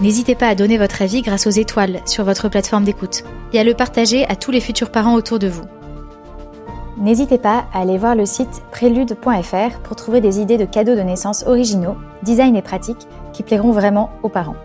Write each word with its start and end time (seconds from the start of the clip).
N'hésitez 0.00 0.34
pas 0.34 0.48
à 0.48 0.54
donner 0.56 0.76
votre 0.76 1.02
avis 1.02 1.22
grâce 1.22 1.46
aux 1.46 1.50
étoiles 1.50 2.00
sur 2.04 2.24
votre 2.24 2.48
plateforme 2.48 2.82
d'écoute 2.82 3.22
et 3.52 3.60
à 3.60 3.64
le 3.64 3.74
partager 3.74 4.26
à 4.26 4.34
tous 4.34 4.50
les 4.50 4.60
futurs 4.60 4.90
parents 4.90 5.14
autour 5.14 5.38
de 5.38 5.46
vous. 5.46 5.64
N'hésitez 6.98 7.38
pas 7.38 7.66
à 7.72 7.80
aller 7.80 7.96
voir 7.96 8.16
le 8.16 8.26
site 8.26 8.62
prélude.fr 8.72 9.78
pour 9.84 9.96
trouver 9.96 10.20
des 10.20 10.40
idées 10.40 10.58
de 10.58 10.64
cadeaux 10.64 10.96
de 10.96 11.00
naissance 11.00 11.44
originaux, 11.46 11.96
design 12.24 12.56
et 12.56 12.62
pratiques 12.62 13.06
qui 13.32 13.44
plairont 13.44 13.70
vraiment 13.70 14.10
aux 14.24 14.28
parents. 14.28 14.56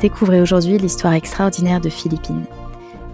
Découvrez 0.00 0.42
aujourd'hui 0.42 0.76
l'histoire 0.76 1.14
extraordinaire 1.14 1.80
de 1.80 1.88
Philippine. 1.88 2.44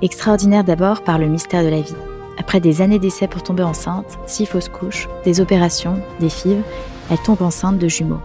Extraordinaire 0.02 0.64
d'abord 0.64 1.02
par 1.02 1.18
le 1.18 1.28
mystère 1.28 1.62
de 1.62 1.68
la 1.68 1.80
vie. 1.80 1.94
Après 2.38 2.60
des 2.60 2.82
années 2.82 2.98
d'essais 2.98 3.28
pour 3.28 3.42
tomber 3.42 3.64
enceinte, 3.64 4.18
six 4.26 4.46
fausses 4.46 4.68
couches, 4.68 5.08
des 5.24 5.40
opérations, 5.40 6.00
des 6.18 6.30
fives, 6.30 6.62
elle 7.10 7.18
tombe 7.18 7.42
enceinte 7.42 7.78
de 7.78 7.88
jumeaux 7.88 8.20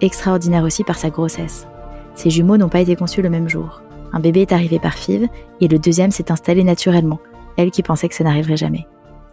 extraordinaire 0.00 0.64
aussi 0.64 0.84
par 0.84 0.98
sa 0.98 1.10
grossesse. 1.10 1.66
Ces 2.14 2.30
jumeaux 2.30 2.56
n'ont 2.56 2.68
pas 2.68 2.80
été 2.80 2.96
conçus 2.96 3.22
le 3.22 3.30
même 3.30 3.48
jour. 3.48 3.82
Un 4.12 4.20
bébé 4.20 4.42
est 4.42 4.52
arrivé 4.52 4.78
par 4.78 4.94
FIV 4.94 5.28
et 5.60 5.68
le 5.68 5.78
deuxième 5.78 6.10
s'est 6.10 6.30
installé 6.30 6.64
naturellement, 6.64 7.20
elle 7.56 7.70
qui 7.70 7.82
pensait 7.82 8.08
que 8.08 8.14
ça 8.14 8.24
n'arriverait 8.24 8.56
jamais. 8.56 8.86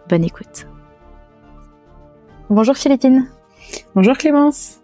Bonne 0.10 0.24
écoute. 0.24 0.68
Bonjour 2.50 2.76
Philippine. 2.76 3.28
Bonjour 3.96 4.18
Clémence. 4.18 4.80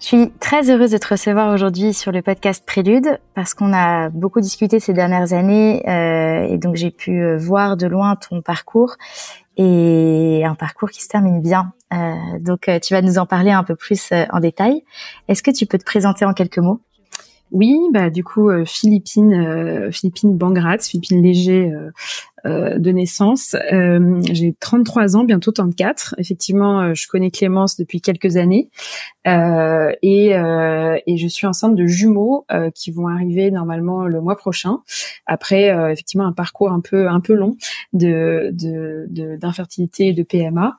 Je 0.00 0.06
suis 0.06 0.32
très 0.40 0.68
heureuse 0.68 0.90
de 0.90 0.98
te 0.98 1.06
recevoir 1.06 1.54
aujourd'hui 1.54 1.94
sur 1.94 2.10
le 2.10 2.22
podcast 2.22 2.64
Prélude 2.66 3.20
parce 3.36 3.54
qu'on 3.54 3.72
a 3.72 4.08
beaucoup 4.08 4.40
discuté 4.40 4.80
ces 4.80 4.92
dernières 4.92 5.32
années 5.32 5.88
euh, 5.88 6.52
et 6.52 6.58
donc 6.58 6.74
j'ai 6.74 6.90
pu 6.90 7.22
euh, 7.22 7.38
voir 7.38 7.76
de 7.76 7.86
loin 7.86 8.16
ton 8.16 8.42
parcours 8.42 8.96
et 9.56 10.42
un 10.44 10.54
parcours 10.54 10.90
qui 10.90 11.02
se 11.02 11.08
termine 11.08 11.40
bien. 11.40 11.72
Euh, 11.92 12.38
donc, 12.40 12.68
euh, 12.68 12.78
tu 12.78 12.94
vas 12.94 13.02
nous 13.02 13.18
en 13.18 13.26
parler 13.26 13.50
un 13.50 13.64
peu 13.64 13.76
plus 13.76 14.10
euh, 14.12 14.24
en 14.30 14.40
détail. 14.40 14.82
Est-ce 15.28 15.42
que 15.42 15.50
tu 15.50 15.66
peux 15.66 15.78
te 15.78 15.84
présenter 15.84 16.24
en 16.24 16.32
quelques 16.32 16.58
mots? 16.58 16.80
Oui, 17.50 17.76
bah 17.92 18.08
du 18.08 18.24
coup, 18.24 18.48
Philippine, 18.64 19.92
Philippine 19.92 20.38
Bangrat, 20.38 20.78
Philippine 20.78 21.22
Léger, 21.22 21.70
euh, 22.44 22.76
de 22.76 22.90
naissance. 22.90 23.54
Euh, 23.72 24.20
j'ai 24.32 24.56
33 24.58 25.16
ans, 25.16 25.22
bientôt 25.22 25.52
34. 25.52 26.16
Effectivement, 26.18 26.80
euh, 26.80 26.94
je 26.94 27.06
connais 27.06 27.30
Clémence 27.30 27.76
depuis 27.76 28.00
quelques 28.00 28.36
années 28.36 28.68
et, 29.24 30.30
et 30.32 31.16
je 31.16 31.28
suis 31.28 31.46
enceinte 31.46 31.76
de 31.76 31.86
jumeaux 31.86 32.44
qui 32.74 32.90
vont 32.90 33.06
arriver 33.06 33.52
normalement 33.52 34.08
le 34.08 34.20
mois 34.20 34.36
prochain. 34.36 34.78
Après, 35.26 35.68
effectivement, 35.92 36.26
un 36.26 36.32
parcours 36.32 36.72
un 36.72 36.80
peu 36.80 37.06
un 37.06 37.20
peu 37.20 37.34
long 37.34 37.56
de 37.92 38.50
d'infertilité 39.36 40.06
de, 40.06 40.10
et 40.10 40.12
de 40.14 40.22
PMA. 40.24 40.76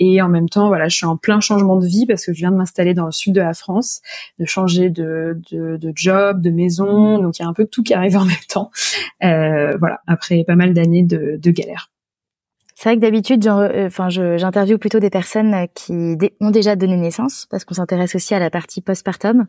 et 0.00 0.22
en 0.22 0.30
même 0.30 0.48
temps, 0.48 0.68
voilà, 0.68 0.88
je 0.88 0.96
suis 0.96 1.04
en 1.04 1.18
plein 1.18 1.40
changement 1.40 1.76
de 1.76 1.86
vie 1.86 2.06
parce 2.06 2.24
que 2.24 2.32
je 2.32 2.38
viens 2.38 2.50
de 2.50 2.56
m'installer 2.56 2.94
dans 2.94 3.04
le 3.04 3.12
sud 3.12 3.34
de 3.34 3.42
la 3.42 3.52
France, 3.52 4.00
de 4.38 4.46
changer 4.46 4.88
de, 4.88 5.38
de, 5.52 5.76
de 5.76 5.92
job, 5.94 6.40
de 6.40 6.48
maison. 6.48 7.18
Donc 7.18 7.38
il 7.38 7.42
y 7.42 7.44
a 7.44 7.48
un 7.48 7.52
peu 7.52 7.66
tout 7.66 7.82
qui 7.82 7.92
arrive 7.92 8.16
en 8.16 8.24
même 8.24 8.36
temps. 8.48 8.70
voilà. 9.20 10.00
Après 10.06 10.45
pas 10.46 10.56
mal 10.56 10.72
d'années 10.74 11.02
de, 11.02 11.50
galère. 11.50 11.90
C'est 12.74 12.90
vrai 12.90 12.96
que 12.96 13.00
d'habitude, 13.00 13.46
euh, 13.46 13.86
enfin, 13.86 14.08
j'interviewe 14.10 14.78
plutôt 14.78 14.98
des 14.98 15.08
personnes 15.08 15.66
qui 15.74 16.16
ont 16.40 16.50
déjà 16.50 16.76
donné 16.76 16.96
naissance, 16.96 17.46
parce 17.50 17.64
qu'on 17.64 17.74
s'intéresse 17.74 18.14
aussi 18.14 18.34
à 18.34 18.38
la 18.38 18.50
partie 18.50 18.82
postpartum. 18.82 19.46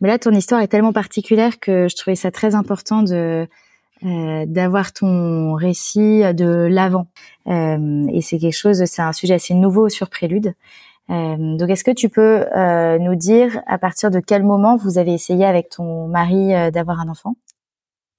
Mais 0.00 0.08
là, 0.08 0.18
ton 0.18 0.32
histoire 0.32 0.60
est 0.60 0.68
tellement 0.68 0.92
particulière 0.92 1.58
que 1.58 1.88
je 1.88 1.96
trouvais 1.96 2.16
ça 2.16 2.30
très 2.30 2.54
important 2.54 3.02
de 3.02 3.46
euh, 4.04 4.44
d'avoir 4.46 4.92
ton 4.92 5.54
récit 5.54 6.20
de 6.34 6.68
l'avant. 6.70 7.08
Euh, 7.46 8.06
et 8.12 8.20
c'est 8.20 8.38
quelque 8.38 8.52
chose, 8.52 8.84
c'est 8.84 9.00
un 9.00 9.14
sujet 9.14 9.34
assez 9.34 9.54
nouveau 9.54 9.88
sur 9.88 10.10
Prélude. 10.10 10.52
Euh, 11.08 11.56
donc, 11.56 11.70
est-ce 11.70 11.82
que 11.82 11.92
tu 11.92 12.10
peux 12.10 12.44
euh, 12.54 12.98
nous 12.98 13.14
dire 13.14 13.62
à 13.66 13.78
partir 13.78 14.10
de 14.10 14.20
quel 14.20 14.42
moment 14.42 14.76
vous 14.76 14.98
avez 14.98 15.14
essayé 15.14 15.46
avec 15.46 15.70
ton 15.70 16.08
mari 16.08 16.52
d'avoir 16.72 17.00
un 17.00 17.08
enfant? 17.08 17.36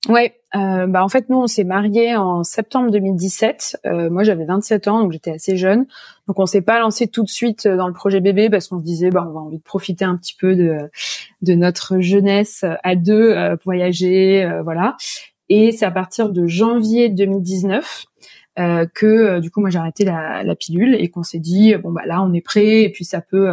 Ouais, 0.08 0.40
euh, 0.56 0.88
bah 0.88 1.04
en 1.04 1.10
fait 1.10 1.28
nous 1.30 1.38
on 1.38 1.48
s'est 1.48 1.66
mariés 1.66 2.16
en 2.16 2.44
septembre 2.44 2.92
2017. 2.92 3.80
Euh, 3.86 4.10
moi 4.10 4.24
j'avais 4.24 4.46
27 4.46 4.88
ans 4.88 5.02
donc 5.02 5.12
j'étais 5.12 5.32
assez 5.32 5.58
jeune. 5.58 5.86
Donc 6.28 6.40
on 6.40 6.46
s'est 6.46 6.62
pas 6.62 6.80
lancé 6.80 7.08
tout 7.08 7.24
de 7.24 7.30
suite 7.30 7.66
euh, 7.66 7.76
dans 7.76 7.88
le 7.88 7.94
projet 7.94 8.22
bébé 8.22 8.50
parce 8.50 8.70
qu'on 8.70 8.80
se 8.80 8.86
disait 8.86 9.10
bah 9.10 9.26
on 9.28 9.34
va 9.34 9.40
envie 9.42 9.58
de 9.58 9.64
profiter 9.64 10.06
un 10.06 10.16
petit 10.16 10.36
peu 10.36 10.56
de 10.56 10.78
de 11.42 11.54
notre 11.56 12.00
jeunesse 12.00 12.64
à 12.84 12.96
deux, 12.96 13.32
euh, 13.32 13.58
voyager, 13.66 14.46
euh, 14.46 14.62
voilà. 14.64 14.96
Et 15.50 15.74
c'est 15.74 15.86
à 15.86 15.92
partir 15.92 16.30
de 16.30 16.48
janvier 16.48 17.10
2019 17.10 18.06
que 18.96 19.40
du 19.40 19.52
coup 19.52 19.62
moi 19.62 19.70
j'ai 19.70 19.78
arrêté 19.78 20.04
la, 20.04 20.44
la 20.44 20.56
pilule 20.56 20.96
et 20.96 21.10
qu'on 21.10 21.22
s'est 21.22 21.40
dit 21.40 21.76
bon 21.76 21.92
bah 21.92 22.02
là 22.06 22.24
on 22.24 22.34
est 22.34 22.42
prêt 22.42 22.84
et 22.84 22.92
puis 22.92 23.06
ça 23.06 23.22
peut 23.22 23.52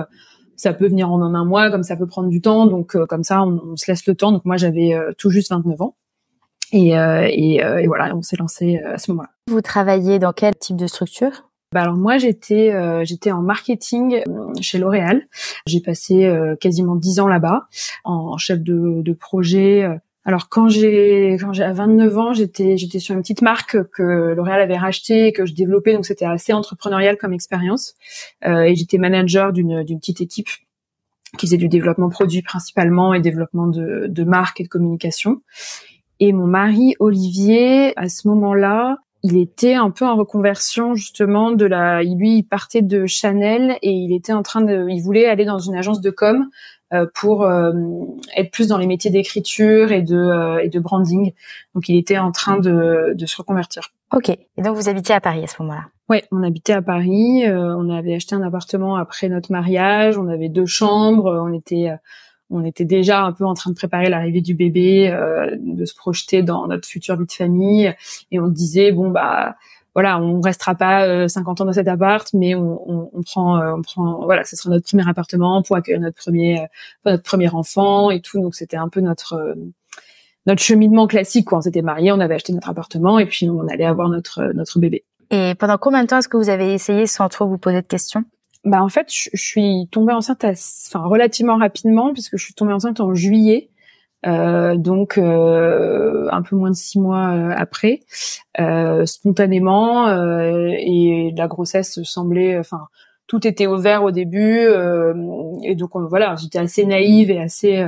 ça 0.57 0.73
peut 0.73 0.89
venir 0.89 1.11
en 1.11 1.21
un 1.21 1.45
mois 1.45 1.71
comme 1.71 1.83
ça 1.83 1.95
peut 1.97 2.07
prendre 2.07 2.31
du 2.31 2.41
temps 2.41 2.67
donc 2.67 2.97
comme 3.07 3.23
ça 3.23 3.43
on, 3.43 3.77
se 3.77 3.91
laisse 3.91 4.07
le 4.07 4.15
temps. 4.15 4.33
Donc 4.33 4.45
moi 4.47 4.57
j'avais 4.57 4.95
tout 5.19 5.31
juste 5.31 5.51
29 5.51 5.83
ans. 5.83 5.95
Et, 6.75 6.99
euh, 6.99 7.29
et, 7.31 7.65
euh, 7.65 7.79
et, 7.79 7.87
voilà, 7.87 8.15
on 8.17 8.23
s'est 8.23 8.37
lancé 8.37 8.81
euh, 8.85 8.95
à 8.95 8.99
ce 8.99 9.13
moment-là. 9.13 9.31
Vous 9.49 9.61
travaillez 9.61 10.19
dans 10.19 10.33
quel 10.33 10.57
type 10.57 10.77
de 10.77 10.89
structure? 10.89 11.49
Bah 11.73 11.81
alors 11.81 11.97
moi 11.97 12.19
j'étais 12.19 12.73
j'étais 13.05 13.33
en 13.33 13.43
marketing 13.43 14.23
chez 14.61 14.79
L'Oréal. 14.79 15.27
J'ai 15.67 15.81
passé 15.81 16.33
quasiment 16.61 16.95
dix 16.95 17.19
ans 17.19 17.27
là-bas 17.27 17.67
en 18.05 18.39
chef 18.39 18.61
de, 18.61 19.03
de 19.03 19.13
projet. 19.13 19.85
Alors 20.25 20.49
quand 20.49 20.69
j'ai 20.69 21.37
quand 21.41 21.53
j'ai 21.53 21.65
à 21.65 21.73
29 21.73 22.19
ans, 22.19 22.33
j'étais 22.33 22.77
j'étais 22.77 23.01
sur 23.01 23.17
une 23.17 23.23
petite 23.23 23.43
marque 23.43 23.77
que 23.91 24.35
L'Oréal 24.37 24.61
avait 24.61 24.77
rachetée 24.77 25.27
et 25.27 25.33
que 25.33 25.47
je 25.47 25.53
développais 25.53 25.95
donc 25.95 26.07
c'était 26.07 26.27
assez 26.27 26.53
entrepreneurial 26.53 27.17
comme 27.17 27.33
expérience. 27.33 27.95
et 28.47 28.77
j'étais 28.77 28.99
manager 28.99 29.53
d'une 29.53 29.83
d'une 29.83 29.99
petite 29.99 30.21
équipe 30.21 30.51
qui 31.39 31.47
faisait 31.47 31.57
du 31.57 31.67
développement 31.67 32.09
produit 32.09 32.43
principalement 32.43 33.15
et 33.15 33.21
développement 33.21 33.67
de 33.67 34.07
de 34.09 34.23
marque 34.23 34.61
et 34.61 34.63
de 34.63 34.69
communication. 34.69 35.41
Et 36.21 36.33
mon 36.33 36.47
mari 36.47 36.95
Olivier, 37.01 37.93
à 37.99 38.09
ce 38.09 38.29
moment-là, 38.29 38.99
il 39.23 39.39
était 39.39 39.75
un 39.75 39.91
peu 39.91 40.05
en 40.05 40.17
reconversion 40.17 40.95
justement 40.95 41.51
de 41.51 41.65
la. 41.65 42.03
Lui, 42.03 42.39
il 42.39 42.43
partait 42.43 42.83
de 42.83 43.07
Chanel 43.07 43.79
et 43.81 43.91
il 43.91 44.15
était 44.15 44.35
en 44.35 44.43
train 44.43 44.61
de. 44.61 44.87
Il 44.91 45.01
voulait 45.01 45.27
aller 45.27 45.47
dans 45.47 45.59
une 45.59 45.75
agence 45.75 46.03
de 46.03 46.11
com 46.11 46.47
euh, 46.93 47.07
pour 47.15 47.45
euh, 47.45 47.73
être 48.37 48.51
plus 48.51 48.69
dans 48.69 48.77
les 48.77 48.87
métiers 48.87 49.11
d'écriture 49.11 49.93
et 49.93 50.03
de 50.03 50.17
euh, 50.17 50.59
et 50.63 50.69
de 50.69 50.79
branding. 50.79 51.33
Donc, 51.75 51.89
il 51.89 51.97
était 51.97 52.19
en 52.19 52.33
train 52.33 52.59
de, 52.59 53.15
de 53.15 53.27
se 53.27 53.39
reconvertir. 53.39 53.89
Ok. 54.13 54.29
Et 54.29 54.63
donc, 54.63 54.77
vous 54.77 54.91
habitiez 54.91 55.15
à 55.15 55.21
Paris 55.21 55.43
à 55.43 55.47
ce 55.47 55.61
moment-là? 55.63 55.87
Oui, 56.11 56.19
on 56.31 56.43
habitait 56.43 56.75
à 56.75 56.83
Paris. 56.83 57.45
on 57.49 57.89
avait 57.89 58.15
acheté 58.15 58.35
un 58.35 58.43
appartement 58.43 58.97
après 58.97 59.31
notre 59.31 59.51
mariage. 59.51 60.19
On 60.19 60.29
avait 60.29 60.51
deux 60.51 60.67
chambres. 60.67 61.43
On 61.43 61.55
était 61.55 61.89
on 62.51 62.65
était 62.65 62.85
déjà 62.85 63.23
un 63.23 63.33
peu 63.33 63.45
en 63.45 63.55
train 63.55 63.71
de 63.71 63.77
préparer 63.77 64.09
l'arrivée 64.09 64.41
du 64.41 64.55
bébé, 64.55 65.11
euh, 65.11 65.57
de 65.59 65.85
se 65.85 65.95
projeter 65.95 66.43
dans 66.43 66.67
notre 66.67 66.87
future 66.87 67.17
vie 67.17 67.27
de 67.27 67.33
famille, 67.33 67.95
et 68.31 68.41
on 68.41 68.47
se 68.47 68.53
disait 68.53 68.93
bon 68.93 69.11
bah 69.11 69.57
voilà, 69.95 70.21
on 70.21 70.41
restera 70.41 70.75
pas 70.75 71.29
50 71.29 71.61
euh, 71.61 71.63
ans 71.63 71.67
dans 71.67 71.73
cet 71.73 71.87
appart, 71.87 72.29
mais 72.35 72.57
on, 72.57 73.09
prend, 73.25 73.61
euh, 73.61 73.75
on 73.77 73.83
prend, 73.83 74.25
voilà, 74.25 74.43
ce 74.43 74.57
sera 74.57 74.71
notre 74.71 74.89
premier 74.89 75.09
appartement 75.09 75.63
pour 75.63 75.77
accueillir 75.77 76.01
notre 76.01 76.17
premier, 76.17 76.67
notre 77.05 77.23
premier 77.23 77.49
enfant 77.51 78.11
et 78.11 78.21
tout. 78.21 78.41
Donc 78.41 78.57
c'était 78.57 78.77
un 78.77 78.89
peu 78.89 79.01
notre 79.01 79.57
notre 80.47 80.61
cheminement 80.61 81.07
classique. 81.07 81.47
Quoi. 81.47 81.59
On 81.59 81.61
s'était 81.63 81.81
mariés, 81.81 82.13
on 82.13 82.21
avait 82.21 82.35
acheté 82.35 82.53
notre 82.53 82.69
appartement 82.69 83.19
et 83.19 83.27
puis 83.27 83.49
on 83.49 83.67
allait 83.69 83.87
avoir 83.87 84.09
notre 84.09 84.53
notre 84.53 84.79
bébé. 84.81 85.05
Et 85.31 85.55
pendant 85.55 85.79
combien 85.79 86.03
de 86.03 86.09
temps 86.09 86.19
est-ce 86.19 86.29
que 86.29 86.37
vous 86.37 86.51
avez 86.51 86.75
essayé 86.75 87.07
sans 87.07 87.29
trop 87.29 87.47
vous 87.47 87.59
poser 87.59 87.81
de 87.81 87.87
questions? 87.87 88.25
Bah 88.65 88.83
en 88.83 88.89
fait, 88.89 89.09
je, 89.13 89.31
suis 89.35 89.89
tombée 89.91 90.13
enceinte 90.13 90.45
enfin 90.45 91.05
relativement 91.07 91.59
rapidement 91.59 92.13
puisque 92.13 92.37
je 92.37 92.45
suis 92.45 92.55
tombée 92.55 92.73
enceinte 92.73 93.01
en 93.01 93.15
juillet 93.15 93.71
donc 94.27 95.19
un 95.19 96.43
peu 96.43 96.57
moins 96.57 96.71
de 96.71 96.77
six 96.77 96.99
mois 96.99 97.29
après, 97.55 98.01
spontanément, 99.05 100.09
et 100.79 101.35
la 101.37 101.47
grossesse 101.47 102.03
semblait, 102.05 102.59
enfin 102.59 102.87
tout 103.27 103.47
était 103.47 103.67
ouvert 103.67 104.03
au 104.03 104.11
début, 104.13 104.67
et 105.63 105.75
donc 105.75 105.91
voilà, 105.95 106.37
j'étais 106.37 106.59
assez 106.59 106.87
naïve 106.87 107.31
et 107.31 107.39
assez 107.39 107.87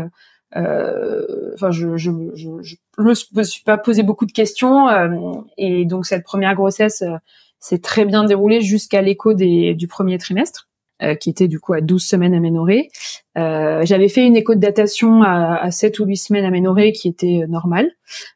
enfin 0.52 1.70
je 1.70 1.96
je, 1.96 2.10
je 2.34 2.48
je 2.62 2.76
me 3.34 3.42
suis 3.42 3.64
pas 3.64 3.78
posé 3.78 4.02
beaucoup 4.02 4.26
de 4.26 4.32
questions 4.32 4.88
et 5.56 5.86
donc 5.86 6.04
cette 6.04 6.24
première 6.24 6.54
grossesse 6.54 7.02
s'est 7.66 7.78
très 7.78 8.04
bien 8.04 8.24
déroulée 8.24 8.60
jusqu'à 8.60 9.02
l'écho 9.02 9.34
du 9.34 9.88
premier 9.88 10.18
trimestre 10.18 10.68
euh, 11.02 11.14
qui 11.14 11.28
était 11.28 11.48
du 11.48 11.60
coup 11.60 11.74
à 11.74 11.82
12 11.82 12.02
semaines 12.02 12.32
aménorées. 12.32 12.88
Euh, 13.36 13.84
j'avais 13.84 14.08
fait 14.08 14.24
une 14.24 14.34
écho 14.34 14.54
de 14.54 14.60
datation 14.60 15.22
à, 15.22 15.56
à 15.56 15.70
7 15.70 15.98
ou 15.98 16.06
8 16.06 16.16
semaines 16.16 16.44
aménorées 16.46 16.92
qui 16.92 17.08
était 17.08 17.42
euh, 17.42 17.46
normale. 17.46 17.90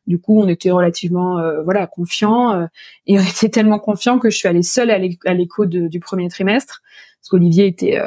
Du 0.06 0.18
coup, 0.18 0.38
on 0.38 0.46
était 0.46 0.70
relativement 0.70 1.38
euh, 1.38 1.62
voilà 1.62 1.86
confiant 1.86 2.52
euh, 2.54 2.66
et 3.06 3.18
on 3.18 3.22
était 3.22 3.48
tellement 3.48 3.78
confiant 3.78 4.18
que 4.18 4.28
je 4.28 4.36
suis 4.36 4.48
allée 4.48 4.62
seule 4.62 4.90
à 4.90 4.98
l'écho 5.34 5.64
du 5.64 6.00
premier 6.00 6.28
trimestre 6.28 6.82
parce 7.20 7.28
qu'Olivier 7.30 7.66
était 7.66 7.98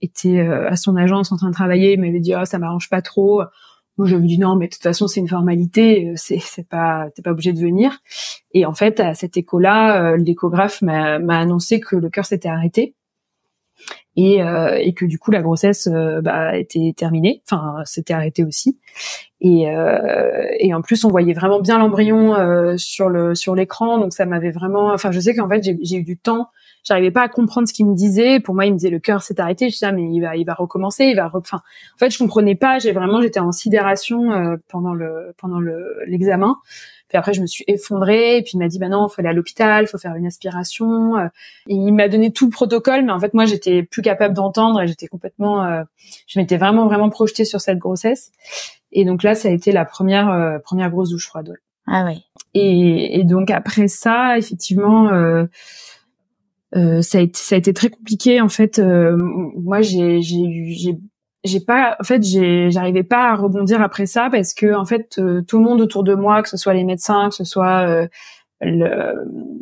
était 0.00 0.40
à 0.40 0.76
son 0.76 0.96
agence 0.96 1.32
en 1.32 1.36
train 1.36 1.48
de 1.48 1.54
travailler, 1.54 1.92
il 1.92 2.00
m'avait 2.00 2.20
dit 2.20 2.34
ah 2.34 2.44
ça 2.44 2.58
m'arrange 2.58 2.90
pas 2.90 3.00
trop. 3.00 3.42
Moi, 3.98 4.08
je 4.08 4.16
me 4.16 4.26
dis 4.26 4.38
non, 4.38 4.56
mais 4.56 4.68
de 4.68 4.72
toute 4.72 4.82
façon, 4.82 5.06
c'est 5.06 5.20
une 5.20 5.28
formalité, 5.28 6.12
c'est 6.16 6.38
c'est 6.38 6.66
pas 6.66 7.10
t'es 7.14 7.22
pas 7.22 7.32
obligé 7.32 7.52
de 7.52 7.60
venir. 7.60 7.98
Et 8.52 8.64
en 8.66 8.74
fait, 8.74 9.00
à 9.00 9.14
cet 9.14 9.36
écho-là, 9.36 10.16
l'échographe 10.16 10.82
m'a 10.82 11.18
annoncé 11.38 11.80
que 11.80 11.96
le 11.96 12.08
cœur 12.10 12.24
s'était 12.24 12.48
arrêté 12.48 12.94
et, 14.16 14.42
euh, 14.42 14.76
et 14.78 14.92
que 14.92 15.04
du 15.04 15.18
coup 15.18 15.30
la 15.30 15.42
grossesse 15.42 15.88
euh, 15.90 16.20
bah, 16.20 16.56
était 16.56 16.92
terminée, 16.96 17.42
enfin 17.50 17.76
c'était 17.84 18.12
arrêté 18.12 18.44
aussi. 18.44 18.78
Et, 19.40 19.68
euh, 19.70 20.46
et 20.58 20.74
en 20.74 20.82
plus 20.82 21.04
on 21.04 21.08
voyait 21.08 21.32
vraiment 21.32 21.60
bien 21.60 21.78
l'embryon 21.78 22.34
euh, 22.34 22.76
sur 22.76 23.08
le 23.08 23.34
sur 23.34 23.54
l'écran, 23.54 23.98
donc 23.98 24.12
ça 24.12 24.26
m'avait 24.26 24.50
vraiment. 24.50 24.92
Enfin 24.92 25.12
je 25.12 25.20
sais 25.20 25.34
qu'en 25.34 25.48
fait 25.48 25.62
j'ai 25.62 25.96
eu 25.96 26.02
du 26.02 26.18
temps, 26.18 26.48
j'arrivais 26.84 27.10
pas 27.10 27.22
à 27.22 27.28
comprendre 27.28 27.68
ce 27.68 27.72
qu'il 27.72 27.86
me 27.86 27.94
disait. 27.94 28.40
Pour 28.40 28.54
moi 28.54 28.66
il 28.66 28.72
me 28.72 28.78
disait 28.78 28.90
le 28.90 28.98
cœur 28.98 29.22
s'est 29.22 29.40
arrêté, 29.40 29.68
je 29.68 29.74
disais 29.74 29.86
ah, 29.86 29.92
mais 29.92 30.04
il 30.12 30.20
va 30.20 30.36
il 30.36 30.44
va 30.44 30.54
recommencer, 30.54 31.04
il 31.04 31.16
va. 31.16 31.30
Enfin 31.32 31.62
en 31.94 31.98
fait 31.98 32.10
je 32.10 32.18
comprenais 32.18 32.54
pas, 32.54 32.78
j'ai 32.78 32.92
vraiment 32.92 33.20
j'étais 33.20 33.40
en 33.40 33.52
sidération 33.52 34.32
euh, 34.32 34.56
pendant 34.68 34.94
le 34.94 35.34
pendant 35.38 35.60
le 35.60 35.98
l'examen. 36.06 36.56
Puis 37.12 37.18
après, 37.18 37.34
je 37.34 37.42
me 37.42 37.46
suis 37.46 37.62
effondrée. 37.68 38.38
Et 38.38 38.42
puis 38.42 38.52
il 38.54 38.58
m'a 38.58 38.68
dit, 38.68 38.78
bah 38.78 38.88
non, 38.88 39.06
faut 39.06 39.20
aller 39.20 39.28
à 39.28 39.34
l'hôpital, 39.34 39.86
faut 39.86 39.98
faire 39.98 40.14
une 40.14 40.24
aspiration. 40.24 41.18
Euh. 41.18 41.26
Et 41.68 41.74
il 41.74 41.92
m'a 41.92 42.08
donné 42.08 42.32
tout 42.32 42.46
le 42.46 42.50
protocole, 42.50 43.04
mais 43.04 43.12
en 43.12 43.20
fait, 43.20 43.34
moi, 43.34 43.44
j'étais 43.44 43.82
plus 43.82 44.00
capable 44.00 44.32
d'entendre 44.32 44.80
et 44.80 44.86
j'étais 44.86 45.08
complètement, 45.08 45.62
euh, 45.62 45.82
je 46.26 46.38
m'étais 46.40 46.56
vraiment, 46.56 46.86
vraiment 46.86 47.10
projetée 47.10 47.44
sur 47.44 47.60
cette 47.60 47.76
grossesse. 47.76 48.30
Et 48.92 49.04
donc 49.04 49.22
là, 49.24 49.34
ça 49.34 49.48
a 49.48 49.50
été 49.50 49.72
la 49.72 49.84
première, 49.84 50.30
euh, 50.30 50.58
première 50.58 50.88
grosse 50.88 51.10
douche 51.10 51.26
froide. 51.26 51.52
Ah 51.86 52.06
oui. 52.06 52.24
Et, 52.54 53.18
et 53.20 53.24
donc 53.24 53.50
après 53.50 53.88
ça, 53.88 54.38
effectivement, 54.38 55.12
euh, 55.12 55.44
ça, 56.74 57.18
a 57.18 57.20
été, 57.20 57.38
ça 57.38 57.54
a 57.54 57.58
été 57.58 57.72
très 57.72 57.90
compliqué. 57.90 58.40
En 58.40 58.48
fait, 58.48 58.78
moi, 58.78 59.80
j'ai, 59.82 61.60
pas 61.66 61.96
en 62.00 62.04
fait 62.04 62.22
j'arrivais 62.22 63.02
pas 63.02 63.30
à 63.30 63.34
rebondir 63.34 63.82
après 63.82 64.06
ça 64.06 64.28
parce 64.30 64.54
que 64.54 64.74
en 64.74 64.84
fait 64.84 65.18
euh, 65.18 65.42
tout 65.42 65.58
le 65.58 65.64
monde 65.64 65.80
autour 65.80 66.04
de 66.04 66.14
moi 66.14 66.42
que 66.42 66.48
ce 66.48 66.56
soit 66.56 66.74
les 66.74 66.84
médecins 66.84 67.28
que 67.30 67.34
ce 67.34 67.44
soit 67.44 68.08
euh, 68.62 69.14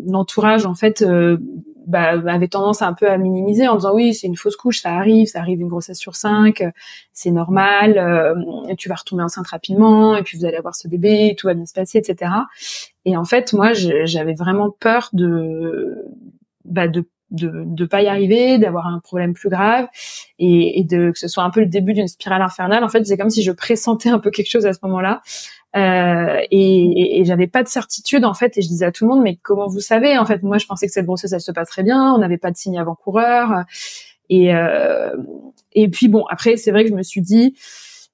l'entourage 0.06 0.66
en 0.66 0.74
fait 0.74 1.00
euh, 1.00 1.38
bah, 1.86 2.20
avait 2.26 2.48
tendance 2.48 2.82
un 2.82 2.92
peu 2.92 3.08
à 3.08 3.16
minimiser 3.16 3.66
en 3.66 3.76
disant 3.76 3.94
oui 3.94 4.12
c'est 4.12 4.26
une 4.26 4.36
fausse 4.36 4.56
couche 4.56 4.82
ça 4.82 4.90
arrive 4.94 5.26
ça 5.26 5.40
arrive 5.40 5.60
une 5.60 5.68
grossesse 5.68 5.98
sur 5.98 6.16
cinq 6.16 6.62
c'est 7.14 7.30
normal 7.30 7.96
euh, 7.96 8.74
tu 8.76 8.90
vas 8.90 8.96
retomber 8.96 9.22
enceinte 9.22 9.46
rapidement 9.46 10.16
et 10.16 10.22
puis 10.22 10.36
vous 10.36 10.44
allez 10.44 10.58
avoir 10.58 10.74
ce 10.74 10.86
bébé 10.86 11.34
tout 11.38 11.46
va 11.46 11.54
bien 11.54 11.64
se 11.64 11.72
passer 11.72 11.96
etc 11.96 12.30
et 13.06 13.16
en 13.16 13.24
fait 13.24 13.54
moi 13.54 13.72
j'avais 13.72 14.34
vraiment 14.34 14.70
peur 14.70 15.08
de 15.14 16.04
bah, 16.64 16.88
de 16.88 17.08
de 17.30 17.62
de 17.64 17.84
pas 17.84 18.02
y 18.02 18.08
arriver, 18.08 18.58
d'avoir 18.58 18.86
un 18.86 18.98
problème 18.98 19.34
plus 19.34 19.48
grave 19.50 19.86
et, 20.38 20.80
et, 20.80 20.84
de 20.84 21.12
que 21.12 21.18
ce 21.18 21.28
soit 21.28 21.44
un 21.44 21.50
peu 21.50 21.60
le 21.60 21.66
début 21.66 21.92
d'une 21.92 22.08
spirale 22.08 22.42
infernale. 22.42 22.82
En 22.82 22.88
fait, 22.88 23.04
c'est 23.04 23.16
comme 23.16 23.30
si 23.30 23.42
je 23.42 23.52
pressentais 23.52 24.08
un 24.08 24.18
peu 24.18 24.30
quelque 24.30 24.50
chose 24.50 24.66
à 24.66 24.72
ce 24.72 24.80
moment-là. 24.82 25.22
Euh, 25.76 26.40
et, 26.50 27.20
et, 27.20 27.24
j'avais 27.24 27.46
pas 27.46 27.62
de 27.62 27.68
certitude 27.68 28.24
en 28.24 28.34
fait 28.34 28.58
et 28.58 28.62
je 28.62 28.66
disais 28.66 28.84
à 28.86 28.90
tout 28.90 29.04
le 29.04 29.14
monde 29.14 29.22
mais 29.22 29.38
comment 29.40 29.68
vous 29.68 29.78
savez? 29.78 30.18
En 30.18 30.26
fait 30.26 30.42
moi 30.42 30.58
je 30.58 30.66
pensais 30.66 30.88
que 30.88 30.92
cette 30.92 31.06
grossesse 31.06 31.32
elle 31.32 31.40
se 31.40 31.52
passerait 31.52 31.84
bien 31.84 32.12
on 32.12 32.18
n'avait 32.18 32.38
pas 32.38 32.50
de 32.50 32.56
signe 32.56 32.76
avant-coureur 32.76 33.62
et 34.30 34.52
euh, 34.52 35.14
et 35.72 35.88
puis 35.88 36.08
bon 36.08 36.24
après 36.28 36.56
c'est 36.56 36.72
vrai 36.72 36.82
que 36.82 36.90
je 36.90 36.96
me 36.96 37.04
suis 37.04 37.20
dit 37.20 37.54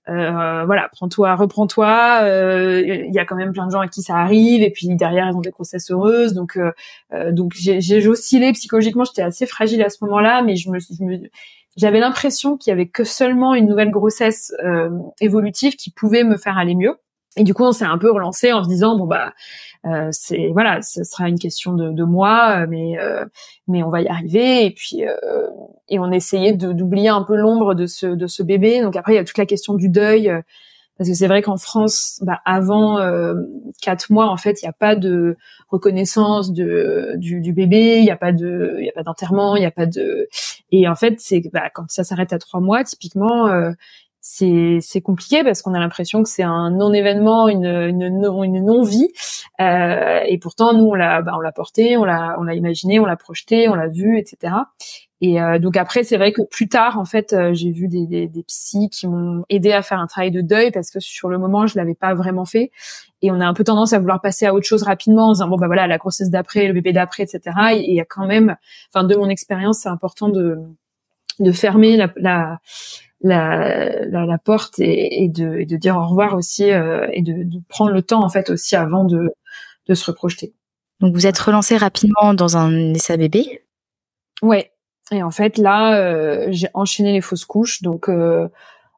euh, 0.09 0.65
voilà, 0.65 0.89
prends-toi, 0.93 1.35
reprends-toi. 1.35 2.19
Il 2.23 2.27
euh, 2.27 3.07
y 3.11 3.19
a 3.19 3.25
quand 3.25 3.37
même 3.37 3.53
plein 3.53 3.67
de 3.67 3.73
gens 3.73 3.81
à 3.81 3.89
qui 3.89 4.03
ça 4.03 4.17
arrive, 4.17 4.63
et 4.63 4.71
puis 4.71 4.95
derrière 4.95 5.29
ils 5.29 5.37
ont 5.37 5.41
des 5.41 5.51
grossesses 5.51 5.91
heureuses. 5.91 6.33
Donc, 6.33 6.57
euh, 6.57 7.33
donc 7.33 7.53
j'ai 7.55 8.09
oscillé 8.09 8.53
psychologiquement. 8.53 9.05
J'étais 9.05 9.23
assez 9.23 9.47
fragile 9.47 9.83
à 9.83 9.89
ce 9.89 9.99
moment-là, 10.05 10.43
mais 10.43 10.57
je 10.57 10.71
me, 10.71 10.79
j'avais 11.77 12.01
l'impression 12.01 12.57
qu'il 12.57 12.71
y 12.71 12.73
avait 12.73 12.89
que 12.89 13.05
seulement 13.05 13.55
une 13.55 13.67
nouvelle 13.67 13.91
grossesse 13.91 14.55
évolutive 15.21 15.77
qui 15.77 15.91
pouvait 15.91 16.25
me 16.25 16.37
faire 16.37 16.57
aller 16.59 16.75
mieux. 16.75 16.97
Et 17.37 17.45
du 17.45 17.55
coup, 17.55 17.65
on 17.65 17.73
s'est 17.73 17.85
un 17.85 17.99
peu 17.99 18.11
relancé 18.11 18.53
en 18.53 18.65
se 18.65 18.69
disant 18.69 18.97
bon 18.97 19.07
bah 19.07 19.33
euh, 19.87 20.09
c'est 20.11 20.49
voilà, 20.53 20.83
ce 20.83 21.05
sera 21.05 21.29
une 21.29 21.39
question 21.39 21.75
de, 21.75 21.93
de 21.93 22.05
moi, 22.05 22.67
mais 22.67 22.99
euh, 22.99 23.25
mais 23.69 23.83
on 23.83 23.91
va 23.91 24.01
y 24.03 24.09
arriver. 24.09 24.65
Et 24.65 24.71
puis 24.71 25.07
euh, 25.07 25.47
et 25.89 25.99
on 25.99 26.11
essayait 26.11 26.55
d'oublier 26.55 27.09
un 27.09 27.23
peu 27.23 27.37
l'ombre 27.37 27.75
de 27.75 27.87
ce 27.87 28.07
de 28.07 28.27
ce 28.27 28.43
bébé. 28.43 28.81
Donc 28.81 28.97
après, 28.97 29.13
il 29.13 29.17
y 29.17 29.19
a 29.19 29.25
toute 29.25 29.39
la 29.39 29.47
question 29.47 29.75
du 29.75 29.89
deuil. 29.89 30.33
Parce 30.99 31.11
que 31.11 31.15
c'est 31.15 31.27
vrai 31.27 31.43
qu'en 31.43 31.59
France, 31.59 32.23
bah, 32.25 32.41
avant 32.47 32.97
quatre 33.83 34.11
mois, 34.11 34.31
en 34.31 34.39
fait, 34.39 34.63
il 34.63 34.65
n'y 34.65 34.71
a 34.71 34.73
pas 34.73 34.97
de 34.97 35.37
reconnaissance 35.69 36.55
de, 36.55 37.13
du, 37.17 37.43
du 37.43 37.53
bébé, 37.53 37.99
il 37.99 38.05
n'y 38.05 38.11
a 38.11 38.17
pas 38.17 38.33
de, 38.33 38.77
il 38.79 38.87
y 38.87 38.89
a 38.89 38.93
pas 38.93 39.03
d'enterrement, 39.03 39.57
il 39.57 39.61
n'y 39.61 39.67
a 39.67 39.71
pas 39.71 39.85
de, 39.85 40.27
et 40.73 40.89
en 40.89 40.95
fait, 40.95 41.17
c'est 41.19 41.43
bah, 41.53 41.69
quand 41.75 41.85
ça 41.89 42.03
s'arrête 42.03 42.33
à 42.33 42.39
trois 42.39 42.61
mois, 42.61 42.83
typiquement, 42.83 43.47
c'est 44.29 44.79
c'est 44.81 45.01
compliqué 45.01 45.45
parce 45.45 45.63
qu'on 45.63 45.73
a 45.73 45.79
l'impression 45.79 46.25
que 46.25 46.29
c'est 46.29 46.43
un 46.43 46.73
non 46.73 46.93
événement, 46.93 47.47
une 47.49 47.65
une, 47.65 48.09
non 48.09 48.83
vie. 48.83 49.09
Euh, 49.61 50.21
et 50.27 50.37
pourtant 50.39 50.75
nous 50.75 50.87
on 50.87 50.95
l'a 50.95 51.23
bah, 51.23 51.35
on 51.37 51.41
l'a 51.41 51.53
porté, 51.53 51.97
on 51.97 52.05
l'a 52.05 52.35
on 52.41 52.43
l'a 52.43 52.55
imaginé, 52.55 52.99
on 52.99 53.05
l'a 53.05 53.17
projeté, 53.17 53.69
on 53.69 53.77
l'a 53.77 53.87
vu, 53.87 54.19
etc. 54.19 54.55
Et 55.21 55.41
euh, 55.41 55.61
donc 55.61 55.77
après 55.77 56.03
c'est 56.03 56.17
vrai 56.17 56.33
que 56.33 56.43
plus 56.43 56.69
tard 56.69 56.99
en 56.99 57.05
fait 57.05 57.33
euh, 57.33 57.55
j'ai 57.55 57.71
vu 57.71 57.87
des, 57.87 58.09
des, 58.09 58.27
des 58.27 58.43
psys 58.43 58.91
qui 58.91 59.07
m'ont 59.07 59.45
aidé 59.49 59.71
à 59.71 59.81
faire 59.83 60.01
un 60.01 60.09
travail 60.09 60.33
de 60.33 60.41
deuil 60.41 60.73
parce 60.73 60.91
que 60.91 60.99
sur 60.99 61.29
le 61.29 61.39
moment 61.39 61.69
je 61.69 61.79
l'avais 61.79 61.95
pas 61.95 62.13
vraiment 62.15 62.45
fait 62.45 62.73
et 63.23 63.31
on 63.31 63.41
a 63.41 63.47
un 63.47 63.55
peu 63.55 63.63
tendance 63.63 63.93
à 63.93 64.01
vouloir 64.01 64.21
passer 64.21 64.45
à 64.45 64.55
autre 64.55 64.67
chose 64.67 64.83
rapidement 64.83 65.29
en 65.29 65.33
disant 65.35 65.47
bon 65.47 65.57
bah 65.57 65.69
voilà 65.69 65.87
la 65.87 65.99
grossesse 65.99 66.31
d'après, 66.31 66.67
le 66.67 66.73
bébé 66.73 66.93
d'après, 66.93 67.23
etc. 67.23 67.41
Et 67.75 67.91
il 67.91 67.95
y 67.95 68.01
a 68.01 68.05
quand 68.05 68.27
même, 68.27 68.57
enfin 68.93 69.05
de 69.05 69.15
mon 69.15 69.29
expérience 69.29 69.79
c'est 69.83 69.89
important 69.89 70.29
de 70.29 70.59
de 71.39 71.53
fermer 71.53 71.97
la, 71.97 72.11
la 72.17 72.59
la, 73.21 74.07
la, 74.07 74.27
la 74.27 74.39
porte 74.39 74.79
et, 74.79 75.25
et, 75.25 75.29
de, 75.29 75.59
et, 75.59 75.67
de, 75.67 75.77
dire 75.77 75.97
au 75.97 76.07
revoir 76.07 76.35
aussi 76.35 76.71
euh, 76.71 77.07
et 77.13 77.23
de, 77.23 77.45
de, 77.45 77.61
prendre 77.69 77.91
le 77.91 78.03
temps 78.03 78.23
en 78.23 78.29
fait 78.29 78.51
aussi 78.51 78.77
avant 78.77 79.05
de, 79.05 79.31
de 79.89 79.95
se 79.95 80.11
reprojeter. 80.11 80.55
Donc 81.01 81.15
vous 81.15 81.27
êtes 81.27 81.39
relancé 81.39 81.77
rapidement 81.77 82.35
dans 82.35 82.57
un 82.57 82.95
essai 82.95 83.17
bébé 83.17 83.63
Ouais. 84.43 84.73
Et 85.13 85.23
en 85.23 85.31
fait 85.31 85.57
là, 85.59 85.99
euh, 85.99 86.49
j'ai 86.51 86.69
enchaîné 86.75 87.13
les 87.13 87.21
fausses 87.21 87.45
couches. 87.45 87.83
Donc 87.83 88.09
euh, 88.09 88.49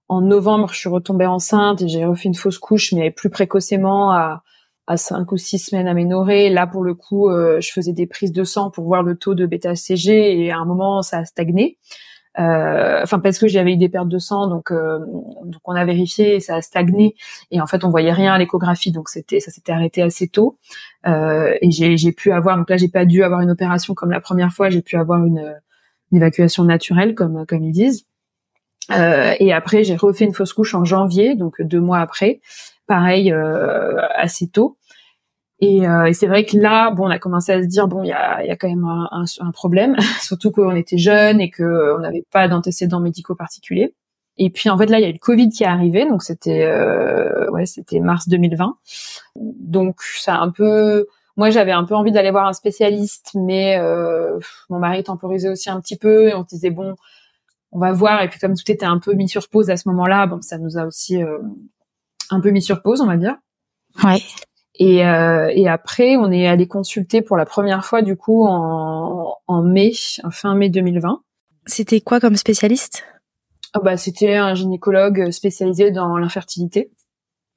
en 0.09 0.21
novembre, 0.21 0.71
je 0.73 0.79
suis 0.79 0.89
retombée 0.89 1.27
enceinte 1.27 1.83
et 1.83 1.89
j'ai 1.89 2.05
refait 2.05 2.29
une 2.29 2.35
fausse 2.35 2.59
couche, 2.59 2.93
mais 2.93 3.11
plus 3.11 3.31
précocement 3.31 4.13
à 4.13 4.43
à 4.89 4.97
cinq 4.97 5.33
ou 5.33 5.37
six 5.37 5.59
semaines 5.59 5.87
aménorées. 5.87 6.49
Là, 6.49 6.67
pour 6.67 6.83
le 6.83 6.95
coup, 6.95 7.29
euh, 7.29 7.61
je 7.61 7.71
faisais 7.71 7.93
des 7.93 8.07
prises 8.07 8.33
de 8.33 8.43
sang 8.43 8.71
pour 8.71 8.85
voir 8.85 9.03
le 9.03 9.17
taux 9.17 9.35
de 9.35 9.45
bêta-CG 9.45 10.41
et 10.41 10.51
à 10.51 10.57
un 10.57 10.65
moment, 10.65 11.03
ça 11.03 11.19
a 11.19 11.25
stagné. 11.27 11.79
Euh, 12.39 13.01
enfin 13.03 13.19
parce 13.19 13.39
que 13.39 13.49
j'avais 13.49 13.73
eu 13.73 13.77
des 13.77 13.89
pertes 13.89 14.09
de 14.09 14.19
sang, 14.19 14.47
donc 14.47 14.71
euh, 14.71 15.01
donc 15.45 15.61
on 15.65 15.73
a 15.73 15.85
vérifié, 15.85 16.39
ça 16.39 16.57
a 16.57 16.63
stagné 16.63 17.17
et 17.51 17.61
en 17.61 17.67
fait 17.67 17.85
on 17.85 17.91
voyait 17.91 18.13
rien 18.13 18.33
à 18.33 18.39
l'échographie, 18.39 18.93
donc 18.93 19.09
c'était 19.09 19.41
ça 19.41 19.51
s'était 19.51 19.73
arrêté 19.73 20.03
assez 20.03 20.29
tôt 20.29 20.57
euh, 21.07 21.53
et 21.61 21.71
j'ai 21.71 22.13
pu 22.13 22.31
avoir 22.31 22.57
donc 22.57 22.71
là 22.71 22.77
j'ai 22.77 22.89
pas 22.89 23.07
dû 23.07 23.25
avoir 23.25 23.41
une 23.41 23.51
opération 23.51 23.95
comme 23.95 24.13
la 24.13 24.21
première 24.21 24.53
fois, 24.53 24.71
j'ai 24.71 24.83
pu 24.83 24.97
avoir 24.97 25.25
une, 25.25 25.55
évacuation 26.13 26.65
naturelle 26.65 27.15
comme 27.15 27.45
comme 27.45 27.65
ils 27.65 27.73
disent. 27.73 28.07
Et 28.91 29.53
après 29.53 29.85
j'ai 29.85 29.97
refait 29.97 30.25
une 30.25 30.33
fausse 30.33 30.53
couche 30.53 30.75
en 30.75 30.85
janvier, 30.85 31.35
donc 31.35 31.61
deux 31.61 31.81
mois 31.81 31.99
après, 31.99 32.41
pareil 32.87 33.33
assez 34.15 34.49
tôt. 34.49 34.79
Et, 35.61 35.89
euh, 35.89 36.05
et 36.07 36.13
c'est 36.13 36.29
vrai 36.29 36.45
que 36.45 36.57
là, 36.57 36.91
bon, 36.93 37.07
on 37.07 37.11
a 37.11 37.19
commencé 37.19 37.53
à 37.53 37.61
se 37.63 37.67
dire 37.67 37.89
bon, 37.89 38.05
il 38.05 38.09
y 38.09 38.13
a, 38.13 38.45
y 38.45 38.51
a 38.51 38.57
quand 38.57 38.69
même 38.69 38.85
un, 38.85 39.09
un, 39.11 39.25
un 39.41 39.51
problème, 39.51 39.97
surtout 40.23 40.53
qu'on 40.53 40.77
était 40.77 40.99
jeunes 40.99 41.41
et 41.41 41.51
que 41.51 41.97
on 41.97 42.01
n'avait 42.01 42.25
pas 42.31 42.47
d'antécédents 42.49 43.01
médicaux 43.01 43.35
particuliers. 43.35 43.95
Et 44.39 44.51
puis 44.51 44.71
en 44.71 44.79
fait 44.79 44.87
là, 44.87 44.99
il 45.01 45.03
y 45.03 45.05
a 45.05 45.09
eu 45.09 45.13
le 45.13 45.19
Covid 45.19 45.49
qui 45.51 45.65
est 45.65 45.67
arrivé, 45.67 46.07
donc 46.09 46.23
c'était 46.23 46.65
euh, 46.65 47.51
ouais, 47.51 47.67
c'était 47.67 47.99
mars 47.99 48.29
2020. 48.29 48.77
Donc 49.37 50.01
ça 50.01 50.37
a 50.37 50.39
un 50.39 50.51
peu, 50.51 51.07
moi 51.37 51.51
j'avais 51.51 51.73
un 51.73 51.85
peu 51.85 51.97
envie 51.97 52.13
d'aller 52.13 52.31
voir 52.31 52.47
un 52.47 52.53
spécialiste, 52.53 53.33
mais 53.35 53.79
euh, 53.79 54.39
mon 54.71 54.79
mari 54.79 55.03
temporisait 55.03 55.49
aussi 55.49 55.71
un 55.71 55.81
petit 55.81 55.97
peu 55.97 56.29
et 56.29 56.35
on 56.35 56.43
se 56.45 56.49
disait 56.49 56.71
bon, 56.71 56.95
on 57.73 57.81
va 57.81 57.93
voir. 57.93 58.23
Et 58.23 58.29
puis 58.29 58.39
comme 58.39 58.55
tout 58.55 58.71
était 58.71 58.87
un 58.87 58.99
peu 59.01 59.15
mis 59.15 59.29
sur 59.29 59.49
pause 59.49 59.71
à 59.71 59.77
ce 59.77 59.89
moment-là, 59.89 60.27
bon, 60.29 60.41
ça 60.41 60.59
nous 60.59 60.79
a 60.79 60.87
aussi 60.87 61.21
euh, 61.21 61.39
un 62.31 62.41
peu 62.41 62.51
mis 62.51 62.63
sur 62.63 62.81
pause, 62.81 63.01
on 63.01 63.07
va 63.07 63.17
dire. 63.17 63.37
Ouais. 64.05 64.23
Et, 64.79 65.05
euh, 65.05 65.51
et 65.53 65.69
après, 65.69 66.17
on 66.17 66.31
est 66.31 66.47
allé 66.47 66.69
consulter 66.69 67.21
pour 67.21 67.37
la 67.37 67.45
première 67.45 67.85
fois 67.85 68.01
du 68.03 68.17
coup 68.17 68.47
en, 68.47 69.37
en 69.47 69.63
mai, 69.63 69.93
fin 70.31 70.55
mai 70.55 70.71
2020. 70.71 71.21
C'était 71.67 72.01
quoi 72.01 72.21
comme 72.21 72.37
spécialiste? 72.37 73.05
Oh 73.77 73.81
bah, 73.83 73.97
C'était 73.97 74.37
un 74.37 74.55
gynécologue 74.55 75.31
spécialisé 75.31 75.91
dans 75.91 76.17
l'infertilité. 76.17 76.91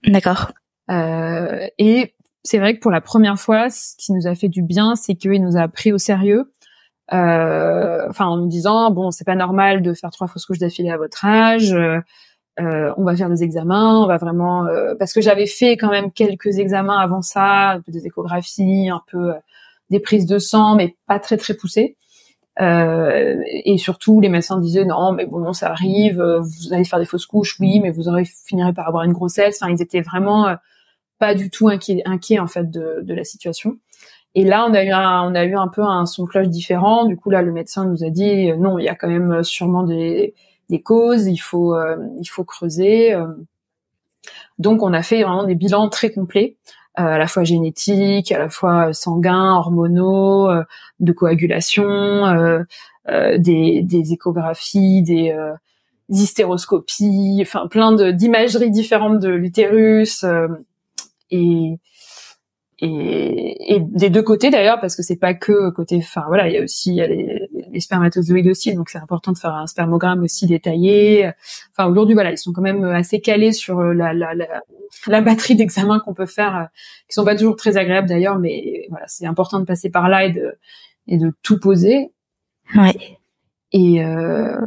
D'accord. 0.05 0.51
Euh, 0.89 1.67
et 1.77 2.15
c'est 2.43 2.57
vrai 2.57 2.75
que 2.75 2.79
pour 2.79 2.91
la 2.91 3.01
première 3.01 3.39
fois, 3.39 3.69
ce 3.69 3.95
qui 3.97 4.13
nous 4.13 4.25
a 4.25 4.33
fait 4.33 4.49
du 4.49 4.63
bien, 4.63 4.95
c'est 4.95 5.13
qu'il 5.13 5.43
nous 5.43 5.57
a 5.57 5.67
pris 5.67 5.93
au 5.93 5.99
sérieux. 5.99 6.51
Euh, 7.13 8.07
enfin, 8.09 8.25
en 8.25 8.37
nous 8.37 8.47
disant 8.47 8.89
bon, 8.89 9.11
c'est 9.11 9.25
pas 9.25 9.35
normal 9.35 9.83
de 9.83 9.93
faire 9.93 10.09
trois 10.09 10.27
fausses 10.27 10.45
couches 10.45 10.59
d'affilée 10.59 10.89
à 10.89 10.97
votre 10.97 11.23
âge. 11.23 11.75
Euh, 12.61 12.93
on 12.97 13.03
va 13.03 13.15
faire 13.15 13.29
des 13.29 13.43
examens, 13.43 13.99
on 13.99 14.07
va 14.07 14.17
vraiment 14.17 14.65
euh, 14.65 14.93
parce 14.97 15.13
que 15.13 15.21
j'avais 15.21 15.47
fait 15.47 15.77
quand 15.77 15.89
même 15.89 16.11
quelques 16.11 16.59
examens 16.59 16.99
avant 16.99 17.21
ça, 17.21 17.71
un 17.71 17.81
peu 17.81 17.91
des 17.91 18.05
échographies, 18.05 18.89
un 18.89 19.01
peu 19.07 19.31
euh, 19.31 19.39
des 19.89 19.99
prises 19.99 20.25
de 20.25 20.37
sang, 20.39 20.75
mais 20.75 20.95
pas 21.07 21.19
très 21.19 21.37
très 21.37 21.53
poussées. 21.53 21.97
et 22.59 23.77
surtout, 23.77 24.21
les 24.21 24.29
médecins 24.29 24.59
disaient 24.59 24.85
non, 24.85 25.13
mais 25.13 25.25
bon, 25.25 25.53
ça 25.53 25.71
arrive, 25.71 26.21
vous 26.21 26.73
allez 26.73 26.83
faire 26.83 26.99
des 26.99 27.05
fausses 27.05 27.25
couches, 27.25 27.57
oui, 27.59 27.79
mais 27.79 27.91
vous 27.91 28.07
aurez 28.07 28.25
finirez 28.25 28.73
par 28.73 28.87
avoir 28.87 29.03
une 29.03 29.13
grossesse. 29.13 29.59
Enfin, 29.61 29.71
ils 29.73 29.81
étaient 29.81 30.01
vraiment 30.01 30.55
pas 31.19 31.33
du 31.35 31.49
tout 31.49 31.69
inquiets, 31.69 32.39
en 32.39 32.47
fait 32.47 32.69
de, 32.69 32.99
de 33.01 33.13
la 33.13 33.23
situation. 33.23 33.77
Et 34.35 34.43
là, 34.45 34.65
on 34.69 34.73
a 34.73 34.83
eu 34.83 34.91
un, 34.91 35.23
on 35.23 35.35
a 35.35 35.43
eu 35.45 35.55
un 35.55 35.67
peu 35.67 35.83
un 35.83 36.05
son 36.05 36.25
cloche 36.25 36.49
différent. 36.49 37.05
Du 37.05 37.17
coup, 37.17 37.29
là, 37.31 37.41
le 37.41 37.51
médecin 37.51 37.85
nous 37.85 38.03
a 38.03 38.09
dit 38.09 38.51
non, 38.57 38.79
il 38.79 38.85
y 38.85 38.89
a 38.89 38.95
quand 38.95 39.09
même 39.09 39.43
sûrement 39.43 39.83
des 39.83 40.35
des 40.71 40.81
causes, 40.81 41.27
il 41.27 41.37
faut 41.37 41.75
euh, 41.75 41.97
il 42.19 42.25
faut 42.25 42.43
creuser. 42.43 43.13
Euh. 43.13 43.27
Donc 44.57 44.81
on 44.81 44.93
a 44.93 45.03
fait 45.03 45.21
vraiment 45.21 45.43
des 45.43 45.55
bilans 45.55 45.89
très 45.89 46.11
complets, 46.11 46.57
euh, 46.99 47.03
à 47.03 47.17
la 47.17 47.27
fois 47.27 47.43
génétiques, 47.43 48.31
à 48.31 48.39
la 48.39 48.49
fois 48.49 48.93
sanguins, 48.93 49.55
hormonaux, 49.55 50.49
de 50.99 51.11
coagulation, 51.11 52.63
des, 53.07 54.11
échographies, 54.11 55.03
des, 55.03 55.35
hystéroscopies, 56.09 57.39
enfin 57.41 57.67
plein 57.67 57.93
d'imageries 58.13 58.71
différentes 58.71 59.19
de 59.19 59.29
l'utérus 59.29 60.25
et 61.31 61.79
et, 62.83 63.75
et, 63.75 63.79
des 63.79 64.09
deux 64.09 64.23
côtés 64.23 64.49
d'ailleurs 64.49 64.79
parce 64.79 64.95
que 64.95 65.03
c'est 65.03 65.19
pas 65.19 65.35
que 65.35 65.69
côté 65.69 65.97
enfin 65.97 66.23
voilà 66.27 66.47
il 66.47 66.55
y 66.55 66.57
a 66.57 66.63
aussi 66.63 66.93
les, 66.95 67.47
les, 67.71 67.79
spermatozoïdes 67.79 68.47
aussi 68.47 68.73
donc 68.73 68.89
c'est 68.89 68.97
important 68.97 69.31
de 69.31 69.37
faire 69.37 69.53
un 69.53 69.67
spermogramme 69.67 70.23
aussi 70.23 70.47
détaillé 70.47 71.31
enfin 71.71 71.89
aujourd'hui 71.89 72.13
voilà 72.13 72.31
ils 72.31 72.37
sont 72.37 72.53
quand 72.53 72.61
même 72.61 72.83
assez 72.85 73.21
calés 73.21 73.51
sur 73.51 73.81
la, 73.81 74.13
la, 74.13 74.33
la, 74.33 74.61
la 75.07 75.21
batterie 75.21 75.55
d'examens 75.55 75.99
qu'on 75.99 76.13
peut 76.13 76.25
faire 76.25 76.55
euh, 76.55 76.65
qui 77.07 77.15
sont 77.15 77.25
pas 77.25 77.35
toujours 77.35 77.55
très 77.55 77.77
agréables 77.77 78.07
d'ailleurs 78.07 78.39
mais 78.39 78.85
voilà 78.89 79.05
c'est 79.07 79.25
important 79.25 79.59
de 79.59 79.65
passer 79.65 79.89
par 79.89 80.09
là 80.09 80.25
et 80.25 80.31
de 80.31 80.53
et 81.07 81.17
de 81.17 81.31
tout 81.43 81.59
poser 81.59 82.11
ouais 82.75 83.17
et 83.71 84.03
euh, 84.03 84.57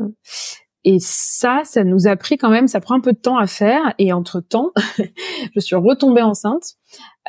et 0.84 0.98
ça, 1.00 1.62
ça 1.64 1.82
nous 1.82 2.06
a 2.06 2.14
pris 2.14 2.36
quand 2.36 2.50
même, 2.50 2.68
ça 2.68 2.78
prend 2.78 2.94
un 2.94 3.00
peu 3.00 3.14
de 3.14 3.18
temps 3.18 3.38
à 3.38 3.46
faire. 3.46 3.94
Et 3.98 4.12
entre 4.12 4.40
temps, 4.40 4.72
je 5.54 5.60
suis 5.60 5.76
retombée 5.76 6.20
enceinte. 6.20 6.74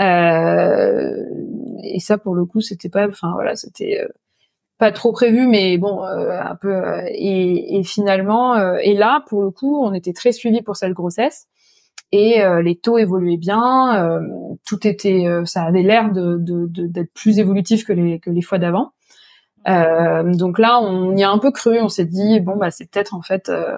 Euh, 0.01 1.23
et 1.83 2.01
ça, 2.01 2.17
pour 2.17 2.35
le 2.35 2.45
coup, 2.45 2.59
c'était 2.59 2.89
pas, 2.89 3.07
enfin 3.07 3.31
voilà, 3.33 3.55
c'était 3.55 4.01
euh, 4.01 4.09
pas 4.77 4.91
trop 4.91 5.11
prévu, 5.11 5.47
mais 5.47 5.77
bon, 5.77 6.03
euh, 6.03 6.39
un 6.39 6.55
peu. 6.55 6.73
Euh, 6.73 7.01
et, 7.09 7.77
et, 7.77 7.83
finalement, 7.83 8.55
et 8.77 8.93
là, 8.93 9.23
pour 9.27 9.41
le 9.41 9.51
coup, 9.51 9.83
on 9.83 9.93
était 9.93 10.13
très 10.13 10.31
suivis 10.31 10.61
pour 10.61 10.75
cette 10.75 10.93
grossesse. 10.93 11.47
Et 12.11 12.41
les 12.63 12.77
taux 12.77 12.97
évoluaient 12.97 13.35
bien, 13.35 14.21
tout 14.65 14.87
était, 14.87 15.25
ça 15.43 15.63
avait 15.63 15.81
l'air 15.81 16.11
de, 16.13 16.37
de, 16.37 16.87
d'être 16.87 17.11
plus 17.13 17.39
évolutif 17.39 17.83
que 17.83 17.91
les 17.91 18.19
que 18.19 18.29
les 18.29 18.41
fois 18.41 18.57
d'avant. 18.57 18.93
Euh, 19.67 20.33
donc 20.33 20.59
là, 20.59 20.79
on 20.79 21.15
y 21.15 21.23
a 21.23 21.29
un 21.29 21.39
peu 21.39 21.51
cru. 21.51 21.79
On 21.79 21.89
s'est 21.89 22.05
dit 22.05 22.39
bon 22.39 22.55
bah 22.57 22.71
c'est 22.71 22.89
peut-être 22.89 23.13
en 23.13 23.21
fait 23.21 23.49
euh, 23.49 23.77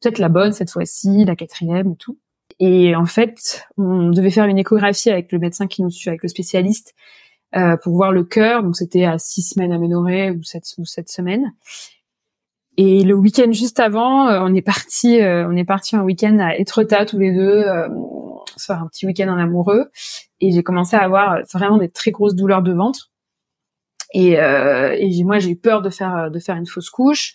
peut-être 0.00 0.18
la 0.18 0.28
bonne 0.28 0.52
cette 0.52 0.70
fois-ci, 0.70 1.24
la 1.24 1.36
quatrième 1.36 1.92
et 1.92 1.96
tout. 1.96 2.18
Et 2.60 2.94
en 2.94 3.06
fait, 3.06 3.66
on 3.76 4.10
devait 4.10 4.30
faire 4.30 4.44
une 4.44 4.58
échographie 4.58 5.10
avec 5.10 5.32
le 5.32 5.38
médecin 5.38 5.66
qui 5.66 5.82
nous 5.82 5.90
suit, 5.90 6.08
avec 6.08 6.22
le 6.22 6.28
spécialiste, 6.28 6.94
euh, 7.56 7.76
pour 7.76 7.94
voir 7.94 8.12
le 8.12 8.24
cœur. 8.24 8.62
Donc 8.62 8.76
c'était 8.76 9.04
à 9.04 9.18
six 9.18 9.42
semaines 9.42 9.72
aménorées 9.72 10.30
ou 10.30 10.42
sept 10.42 10.64
ou 10.78 10.84
sept 10.84 11.08
semaines. 11.08 11.52
Et 12.76 13.04
le 13.04 13.14
week-end 13.14 13.52
juste 13.52 13.78
avant, 13.78 14.28
euh, 14.28 14.40
on 14.42 14.52
est 14.54 14.62
parti, 14.62 15.20
euh, 15.20 15.46
on 15.48 15.56
est 15.56 15.64
parti 15.64 15.94
un 15.94 16.02
week-end 16.02 16.38
à 16.40 16.56
Etretat 16.56 17.06
tous 17.06 17.18
les 17.18 17.32
deux, 17.32 17.62
euh, 17.62 17.88
faire 18.58 18.82
un 18.82 18.88
petit 18.88 19.06
week-end 19.06 19.28
en 19.28 19.38
amoureux. 19.38 19.90
Et 20.40 20.50
j'ai 20.50 20.62
commencé 20.64 20.96
à 20.96 21.02
avoir 21.02 21.38
vraiment 21.52 21.78
des 21.78 21.88
très 21.88 22.10
grosses 22.10 22.34
douleurs 22.34 22.62
de 22.62 22.72
ventre. 22.72 23.10
Et, 24.12 24.38
euh, 24.38 24.94
et 24.96 25.24
moi, 25.24 25.40
j'ai 25.40 25.50
eu 25.50 25.56
peur 25.56 25.82
de 25.82 25.90
faire 25.90 26.30
de 26.30 26.38
faire 26.38 26.54
une 26.54 26.66
fausse 26.66 26.88
couche, 26.88 27.34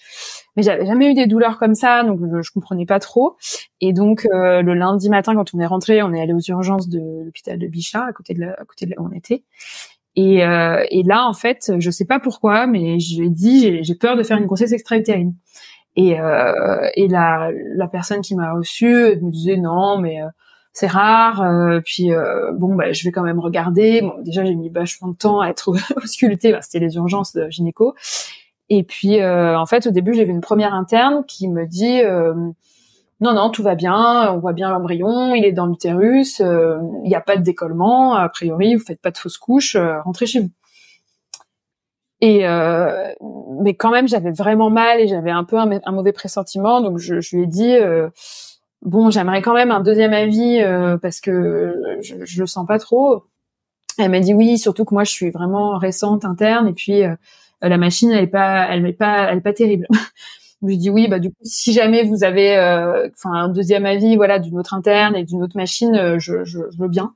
mais 0.56 0.64
j'avais 0.64 0.86
jamais 0.86 1.12
eu 1.12 1.14
des 1.14 1.28
douleurs 1.28 1.60
comme 1.60 1.76
ça, 1.76 2.04
donc 2.04 2.22
je, 2.22 2.42
je 2.42 2.52
comprenais 2.54 2.86
pas 2.86 3.00
trop. 3.00 3.36
Et 3.82 3.92
donc 3.92 4.26
euh, 4.34 4.62
le 4.62 4.74
lundi 4.74 5.10
matin, 5.10 5.36
quand 5.36 5.54
on 5.54 5.60
est 5.60 5.66
rentré, 5.66 6.02
on 6.04 6.14
est 6.14 6.22
allé 6.22 6.32
aux 6.32 6.40
urgences 6.40 6.88
de 6.88 7.02
l'hôpital 7.26 7.60
de 7.60 7.68
Bichat, 7.68 8.06
à 8.06 8.14
côté 8.14 8.34
de 8.34 8.44
à 8.44 8.64
côté 8.66 8.86
de 8.86 8.92
là 8.92 8.98
où 9.02 9.08
on 9.08 9.12
était. 9.12 9.44
Et, 10.16 10.44
euh, 10.44 10.84
et 10.90 11.04
là, 11.04 11.28
en 11.28 11.34
fait, 11.34 11.72
je 11.78 11.92
sais 11.92 12.06
pas 12.06 12.20
pourquoi, 12.20 12.68
mais 12.68 13.00
je 13.00 13.22
lui 13.22 13.30
dit 13.30 13.84
j'ai 13.84 13.96
peur 13.96 14.18
de 14.18 14.24
faire 14.24 14.38
une 14.38 14.46
grossesse 14.46 14.72
extra-utérine. 14.72 15.34
Et, 15.96 16.20
euh, 16.20 16.88
et 16.96 17.08
la, 17.08 17.52
la 17.76 17.88
personne 17.88 18.22
qui 18.22 18.36
m'a 18.36 18.54
reçue 18.54 19.18
me 19.22 19.32
disait 19.32 19.58
non, 19.58 19.98
mais 19.98 20.22
euh, 20.22 20.28
c'est 20.74 20.88
rare. 20.88 21.42
Euh, 21.42 21.82
puis 21.84 22.14
euh, 22.14 22.52
bon, 22.54 22.76
bah, 22.76 22.92
je 22.92 23.04
vais 23.04 23.12
quand 23.12 23.24
même 23.24 23.40
regarder. 23.40 24.02
Bon, 24.02 24.14
déjà 24.24 24.46
j'ai 24.46 24.56
mis 24.56 24.70
vachement 24.70 25.10
de 25.10 25.16
temps 25.16 25.42
à 25.42 25.50
être 25.50 25.74
auscultée. 25.98 26.52
Bah, 26.52 26.62
C'était 26.62 26.80
les 26.80 26.96
urgences 26.96 27.34
de 27.34 27.50
gynéco. 27.50 27.96
Et 28.70 28.84
puis 28.84 29.20
euh, 29.20 29.58
en 29.58 29.66
fait, 29.66 29.88
au 29.88 29.92
début, 29.92 30.14
j'ai 30.14 30.26
vu 30.26 30.32
une 30.32 30.42
première 30.42 30.74
interne 30.74 31.24
qui 31.28 31.48
me 31.48 31.66
dit 31.66 32.02
non, 33.22 33.34
non, 33.34 33.50
tout 33.50 33.64
va 33.64 33.76
bien, 33.76 34.32
on 34.34 34.40
voit 34.40 34.54
bien 34.54 34.70
l'embryon, 34.70 35.36
il 35.36 35.46
est 35.46 35.52
dans 35.52 35.66
l'utérus, 35.66 36.40
il 36.40 37.04
n'y 37.04 37.16
a 37.16 37.22
pas 37.22 37.38
de 37.38 37.44
décollement, 37.44 38.16
a 38.16 38.30
priori, 38.30 38.76
vous 38.76 38.84
faites 38.84 39.02
pas 39.02 39.12
de 39.12 39.18
fausse 39.18 39.38
couche, 39.38 39.76
rentrez 40.06 40.26
chez 40.26 40.40
vous. 40.40 40.52
Et 42.22 42.46
mais 43.62 43.74
quand 43.74 43.92
même, 43.92 44.08
j'avais 44.08 44.32
vraiment 44.32 44.70
mal 44.70 45.02
et 45.02 45.08
j'avais 45.08 45.32
un 45.32 45.44
peu 45.44 45.58
un, 45.58 45.92
mauvais 45.92 46.14
pressentiment, 46.14 46.82
donc 46.82 46.98
je, 46.98 47.16
lui 47.36 47.44
ai 47.44 47.48
dit 47.48 47.76
bon, 48.82 49.10
j'aimerais 49.10 49.42
quand 49.42 49.54
même 49.54 49.72
un 49.72 49.82
deuxième 49.82 50.14
avis 50.14 50.62
euh, 50.62 50.98
parce 50.98 51.20
que 51.20 51.76
je, 52.02 52.16
je 52.24 52.42
le 52.42 52.48
sens 52.48 52.66
pas 52.68 52.80
trop. 52.80 53.26
Elle 53.98 54.12
m'a 54.12 54.20
dit 54.20 54.34
oui, 54.34 54.58
surtout 54.58 54.86
que 54.86 54.94
moi 54.94 55.04
je 55.04 55.12
suis 55.12 55.32
vraiment 55.32 55.78
récente 55.78 56.26
interne 56.26 56.68
et 56.68 56.74
puis 56.74 57.04
euh, 57.04 57.16
la 57.62 57.78
machine 57.78 58.12
elle 58.12 58.24
est 58.24 58.28
pas, 58.28 58.68
elle 58.70 58.86
est 58.86 58.94
pas, 58.94 59.32
elle 59.32 59.40
est 59.40 59.42
pas 59.42 59.54
terrible. 59.54 59.88
Je 60.68 60.76
dis 60.76 60.90
oui, 60.90 61.08
bah 61.08 61.20
du 61.20 61.30
coup 61.30 61.36
si 61.44 61.74
jamais 61.74 62.04
vous 62.04 62.24
avez, 62.24 62.58
euh, 62.58 63.08
enfin 63.14 63.32
un 63.32 63.50
deuxième 63.50 63.86
avis, 63.86 64.16
voilà, 64.16 64.40
d'une 64.40 64.60
autre 64.60 64.74
interne 64.74 65.16
et 65.16 65.24
d'une 65.24 65.42
autre 65.44 65.56
machine, 65.56 66.18
je, 66.20 66.44
je, 66.44 66.60
je 66.70 66.78
veux 66.78 66.90
bien. 66.90 67.14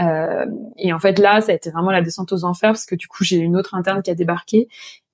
Euh, 0.00 0.46
et 0.76 0.92
en 0.92 0.98
fait 0.98 1.18
là, 1.18 1.40
ça 1.40 1.52
a 1.52 1.54
été 1.54 1.70
vraiment 1.70 1.90
la 1.90 2.02
descente 2.02 2.32
aux 2.32 2.44
enfers 2.44 2.70
parce 2.70 2.86
que 2.86 2.94
du 2.94 3.08
coup 3.08 3.24
j'ai 3.24 3.36
une 3.38 3.56
autre 3.56 3.74
interne 3.74 4.02
qui 4.02 4.10
a 4.10 4.14
débarqué 4.14 4.68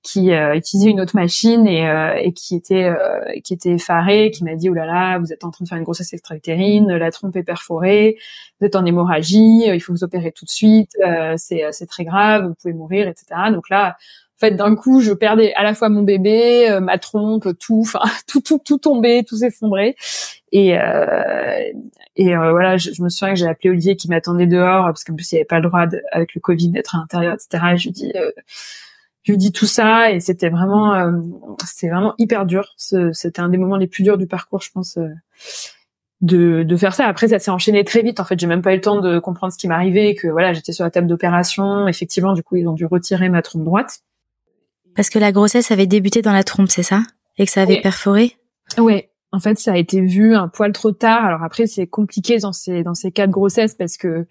qui 0.05 0.33
euh, 0.33 0.55
utilisait 0.55 0.91
une 0.91 1.01
autre 1.01 1.17
machine 1.17 1.67
et, 1.67 1.89
euh, 1.89 2.15
et 2.17 2.33
qui 2.35 2.55
était 2.55 2.85
euh, 2.85 3.21
qui 3.43 3.55
était 3.55 3.71
effaré, 3.71 4.31
qui 4.31 4.45
m'a 4.45 4.55
dit 4.55 4.69
oh 4.69 4.75
là 4.75 4.85
là, 4.85 5.19
vous 5.19 5.33
êtes 5.33 5.45
en 5.45 5.51
train 5.51 5.65
de 5.65 5.69
faire 5.69 5.79
une 5.79 5.85
grossesse 5.85 6.13
extra-utérine, 6.13 6.95
la 6.95 7.11
trompe 7.11 7.35
est 7.37 7.43
perforée, 7.43 8.19
vous 8.61 8.67
êtes 8.67 8.77
en 8.77 8.85
hémorragie, 8.85 9.65
il 9.67 9.81
faut 9.81 9.95
vous 9.95 10.05
opérer 10.05 10.31
tout 10.31 10.45
de 10.45 10.51
suite, 10.51 10.93
c'est 11.37 11.63
c'est 11.73 11.87
très 11.87 12.05
grave, 12.05 12.49
vous 12.49 12.55
pouvez 12.55 12.75
mourir, 12.75 13.09
etc. 13.09 13.27
Donc 13.51 13.71
là, 13.71 13.97
d'un 14.51 14.75
coup, 14.75 15.01
je 15.01 15.13
perdais 15.13 15.55
à 15.55 15.63
la 15.63 15.75
fois 15.75 15.89
mon 15.89 16.03
bébé, 16.03 16.79
ma 16.81 16.99
trompe, 16.99 17.49
tout, 17.59 17.83
enfin 17.83 18.01
tout 18.27 18.41
tout 18.41 18.61
tout 18.65 18.79
tombé, 18.79 19.25
tout 19.27 19.37
s'effondrait. 19.37 19.97
Et 20.53 20.77
et 22.17 22.37
voilà, 22.37 22.77
je, 22.77 23.03
me 23.03 23.09
souviens 23.09 23.35
que 23.35 23.41
j'ai 23.41 23.47
appelé 23.47 23.71
Olivier 23.71 23.97
qui 23.97 24.09
m'attendait 24.09 24.47
dehors 24.47 24.87
parce 24.87 25.05
qu'en 25.05 25.15
plus 25.15 25.33
il 25.33 25.37
avait 25.37 25.45
pas 25.45 25.61
le 25.61 25.69
droit 25.69 25.87
avec 26.13 26.35
le 26.35 26.41
Covid 26.41 26.69
d'être 26.69 26.95
à 26.95 26.99
l'intérieur, 26.99 27.35
etc. 27.35 27.65
Et 27.73 27.77
je 27.77 27.85
lui 27.85 27.93
dis 27.93 28.13
je 29.25 29.33
lui 29.33 29.39
dis 29.39 29.53
tout 29.53 29.67
ça 29.67 30.11
et 30.11 30.21
c'était 30.21 30.51
vraiment 30.51 30.95
euh, 30.95 31.11
c'était 31.65 31.89
vraiment 31.89 32.15
hyper 32.19 32.47
dur. 32.47 32.75
C'était 32.77 33.41
un 33.41 33.49
des 33.49 33.59
moments 33.59 33.79
les 33.79 33.87
plus 33.87 34.03
durs 34.03 34.19
du 34.19 34.27
parcours 34.27 34.61
je 34.63 34.71
pense 34.71 34.99
euh, 34.99 35.09
de, 36.21 36.63
de 36.63 36.77
faire 36.77 36.95
ça. 36.95 37.07
Après 37.07 37.29
ça 37.29 37.39
s'est 37.39 37.51
enchaîné 37.51 37.85
très 37.85 38.03
vite 38.03 38.21
en 38.21 38.25
fait. 38.25 38.39
J'ai 38.39 38.47
même 38.47 38.63
pas 38.63 38.73
eu 38.73 38.77
le 38.77 38.83
temps 38.83 39.01
de 39.01 39.19
comprendre 39.19 39.53
ce 39.53 39.59
qui 39.59 39.67
m'arrivait 39.67 40.15
que 40.15 40.29
voilà 40.29 40.53
j'étais 40.53 40.73
sur 40.73 40.85
la 40.85 40.91
table 40.91 41.07
d'opération. 41.07 41.89
Effectivement 41.89 42.35
du 42.35 42.43
coup 42.43 42.57
ils 42.57 42.69
ont 42.69 42.75
dû 42.75 42.85
retirer 42.85 43.31
ma 43.31 43.41
trompe 43.41 43.65
droite 43.65 44.01
parce 44.95 45.11
que 45.11 45.19
la 45.19 45.33
grossesse 45.33 45.71
avait 45.71 45.87
débuté 45.87 46.23
dans 46.23 46.33
la 46.33 46.45
trompe 46.45 46.71
c'est 46.71 46.83
ça? 46.83 47.03
Et 47.37 47.47
que 47.47 47.51
ça 47.51 47.63
avait 47.63 47.81
perforé? 47.81 48.37
Oui 48.79 49.05
en 49.33 49.41
fait 49.41 49.59
ça 49.59 49.73
a 49.73 49.77
été 49.77 50.01
vu 50.01 50.37
un 50.37 50.49
poil 50.49 50.73
trop 50.73 50.93
tard 50.93 51.25
alors 51.25 51.43
après 51.43 51.67
c'est 51.67 51.87
compliqué 51.87 52.39
dans 52.39 52.53
ces 52.53 52.83
dans 52.85 52.95
ces 52.95 53.11
cas 53.11 53.27
de 53.27 53.33
grossesse 53.33 53.75
parce 53.75 53.97
que 53.97 54.27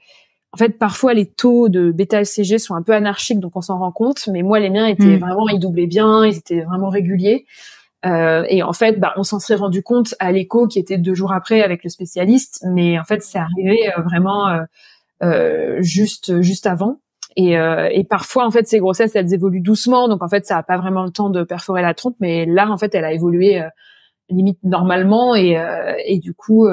en 0.53 0.57
fait, 0.57 0.77
parfois 0.77 1.15
les 1.15 1.25
taux 1.25 1.67
de 1.67 1.91
bêta-HCG 1.91 2.59
sont 2.59 2.75
un 2.75 2.83
peu 2.83 2.93
anarchiques, 2.93 3.39
donc 3.39 3.55
on 3.55 3.61
s'en 3.61 3.79
rend 3.79 3.91
compte. 3.91 4.29
Mais 4.31 4.43
moi, 4.43 4.59
les 4.59 4.69
miens 4.69 4.85
étaient 4.85 5.17
mm. 5.17 5.19
vraiment, 5.19 5.49
ils 5.49 5.59
doublaient 5.59 5.87
bien, 5.87 6.25
ils 6.25 6.37
étaient 6.37 6.61
vraiment 6.61 6.89
réguliers. 6.89 7.45
Euh, 8.05 8.45
et 8.49 8.61
en 8.61 8.73
fait, 8.73 8.99
bah, 8.99 9.13
on 9.17 9.23
s'en 9.23 9.39
serait 9.39 9.55
rendu 9.55 9.81
compte 9.81 10.13
à 10.19 10.31
l'écho 10.31 10.67
qui 10.67 10.77
était 10.77 10.99
deux 10.99 11.15
jours 11.15 11.33
après 11.33 11.63
avec 11.63 11.83
le 11.83 11.89
spécialiste, 11.89 12.63
mais 12.69 12.99
en 12.99 13.03
fait, 13.03 13.23
c'est 13.23 13.39
arrivé 13.39 13.79
vraiment 14.05 14.47
juste 15.79 16.41
juste 16.41 16.67
avant. 16.67 16.99
Et, 17.35 17.53
et, 17.53 18.03
parfois, 18.03 18.45
en 18.45 18.51
fait, 18.51 18.67
ces 18.67 18.79
grossesses, 18.79 19.15
elles 19.15 19.33
évoluent 19.33 19.61
doucement, 19.61 20.07
donc 20.07 20.21
en 20.21 20.27
fait, 20.27 20.45
ça 20.45 20.57
a 20.57 20.63
pas 20.63 20.77
vraiment 20.77 21.03
le 21.03 21.11
temps 21.11 21.29
de 21.29 21.43
perforer 21.43 21.81
la 21.81 21.93
trompe. 21.93 22.15
Mais 22.19 22.45
là, 22.45 22.69
en 22.69 22.77
fait, 22.77 22.93
elle 22.95 23.05
a 23.05 23.11
évolué 23.11 23.61
limite 24.29 24.59
normalement, 24.63 25.35
et, 25.35 25.57
et 26.05 26.19
du 26.19 26.33
coup, 26.33 26.67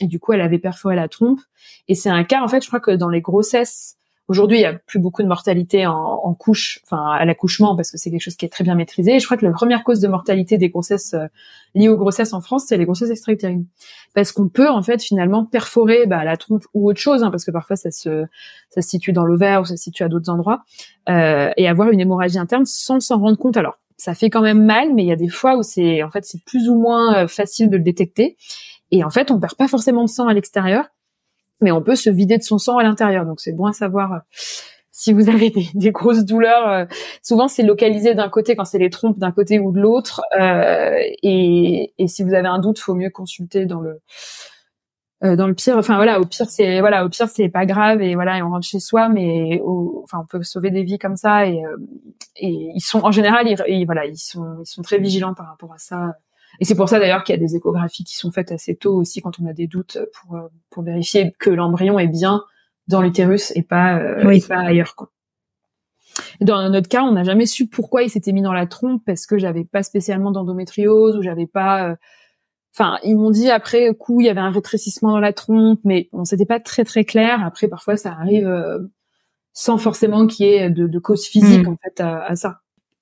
et 0.00 0.06
du 0.06 0.20
coup, 0.20 0.32
elle 0.32 0.40
avait 0.40 0.58
perforé 0.58 0.94
la 0.94 1.08
trompe. 1.08 1.40
Et 1.88 1.94
c'est 1.94 2.10
un 2.10 2.24
cas, 2.24 2.42
en 2.42 2.48
fait, 2.48 2.62
je 2.62 2.68
crois 2.68 2.80
que 2.80 2.92
dans 2.92 3.08
les 3.08 3.20
grossesses 3.20 3.96
Aujourd'hui, 4.28 4.58
il 4.58 4.60
y 4.60 4.66
a 4.66 4.74
plus 4.74 4.98
beaucoup 4.98 5.22
de 5.22 5.26
mortalité 5.26 5.86
en, 5.86 6.34
couche, 6.34 6.80
enfin 6.84 7.12
à 7.12 7.24
l'accouchement, 7.24 7.74
parce 7.74 7.90
que 7.90 7.96
c'est 7.96 8.10
quelque 8.10 8.20
chose 8.20 8.36
qui 8.36 8.44
est 8.44 8.50
très 8.50 8.62
bien 8.62 8.74
maîtrisé. 8.74 9.14
Et 9.14 9.20
je 9.20 9.24
crois 9.24 9.38
que 9.38 9.46
la 9.46 9.52
première 9.52 9.84
cause 9.84 10.00
de 10.00 10.08
mortalité 10.08 10.58
des 10.58 10.68
grossesses 10.68 11.14
euh, 11.14 11.26
liées 11.74 11.88
aux 11.88 11.96
grossesses 11.96 12.34
en 12.34 12.42
France, 12.42 12.66
c'est 12.68 12.76
les 12.76 12.84
grossesses 12.84 13.08
extra-utérines, 13.08 13.64
parce 14.14 14.32
qu'on 14.32 14.50
peut 14.50 14.68
en 14.68 14.82
fait 14.82 15.02
finalement 15.02 15.46
perforer 15.46 16.06
bah, 16.06 16.24
la 16.24 16.36
trompe 16.36 16.64
ou 16.74 16.90
autre 16.90 17.00
chose, 17.00 17.22
hein, 17.22 17.30
parce 17.30 17.46
que 17.46 17.50
parfois 17.50 17.76
ça 17.76 17.90
se 17.90 18.26
ça 18.68 18.82
se 18.82 18.88
situe 18.90 19.12
dans 19.12 19.24
l'ovaire 19.24 19.62
ou 19.62 19.64
ça 19.64 19.78
se 19.78 19.82
situe 19.82 20.02
à 20.02 20.08
d'autres 20.08 20.30
endroits, 20.30 20.62
euh, 21.08 21.50
et 21.56 21.66
avoir 21.66 21.90
une 21.90 22.00
hémorragie 22.00 22.38
interne 22.38 22.66
sans 22.66 23.00
s'en 23.00 23.18
rendre 23.18 23.38
compte. 23.38 23.56
Alors 23.56 23.78
ça 23.96 24.14
fait 24.14 24.28
quand 24.28 24.42
même 24.42 24.62
mal, 24.62 24.94
mais 24.94 25.04
il 25.04 25.08
y 25.08 25.12
a 25.12 25.16
des 25.16 25.28
fois 25.28 25.56
où 25.56 25.62
c'est 25.62 26.02
en 26.02 26.10
fait 26.10 26.26
c'est 26.26 26.44
plus 26.44 26.68
ou 26.68 26.78
moins 26.78 27.24
euh, 27.24 27.28
facile 27.28 27.70
de 27.70 27.78
le 27.78 27.82
détecter. 27.82 28.36
Et 28.90 29.04
en 29.04 29.10
fait, 29.10 29.30
on 29.30 29.40
perd 29.40 29.54
pas 29.54 29.68
forcément 29.68 30.04
de 30.04 30.08
sang 30.08 30.28
à 30.28 30.34
l'extérieur 30.34 30.84
mais 31.60 31.72
on 31.72 31.82
peut 31.82 31.96
se 31.96 32.10
vider 32.10 32.38
de 32.38 32.42
son 32.42 32.58
sang 32.58 32.78
à 32.78 32.82
l'intérieur. 32.82 33.24
Donc 33.24 33.40
c'est 33.40 33.52
bon 33.52 33.66
à 33.66 33.72
savoir 33.72 34.12
euh, 34.12 34.18
si 34.90 35.12
vous 35.12 35.28
avez 35.28 35.50
des, 35.74 35.90
grosses 35.90 36.24
douleurs. 36.24 36.68
Euh, 36.68 36.84
souvent 37.22 37.48
c'est 37.48 37.62
localisé 37.62 38.14
d'un 38.14 38.28
côté 38.28 38.56
quand 38.56 38.64
c'est 38.64 38.78
les 38.78 38.90
trompes 38.90 39.18
d'un 39.18 39.32
côté 39.32 39.58
ou 39.58 39.72
de 39.72 39.80
l'autre. 39.80 40.22
Euh, 40.38 40.98
et, 41.22 41.92
si 42.06 42.22
vous 42.22 42.34
avez 42.34 42.48
un 42.48 42.58
doute, 42.58 42.78
faut 42.78 42.94
mieux 42.94 43.10
consulter 43.10 43.66
dans 43.66 43.80
le 43.80 44.00
dans 45.20 45.48
le 45.48 45.54
pire. 45.54 45.76
Enfin 45.76 45.96
voilà, 45.96 46.20
au 46.20 46.26
pire 46.26 46.46
c'est 46.48 46.78
voilà, 46.78 47.04
au 47.04 47.08
pire 47.08 47.28
c'est 47.28 47.48
pas 47.48 47.66
grave 47.66 48.00
et 48.00 48.14
voilà, 48.14 48.38
et 48.38 48.42
on 48.42 48.50
rentre 48.50 48.66
chez 48.66 48.78
soi, 48.78 49.08
mais 49.08 49.60
enfin 50.04 50.18
on 50.22 50.26
peut 50.26 50.44
sauver 50.44 50.70
des 50.70 50.84
vies 50.84 50.98
comme 50.98 51.16
ça 51.16 51.44
et, 51.44 51.60
et 52.36 52.70
ils 52.72 52.80
sont 52.80 53.00
en 53.00 53.10
général 53.10 53.48
ils, 53.48 53.84
voilà 53.84 54.06
ils 54.06 54.16
sont 54.16 54.58
ils 54.60 54.66
sont 54.66 54.82
très 54.82 54.98
vigilants 54.98 55.34
par 55.34 55.48
rapport 55.48 55.72
à 55.72 55.78
ça 55.78 56.14
et 56.60 56.64
c'est 56.64 56.74
pour 56.74 56.88
ça 56.88 56.98
d'ailleurs 56.98 57.22
qu'il 57.24 57.34
y 57.34 57.38
a 57.38 57.40
des 57.40 57.56
échographies 57.56 58.04
qui 58.04 58.16
sont 58.16 58.30
faites 58.30 58.50
assez 58.50 58.74
tôt 58.74 58.94
aussi 58.94 59.20
quand 59.22 59.38
on 59.40 59.46
a 59.46 59.52
des 59.52 59.66
doutes 59.66 59.98
pour, 60.12 60.36
euh, 60.36 60.48
pour 60.70 60.82
vérifier 60.82 61.34
que 61.38 61.50
l'embryon 61.50 61.98
est 61.98 62.08
bien 62.08 62.42
dans 62.88 63.00
l'utérus 63.00 63.52
et 63.54 63.62
pas, 63.62 63.98
euh, 63.98 64.38
pas 64.48 64.60
ailleurs. 64.60 64.96
Quoi. 64.96 65.10
dans 66.40 66.68
notre 66.70 66.88
cas, 66.88 67.02
on 67.02 67.12
n'a 67.12 67.22
jamais 67.22 67.46
su 67.46 67.68
pourquoi 67.68 68.02
il 68.02 68.10
s'était 68.10 68.32
mis 68.32 68.42
dans 68.42 68.52
la 68.52 68.66
trompe 68.66 69.02
parce 69.06 69.26
que 69.26 69.38
j'avais 69.38 69.64
pas 69.64 69.82
spécialement 69.82 70.30
d'endométriose 70.32 71.16
ou 71.16 71.22
j'avais 71.22 71.46
pas. 71.46 71.90
Euh, 71.90 71.96
enfin, 72.74 72.98
ils 73.04 73.16
m'ont 73.16 73.30
dit 73.30 73.50
après 73.50 73.94
coup 73.94 74.20
il 74.20 74.26
y 74.26 74.30
avait 74.30 74.40
un 74.40 74.50
rétrécissement 74.50 75.12
dans 75.12 75.20
la 75.20 75.32
trompe, 75.32 75.80
mais 75.84 76.08
on 76.12 76.24
c'était 76.24 76.46
pas 76.46 76.60
très 76.60 76.84
très 76.84 77.04
clair. 77.04 77.44
Après, 77.44 77.68
parfois 77.68 77.96
ça 77.96 78.12
arrive 78.12 78.50
sans 79.52 79.78
forcément 79.78 80.26
qu'il 80.26 80.46
y 80.46 80.50
ait 80.54 80.70
de, 80.70 80.86
de 80.86 80.98
cause 80.98 81.26
physique 81.26 81.66
hmm. 81.66 81.72
en 81.72 81.76
fait 81.76 82.00
à, 82.00 82.24
à 82.24 82.36
ça. 82.36 82.60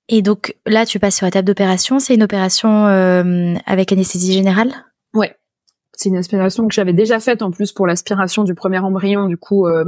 Et 0.09 0.21
donc 0.21 0.55
là, 0.65 0.85
tu 0.85 0.99
passes 0.99 1.17
sur 1.17 1.25
la 1.25 1.31
table 1.31 1.47
d'opération. 1.47 1.99
C'est 1.99 2.15
une 2.15 2.23
opération 2.23 2.87
euh, 2.87 3.55
avec 3.65 3.91
anesthésie 3.91 4.33
générale? 4.33 4.71
Ouais. 5.13 5.35
C'est 5.93 6.09
une 6.09 6.17
aspiration 6.17 6.67
que 6.67 6.73
j'avais 6.73 6.93
déjà 6.93 7.19
faite 7.19 7.41
en 7.41 7.51
plus 7.51 7.71
pour 7.71 7.87
l'aspiration 7.87 8.43
du 8.43 8.53
premier 8.53 8.79
embryon, 8.79 9.25
du 9.25 9.37
coup, 9.37 9.67
euh, 9.67 9.83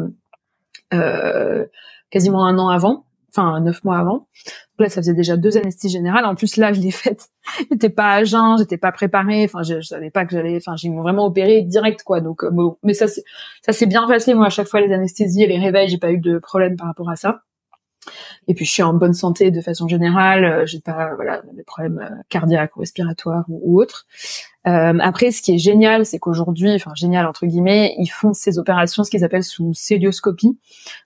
euh, 0.93 1.65
quasiment 2.09 2.45
un 2.45 2.57
an 2.57 2.69
avant, 2.69 3.05
enfin 3.29 3.59
neuf 3.61 3.83
mois 3.83 3.99
avant. 3.99 4.27
Donc 4.79 4.79
là, 4.79 4.89
ça 4.89 5.01
faisait 5.01 5.13
déjà 5.13 5.37
deux 5.37 5.55
anesthésies 5.55 5.93
générales. 5.93 6.25
En 6.25 6.35
plus, 6.35 6.57
là, 6.57 6.73
je 6.73 6.81
l'ai 6.81 6.91
faite. 6.91 7.29
j'étais 7.71 7.89
pas 7.89 8.13
à 8.13 8.23
jeun, 8.23 8.57
j'étais 8.57 8.77
pas 8.77 8.91
préparée. 8.91 9.45
Enfin, 9.45 9.61
je, 9.63 9.81
je 9.81 9.87
savais 9.87 10.09
pas 10.09 10.25
que 10.25 10.31
j'allais. 10.31 10.57
Enfin, 10.57 10.75
j'ai 10.75 10.89
vraiment 10.89 11.27
opéré 11.27 11.61
direct, 11.61 12.03
quoi. 12.03 12.19
Donc, 12.21 12.43
euh, 12.43 12.49
bon, 12.49 12.77
mais 12.83 12.93
ça, 12.93 13.07
ça 13.07 13.71
s'est 13.71 13.85
bien 13.85 14.07
passé. 14.07 14.33
Moi, 14.33 14.47
à 14.47 14.49
chaque 14.49 14.67
fois, 14.67 14.81
les 14.81 14.91
anesthésies 14.91 15.43
et 15.43 15.47
les 15.47 15.59
réveils, 15.59 15.89
j'ai 15.89 15.97
pas 15.99 16.11
eu 16.11 16.17
de 16.17 16.39
problème 16.39 16.75
par 16.75 16.87
rapport 16.87 17.09
à 17.09 17.15
ça. 17.15 17.43
Et 18.47 18.53
puis 18.53 18.65
je 18.65 18.71
suis 18.71 18.83
en 18.83 18.93
bonne 18.93 19.13
santé 19.13 19.51
de 19.51 19.61
façon 19.61 19.87
générale, 19.87 20.43
euh, 20.43 20.65
j'ai 20.65 20.79
pas 20.79 21.13
voilà 21.15 21.41
des 21.53 21.63
problèmes 21.63 21.99
euh, 21.99 22.15
cardiaques 22.29 22.75
ou 22.75 22.79
respiratoires 22.79 23.45
ou, 23.47 23.79
autres. 23.79 24.05
Euh, 24.67 24.97
après, 25.01 25.31
ce 25.31 25.41
qui 25.41 25.53
est 25.53 25.57
génial, 25.57 26.05
c'est 26.05 26.19
qu'aujourd'hui, 26.19 26.73
enfin 26.75 26.91
génial 26.95 27.25
entre 27.25 27.45
guillemets, 27.45 27.95
ils 27.97 28.07
font 28.07 28.33
ces 28.33 28.59
opérations, 28.59 29.03
ce 29.03 29.09
qu'ils 29.09 29.23
appellent 29.23 29.43
sous 29.43 29.73
célioscopie. 29.73 30.57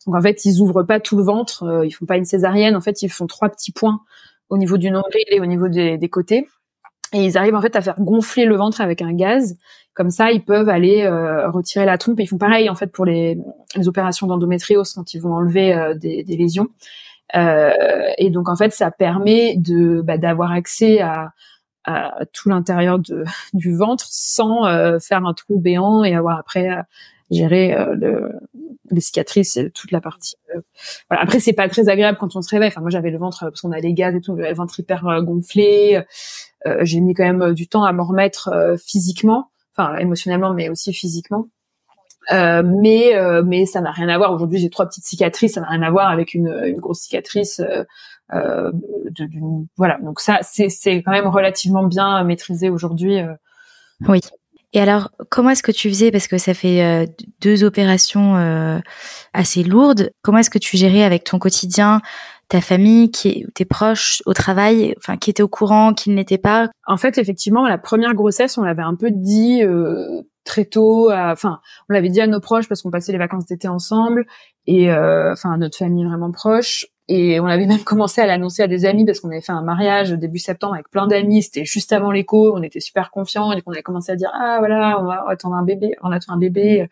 Donc 0.05 0.15
en 0.15 0.21
fait, 0.21 0.45
ils 0.45 0.59
ouvrent 0.61 0.83
pas 0.83 0.99
tout 0.99 1.17
le 1.17 1.23
ventre, 1.23 1.63
euh, 1.63 1.85
ils 1.85 1.91
font 1.91 2.05
pas 2.05 2.17
une 2.17 2.25
césarienne. 2.25 2.75
En 2.75 2.81
fait, 2.81 3.01
ils 3.01 3.09
font 3.09 3.27
trois 3.27 3.49
petits 3.49 3.71
points 3.71 4.01
au 4.49 4.57
niveau 4.57 4.77
du 4.77 4.91
nombril 4.91 5.25
et 5.29 5.39
au 5.39 5.45
niveau 5.45 5.67
des, 5.67 5.97
des 5.97 6.09
côtés, 6.09 6.47
et 7.13 7.23
ils 7.23 7.37
arrivent 7.37 7.55
en 7.55 7.61
fait 7.61 7.75
à 7.75 7.81
faire 7.81 7.99
gonfler 7.99 8.45
le 8.45 8.55
ventre 8.55 8.81
avec 8.81 9.01
un 9.01 9.13
gaz 9.13 9.55
comme 9.93 10.09
ça, 10.09 10.31
ils 10.31 10.43
peuvent 10.43 10.69
aller 10.69 11.03
euh, 11.03 11.49
retirer 11.49 11.85
la 11.85 11.97
trompe. 11.97 12.19
ils 12.19 12.27
font 12.27 12.37
pareil 12.37 12.69
en 12.69 12.75
fait 12.75 12.87
pour 12.87 13.05
les, 13.05 13.37
les 13.75 13.87
opérations 13.87 14.27
d'endométriose 14.27 14.93
quand 14.93 15.13
ils 15.13 15.19
vont 15.19 15.33
enlever 15.33 15.73
euh, 15.73 15.93
des, 15.93 16.23
des, 16.23 16.35
lésions. 16.35 16.67
Euh, 17.35 17.71
et 18.17 18.29
donc 18.29 18.49
en 18.49 18.55
fait, 18.55 18.73
ça 18.73 18.91
permet 18.91 19.55
de 19.55 20.01
bah, 20.01 20.17
d'avoir 20.17 20.51
accès 20.51 20.99
à, 20.99 21.31
à 21.85 22.25
tout 22.33 22.49
l'intérieur 22.49 22.99
du 23.53 23.75
ventre 23.75 24.05
sans 24.09 24.65
euh, 24.65 24.99
faire 24.99 25.25
un 25.25 25.33
trou 25.33 25.59
béant 25.59 26.03
et 26.03 26.15
avoir 26.15 26.39
après 26.39 26.69
à 26.69 26.85
gérer 27.31 27.75
le, 27.95 28.31
les 28.91 29.01
cicatrices 29.01 29.57
et 29.57 29.71
toute 29.71 29.89
la 29.89 30.01
partie. 30.01 30.35
voilà. 31.09 31.23
Après, 31.23 31.39
c'est 31.39 31.53
pas 31.53 31.67
très 31.67 31.89
agréable 31.89 32.19
quand 32.19 32.35
on 32.35 32.43
se 32.43 32.49
réveille. 32.49 32.67
Enfin, 32.67 32.81
moi, 32.81 32.91
j'avais 32.91 33.09
le 33.09 33.17
ventre 33.17 33.39
parce 33.45 33.61
qu'on 33.61 33.71
a 33.71 33.79
les 33.79 33.93
gaz 33.93 34.13
et 34.13 34.21
tout, 34.21 34.35
le 34.35 34.53
ventre 34.53 34.79
hyper 34.79 35.03
gonflé. 35.23 36.03
J'ai 36.81 36.99
mis 36.99 37.15
quand 37.15 37.23
même 37.23 37.53
du 37.53 37.67
temps 37.67 37.83
à 37.85 37.91
m'en 37.91 38.03
remettre 38.03 38.75
physiquement 38.77 39.49
enfin 39.75 39.97
émotionnellement, 39.97 40.53
mais 40.53 40.69
aussi 40.69 40.93
physiquement. 40.93 41.47
Euh, 42.31 42.63
mais 42.63 43.15
euh, 43.15 43.43
mais 43.45 43.65
ça 43.65 43.81
n'a 43.81 43.91
rien 43.91 44.07
à 44.09 44.17
voir. 44.17 44.31
Aujourd'hui, 44.31 44.59
j'ai 44.59 44.69
trois 44.69 44.87
petites 44.87 45.05
cicatrices, 45.05 45.53
ça 45.53 45.61
n'a 45.61 45.67
rien 45.67 45.81
à 45.81 45.91
voir 45.91 46.09
avec 46.09 46.33
une, 46.33 46.47
une 46.65 46.79
grosse 46.79 47.01
cicatrice. 47.01 47.59
Euh, 47.59 47.83
euh 48.33 48.71
de, 49.11 49.27
voilà, 49.75 49.99
donc 50.01 50.19
ça 50.19 50.39
c'est 50.41 50.69
c'est 50.69 51.03
quand 51.03 51.11
même 51.11 51.27
relativement 51.27 51.83
bien 51.83 52.23
maîtrisé 52.23 52.69
aujourd'hui. 52.69 53.19
Euh. 53.19 53.33
Oui. 54.07 54.21
Et 54.75 54.79
alors, 54.79 55.11
comment 55.29 55.51
est-ce 55.51 55.61
que 55.61 55.71
tu 55.71 55.87
faisais 55.87 56.09
parce 56.09 56.27
que 56.27 56.39
ça 56.39 56.55
fait 56.55 57.07
deux 57.41 57.63
opérations 57.63 58.81
assez 59.31 59.61
lourdes. 59.61 60.09
Comment 60.23 60.39
est-ce 60.39 60.49
que 60.49 60.57
tu 60.57 60.77
gérais 60.77 61.03
avec 61.03 61.25
ton 61.25 61.37
quotidien 61.37 62.01
ta 62.53 62.61
famille, 62.61 63.09
tes 63.09 63.65
proches 63.65 64.21
au 64.27 64.33
travail, 64.33 64.93
enfin 64.99 65.17
qui 65.17 65.31
étaient 65.31 65.41
au 65.41 65.47
courant, 65.47 65.95
qui 65.95 66.11
ne 66.11 66.15
l'étaient 66.15 66.37
pas? 66.37 66.69
En 66.85 66.97
fait, 66.97 67.17
effectivement, 67.17 67.67
la 67.67 67.79
première 67.79 68.13
grossesse, 68.13 68.59
on 68.59 68.61
l'avait 68.61 68.83
un 68.83 68.93
peu 68.93 69.09
dit 69.09 69.63
euh, 69.63 70.21
très 70.43 70.65
tôt. 70.65 71.11
Enfin, 71.11 71.61
on 71.89 71.93
l'avait 71.93 72.09
dit 72.09 72.21
à 72.21 72.27
nos 72.27 72.39
proches 72.39 72.69
parce 72.69 72.83
qu'on 72.83 72.91
passait 72.91 73.11
les 73.11 73.17
vacances 73.17 73.47
d'été 73.47 73.67
ensemble 73.67 74.27
et 74.67 74.91
euh, 74.91 75.31
enfin 75.31 75.57
notre 75.57 75.75
famille 75.75 76.05
vraiment 76.05 76.29
proche. 76.29 76.85
Et 77.07 77.39
on 77.39 77.47
avait 77.47 77.65
même 77.65 77.79
commencé 77.83 78.21
à 78.21 78.27
l'annoncer 78.27 78.61
à 78.61 78.67
des 78.67 78.85
amis 78.85 79.03
parce 79.03 79.19
qu'on 79.19 79.31
avait 79.31 79.41
fait 79.41 79.51
un 79.51 79.63
mariage 79.63 80.11
début 80.11 80.37
septembre 80.37 80.75
avec 80.75 80.91
plein 80.91 81.07
d'amis. 81.07 81.41
C'était 81.41 81.65
juste 81.65 81.91
avant 81.91 82.11
l'écho, 82.11 82.55
on 82.55 82.61
était 82.61 82.81
super 82.81 83.09
confiants 83.09 83.51
et 83.51 83.63
on 83.65 83.71
avait 83.71 83.81
commencé 83.81 84.11
à 84.11 84.15
dire 84.15 84.29
ah 84.31 84.57
voilà 84.59 84.99
on 85.01 85.05
va 85.05 85.25
attendre 85.27 85.55
un 85.55 85.63
bébé, 85.63 85.95
on 86.03 86.11
attend 86.11 86.33
un 86.33 86.37
bébé. 86.37 86.87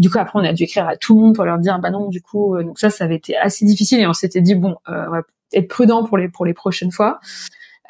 Du 0.00 0.08
coup, 0.08 0.18
après, 0.18 0.38
on 0.40 0.44
a 0.44 0.54
dû 0.54 0.62
écrire 0.62 0.88
à 0.88 0.96
tout 0.96 1.14
le 1.14 1.20
monde 1.20 1.34
pour 1.34 1.44
leur 1.44 1.58
dire, 1.58 1.78
bah 1.78 1.90
non, 1.90 2.08
du 2.08 2.22
coup, 2.22 2.56
euh, 2.56 2.64
donc 2.64 2.78
ça, 2.78 2.88
ça 2.88 3.04
avait 3.04 3.16
été 3.16 3.36
assez 3.36 3.66
difficile 3.66 4.00
et 4.00 4.06
on 4.06 4.14
s'était 4.14 4.40
dit, 4.40 4.54
bon, 4.54 4.76
euh, 4.88 5.04
on 5.08 5.10
va 5.10 5.22
être 5.52 5.68
prudent 5.68 6.04
pour 6.04 6.16
les 6.16 6.30
pour 6.30 6.46
les 6.46 6.54
prochaines 6.54 6.90
fois. 6.90 7.20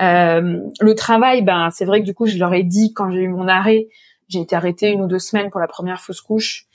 Euh, 0.00 0.58
le 0.80 0.94
travail, 0.96 1.42
ben, 1.42 1.70
c'est 1.70 1.84
vrai 1.84 2.00
que 2.00 2.04
du 2.04 2.12
coup, 2.12 2.26
je 2.26 2.36
leur 2.36 2.52
ai 2.52 2.64
dit 2.64 2.92
quand 2.94 3.12
j'ai 3.12 3.20
eu 3.20 3.28
mon 3.28 3.46
arrêt, 3.46 3.86
j'ai 4.26 4.40
été 4.40 4.56
arrêtée 4.56 4.90
une 4.90 5.02
ou 5.02 5.06
deux 5.06 5.20
semaines 5.20 5.50
pour 5.50 5.60
la 5.60 5.68
première 5.68 6.00
fausse 6.00 6.20
couche. 6.20 6.66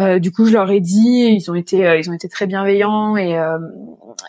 Euh, 0.00 0.18
du 0.18 0.32
coup, 0.32 0.46
je 0.46 0.54
leur 0.54 0.70
ai 0.70 0.80
dit, 0.80 1.36
ils 1.36 1.50
ont 1.50 1.54
été, 1.54 1.86
euh, 1.86 1.98
ils 1.98 2.08
ont 2.08 2.14
été 2.14 2.30
très 2.30 2.46
bienveillants 2.46 3.18
et 3.18 3.38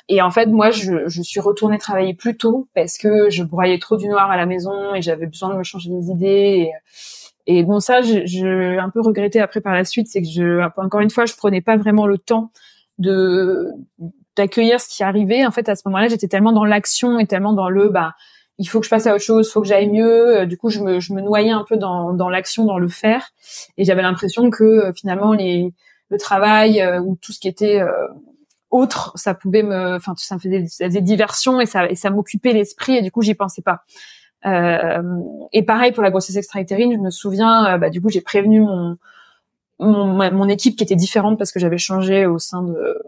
et 0.09 0.21
en 0.21 0.31
fait, 0.31 0.47
moi, 0.47 0.71
je, 0.71 1.07
je 1.07 1.21
suis 1.21 1.39
retournée 1.39 1.77
travailler 1.77 2.13
plus 2.13 2.35
tôt 2.35 2.67
parce 2.75 2.97
que 2.97 3.29
je 3.29 3.43
broyais 3.43 3.79
trop 3.79 3.95
du 3.95 4.07
noir 4.09 4.29
à 4.29 4.35
la 4.35 4.45
maison 4.45 4.93
et 4.95 5.01
j'avais 5.01 5.27
besoin 5.27 5.53
de 5.53 5.57
me 5.57 5.63
changer 5.63 5.91
les 5.91 6.09
idées. 6.09 6.67
Et, 6.67 6.71
et 7.45 7.63
bon, 7.63 7.79
ça, 7.79 8.01
j'ai 8.01 8.77
un 8.77 8.89
peu 8.89 9.01
regretté 9.01 9.41
après 9.41 9.61
par 9.61 9.73
la 9.73 9.83
suite, 9.83 10.07
c'est 10.07 10.21
que 10.21 10.27
je, 10.27 10.61
encore 10.77 11.01
une 11.01 11.09
fois, 11.09 11.25
je 11.25 11.35
prenais 11.35 11.61
pas 11.61 11.77
vraiment 11.77 12.05
le 12.07 12.17
temps 12.17 12.51
de 12.97 13.67
d'accueillir 14.35 14.81
ce 14.81 14.89
qui 14.89 15.03
arrivait. 15.03 15.45
En 15.45 15.51
fait, 15.51 15.69
à 15.69 15.75
ce 15.75 15.83
moment-là, 15.85 16.07
j'étais 16.07 16.27
tellement 16.27 16.53
dans 16.53 16.65
l'action 16.65 17.19
et 17.19 17.27
tellement 17.27 17.53
dans 17.53 17.69
le, 17.69 17.89
bah, 17.89 18.15
il 18.57 18.67
faut 18.67 18.79
que 18.79 18.85
je 18.85 18.89
passe 18.89 19.05
à 19.05 19.13
autre 19.13 19.23
chose, 19.23 19.47
il 19.47 19.51
faut 19.51 19.61
que 19.61 19.67
j'aille 19.67 19.89
mieux. 19.89 20.39
Euh, 20.39 20.45
du 20.45 20.57
coup, 20.57 20.69
je 20.69 20.79
me, 20.79 20.99
je 20.99 21.13
me 21.13 21.21
noyais 21.21 21.51
un 21.51 21.65
peu 21.67 21.77
dans, 21.77 22.13
dans 22.13 22.29
l'action, 22.29 22.65
dans 22.65 22.79
le 22.79 22.87
faire, 22.87 23.29
et 23.77 23.83
j'avais 23.83 24.01
l'impression 24.01 24.49
que 24.49 24.63
euh, 24.63 24.93
finalement 24.93 25.33
les, 25.33 25.73
le 26.09 26.17
travail 26.17 26.81
euh, 26.81 26.99
ou 26.99 27.15
tout 27.21 27.31
ce 27.31 27.39
qui 27.39 27.47
était 27.47 27.81
autre, 28.71 29.11
ça 29.15 29.35
pouvait 29.35 29.61
me, 29.61 29.95
enfin, 29.95 30.13
ça 30.17 30.35
me 30.35 30.39
faisait, 30.39 30.65
ça 30.67 30.85
faisait 30.85 31.01
diversion 31.01 31.61
et 31.61 31.67
ça, 31.67 31.87
et 31.87 31.95
ça 31.95 32.09
m'occupait 32.09 32.53
l'esprit, 32.53 32.97
et 32.97 33.01
du 33.03 33.11
coup, 33.11 33.21
j'y 33.21 33.35
pensais 33.35 33.61
pas. 33.61 33.83
Euh, 34.45 35.01
et 35.53 35.63
pareil 35.63 35.91
pour 35.91 36.03
la 36.03 36.11
grossesse 36.11 36.35
extra-utérine, 36.35 36.93
je 36.93 36.97
me 36.97 37.09
souviens, 37.09 37.75
euh, 37.75 37.77
bah, 37.77 37.89
du 37.89 38.01
coup, 38.01 38.09
j'ai 38.09 38.21
prévenu 38.21 38.61
mon, 38.61 38.97
mon, 39.79 40.31
mon, 40.31 40.49
équipe 40.49 40.75
qui 40.75 40.83
était 40.83 40.95
différente 40.95 41.37
parce 41.37 41.51
que 41.51 41.59
j'avais 41.59 41.77
changé 41.77 42.25
au 42.25 42.39
sein 42.39 42.63
de 42.63 43.01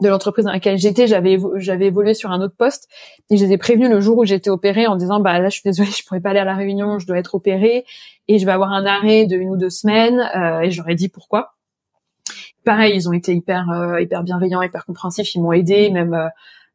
de 0.00 0.08
l'entreprise 0.08 0.44
dans 0.44 0.52
laquelle 0.52 0.76
j'étais, 0.76 1.06
j'avais 1.06 1.38
j'avais 1.56 1.86
évolué 1.86 2.14
sur 2.14 2.30
un 2.32 2.40
autre 2.40 2.56
poste 2.56 2.88
et 3.30 3.40
ai 3.40 3.58
prévenus 3.58 3.88
le 3.88 4.00
jour 4.00 4.18
où 4.18 4.24
j'étais 4.24 4.50
opérée 4.50 4.86
en 4.86 4.96
disant 4.96 5.20
bah 5.20 5.38
là 5.38 5.48
je 5.48 5.54
suis 5.54 5.62
désolée, 5.64 5.90
je 5.90 6.04
pourrais 6.04 6.20
pas 6.20 6.30
aller 6.30 6.40
à 6.40 6.44
la 6.44 6.54
réunion, 6.54 6.98
je 6.98 7.06
dois 7.06 7.18
être 7.18 7.34
opérée 7.34 7.84
et 8.26 8.38
je 8.38 8.46
vais 8.46 8.52
avoir 8.52 8.72
un 8.72 8.84
arrêt 8.86 9.26
de 9.26 9.36
une 9.36 9.50
ou 9.50 9.56
deux 9.56 9.70
semaines 9.70 10.20
euh, 10.34 10.60
et 10.60 10.70
j'aurais 10.70 10.96
dit 10.96 11.08
pourquoi. 11.08 11.54
Pareil, 12.64 12.94
ils 12.96 13.08
ont 13.08 13.12
été 13.12 13.34
hyper 13.34 13.70
euh, 13.70 14.00
hyper 14.00 14.22
bienveillants, 14.24 14.62
hyper 14.62 14.84
compréhensifs, 14.84 15.34
ils 15.34 15.40
m'ont 15.40 15.52
aidé 15.52 15.90
même 15.90 16.14
euh, 16.14 16.28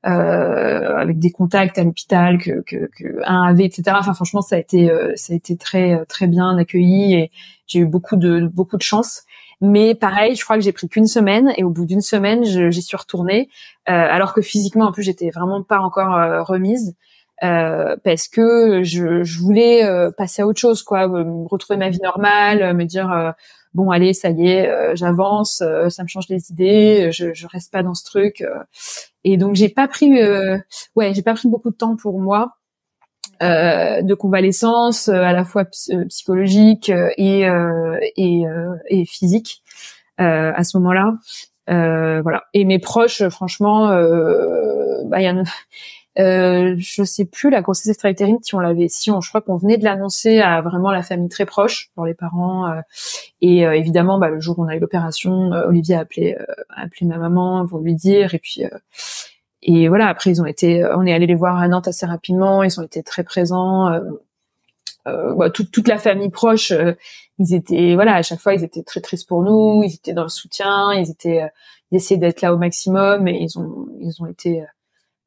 avec 0.03 1.19
des 1.19 1.31
contacts 1.31 1.77
à 1.77 1.83
l'hôpital 1.83 2.38
que, 2.38 2.62
que, 2.62 2.89
que 2.97 3.19
un 3.25 3.43
avait, 3.43 3.65
etc. 3.65 3.97
Enfin 3.99 4.13
franchement 4.13 4.41
ça 4.41 4.55
a 4.55 4.59
été 4.59 4.89
ça 5.15 5.33
a 5.33 5.35
été 5.35 5.57
très 5.57 6.05
très 6.05 6.27
bien 6.27 6.57
accueilli 6.57 7.15
et 7.15 7.31
j'ai 7.67 7.79
eu 7.79 7.85
beaucoup 7.85 8.15
de 8.15 8.47
beaucoup 8.47 8.77
de 8.77 8.81
chance. 8.81 9.23
Mais 9.62 9.93
pareil, 9.93 10.35
je 10.35 10.43
crois 10.43 10.55
que 10.55 10.63
j'ai 10.63 10.71
pris 10.71 10.88
qu'une 10.88 11.07
semaine 11.07 11.53
et 11.57 11.63
au 11.63 11.69
bout 11.69 11.85
d'une 11.85 12.01
semaine, 12.01 12.43
j'y 12.45 12.81
suis 12.81 12.95
retournée, 12.95 13.49
euh, 13.89 13.91
alors 13.91 14.33
que 14.33 14.41
physiquement, 14.41 14.85
en 14.85 14.91
plus, 14.91 15.03
j'étais 15.03 15.29
vraiment 15.31 15.63
pas 15.63 15.79
encore 15.79 16.15
euh, 16.15 16.43
remise. 16.43 16.95
Euh, 17.41 17.95
parce 18.03 18.27
que 18.27 18.83
je, 18.83 19.23
je 19.23 19.39
voulais 19.39 19.85
euh, 19.85 20.12
passer 20.12 20.41
à 20.41 20.47
autre 20.47 20.59
chose, 20.59 20.83
quoi, 20.83 21.07
retrouver 21.49 21.77
ma 21.77 21.89
vie 21.89 22.01
normale, 22.03 22.73
me 22.75 22.83
dire 22.83 23.33
bon 23.73 23.91
allez 23.91 24.13
ça 24.13 24.29
y 24.29 24.47
est, 24.47 24.95
j'avance, 24.95 25.63
ça 25.89 26.03
me 26.03 26.08
change 26.08 26.27
les 26.29 26.51
idées, 26.51 27.10
je, 27.12 27.34
je 27.34 27.47
reste 27.47 27.71
pas 27.71 27.84
dans 27.84 27.93
ce 27.93 28.03
truc. 28.03 28.43
et 29.23 29.38
donc 29.38 29.55
j'ai 29.55 29.69
pas 29.69 29.88
pris, 29.88 30.12
ouais, 30.95 31.13
j'ai 31.13 31.21
pas 31.21 31.34
pris 31.34 31.47
beaucoup 31.47 31.71
de 31.71 31.75
temps 31.75 31.95
pour 31.95 32.19
moi. 32.19 32.60
Euh, 33.41 34.01
de 34.01 34.13
convalescence 34.15 35.08
euh, 35.08 35.21
à 35.21 35.32
la 35.32 35.45
fois 35.45 35.63
euh, 35.91 36.03
psychologique 36.10 36.91
et 37.17 37.47
et, 38.17 38.43
et 38.88 39.05
physique 39.05 39.63
à 40.17 40.63
ce 40.63 40.77
moment-là. 40.77 41.13
voilà. 41.67 42.43
Et 42.53 42.65
mes 42.65 42.79
proches, 42.79 43.27
franchement, 43.29 43.88
bah, 45.05 45.21
y 45.21 45.27
a 45.27 45.34
euh, 46.19 46.75
je 46.77 47.03
sais 47.03 47.25
plus 47.25 47.49
la 47.49 47.62
grossesse 47.62 47.88
extra-utérine 47.88 48.38
si 48.41 48.55
on 48.55 48.60
l'avait, 48.60 48.88
si 48.89 49.10
on, 49.12 49.21
je 49.21 49.29
crois 49.29 49.41
qu'on 49.41 49.58
venait 49.58 49.77
de 49.77 49.84
l'annoncer 49.84 50.39
à 50.39 50.62
vraiment 50.62 50.91
la 50.91 51.01
famille 51.01 51.29
très 51.29 51.45
proche, 51.45 51.89
pour 51.95 52.05
les 52.05 52.13
parents. 52.13 52.71
et 53.41 53.62
évidemment, 53.62 54.19
bah, 54.19 54.29
le 54.29 54.39
jour 54.39 54.60
où 54.60 54.63
on 54.63 54.67
a 54.67 54.75
eu 54.75 54.79
l'opération, 54.79 55.51
Olivier 55.67 55.95
a 55.95 55.99
appelé, 56.01 56.36
a 56.69 56.84
appelé 56.84 57.05
ma 57.05 57.17
maman 57.17 57.65
pour 57.67 57.79
lui 57.79 57.95
dire. 57.95 58.34
Et 58.34 58.39
puis, 58.39 58.63
et 59.62 59.89
voilà, 59.89 60.08
après 60.08 60.32
ils 60.32 60.41
ont 60.41 60.45
été, 60.45 60.86
on 60.95 61.05
est 61.05 61.13
allé 61.13 61.27
les 61.27 61.36
voir 61.36 61.58
à 61.58 61.67
Nantes 61.67 61.88
assez 61.88 62.05
rapidement. 62.05 62.63
Ils 62.63 62.79
ont 62.79 62.84
été 62.84 63.03
très 63.03 63.23
présents. 63.23 63.89
Euh, 63.89 64.01
euh, 65.08 65.34
bah, 65.36 65.49
toute, 65.49 65.71
toute 65.71 65.88
la 65.88 65.97
famille 65.97 66.29
proche, 66.29 66.71
euh, 66.71 66.93
ils 67.39 67.53
étaient, 67.53 67.95
voilà, 67.95 68.15
à 68.15 68.21
chaque 68.21 68.39
fois 68.39 68.53
ils 68.53 68.63
étaient 68.63 68.84
très 68.84 69.01
tristes 69.01 69.27
pour 69.27 69.43
nous. 69.43 69.82
Ils 69.84 69.93
étaient 69.95 70.13
dans 70.13 70.23
le 70.23 70.29
soutien. 70.29 70.93
Ils 70.93 71.10
étaient, 71.10 71.41
ils 71.91 71.97
essayaient 71.97 72.19
d'être 72.19 72.41
là 72.41 72.53
au 72.53 72.58
maximum 72.58 73.27
et 73.27 73.38
ils 73.41 73.60
ont, 73.60 73.88
ils 73.99 74.21
ont 74.21 74.27
été, 74.27 74.63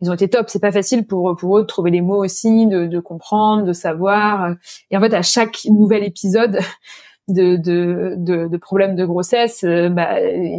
ils 0.02 0.10
ont 0.10 0.14
été 0.14 0.28
top. 0.28 0.50
C'est 0.50 0.60
pas 0.60 0.72
facile 0.72 1.06
pour 1.06 1.36
pour 1.36 1.58
eux 1.58 1.62
de 1.62 1.66
trouver 1.66 1.90
les 1.92 2.02
mots 2.02 2.22
aussi, 2.24 2.66
de, 2.66 2.86
de 2.86 3.00
comprendre, 3.00 3.64
de 3.64 3.72
savoir. 3.72 4.54
Et 4.90 4.96
en 4.96 5.00
fait, 5.00 5.14
à 5.14 5.22
chaque 5.22 5.64
nouvel 5.66 6.02
épisode 6.04 6.58
de, 7.28 7.56
de, 7.56 8.14
de, 8.18 8.48
de 8.48 8.56
problèmes 8.56 8.96
de 8.96 9.06
grossesse, 9.06 9.64
euh, 9.64 9.88
bah, 9.88 10.16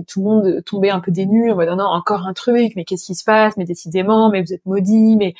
tout 0.07 0.21
le 0.21 0.25
monde 0.25 0.63
tombait 0.65 0.89
un 0.89 1.01
peu 1.01 1.11
dénu 1.11 1.51
en 1.51 1.55
mode 1.55 1.67
non, 1.69 1.83
encore 1.83 2.25
un 2.25 2.33
truc, 2.33 2.73
mais 2.75 2.85
qu'est-ce 2.85 3.05
qui 3.05 3.15
se 3.15 3.25
passe? 3.25 3.57
Mais 3.57 3.65
décidément, 3.65 4.29
mais 4.29 4.41
vous 4.41 4.53
êtes 4.53 4.65
maudit, 4.65 5.17
mais 5.17 5.35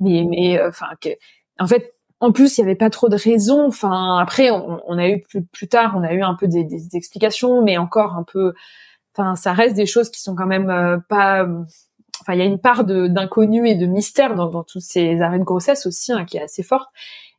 mais 0.00 0.24
mais 0.28 0.58
euh, 0.60 0.68
enfin 0.68 0.88
que 1.00 1.08
en 1.58 1.66
fait 1.66 1.94
en 2.20 2.32
plus 2.32 2.58
il 2.58 2.60
y 2.60 2.64
avait 2.64 2.74
pas 2.76 2.90
trop 2.90 3.08
de 3.08 3.16
raisons. 3.16 3.66
Enfin 3.66 4.18
après 4.18 4.50
on, 4.50 4.82
on, 4.86 4.98
a 4.98 5.08
eu 5.08 5.22
plus, 5.22 5.44
plus 5.44 5.68
tard 5.68 5.94
on 5.96 6.02
a 6.02 6.12
eu 6.12 6.22
un 6.22 6.34
peu 6.34 6.46
des, 6.48 6.64
des 6.64 6.94
explications, 6.96 7.62
mais 7.64 7.78
encore 7.78 8.14
un 8.16 8.24
peu. 8.24 8.52
Enfin 9.16 9.34
ça 9.36 9.54
reste 9.54 9.76
des 9.76 9.86
choses 9.86 10.10
qui 10.10 10.20
sont 10.20 10.34
quand 10.36 10.46
même 10.46 10.68
euh, 10.70 10.98
pas 11.08 11.46
enfin 12.26 12.34
il 12.34 12.40
y 12.40 12.42
a 12.42 12.46
une 12.46 12.58
part 12.58 12.84
d'inconnu 12.84 13.68
et 13.68 13.76
de 13.76 13.86
mystère 13.86 14.34
dans, 14.34 14.48
dans, 14.48 14.64
tous 14.64 14.80
ces 14.80 15.20
arrêts 15.20 15.38
de 15.38 15.44
grossesse 15.44 15.86
aussi 15.86 16.12
hein, 16.12 16.24
qui 16.24 16.36
est 16.38 16.42
assez 16.42 16.64
forte. 16.64 16.88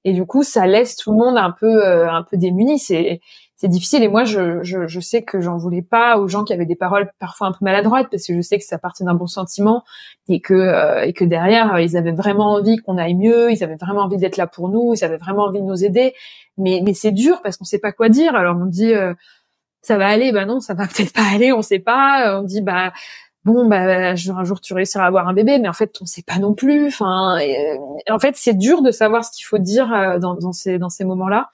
Et 0.05 0.13
du 0.13 0.25
coup 0.25 0.43
ça 0.43 0.65
laisse 0.65 0.95
tout 0.95 1.11
le 1.11 1.17
monde 1.17 1.37
un 1.37 1.51
peu 1.51 1.85
euh, 1.85 2.09
un 2.09 2.23
peu 2.23 2.37
démuni. 2.37 2.79
C'est 2.79 3.19
c'est 3.57 3.67
difficile. 3.67 4.03
Et 4.03 4.07
moi 4.07 4.23
je, 4.23 4.63
je, 4.63 4.87
je 4.87 4.99
sais 4.99 5.23
que 5.23 5.41
j'en 5.41 5.57
voulais 5.57 5.81
pas 5.81 6.17
aux 6.19 6.27
gens 6.27 6.43
qui 6.43 6.53
avaient 6.53 6.65
des 6.65 6.75
paroles 6.75 7.11
parfois 7.19 7.47
un 7.47 7.51
peu 7.51 7.57
maladroites 7.61 8.07
parce 8.09 8.25
que 8.25 8.35
je 8.35 8.41
sais 8.41 8.57
que 8.57 8.63
ça 8.63 8.77
partait 8.77 9.03
d'un 9.03 9.15
bon 9.15 9.27
sentiment 9.27 9.83
et 10.29 10.39
que 10.39 10.53
euh, 10.53 11.03
et 11.03 11.11
que 11.13 11.25
derrière 11.25 11.77
ils 11.79 11.97
avaient 11.97 12.11
vraiment 12.11 12.53
envie 12.53 12.77
qu'on 12.77 12.97
aille 12.97 13.15
mieux 13.15 13.51
ils 13.51 13.63
avaient 13.63 13.75
vraiment 13.75 14.01
envie 14.01 14.17
d'être 14.17 14.37
là 14.37 14.47
pour 14.47 14.69
nous 14.69 14.93
ils 14.95 15.03
avaient 15.03 15.17
vraiment 15.17 15.43
envie 15.43 15.59
de 15.59 15.65
nous 15.65 15.83
aider. 15.83 16.13
Mais 16.57 16.81
mais 16.85 16.93
c'est 16.93 17.11
dur 17.11 17.41
parce 17.41 17.57
qu'on 17.57 17.65
sait 17.65 17.79
pas 17.79 17.91
quoi 17.91 18.09
dire. 18.09 18.35
Alors 18.35 18.55
on 18.57 18.65
dit 18.65 18.93
euh, 18.93 19.13
ça 19.81 19.97
va 19.97 20.07
aller. 20.07 20.31
Bah 20.31 20.45
non 20.45 20.59
ça 20.59 20.73
va 20.75 20.87
peut-être 20.87 21.13
pas 21.13 21.25
aller. 21.33 21.51
On 21.51 21.61
sait 21.61 21.79
pas. 21.79 22.39
On 22.39 22.43
dit 22.43 22.61
bah 22.61 22.93
bon 23.47 23.65
bah 23.65 24.11
un 24.11 24.15
jour 24.15 24.59
tu 24.59 24.73
réussiras 24.73 25.05
à 25.05 25.07
avoir 25.07 25.27
un 25.29 25.33
bébé 25.33 25.57
mais 25.57 25.69
en 25.69 25.73
fait 25.73 25.97
on 26.01 26.05
sait 26.05 26.21
pas 26.21 26.37
non 26.37 26.53
plus. 26.53 26.87
Enfin 26.87 27.39
euh, 27.39 27.77
en 28.09 28.19
fait 28.19 28.35
c'est 28.35 28.53
dur 28.53 28.81
de 28.81 28.91
savoir 28.91 29.23
ce 29.23 29.31
qu'il 29.31 29.45
faut 29.45 29.57
dire 29.57 29.91
euh, 29.93 30.19
dans, 30.19 30.51
ces 30.51 31.05
moments 31.05 31.29
là 31.29 31.49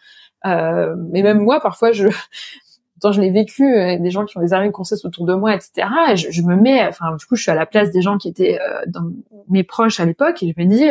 euh, 0.46 0.96
même 0.98 1.40
moi 1.40 1.62
parfois 1.62 1.92
je 1.92 2.08
quand 3.02 3.12
je 3.12 3.22
l'ai 3.22 3.32
vécu 3.32 3.64
des 4.00 4.12
gens 4.12 4.26
qui 4.26 4.38
ont 4.38 4.42
des 4.42 4.54
arrêts 4.54 4.68
de 4.68 4.72
grossesse 4.72 5.06
autour 5.06 5.26
de 5.26 5.36
moi 5.36 5.54
etc 5.54 5.88
et 6.12 6.16
je, 6.16 6.42
me 6.42 6.56
mets 6.56 6.88
enfin 6.88 7.16
du 7.16 7.26
coup 7.26 7.36
je 7.36 7.44
suis 7.44 7.52
à 7.52 7.56
la 7.56 7.66
place 7.66 7.92
des 7.92 8.02
gens 8.02 8.18
qui 8.18 8.30
étaient 8.30 8.58
dans 8.88 9.12
mes 9.50 9.64
proches 9.64 10.00
à 10.00 10.06
l'époque 10.06 10.42
et 10.42 10.54
je 10.58 10.64
me 10.64 10.68
dis 10.70 10.90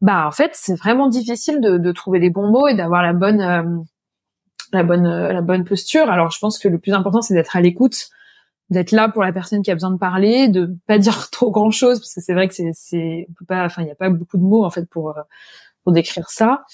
bah 0.00 0.26
en 0.26 0.30
fait 0.30 0.52
c'est 0.54 0.74
vraiment 0.74 1.08
difficile 1.08 1.60
de, 1.60 1.92
trouver 1.92 2.20
les 2.20 2.30
bons 2.30 2.50
mots 2.50 2.68
et 2.68 2.74
d'avoir 2.74 3.02
la 3.02 3.12
bonne 3.12 3.84
posture. 5.66 6.10
Alors 6.10 6.30
je 6.30 6.38
pense 6.38 6.58
que 6.58 6.68
le 6.68 6.78
plus 6.78 6.94
important 6.94 7.20
c'est 7.20 7.34
d'être 7.34 7.54
à 7.54 7.60
l'écoute 7.60 8.08
d'être 8.70 8.92
là 8.92 9.08
pour 9.08 9.22
la 9.22 9.32
personne 9.32 9.62
qui 9.62 9.70
a 9.70 9.74
besoin 9.74 9.90
de 9.90 9.98
parler, 9.98 10.48
de 10.48 10.76
pas 10.86 10.98
dire 10.98 11.30
trop 11.30 11.50
grand 11.50 11.70
chose 11.70 11.98
parce 12.00 12.14
que 12.14 12.20
c'est 12.20 12.34
vrai 12.34 12.48
que 12.48 12.54
c'est 12.54 12.70
c'est 12.74 13.26
pas 13.48 13.64
enfin 13.64 13.82
il 13.82 13.88
y 13.88 13.92
a 13.92 13.96
pas 13.96 14.10
beaucoup 14.10 14.38
de 14.38 14.42
mots 14.42 14.64
en 14.64 14.70
fait 14.70 14.88
pour 14.88 15.10
euh, 15.10 15.22
pour 15.84 15.92
décrire 15.92 16.30
ça. 16.30 16.64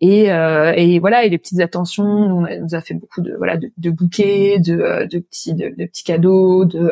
Et, 0.00 0.32
euh, 0.32 0.72
et 0.76 0.98
voilà 0.98 1.24
et 1.24 1.28
les 1.28 1.38
petites 1.38 1.60
attentions 1.60 2.04
on, 2.04 2.44
a, 2.44 2.56
nous 2.58 2.74
a 2.74 2.80
fait 2.80 2.94
beaucoup 2.94 3.20
de 3.22 3.34
voilà 3.36 3.56
de, 3.56 3.70
de 3.78 3.90
bouquets 3.90 4.58
de, 4.58 4.76
euh, 4.76 5.06
de 5.06 5.20
petits 5.20 5.54
de, 5.54 5.68
petits 5.70 6.02
cadeaux 6.02 6.64
de, 6.64 6.90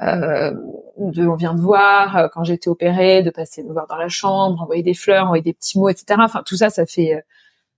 euh, 0.00 0.50
de 0.96 1.26
on 1.26 1.34
vient 1.34 1.54
de 1.54 1.60
voir 1.60 2.16
euh, 2.16 2.28
quand 2.32 2.44
j'étais 2.44 2.68
opérée 2.68 3.22
de 3.22 3.30
passer 3.30 3.64
nous 3.64 3.72
voir 3.72 3.88
dans 3.88 3.96
la 3.96 4.08
chambre 4.08 4.62
envoyer 4.62 4.84
des 4.84 4.94
fleurs 4.94 5.24
envoyer 5.24 5.42
des 5.42 5.54
petits 5.54 5.78
mots 5.78 5.88
etc 5.88 6.20
enfin 6.20 6.42
tout 6.46 6.56
ça 6.56 6.70
ça 6.70 6.86
fait 6.86 7.20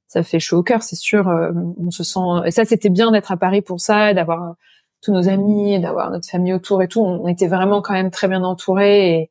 ça 0.06 0.22
fait 0.22 0.38
chaud 0.38 0.58
au 0.58 0.62
cœur 0.62 0.82
c'est 0.82 0.96
sûr 0.96 1.26
on 1.26 1.90
se 1.90 2.04
sent 2.04 2.20
et 2.44 2.50
ça 2.50 2.66
c'était 2.66 2.90
bien 2.90 3.10
d'être 3.10 3.32
à 3.32 3.38
Paris 3.38 3.62
pour 3.62 3.80
ça 3.80 4.12
d'avoir 4.12 4.54
tous 5.00 5.12
nos 5.12 5.28
amis, 5.28 5.78
d'avoir 5.80 6.10
notre 6.10 6.28
famille 6.28 6.52
autour 6.52 6.82
et 6.82 6.88
tout. 6.88 7.00
On 7.00 7.28
était 7.28 7.48
vraiment 7.48 7.82
quand 7.82 7.94
même 7.94 8.10
très 8.10 8.28
bien 8.28 8.42
entourés 8.42 9.30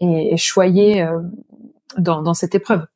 et, 0.00 0.32
et, 0.32 0.36
choyés 0.36 1.02
euh, 1.02 1.20
dans, 1.96 2.22
dans 2.22 2.34
cette 2.34 2.54
épreuve. 2.54 2.86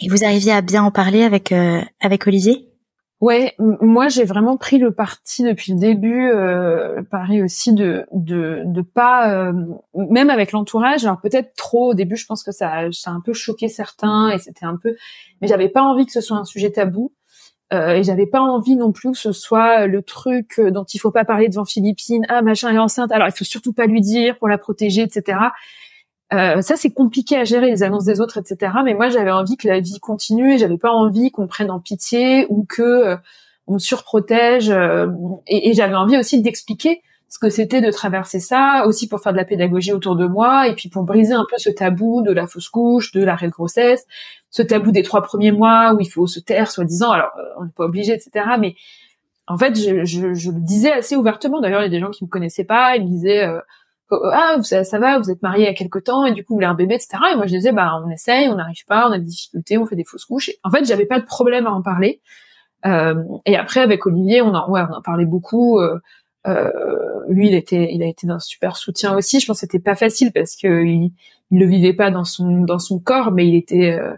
Et 0.00 0.08
vous 0.08 0.24
arriviez 0.24 0.52
à 0.52 0.60
bien 0.60 0.82
en 0.82 0.90
parler 0.90 1.22
avec 1.22 1.52
euh, 1.52 1.80
avec 2.00 2.26
Olivier? 2.26 2.68
Ouais, 3.20 3.56
moi 3.58 4.06
j'ai 4.06 4.22
vraiment 4.22 4.56
pris 4.56 4.78
le 4.78 4.92
parti 4.92 5.42
depuis 5.42 5.72
le 5.72 5.78
début, 5.80 6.28
euh, 6.28 7.02
pareil 7.10 7.42
aussi 7.42 7.72
de 7.72 8.06
de 8.12 8.62
de 8.64 8.80
pas 8.80 9.32
euh, 9.32 9.52
même 9.94 10.30
avec 10.30 10.52
l'entourage. 10.52 11.04
Alors 11.04 11.20
peut-être 11.20 11.52
trop 11.56 11.90
au 11.90 11.94
début, 11.94 12.14
je 12.14 12.26
pense 12.26 12.44
que 12.44 12.52
ça 12.52 12.84
ça 12.92 13.10
a 13.10 13.14
un 13.14 13.20
peu 13.20 13.32
choqué 13.32 13.68
certains 13.68 14.30
et 14.30 14.38
c'était 14.38 14.66
un 14.66 14.76
peu, 14.76 14.94
mais 15.40 15.48
j'avais 15.48 15.68
pas 15.68 15.82
envie 15.82 16.06
que 16.06 16.12
ce 16.12 16.20
soit 16.20 16.36
un 16.36 16.44
sujet 16.44 16.70
tabou. 16.70 17.12
Euh, 17.72 17.96
et 17.96 18.02
j'avais 18.02 18.26
pas 18.26 18.40
envie 18.40 18.76
non 18.76 18.92
plus 18.92 19.12
que 19.12 19.18
ce 19.18 19.32
soit 19.32 19.86
le 19.86 20.02
truc 20.02 20.58
dont 20.58 20.84
il 20.84 20.98
faut 20.98 21.10
pas 21.10 21.24
parler 21.24 21.48
devant 21.48 21.66
Philippine. 21.66 22.24
Ah 22.28 22.40
machin 22.42 22.72
est 22.74 22.78
enceinte, 22.78 23.12
alors 23.12 23.28
il 23.28 23.32
faut 23.32 23.44
surtout 23.44 23.72
pas 23.72 23.86
lui 23.86 24.00
dire 24.00 24.38
pour 24.38 24.48
la 24.48 24.56
protéger, 24.56 25.02
etc. 25.02 25.38
Euh, 26.32 26.60
ça 26.60 26.76
c'est 26.76 26.90
compliqué 26.90 27.36
à 27.36 27.44
gérer 27.44 27.70
les 27.70 27.82
annonces 27.82 28.04
des 28.04 28.20
autres, 28.20 28.38
etc. 28.38 28.72
Mais 28.84 28.94
moi 28.94 29.08
j'avais 29.08 29.30
envie 29.30 29.56
que 29.56 29.66
la 29.66 29.80
vie 29.80 29.98
continue 30.00 30.54
et 30.54 30.58
j'avais 30.58 30.78
pas 30.78 30.90
envie 30.90 31.30
qu'on 31.30 31.46
prenne 31.46 31.70
en 31.70 31.80
pitié 31.80 32.46
ou 32.50 32.64
que 32.68 32.82
euh, 32.82 33.16
on 33.66 33.78
surprotège. 33.78 34.70
Euh, 34.70 35.08
et 35.46 35.72
j'avais 35.74 35.94
envie 35.94 36.18
aussi 36.18 36.42
d'expliquer 36.42 37.02
ce 37.28 37.38
que 37.38 37.50
c'était 37.50 37.80
de 37.80 37.90
traverser 37.90 38.40
ça, 38.40 38.84
aussi 38.86 39.08
pour 39.08 39.20
faire 39.20 39.32
de 39.32 39.36
la 39.36 39.44
pédagogie 39.44 39.92
autour 39.92 40.16
de 40.16 40.26
moi, 40.26 40.66
et 40.68 40.74
puis 40.74 40.88
pour 40.88 41.02
briser 41.02 41.34
un 41.34 41.44
peu 41.48 41.58
ce 41.58 41.70
tabou 41.70 42.22
de 42.22 42.32
la 42.32 42.46
fausse 42.46 42.68
couche, 42.68 43.12
de 43.12 43.22
l'arrêt 43.22 43.48
de 43.48 43.52
grossesse, 43.52 44.06
ce 44.50 44.62
tabou 44.62 44.92
des 44.92 45.02
trois 45.02 45.22
premiers 45.22 45.52
mois 45.52 45.94
où 45.94 46.00
il 46.00 46.08
faut 46.08 46.26
se 46.26 46.40
taire, 46.40 46.70
soi-disant. 46.70 47.10
Alors, 47.10 47.30
euh, 47.38 47.42
on 47.58 47.64
n'est 47.64 47.72
pas 47.76 47.84
obligé, 47.84 48.12
etc. 48.12 48.46
Mais 48.58 48.74
en 49.46 49.58
fait, 49.58 49.76
je, 49.76 50.04
je, 50.04 50.32
je, 50.32 50.50
le 50.50 50.60
disais 50.60 50.92
assez 50.92 51.16
ouvertement. 51.16 51.60
D'ailleurs, 51.60 51.80
il 51.80 51.84
y 51.84 51.86
a 51.86 51.90
des 51.90 52.00
gens 52.00 52.10
qui 52.10 52.24
me 52.24 52.28
connaissaient 52.30 52.64
pas, 52.64 52.96
ils 52.96 53.04
me 53.04 53.08
disaient 53.08 53.44
euh, 53.44 53.60
ah 54.10 54.56
ça, 54.62 54.84
ça, 54.84 54.98
va, 54.98 55.18
vous 55.18 55.30
êtes 55.30 55.42
marié 55.42 55.68
a 55.68 55.74
quelque 55.74 55.98
temps 55.98 56.24
et 56.24 56.32
du 56.32 56.44
coup 56.44 56.54
vous 56.54 56.56
voulez 56.56 56.66
un 56.66 56.74
bébé, 56.74 56.94
etc. 56.94 57.18
Et 57.32 57.36
moi 57.36 57.46
je 57.46 57.54
disais 57.56 57.72
bah 57.72 58.00
on 58.04 58.10
essaye, 58.10 58.48
on 58.48 58.54
n'arrive 58.54 58.84
pas, 58.86 59.08
on 59.08 59.12
a 59.12 59.18
des 59.18 59.24
difficultés, 59.24 59.76
on 59.76 59.86
fait 59.86 59.96
des 59.96 60.04
fausses 60.04 60.24
couches. 60.24 60.50
en 60.64 60.70
fait, 60.70 60.84
j'avais 60.84 61.06
pas 61.06 61.20
de 61.20 61.26
problème 61.26 61.66
à 61.66 61.70
en 61.70 61.82
parler. 61.82 62.20
Euh, 62.86 63.22
et 63.44 63.56
après 63.56 63.80
avec 63.80 64.06
Olivier, 64.06 64.40
on 64.40 64.54
en 64.54 64.70
ouais, 64.70 64.80
on 64.88 64.94
en 64.94 65.02
parlait 65.02 65.26
beaucoup. 65.26 65.78
Euh, 65.78 65.98
lui, 67.28 67.48
il 67.48 67.54
était, 67.54 67.92
il 67.92 68.02
a 68.02 68.06
été 68.06 68.26
d'un 68.26 68.38
super 68.38 68.76
soutien 68.76 69.14
aussi. 69.16 69.40
Je 69.40 69.46
pense 69.46 69.58
que 69.58 69.60
c'était 69.60 69.78
pas 69.78 69.94
facile 69.94 70.32
parce 70.32 70.56
que 70.56 70.84
il, 70.84 71.12
il, 71.50 71.58
le 71.58 71.66
vivait 71.66 71.92
pas 71.92 72.10
dans 72.10 72.24
son 72.24 72.62
dans 72.62 72.78
son 72.78 72.98
corps, 72.98 73.32
mais 73.32 73.46
il 73.46 73.54
était 73.54 73.92
euh, 73.92 74.14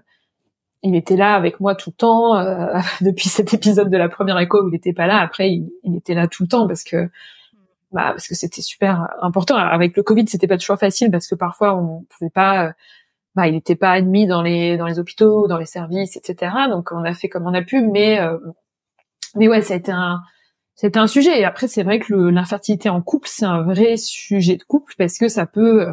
il 0.83 0.97
était 0.97 1.17
là 1.17 1.35
avec 1.35 1.61
moi 1.61 1.75
tout 1.75 1.91
le 1.91 1.97
temps 1.97 2.37
euh, 2.37 2.79
depuis 3.01 3.29
cet 3.29 3.55
épisode 3.55 3.91
de 3.91 3.97
la 3.97 4.09
première 4.09 4.39
écho 4.39 4.63
où 4.63 4.69
il 4.69 4.75
était 4.75 4.93
pas 4.93 5.07
là. 5.07 5.21
Après, 5.21 5.51
il, 5.51 5.97
était 5.97 6.15
là 6.15 6.27
tout 6.29 6.45
le 6.45 6.49
temps 6.49 6.67
parce 6.67 6.85
que 6.85 7.11
bah, 7.93 8.11
parce 8.13 8.29
que 8.29 8.35
c'était 8.37 8.63
super 8.63 9.09
important. 9.21 9.57
avec 9.57 9.97
le 9.97 10.03
Covid, 10.03 10.27
c'était 10.29 10.47
pas 10.47 10.59
toujours 10.59 10.79
facile 10.79 11.11
parce 11.11 11.27
que 11.27 11.35
parfois 11.35 11.77
on 11.77 12.05
pouvait 12.05 12.31
pas, 12.31 12.73
bah, 13.35 13.49
il 13.49 13.55
n'était 13.55 13.77
pas 13.77 13.91
admis 13.93 14.27
dans 14.27 14.43
les 14.43 14.77
dans 14.77 14.87
les 14.87 14.99
hôpitaux, 15.01 15.49
dans 15.49 15.59
les 15.59 15.67
services, 15.67 16.17
etc. 16.17 16.53
Donc 16.69 16.93
on 16.93 17.05
a 17.05 17.15
fait 17.15 17.29
comme 17.29 17.47
on 17.47 17.55
a 17.55 17.63
pu, 17.63 17.83
mais 17.83 18.21
mais 19.37 19.49
ouais, 19.49 19.63
ça 19.63 19.75
a 19.75 19.77
été 19.77 19.93
un 19.93 20.21
c'est 20.81 20.97
un 20.97 21.07
sujet. 21.07 21.39
Et 21.39 21.45
après, 21.45 21.69
c'est 21.69 21.83
vrai 21.83 21.99
que 21.99 22.15
l'infertilité 22.15 22.89
en 22.89 23.03
couple, 23.03 23.29
c'est 23.31 23.45
un 23.45 23.63
vrai 23.63 23.99
sujet 23.99 24.57
de 24.57 24.63
couple 24.63 24.95
parce 24.97 25.19
que 25.19 25.29
ça 25.29 25.45
peut, 25.45 25.89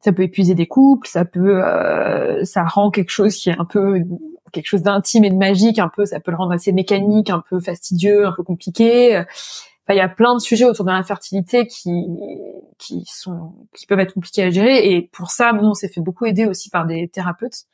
ça 0.00 0.12
peut 0.12 0.24
épuiser 0.24 0.56
des 0.56 0.66
couples, 0.66 1.06
ça 1.06 1.24
peut, 1.24 1.64
euh, 1.64 2.44
ça 2.44 2.64
rend 2.64 2.90
quelque 2.90 3.10
chose 3.10 3.36
qui 3.36 3.48
est 3.50 3.56
un 3.56 3.64
peu 3.64 4.02
quelque 4.52 4.66
chose 4.66 4.82
d'intime 4.82 5.24
et 5.24 5.30
de 5.30 5.36
magique, 5.36 5.78
un 5.78 5.88
peu, 5.94 6.04
ça 6.04 6.18
peut 6.18 6.32
le 6.32 6.36
rendre 6.36 6.52
assez 6.52 6.72
mécanique, 6.72 7.30
un 7.30 7.44
peu 7.48 7.60
fastidieux, 7.60 8.26
un 8.26 8.32
peu 8.32 8.42
compliqué. 8.42 9.18
Enfin, 9.18 9.94
il 9.94 9.96
y 9.96 10.00
a 10.00 10.08
plein 10.08 10.34
de 10.34 10.40
sujets 10.40 10.64
autour 10.64 10.84
de 10.84 10.90
l'infertilité 10.90 11.68
qui 11.68 11.92
qui 12.78 13.04
sont 13.06 13.54
qui 13.72 13.86
peuvent 13.86 14.00
être 14.00 14.14
compliqués 14.14 14.42
à 14.42 14.50
gérer. 14.50 14.90
Et 14.90 15.02
pour 15.12 15.30
ça, 15.30 15.52
nous, 15.52 15.68
on 15.68 15.74
s'est 15.74 15.88
fait 15.88 16.00
beaucoup 16.00 16.26
aider 16.26 16.46
aussi 16.46 16.70
par 16.70 16.86
des 16.86 17.06
thérapeutes. 17.08 17.66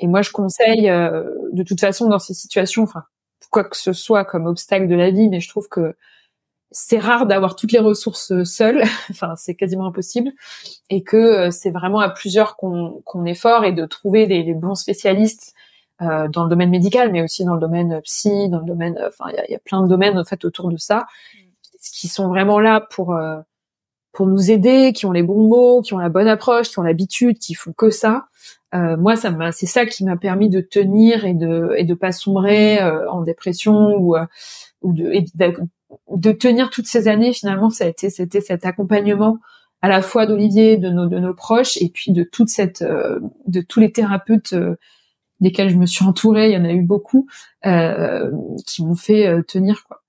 Et 0.00 0.06
moi, 0.06 0.20
je 0.20 0.32
conseille, 0.32 0.90
euh, 0.90 1.24
de 1.52 1.62
toute 1.62 1.80
façon, 1.80 2.08
dans 2.08 2.18
ces 2.18 2.34
situations, 2.34 2.82
enfin, 2.82 3.04
quoi 3.50 3.64
que 3.64 3.76
ce 3.76 3.92
soit 3.92 4.24
comme 4.24 4.46
obstacle 4.46 4.88
de 4.88 4.94
la 4.94 5.10
vie, 5.10 5.28
mais 5.28 5.40
je 5.40 5.48
trouve 5.48 5.68
que 5.68 5.94
c'est 6.70 6.98
rare 6.98 7.26
d'avoir 7.26 7.56
toutes 7.56 7.72
les 7.72 7.78
ressources 7.78 8.44
seules, 8.44 8.82
enfin 9.10 9.34
c'est 9.36 9.54
quasiment 9.54 9.86
impossible, 9.86 10.32
et 10.90 11.02
que 11.02 11.16
euh, 11.16 11.50
c'est 11.50 11.70
vraiment 11.70 12.00
à 12.00 12.10
plusieurs 12.10 12.56
qu'on 12.56 13.02
qu'on 13.04 13.24
est 13.24 13.34
fort 13.34 13.64
et 13.64 13.72
de 13.72 13.86
trouver 13.86 14.26
des, 14.26 14.54
bons 14.54 14.74
spécialistes 14.74 15.54
euh, 16.02 16.28
dans 16.28 16.44
le 16.44 16.50
domaine 16.50 16.70
médical, 16.70 17.10
mais 17.10 17.22
aussi 17.22 17.44
dans 17.44 17.54
le 17.54 17.60
domaine 17.60 18.00
psy, 18.02 18.48
dans 18.48 18.60
le 18.60 18.66
domaine, 18.66 18.98
enfin 19.06 19.26
il 19.30 19.36
y 19.36 19.38
a, 19.38 19.50
y 19.50 19.54
a, 19.54 19.58
plein 19.60 19.82
de 19.82 19.88
domaines 19.88 20.18
en 20.18 20.24
fait 20.24 20.44
autour 20.44 20.68
de 20.70 20.76
ça, 20.76 21.06
qui 21.80 22.08
sont 22.08 22.28
vraiment 22.28 22.60
là 22.60 22.80
pour 22.80 23.14
euh, 23.14 23.38
pour 24.12 24.26
nous 24.26 24.50
aider, 24.50 24.92
qui 24.92 25.06
ont 25.06 25.12
les 25.12 25.22
bons 25.22 25.48
mots, 25.48 25.82
qui 25.82 25.94
ont 25.94 25.98
la 25.98 26.08
bonne 26.08 26.28
approche, 26.28 26.70
qui 26.70 26.78
ont 26.78 26.82
l'habitude, 26.82 27.38
qui 27.38 27.54
font 27.54 27.72
que 27.72 27.90
ça. 27.90 28.26
Euh, 28.74 28.96
moi, 28.96 29.16
ça 29.16 29.30
m'a, 29.30 29.52
c'est 29.52 29.66
ça 29.66 29.86
qui 29.86 30.04
m'a 30.04 30.16
permis 30.16 30.50
de 30.50 30.60
tenir 30.60 31.24
et 31.24 31.34
de 31.34 31.72
et 31.76 31.84
de 31.84 31.94
pas 31.94 32.12
sombrer 32.12 32.80
euh, 32.80 33.10
en 33.10 33.22
dépression 33.22 33.96
ou 33.96 34.16
euh, 34.16 34.26
ou 34.82 34.92
de, 34.92 35.12
de 36.10 36.32
tenir 36.32 36.70
toutes 36.70 36.86
ces 36.86 37.08
années. 37.08 37.32
Finalement, 37.32 37.70
ça 37.70 37.84
a 37.84 37.88
été 37.88 38.10
c'était 38.10 38.40
cet 38.40 38.66
accompagnement 38.66 39.38
à 39.80 39.88
la 39.88 40.02
fois 40.02 40.26
d'Olivier, 40.26 40.76
de 40.76 40.90
nos 40.90 41.06
de 41.06 41.18
nos 41.18 41.34
proches 41.34 41.78
et 41.80 41.88
puis 41.88 42.12
de 42.12 42.24
toute 42.24 42.50
cette 42.50 42.82
de 42.82 43.60
tous 43.62 43.80
les 43.80 43.90
thérapeutes 43.90 44.54
desquels 45.40 45.70
je 45.70 45.76
me 45.76 45.86
suis 45.86 46.04
entourée. 46.04 46.50
Il 46.50 46.52
y 46.52 46.56
en 46.56 46.64
a 46.64 46.72
eu 46.72 46.82
beaucoup 46.82 47.26
qui 48.66 48.84
m'ont 48.84 48.96
fait 48.96 49.42
tenir 49.44 49.84
quoi. 49.84 50.02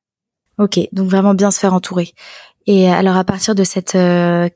Ok, 0.58 0.80
donc 0.92 1.10
vraiment 1.10 1.34
bien 1.34 1.52
se 1.52 1.60
faire 1.60 1.74
entourer. 1.74 2.12
Et 2.68 2.90
alors 2.90 3.16
à 3.16 3.24
partir 3.24 3.56
de 3.56 3.64
cette 3.64 3.98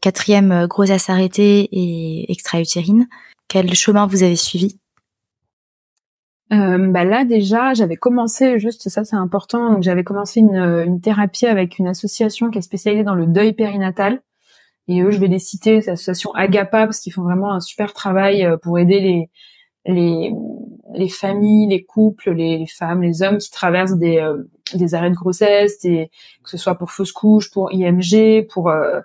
quatrième 0.02 0.66
grossesse 0.68 1.10
arrêtée 1.10 1.70
et 1.72 2.30
extra-utérine, 2.32 3.08
quel 3.54 3.72
chemin 3.76 4.08
vous 4.08 4.24
avez 4.24 4.36
suivi? 4.36 4.80
Euh, 6.52 6.88
bah 6.88 7.04
là 7.04 7.24
déjà, 7.24 7.76
j'avais 7.76 7.98
commencé 7.98 8.58
juste 8.58 8.90
ça, 8.90 9.04
c'est 9.04 9.16
important. 9.16 9.74
Donc 9.74 9.84
j'avais 9.84 10.04
commencé 10.04 10.40
une, 10.40 10.56
une, 10.56 11.02
thérapie 11.02 11.46
avec 11.46 11.78
une 11.78 11.88
association 11.88 12.50
qui 12.50 12.58
est 12.58 12.64
spécialisée 12.64 13.04
dans 13.04 13.14
le 13.14 13.28
deuil 13.28 13.54
périnatal. 13.54 14.24
Et 14.88 15.02
eux, 15.02 15.12
je 15.12 15.20
vais 15.20 15.28
les 15.28 15.38
citer, 15.38 15.82
c'est 15.82 15.92
l'association 15.92 16.34
Agapa 16.34 16.88
parce 16.88 17.00
qu'ils 17.00 17.14
font 17.14 17.22
vraiment 17.22 17.54
un 17.54 17.60
super 17.60 17.94
travail 17.94 18.44
euh, 18.44 18.58
pour 18.58 18.80
aider 18.80 19.00
les 19.00 19.30
les, 19.86 20.34
les 20.94 21.10
familles, 21.10 21.68
les 21.68 21.84
couples, 21.84 22.32
les, 22.32 22.66
femmes, 22.68 23.02
les 23.02 23.22
hommes 23.22 23.38
qui 23.38 23.52
traversent 23.52 23.98
des, 23.98 24.18
euh, 24.18 24.44
des 24.74 24.96
arrêts 24.96 25.10
de 25.10 25.16
grossesse, 25.16 25.80
des, 25.80 26.10
que 26.44 26.50
ce 26.50 26.58
soit 26.58 26.76
pour 26.76 26.92
fausse 26.92 27.12
couche, 27.12 27.52
pour 27.52 27.72
IMG, 27.74 28.48
pour 28.48 28.70
euh, 28.70 29.02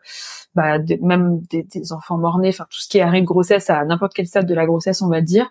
bah, 0.55 0.79
même 1.01 1.41
des, 1.51 1.63
des 1.63 1.93
enfants 1.93 2.19
morts-nés, 2.19 2.51
enfin 2.51 2.67
tout 2.71 2.79
ce 2.79 2.89
qui 2.89 2.99
est 2.99 3.03
arrêt 3.03 3.21
de 3.21 3.27
grossesse 3.27 3.71
à 3.71 3.85
n'importe 3.85 4.15
quel 4.15 4.27
stade 4.27 4.47
de 4.47 4.55
la 4.55 4.67
grossesse, 4.67 5.03
on 5.03 5.09
va 5.09 5.21
dire. 5.21 5.51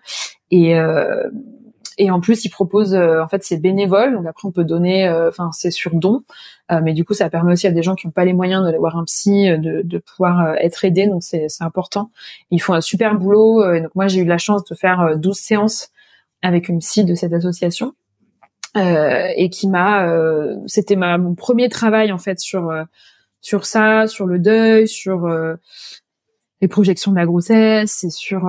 Et 0.50 0.78
euh, 0.78 1.28
et 1.98 2.10
en 2.10 2.20
plus, 2.20 2.44
ils 2.44 2.48
proposent, 2.48 2.94
en 2.94 3.28
fait, 3.28 3.44
c'est 3.44 3.58
bénévole. 3.58 4.14
Donc 4.14 4.26
après, 4.26 4.48
on 4.48 4.52
peut 4.52 4.64
donner, 4.64 5.08
enfin, 5.28 5.50
c'est 5.52 5.70
sur 5.70 5.94
don. 5.94 6.22
mais 6.82 6.94
du 6.94 7.04
coup, 7.04 7.14
ça 7.14 7.28
permet 7.28 7.52
aussi 7.52 7.66
à 7.66 7.72
des 7.72 7.82
gens 7.82 7.94
qui 7.94 8.06
n'ont 8.06 8.12
pas 8.12 8.24
les 8.24 8.32
moyens 8.32 8.64
d'aller 8.64 8.78
voir 8.78 8.96
un 8.96 9.04
psy, 9.04 9.48
de, 9.58 9.82
de 9.82 9.98
pouvoir 9.98 10.54
être 10.56 10.84
aidés. 10.84 11.06
Donc 11.06 11.22
c'est 11.22 11.46
important. 11.60 12.10
Ils 12.50 12.60
font 12.60 12.74
un 12.74 12.80
super 12.80 13.16
boulot. 13.16 13.72
et 13.72 13.80
donc 13.82 13.94
moi, 13.94 14.06
j'ai 14.08 14.20
eu 14.20 14.24
la 14.24 14.38
chance 14.38 14.64
de 14.64 14.74
faire 14.74 15.16
12 15.18 15.36
séances 15.36 15.90
avec 16.42 16.68
une 16.68 16.78
psy 16.78 17.04
de 17.04 17.14
cette 17.14 17.32
association. 17.32 17.94
Euh, 18.76 19.28
et 19.36 19.48
qui 19.48 19.66
m'a 19.66 20.06
euh, 20.08 20.56
c'était 20.66 20.94
ma 20.94 21.16
mon 21.16 21.34
premier 21.34 21.70
travail 21.70 22.12
en 22.12 22.18
fait 22.18 22.38
sur 22.38 22.70
euh, 22.70 22.84
sur 23.40 23.64
ça 23.64 24.06
sur 24.06 24.26
le 24.26 24.38
deuil 24.38 24.86
sur 24.86 25.26
les 26.60 26.68
projections 26.68 27.12
de 27.12 27.16
la 27.16 27.24
grossesse 27.24 28.04
et 28.04 28.10
sur 28.10 28.42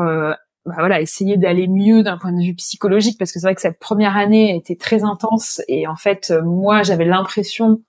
bah 0.70 0.76
voilà 0.78 1.02
essayer 1.02 1.38
d'aller 1.38 1.68
mieux 1.68 2.04
d'un 2.04 2.18
point 2.18 2.32
de 2.32 2.42
vue 2.42 2.56
psychologique 2.56 3.18
parce 3.18 3.32
que 3.32 3.40
c'est 3.40 3.48
vrai 3.48 3.56
que 3.56 3.62
cette 3.62 3.80
première 3.80 4.16
année 4.16 4.56
était 4.56 4.76
très 4.76 5.04
intense 5.04 5.62
et 5.68 5.88
en 5.88 5.96
fait 5.96 6.34
moi 6.44 6.84
j'avais 6.84 7.06
l'impression 7.06 7.82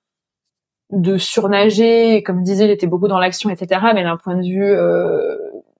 de 0.90 1.18
surnager 1.18 2.22
comme 2.22 2.40
je 2.40 2.44
disais 2.44 2.66
j'étais 2.66 2.86
beaucoup 2.86 3.08
dans 3.08 3.18
l'action 3.18 3.50
etc 3.50 3.80
mais 3.94 4.02
d'un 4.02 4.16
point 4.16 4.36
de 4.36 4.42
vue 4.42 4.74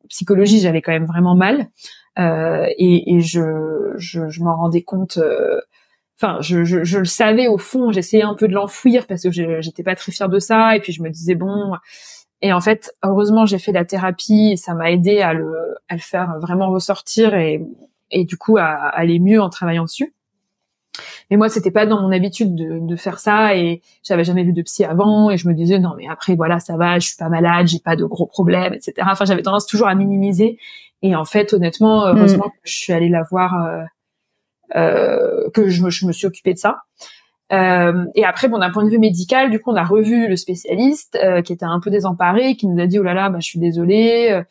psychologie 0.09 0.61
j'avais 0.61 0.83
quand 0.83 0.93
même 0.93 1.07
vraiment 1.07 1.35
mal. 1.35 1.69
Et, 2.19 3.15
et 3.15 3.21
je 3.21 3.95
je, 3.97 4.29
je 4.29 4.43
m'en 4.43 4.57
rendais 4.57 4.83
compte 4.83 5.19
enfin 6.21 6.39
je, 6.43 6.65
je, 6.65 6.85
je, 6.85 6.99
le 6.99 7.07
savais 7.07 7.49
au 7.49 7.57
fond 7.57 7.93
j'essayais 7.93 8.23
un 8.23 8.35
peu 8.35 8.47
de 8.47 8.53
l'enfouir 8.53 9.07
parce 9.07 9.23
que 9.23 9.31
j'étais 9.31 9.83
pas 9.83 9.97
très 9.97 10.13
fière 10.13 10.29
de 10.29 10.39
ça 10.39 10.77
et 10.77 10.81
puis 10.81 10.93
je 10.93 11.03
me 11.03 11.09
disais 11.09 11.35
bon 11.35 11.73
et 12.43 12.53
en 12.53 12.61
fait 12.61 12.93
heureusement 13.03 13.47
j'ai 13.47 13.59
fait 13.59 13.73
la 13.73 13.85
thérapie 13.85 14.51
et 14.53 14.57
ça 14.57 14.75
m'a 14.75 14.91
aidé 14.91 15.21
à 15.21 15.33
le 15.33 15.77
à 15.89 15.95
le 15.95 16.01
faire 16.01 16.39
vraiment 16.41 16.71
ressortir 16.71 17.35
et 17.35 17.65
et 18.11 18.25
du 18.25 18.37
coup 18.37 18.57
à, 18.57 18.65
aller 18.65 19.19
mieux 19.19 19.41
en 19.41 19.51
travaillant 19.51 19.85
dessus 19.85 20.15
mais 21.31 21.37
moi 21.37 21.49
c'était 21.49 21.71
pas 21.71 21.87
dans 21.87 22.01
mon 22.03 22.13
habitude 22.13 22.55
de, 22.55 22.79
de 22.81 22.97
faire 22.97 23.19
ça 23.21 23.57
et 23.57 23.83
j'avais 24.03 24.25
jamais 24.25 24.43
vu 24.43 24.53
de 24.53 24.63
psy 24.63 24.85
avant 24.85 25.31
et 25.31 25.37
je 25.37 25.49
me 25.49 25.55
disais 25.55 25.79
non 25.79 25.95
mais 25.97 26.09
après 26.09 26.35
voilà 26.35 26.59
ça 26.61 26.77
va 26.77 26.99
je 26.99 27.09
suis 27.09 27.17
pas 27.17 27.29
malade 27.29 27.69
j'ai 27.69 27.79
pas 27.79 27.97
de 27.97 28.05
gros 28.05 28.27
problèmes 28.27 28.75
etc 28.75 28.95
enfin 29.11 29.25
j'avais 29.25 29.43
tendance 29.43 29.67
toujours 29.67 29.89
à 29.89 29.95
minimiser 29.95 30.59
et 31.03 31.15
en 31.15 31.25
fait 31.25 31.53
honnêtement 31.53 32.07
heureusement 32.07 32.47
mm. 32.47 32.61
je 32.65 32.73
suis 32.73 32.93
allée 32.93 33.09
la 33.09 33.23
voir 33.23 33.55
euh, 33.65 33.83
euh, 34.77 35.51
que 35.51 35.69
je 35.69 35.91
je 35.91 36.07
me, 36.07 36.13
suis 36.13 36.27
occupée 36.27 36.55
de 36.55 36.59
ça. 36.59 36.83
Euh, 37.53 38.05
et 38.15 38.25
après, 38.25 38.49
bon, 38.49 38.59
d'un 38.59 38.71
point 38.71 38.85
de 38.85 38.91
vue 38.91 38.99
médical, 38.99 39.51
du 39.51 39.61
coup, 39.61 39.71
on 39.71 39.77
a 39.77 39.85
revu 39.85 40.29
le 40.29 40.37
spécialiste 40.37 41.19
euh, 41.23 41.43
qui 41.43 41.53
était 41.53 41.65
un 41.65 41.81
peu 41.81 41.91
désemparé, 41.91 42.55
qui 42.57 42.67
nous 42.67 42.81
a 42.81 42.87
dit 42.87 42.99
oh 42.99 43.03
là 43.03 43.15
là, 43.15 43.29
bah, 43.29 43.39
je 43.41 43.47
suis 43.47 43.59
désolée, 43.59 44.29
euh, 44.31 44.43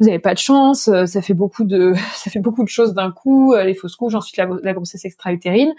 vous 0.00 0.08
avez 0.08 0.18
pas 0.18 0.32
de 0.32 0.38
chance, 0.38 0.88
euh, 0.88 1.06
ça 1.06 1.20
fait 1.20 1.34
beaucoup 1.34 1.64
de, 1.64 1.92
ça 2.14 2.30
fait 2.30 2.40
beaucoup 2.40 2.64
de 2.64 2.68
choses 2.68 2.94
d'un 2.94 3.10
coup, 3.10 3.54
les 3.54 3.74
fausses 3.74 3.96
couches, 3.96 4.14
ensuite 4.14 4.36
la, 4.38 4.48
la 4.62 4.72
grossesse 4.72 5.04
extra-utérine. 5.04 5.74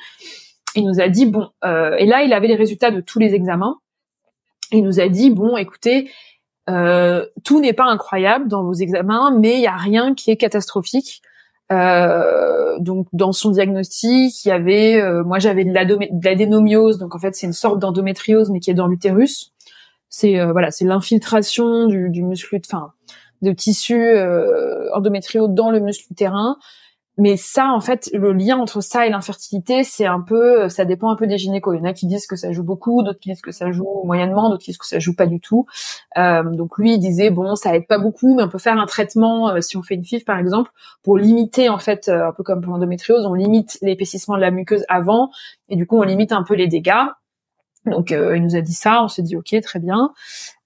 Il 0.76 0.86
nous 0.86 1.00
a 1.00 1.08
dit 1.08 1.28
bon, 1.28 1.50
et 1.64 2.06
là, 2.06 2.24
il 2.24 2.34
avait 2.34 2.48
les 2.48 2.56
résultats 2.56 2.90
de 2.90 3.00
tous 3.00 3.20
les 3.20 3.36
examens. 3.36 3.78
Il 4.72 4.84
nous 4.84 5.00
a 5.00 5.08
dit 5.08 5.30
bon, 5.30 5.56
écoutez, 5.56 6.10
tout 6.66 7.60
n'est 7.60 7.74
pas 7.74 7.86
incroyable 7.86 8.48
dans 8.48 8.64
vos 8.64 8.74
examens, 8.74 9.38
mais 9.38 9.58
il 9.58 9.62
y 9.62 9.68
a 9.68 9.76
rien 9.76 10.16
qui 10.16 10.32
est 10.32 10.36
catastrophique. 10.36 11.22
Euh, 11.74 12.78
donc 12.80 13.08
dans 13.14 13.32
son 13.32 13.52
diagnostic, 13.52 14.46
il 14.46 14.50
y 14.50 14.52
avait, 14.52 15.02
euh, 15.02 15.24
moi 15.24 15.40
j'avais 15.40 15.66
de 15.66 15.74
l'adénomiose, 16.24 16.98
donc 16.98 17.16
en 17.16 17.20
fait 17.20 17.36
c'est 17.36 17.48
une 17.48 17.54
sorte 17.54 17.80
d'endométriose 17.80 18.50
mais 18.50 18.60
qui 18.60 18.72
est 18.72 18.76
dans 18.76 18.88
l'utérus. 18.88 19.54
C'est 20.10 20.40
euh, 20.40 20.52
voilà, 20.52 20.72
c'est 20.72 20.86
l'infiltration 20.86 21.88
du, 21.88 22.10
du 22.10 22.24
muscle, 22.24 22.60
enfin 22.66 22.92
de 23.42 23.52
tissu 23.52 24.00
euh, 24.00 24.90
endométriaux 24.94 25.48
dans 25.48 25.70
le 25.70 25.80
muscle 25.80 26.06
utérin 26.12 26.58
mais 27.18 27.38
ça, 27.38 27.68
en 27.72 27.80
fait, 27.80 28.10
le 28.12 28.34
lien 28.34 28.58
entre 28.58 28.82
ça 28.82 29.06
et 29.06 29.12
l'infertilité, 29.12 29.84
c'est 29.84 30.08
un 30.08 30.20
peu, 30.20 30.68
ça 30.68 30.84
dépend 30.84 31.12
un 31.12 31.16
peu 31.16 31.28
des 31.28 31.38
gynécos. 31.38 31.76
Il 31.76 31.78
y 31.78 31.82
en 31.82 31.86
a 31.86 31.94
qui 31.94 32.08
disent 32.08 32.26
que 32.26 32.36
ça 32.36 32.52
joue 32.52 32.64
beaucoup, 32.64 33.04
d'autres 33.04 33.20
qui 33.20 33.30
disent 33.30 33.42
que 33.42 33.52
ça 33.52 33.72
joue 33.72 34.02
moyennement, 34.04 34.50
d'autres 34.50 34.64
qui 34.64 34.72
disent 34.72 34.80
que 34.80 34.88
ça 34.88 34.98
joue 34.98 35.16
pas 35.16 35.28
du 35.28 35.40
tout. 35.40 35.68
Euh, 36.18 36.44
donc 36.44 36.80
lui, 36.80 36.96
il 36.96 37.00
disait 37.00 37.30
bon, 37.30 37.56
ça 37.56 37.76
aide 37.76 37.86
pas 37.86 38.00
beaucoup, 38.00 38.36
mais 38.36 38.44
on 38.44 38.50
peut 38.50 38.58
faire 38.58 38.80
un 38.80 38.88
traitement 38.88 39.50
euh, 39.50 39.62
si 39.62 39.78
on 39.78 39.84
fait 39.84 39.94
une 39.94 40.04
FIV 40.04 40.24
par 40.24 40.40
exemple 40.40 40.72
pour 41.04 41.18
limiter 41.18 41.70
en 41.70 41.78
fait, 41.78 42.10
euh, 42.10 42.30
un 42.30 42.32
peu 42.32 42.42
comme 42.42 42.62
pour 42.62 42.74
l'endométriose, 42.74 43.28
on 43.28 43.36
limite 43.36 43.78
l'épaississement 43.84 44.36
de 44.36 44.42
la 44.42 44.50
muqueuse 44.50 44.84
avant 44.90 45.30
et 45.70 45.76
du 45.76 45.86
coup 45.86 46.00
on 46.00 46.04
limite 46.04 46.32
un 46.32 46.42
peu 46.42 46.56
les 46.56 46.68
dégâts. 46.68 47.06
Donc 47.86 48.12
il 48.12 48.42
nous 48.42 48.56
a 48.56 48.62
dit 48.62 48.74
ça, 48.74 49.04
on 49.04 49.10
s'est 49.10 49.24
dit 49.24 49.36
ok, 49.36 49.56
très 49.62 49.80
bien. 49.80 50.14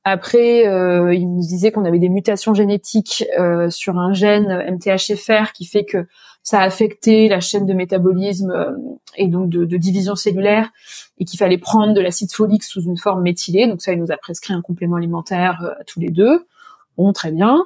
Après, 0.10 0.66
euh, 0.66 1.14
il 1.14 1.28
nous 1.28 1.42
disait 1.42 1.74
qu'on 1.74 1.84
avait 1.84 2.00
des 2.00 2.08
mutations 2.08 2.54
génétiques 2.54 3.26
euh, 3.38 3.70
sur 3.70 3.98
un 3.98 4.14
gène 4.14 4.64
MTHFR 4.72 5.52
qui 5.52 5.66
fait 5.66 5.84
que 5.84 6.08
ça 6.48 6.62
a 6.62 6.64
affecté 6.64 7.28
la 7.28 7.42
chaîne 7.42 7.66
de 7.66 7.74
métabolisme 7.74 8.52
euh, 8.52 8.72
et 9.18 9.28
donc 9.28 9.50
de, 9.50 9.66
division 9.76 10.16
cellulaire 10.16 10.70
et 11.18 11.26
qu'il 11.26 11.38
fallait 11.38 11.58
prendre 11.58 11.94
de 11.94 12.00
l'acide 12.00 12.32
folique 12.32 12.64
sous 12.64 12.82
une 12.82 12.96
forme 12.96 13.22
méthylée. 13.22 13.68
Donc 13.68 13.82
ça, 13.82 13.92
il 13.92 14.00
nous 14.00 14.14
a 14.14 14.18
prescrit 14.18 14.54
un 14.54 14.62
complément 14.62 14.96
alimentaire 14.96 15.76
à 15.78 15.84
tous 15.84 16.00
les 16.00 16.10
deux. 16.10 16.48
Bon, 16.96 17.12
très 17.12 17.34
bien. 17.34 17.66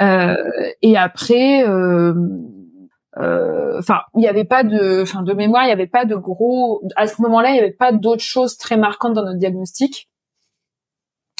et 0.00 0.96
après, 0.96 1.62
enfin, 3.14 4.00
il 4.16 4.18
n'y 4.18 4.26
avait 4.26 4.44
pas 4.44 4.64
de, 4.64 5.02
enfin, 5.02 5.22
de 5.22 5.32
mémoire, 5.32 5.62
il 5.62 5.66
n'y 5.66 5.72
avait 5.72 5.86
pas 5.86 6.04
de 6.04 6.16
gros. 6.16 6.82
À 6.96 7.06
ce 7.06 7.22
moment-là, 7.22 7.50
il 7.50 7.52
n'y 7.52 7.60
avait 7.60 7.70
pas 7.70 7.92
d'autres 7.92 8.24
choses 8.24 8.56
très 8.56 8.76
marquantes 8.76 9.14
dans 9.14 9.24
notre 9.24 9.38
diagnostic. 9.38 10.08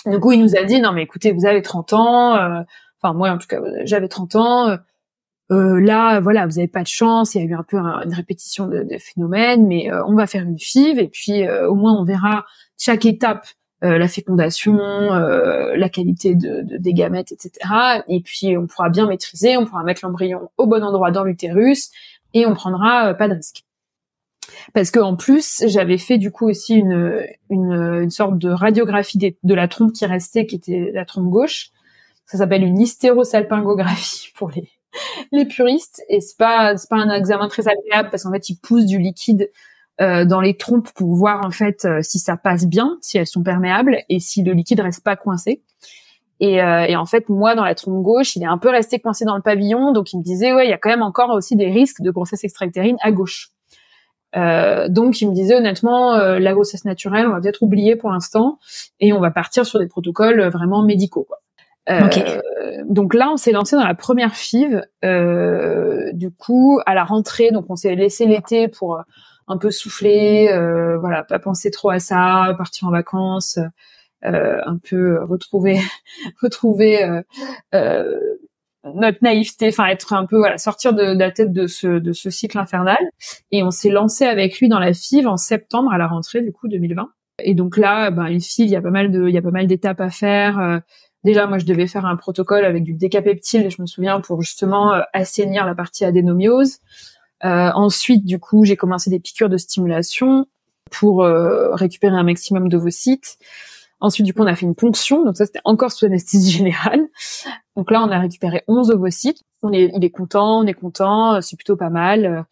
Du 0.06 0.20
coup, 0.20 0.30
il 0.30 0.40
nous 0.40 0.54
a 0.54 0.62
dit 0.62 0.80
non 0.80 0.92
mais 0.92 1.02
écoutez, 1.02 1.32
vous 1.32 1.44
avez 1.44 1.60
30 1.60 1.92
ans, 1.94 2.36
euh, 2.36 2.62
enfin 3.02 3.14
moi 3.14 3.30
en 3.30 3.38
tout 3.38 3.48
cas 3.48 3.58
j'avais 3.82 4.06
30 4.06 4.36
ans. 4.36 4.78
Euh, 5.50 5.80
là, 5.80 6.20
voilà, 6.20 6.46
vous 6.46 6.58
avez 6.58 6.68
pas 6.68 6.82
de 6.82 6.88
chance. 6.88 7.34
Il 7.34 7.42
y 7.42 7.44
a 7.44 7.46
eu 7.46 7.54
un 7.54 7.62
peu 7.62 7.78
une 7.78 8.12
répétition 8.12 8.66
de, 8.66 8.82
de 8.82 8.98
phénomènes, 8.98 9.66
mais 9.66 9.90
on 10.06 10.14
va 10.14 10.26
faire 10.26 10.42
une 10.42 10.58
FIV 10.58 10.98
et 10.98 11.08
puis 11.08 11.48
au 11.48 11.74
moins 11.74 11.98
on 11.98 12.04
verra 12.04 12.44
chaque 12.76 13.06
étape 13.06 13.46
euh, 13.84 13.96
la 13.96 14.08
fécondation, 14.08 14.76
euh, 14.76 15.76
la 15.76 15.88
qualité 15.88 16.34
de, 16.34 16.62
des 16.64 16.92
gamètes, 16.92 17.30
etc. 17.30 17.52
Et 18.08 18.20
puis 18.20 18.56
on 18.56 18.66
pourra 18.66 18.88
bien 18.88 19.06
maîtriser, 19.06 19.56
on 19.56 19.66
pourra 19.66 19.84
mettre 19.84 20.04
l'embryon 20.04 20.50
au 20.56 20.66
bon 20.66 20.82
endroit 20.82 21.12
dans 21.12 21.22
l'utérus 21.22 21.90
et 22.34 22.44
on 22.44 22.54
prendra 22.54 23.10
euh, 23.10 23.14
pas 23.14 23.28
de 23.28 23.34
risque. 23.34 23.64
Parce 24.74 24.90
que 24.90 24.98
en 24.98 25.14
plus, 25.14 25.62
j'avais 25.68 25.98
fait 25.98 26.18
du 26.18 26.32
coup 26.32 26.48
aussi 26.48 26.74
une, 26.74 27.24
une, 27.50 28.10
sorte 28.10 28.36
de 28.36 28.50
radiographie 28.50 29.18
de 29.18 29.54
la 29.54 29.68
trompe 29.68 29.92
qui 29.92 30.06
restait, 30.06 30.44
qui 30.46 30.56
était 30.56 30.90
la 30.92 31.04
trompe 31.04 31.28
gauche. 31.28 31.70
Ça 32.26 32.38
s'appelle 32.38 32.64
une 32.64 32.80
hystérosalpingographie 32.80 34.32
pour 34.36 34.50
les, 34.50 34.68
les 35.32 35.44
puristes 35.44 36.02
et 36.08 36.20
c'est 36.20 36.36
pas 36.36 36.74
pas 36.88 36.96
un 36.96 37.14
examen 37.14 37.48
très 37.48 37.68
agréable 37.68 38.10
parce 38.10 38.24
qu'en 38.24 38.32
fait 38.32 38.48
il 38.48 38.56
pousse 38.56 38.86
du 38.86 38.98
liquide 38.98 39.50
euh, 40.00 40.24
dans 40.24 40.40
les 40.40 40.56
trompes 40.56 40.90
pour 40.94 41.16
voir 41.16 41.44
en 41.44 41.50
fait 41.50 41.84
euh, 41.84 42.02
si 42.02 42.20
ça 42.20 42.36
passe 42.36 42.66
bien, 42.66 42.98
si 43.00 43.18
elles 43.18 43.26
sont 43.26 43.42
perméables 43.42 43.98
et 44.08 44.20
si 44.20 44.44
le 44.44 44.52
liquide 44.52 44.78
reste 44.78 45.02
pas 45.02 45.16
coincé. 45.16 45.60
Et, 46.38 46.62
euh, 46.62 46.84
et, 46.86 46.94
en 46.94 47.04
fait, 47.04 47.28
moi, 47.28 47.56
dans 47.56 47.64
la 47.64 47.74
trompe 47.74 48.00
gauche, 48.00 48.36
il 48.36 48.44
est 48.44 48.46
un 48.46 48.58
peu 48.58 48.70
resté 48.70 49.00
coincé 49.00 49.24
dans 49.24 49.34
le 49.34 49.42
pavillon, 49.42 49.90
donc 49.90 50.12
il 50.12 50.18
me 50.18 50.22
disait 50.22 50.52
ouais, 50.52 50.68
il 50.68 50.70
y 50.70 50.72
a 50.72 50.78
quand 50.78 50.88
même 50.88 51.02
encore 51.02 51.30
aussi 51.30 51.56
des 51.56 51.68
risques 51.68 52.00
de 52.00 52.12
grossesse 52.12 52.44
extra-utérine 52.44 52.96
à 53.00 53.10
gauche. 53.10 53.50
donc 54.34 55.20
il 55.20 55.28
me 55.28 55.34
disait 55.34 55.56
honnêtement, 55.56 56.16
la 56.16 56.52
grossesse 56.52 56.84
naturelle, 56.84 57.26
on 57.26 57.32
va 57.32 57.40
peut-être 57.40 57.64
oublier 57.64 57.96
pour 57.96 58.10
l'instant 58.10 58.60
et 59.00 59.12
on 59.12 59.18
va 59.18 59.32
partir 59.32 59.66
sur 59.66 59.80
des 59.80 59.88
protocoles 59.88 60.48
vraiment 60.48 60.84
médicaux. 60.84 61.24
Quoi. 61.24 61.38
Donc 62.86 63.14
là, 63.14 63.30
on 63.32 63.36
s'est 63.36 63.52
lancé 63.52 63.76
dans 63.76 63.86
la 63.86 63.94
première 63.94 64.34
FIV. 64.34 64.82
du 66.12 66.30
coup, 66.30 66.80
à 66.86 66.94
la 66.94 67.04
rentrée, 67.04 67.50
donc 67.50 67.66
on 67.68 67.76
s'est 67.76 67.94
laissé 67.94 68.26
l'été 68.26 68.68
pour 68.68 69.02
un 69.48 69.56
peu 69.56 69.70
souffler, 69.70 70.50
euh, 70.52 70.98
voilà, 70.98 71.24
pas 71.24 71.38
penser 71.38 71.70
trop 71.70 71.90
à 71.90 71.98
ça, 71.98 72.54
partir 72.58 72.88
en 72.88 72.90
vacances, 72.90 73.58
euh, 74.24 74.60
un 74.64 74.78
peu 74.78 75.22
retrouver 75.24 75.78
retrouver 76.42 77.04
euh, 77.04 77.22
euh, 77.74 78.18
notre 78.94 79.18
naïveté, 79.22 79.68
enfin 79.68 79.86
être 79.86 80.12
un 80.12 80.26
peu 80.26 80.36
voilà, 80.38 80.58
sortir 80.58 80.92
de, 80.92 81.02
la 81.02 81.30
tête 81.30 81.52
de 81.52 81.66
ce 81.66 81.86
de 81.86 82.12
ce 82.12 82.30
cycle 82.30 82.58
infernal. 82.58 82.98
Et 83.50 83.62
on 83.62 83.70
s'est 83.70 83.90
lancé 83.90 84.24
avec 84.24 84.58
lui 84.58 84.68
dans 84.68 84.78
la 84.78 84.92
FIV 84.92 85.26
en 85.26 85.36
septembre 85.36 85.92
à 85.92 85.98
la 85.98 86.06
rentrée 86.06 86.42
du 86.42 86.52
coup 86.52 86.68
2020. 86.68 87.08
Et 87.44 87.54
donc 87.54 87.76
là, 87.76 88.10
ben, 88.10 88.26
une 88.26 88.40
FIV, 88.40 88.66
il 88.66 88.72
y 88.72 88.76
a 88.76 88.82
pas 88.82 88.90
mal 88.90 89.10
de 89.10 89.28
il 89.28 89.34
y 89.34 89.38
a 89.38 89.42
pas 89.42 89.50
mal 89.50 89.66
d'étapes 89.66 90.00
à 90.00 90.10
faire. 90.10 90.80
Déjà, 91.24 91.46
moi, 91.46 91.58
je 91.58 91.66
devais 91.66 91.86
faire 91.86 92.06
un 92.06 92.16
protocole 92.16 92.64
avec 92.64 92.84
du 92.84 92.94
décapeptile, 92.94 93.70
je 93.70 93.82
me 93.82 93.86
souviens, 93.86 94.20
pour 94.20 94.40
justement 94.40 94.92
assainir 95.12 95.66
la 95.66 95.74
partie 95.74 96.04
adénomiose. 96.04 96.78
Euh, 97.44 97.70
ensuite, 97.74 98.24
du 98.24 98.38
coup, 98.38 98.64
j'ai 98.64 98.76
commencé 98.76 99.10
des 99.10 99.20
piqûres 99.20 99.48
de 99.48 99.56
stimulation 99.56 100.46
pour 100.90 101.22
euh, 101.22 101.74
récupérer 101.74 102.16
un 102.16 102.22
maximum 102.22 102.68
d'ovocytes. 102.68 103.38
Ensuite, 104.00 104.26
du 104.26 104.32
coup, 104.32 104.42
on 104.42 104.46
a 104.46 104.54
fait 104.54 104.66
une 104.66 104.76
ponction. 104.76 105.24
Donc 105.24 105.36
ça, 105.36 105.46
c'était 105.46 105.60
encore 105.64 105.90
sous 105.90 106.06
anesthésie 106.06 106.50
générale. 106.52 107.08
Donc 107.76 107.90
là, 107.90 108.02
on 108.02 108.10
a 108.10 108.18
récupéré 108.18 108.62
11 108.68 108.90
ovocytes. 108.90 109.42
On 109.62 109.72
est, 109.72 109.90
il 109.94 110.04
est 110.04 110.10
content, 110.10 110.60
on 110.60 110.66
est 110.66 110.74
content, 110.74 111.40
c'est 111.40 111.56
plutôt 111.56 111.76
pas 111.76 111.90
mal. 111.90 112.44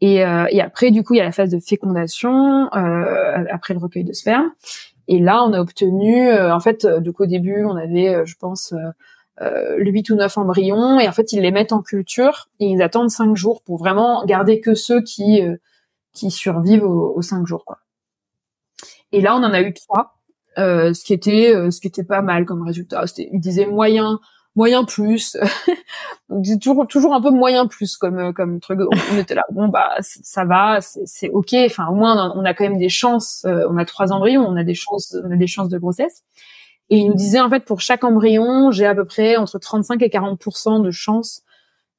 Et, 0.00 0.24
euh, 0.24 0.46
et, 0.50 0.60
après, 0.60 0.90
du 0.90 1.02
coup, 1.02 1.14
il 1.14 1.18
y 1.18 1.20
a 1.20 1.24
la 1.24 1.32
phase 1.32 1.50
de 1.50 1.58
fécondation 1.58 2.68
euh, 2.74 3.44
après 3.50 3.74
le 3.74 3.80
recueil 3.80 4.04
de 4.04 4.12
sperme. 4.12 4.50
Et 5.08 5.18
là, 5.18 5.44
on 5.44 5.52
a 5.52 5.60
obtenu, 5.60 6.32
en 6.32 6.60
fait, 6.60 6.86
donc 6.86 7.20
au 7.20 7.26
début, 7.26 7.64
on 7.64 7.76
avait, 7.76 8.26
je 8.26 8.36
pense, 8.36 8.74
euh, 9.42 9.76
8 9.78 10.10
ou 10.10 10.14
9 10.14 10.38
embryons 10.38 10.98
et 10.98 11.06
en 11.06 11.12
fait 11.12 11.32
ils 11.32 11.42
les 11.42 11.50
mettent 11.50 11.72
en 11.72 11.82
culture 11.82 12.48
et 12.58 12.66
ils 12.66 12.80
attendent 12.80 13.10
5 13.10 13.36
jours 13.36 13.62
pour 13.62 13.76
vraiment 13.76 14.24
garder 14.24 14.60
que 14.60 14.74
ceux 14.74 15.02
qui 15.02 15.42
euh, 15.42 15.56
qui 16.14 16.30
survivent 16.30 16.84
aux, 16.84 17.12
aux 17.14 17.22
5 17.22 17.46
jours 17.46 17.64
quoi. 17.66 17.78
Et 19.12 19.20
là 19.20 19.36
on 19.36 19.42
en 19.44 19.52
a 19.52 19.60
eu 19.60 19.74
trois, 19.74 20.16
euh, 20.58 20.94
ce 20.94 21.04
qui 21.04 21.12
était 21.12 21.54
euh, 21.54 21.70
ce 21.70 21.80
qui 21.80 21.86
était 21.86 22.04
pas 22.04 22.22
mal 22.22 22.46
comme 22.46 22.62
résultat. 22.62 23.06
C'était 23.06 23.28
ils 23.30 23.40
disaient 23.40 23.66
moyen 23.66 24.20
moyen 24.56 24.84
plus, 24.84 25.36
toujours 26.60 26.86
toujours 26.88 27.14
un 27.14 27.20
peu 27.20 27.30
moyen 27.30 27.66
plus 27.66 27.96
comme 27.96 28.18
euh, 28.18 28.32
comme 28.32 28.58
truc. 28.60 28.80
On 29.12 29.18
était 29.18 29.34
là 29.34 29.44
bon 29.52 29.68
bah 29.68 29.96
ça 30.00 30.44
va 30.44 30.80
c'est 30.80 31.28
ok. 31.30 31.54
Enfin 31.66 31.86
au 31.88 31.94
moins 31.94 32.32
on 32.34 32.44
a 32.44 32.54
quand 32.54 32.64
même 32.64 32.78
des 32.78 32.88
chances. 32.88 33.46
on 33.46 33.76
a 33.78 33.84
trois 33.84 34.12
embryons, 34.12 34.44
on 34.46 34.56
a 34.56 34.64
des 34.64 34.74
chances 34.74 35.16
on 35.24 35.30
a 35.30 35.36
des 35.36 35.46
chances 35.46 35.68
de 35.68 35.78
grossesse. 35.78 36.24
Et 36.90 36.98
il 36.98 37.08
nous 37.08 37.14
disait 37.14 37.40
en 37.40 37.50
fait 37.50 37.64
pour 37.64 37.80
chaque 37.80 38.04
embryon, 38.04 38.70
j'ai 38.70 38.86
à 38.86 38.94
peu 38.94 39.04
près 39.04 39.36
entre 39.36 39.58
35 39.58 40.02
et 40.02 40.08
40% 40.08 40.82
de 40.82 40.90
chances 40.90 41.42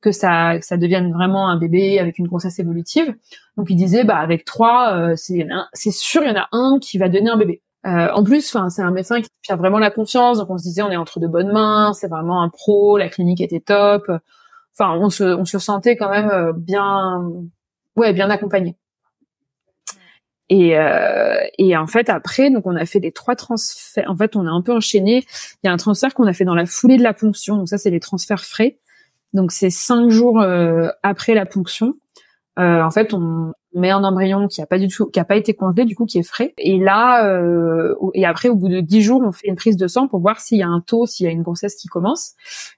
que 0.02 0.12
ça 0.12 0.60
que 0.60 0.66
ça 0.66 0.78
devienne 0.78 1.12
vraiment 1.12 1.50
un 1.50 1.58
bébé 1.58 2.00
avec 2.00 2.20
une 2.20 2.28
grossesse 2.28 2.60
évolutive. 2.60 3.16
Donc 3.58 3.70
il 3.70 3.76
disait 3.76 4.04
bah 4.04 4.18
avec 4.18 4.46
trois, 4.46 4.94
euh, 4.96 5.16
c'est 5.16 5.92
sûr 5.92 6.24
il 6.24 6.30
y 6.30 6.32
en 6.32 6.40
a 6.40 6.48
un 6.52 6.80
qui 6.80 6.98
va 6.98 7.10
donner 7.10 7.30
un 7.30 7.38
bébé. 7.38 7.62
Euh, 7.88 8.10
en 8.14 8.24
plus, 8.24 8.54
enfin 8.54 8.70
c'est 8.70 8.82
un 8.82 8.92
médecin 8.92 9.22
qui 9.22 9.30
a 9.50 9.56
vraiment 9.56 9.80
la 9.80 9.92
confiance, 9.92 10.40
donc 10.40 10.50
on 10.50 10.58
se 10.58 10.64
disait 10.64 10.82
on 10.82 10.92
est 10.92 10.98
entre 10.98 11.20
de 11.20 11.28
bonnes 11.28 11.52
mains, 11.52 11.94
c'est 11.94 12.10
vraiment 12.10 12.42
un 12.42 12.50
pro, 12.50 12.98
la 12.98 13.08
clinique 13.08 13.40
était 13.40 13.62
top. 13.62 14.12
Enfin 14.78 14.94
on 15.00 15.10
se 15.10 15.24
on 15.24 15.46
se 15.46 15.58
sentait 15.60 15.96
quand 15.96 16.10
même 16.10 16.30
euh, 16.30 16.54
bien 16.54 17.24
ouais 17.96 18.14
bien 18.14 18.30
accompagné. 18.30 18.76
Et, 20.50 20.78
euh, 20.78 21.36
et 21.58 21.76
en 21.76 21.88
fait 21.88 22.10
après 22.10 22.50
donc 22.50 22.66
on 22.66 22.76
a 22.76 22.86
fait 22.86 23.00
les 23.00 23.12
trois 23.12 23.36
transferts. 23.36 24.10
En 24.10 24.18
fait 24.18 24.36
on 24.36 24.46
a 24.48 24.50
un 24.50 24.62
peu 24.62 24.74
enchaîné. 24.74 25.26
Il 25.64 25.68
y 25.68 25.70
a 25.70 25.74
un 25.74 25.78
transfert 25.78 26.14
qu'on 26.14 26.28
a 26.28 26.34
fait 26.34 26.46
dans 26.46 26.56
la 26.56 26.66
foulée 26.66 26.98
de 26.98 27.04
la 27.04 27.14
ponction. 27.14 27.56
Donc 27.58 27.70
ça 27.70 27.78
c'est 27.78 27.90
les 27.90 28.00
transferts 28.02 28.44
frais. 28.44 28.80
Donc 29.34 29.52
c'est 29.52 29.70
cinq 29.70 30.10
jours 30.10 30.42
euh, 30.42 30.90
après 31.04 31.34
la 31.36 31.46
ponction. 31.46 31.96
Euh, 32.58 32.82
en 32.82 32.92
fait 32.92 33.14
on 33.14 33.54
met 33.74 33.92
un 33.92 34.04
embryon 34.04 34.48
qui 34.48 34.62
a 34.62 34.66
pas 34.66 34.80
du 34.80 34.88
tout 34.88 35.06
qui 35.06 35.20
a 35.20 35.26
pas 35.26 35.36
été 35.36 35.54
congelé 35.54 35.86
du 35.86 35.96
coup 35.96 36.06
qui 36.06 36.18
est 36.18 36.28
frais. 36.28 36.54
Et 36.58 36.80
là 36.80 37.28
euh, 37.28 37.96
et 38.14 38.26
après 38.26 38.50
au 38.50 38.56
bout 38.56 38.70
de 38.70 38.80
dix 38.80 39.02
jours 39.02 39.22
on 39.24 39.32
fait 39.32 39.48
une 39.48 39.56
prise 39.56 39.78
de 39.78 39.88
sang 39.88 40.08
pour 40.08 40.20
voir 40.20 40.40
s'il 40.40 40.58
y 40.58 40.64
a 40.64 40.68
un 40.68 40.82
taux 40.82 41.06
s'il 41.06 41.26
y 41.26 41.30
a 41.30 41.32
une 41.32 41.44
grossesse 41.44 41.76
qui 41.76 41.88
commence. 41.88 42.34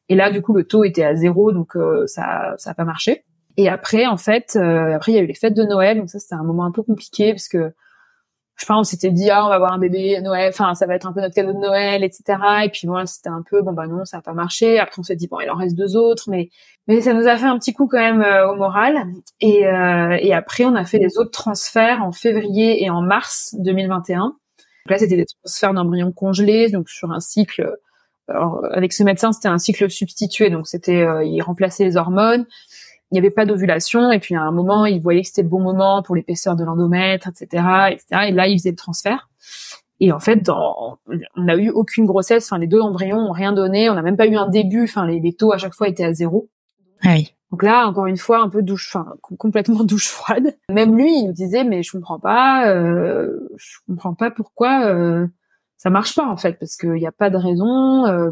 Et 0.09 0.15
là 0.15 0.31
du 0.31 0.41
coup 0.41 0.53
le 0.53 0.65
taux 0.65 0.83
était 0.83 1.03
à 1.03 1.15
zéro 1.15 1.51
donc 1.51 1.75
euh, 1.75 2.05
ça 2.07 2.55
ça 2.57 2.71
a 2.71 2.73
pas 2.73 2.85
marché. 2.85 3.23
Et 3.59 3.67
après, 3.67 4.05
en 4.05 4.15
fait, 4.15 4.53
euh, 4.55 4.95
après 4.95 5.11
il 5.11 5.15
y 5.15 5.17
a 5.17 5.21
eu 5.21 5.25
les 5.25 5.33
fêtes 5.33 5.53
de 5.53 5.63
Noël, 5.63 5.97
donc 5.97 6.09
ça 6.09 6.17
c'était 6.17 6.35
un 6.35 6.45
moment 6.45 6.63
un 6.63 6.71
peu 6.71 6.81
compliqué 6.81 7.33
parce 7.33 7.49
que 7.49 7.73
je 8.59 8.65
sais 8.65 8.73
on 8.73 8.83
s'était 8.83 9.11
dit 9.11 9.29
ah 9.29 9.45
on 9.45 9.49
va 9.49 9.55
avoir 9.55 9.71
un 9.71 9.79
bébé 9.79 10.17
à 10.17 10.21
Noël, 10.21 10.49
enfin 10.49 10.75
ça 10.75 10.85
va 10.85 10.95
être 10.95 11.07
un 11.07 11.13
peu 11.13 11.21
notre 11.21 11.33
cadeau 11.33 11.53
de 11.53 11.59
Noël, 11.59 12.03
etc. 12.03 12.37
Et 12.65 12.69
puis 12.69 12.87
moi 12.87 13.05
c'était 13.05 13.29
un 13.29 13.41
peu 13.49 13.61
bon 13.61 13.71
bah 13.71 13.87
non 13.87 14.03
ça 14.03 14.17
a 14.17 14.21
pas 14.21 14.33
marché. 14.33 14.79
Après 14.79 14.99
on 14.99 15.03
s'est 15.03 15.15
dit 15.15 15.27
bon 15.27 15.39
il 15.39 15.49
en 15.49 15.55
reste 15.55 15.77
deux 15.77 15.95
autres, 15.95 16.25
mais 16.29 16.49
mais 16.87 16.99
ça 16.99 17.13
nous 17.13 17.27
a 17.27 17.37
fait 17.37 17.45
un 17.45 17.57
petit 17.57 17.73
coup 17.73 17.87
quand 17.87 17.99
même 17.99 18.21
euh, 18.21 18.51
au 18.51 18.55
moral. 18.55 18.97
Et 19.39 19.65
euh, 19.65 20.17
et 20.19 20.33
après 20.33 20.65
on 20.65 20.75
a 20.75 20.83
fait 20.83 20.99
les 20.99 21.17
autres 21.17 21.31
transferts 21.31 22.03
en 22.03 22.11
février 22.11 22.83
et 22.83 22.89
en 22.89 23.01
mars 23.01 23.55
2021. 23.59 24.19
Donc 24.19 24.35
là 24.89 24.97
c'était 24.97 25.15
des 25.15 25.25
transferts 25.25 25.73
d'embryons 25.73 26.11
congelés, 26.11 26.69
donc 26.69 26.89
sur 26.89 27.11
un 27.11 27.21
cycle. 27.21 27.75
Alors, 28.27 28.63
avec 28.73 28.93
ce 28.93 29.01
médecin, 29.01 29.31
c'était 29.31 29.47
un 29.47 29.57
cycle 29.57 29.89
substitué, 29.89 30.51
donc 30.51 30.67
c'était 30.67 31.03
il 31.25 31.41
remplaçait 31.41 31.83
les 31.85 31.97
hormones 31.97 32.45
il 33.11 33.15
n'y 33.15 33.19
avait 33.19 33.31
pas 33.31 33.45
d'ovulation 33.45 34.11
et 34.11 34.19
puis 34.19 34.35
à 34.35 34.41
un 34.41 34.51
moment 34.51 34.85
il 34.85 35.01
voyait 35.01 35.21
que 35.21 35.27
c'était 35.27 35.41
le 35.41 35.49
bon 35.49 35.61
moment 35.61 36.03
pour 36.03 36.15
l'épaisseur 36.15 36.55
de 36.55 36.63
l'endomètre 36.63 37.27
etc 37.27 37.63
etc 37.91 38.05
et 38.27 38.31
là 38.31 38.47
il 38.47 38.57
faisait 38.57 38.71
le 38.71 38.75
transfert. 38.75 39.29
Et 39.99 40.11
en 40.11 40.19
fait 40.19 40.37
dans, 40.37 40.99
on 41.35 41.41
n'a 41.41 41.55
eu 41.57 41.69
aucune 41.69 42.05
grossesse 42.05 42.45
enfin 42.45 42.59
les 42.59 42.67
deux 42.67 42.81
embryons 42.81 43.17
ont 43.17 43.31
rien 43.31 43.51
donné 43.51 43.89
on 43.89 43.95
n'a 43.95 44.01
même 44.01 44.17
pas 44.17 44.27
eu 44.27 44.35
un 44.35 44.47
début 44.47 44.83
enfin 44.83 45.05
les, 45.07 45.19
les, 45.19 45.33
taux 45.33 45.51
à 45.51 45.57
chaque 45.57 45.73
fois 45.73 45.87
étaient 45.87 46.05
à 46.05 46.13
zéro. 46.13 46.49
Ah 47.01 47.15
oui. 47.15 47.33
Donc 47.51 47.63
là 47.63 47.87
encore 47.87 48.05
une 48.05 48.17
fois 48.17 48.39
un 48.39 48.49
peu 48.49 48.61
douche 48.61 48.95
enfin 48.95 49.15
complètement 49.21 49.83
douche 49.83 50.07
froide. 50.07 50.55
Même 50.69 50.95
lui 50.95 51.11
il 51.11 51.27
nous 51.27 51.33
disait 51.33 51.63
mais 51.63 51.81
je 51.81 51.91
comprends 51.91 52.19
pas 52.19 52.69
euh, 52.69 53.39
je 53.57 53.77
comprends 53.87 54.13
pas 54.13 54.29
pourquoi 54.29 54.85
euh, 54.85 55.27
ça 55.77 55.89
marche 55.89 56.15
pas 56.15 56.27
en 56.27 56.37
fait 56.37 56.59
parce 56.59 56.77
qu'il 56.77 56.93
n'y 56.93 57.07
a 57.07 57.11
pas 57.11 57.29
de 57.29 57.37
raison 57.37 58.05
euh, 58.05 58.31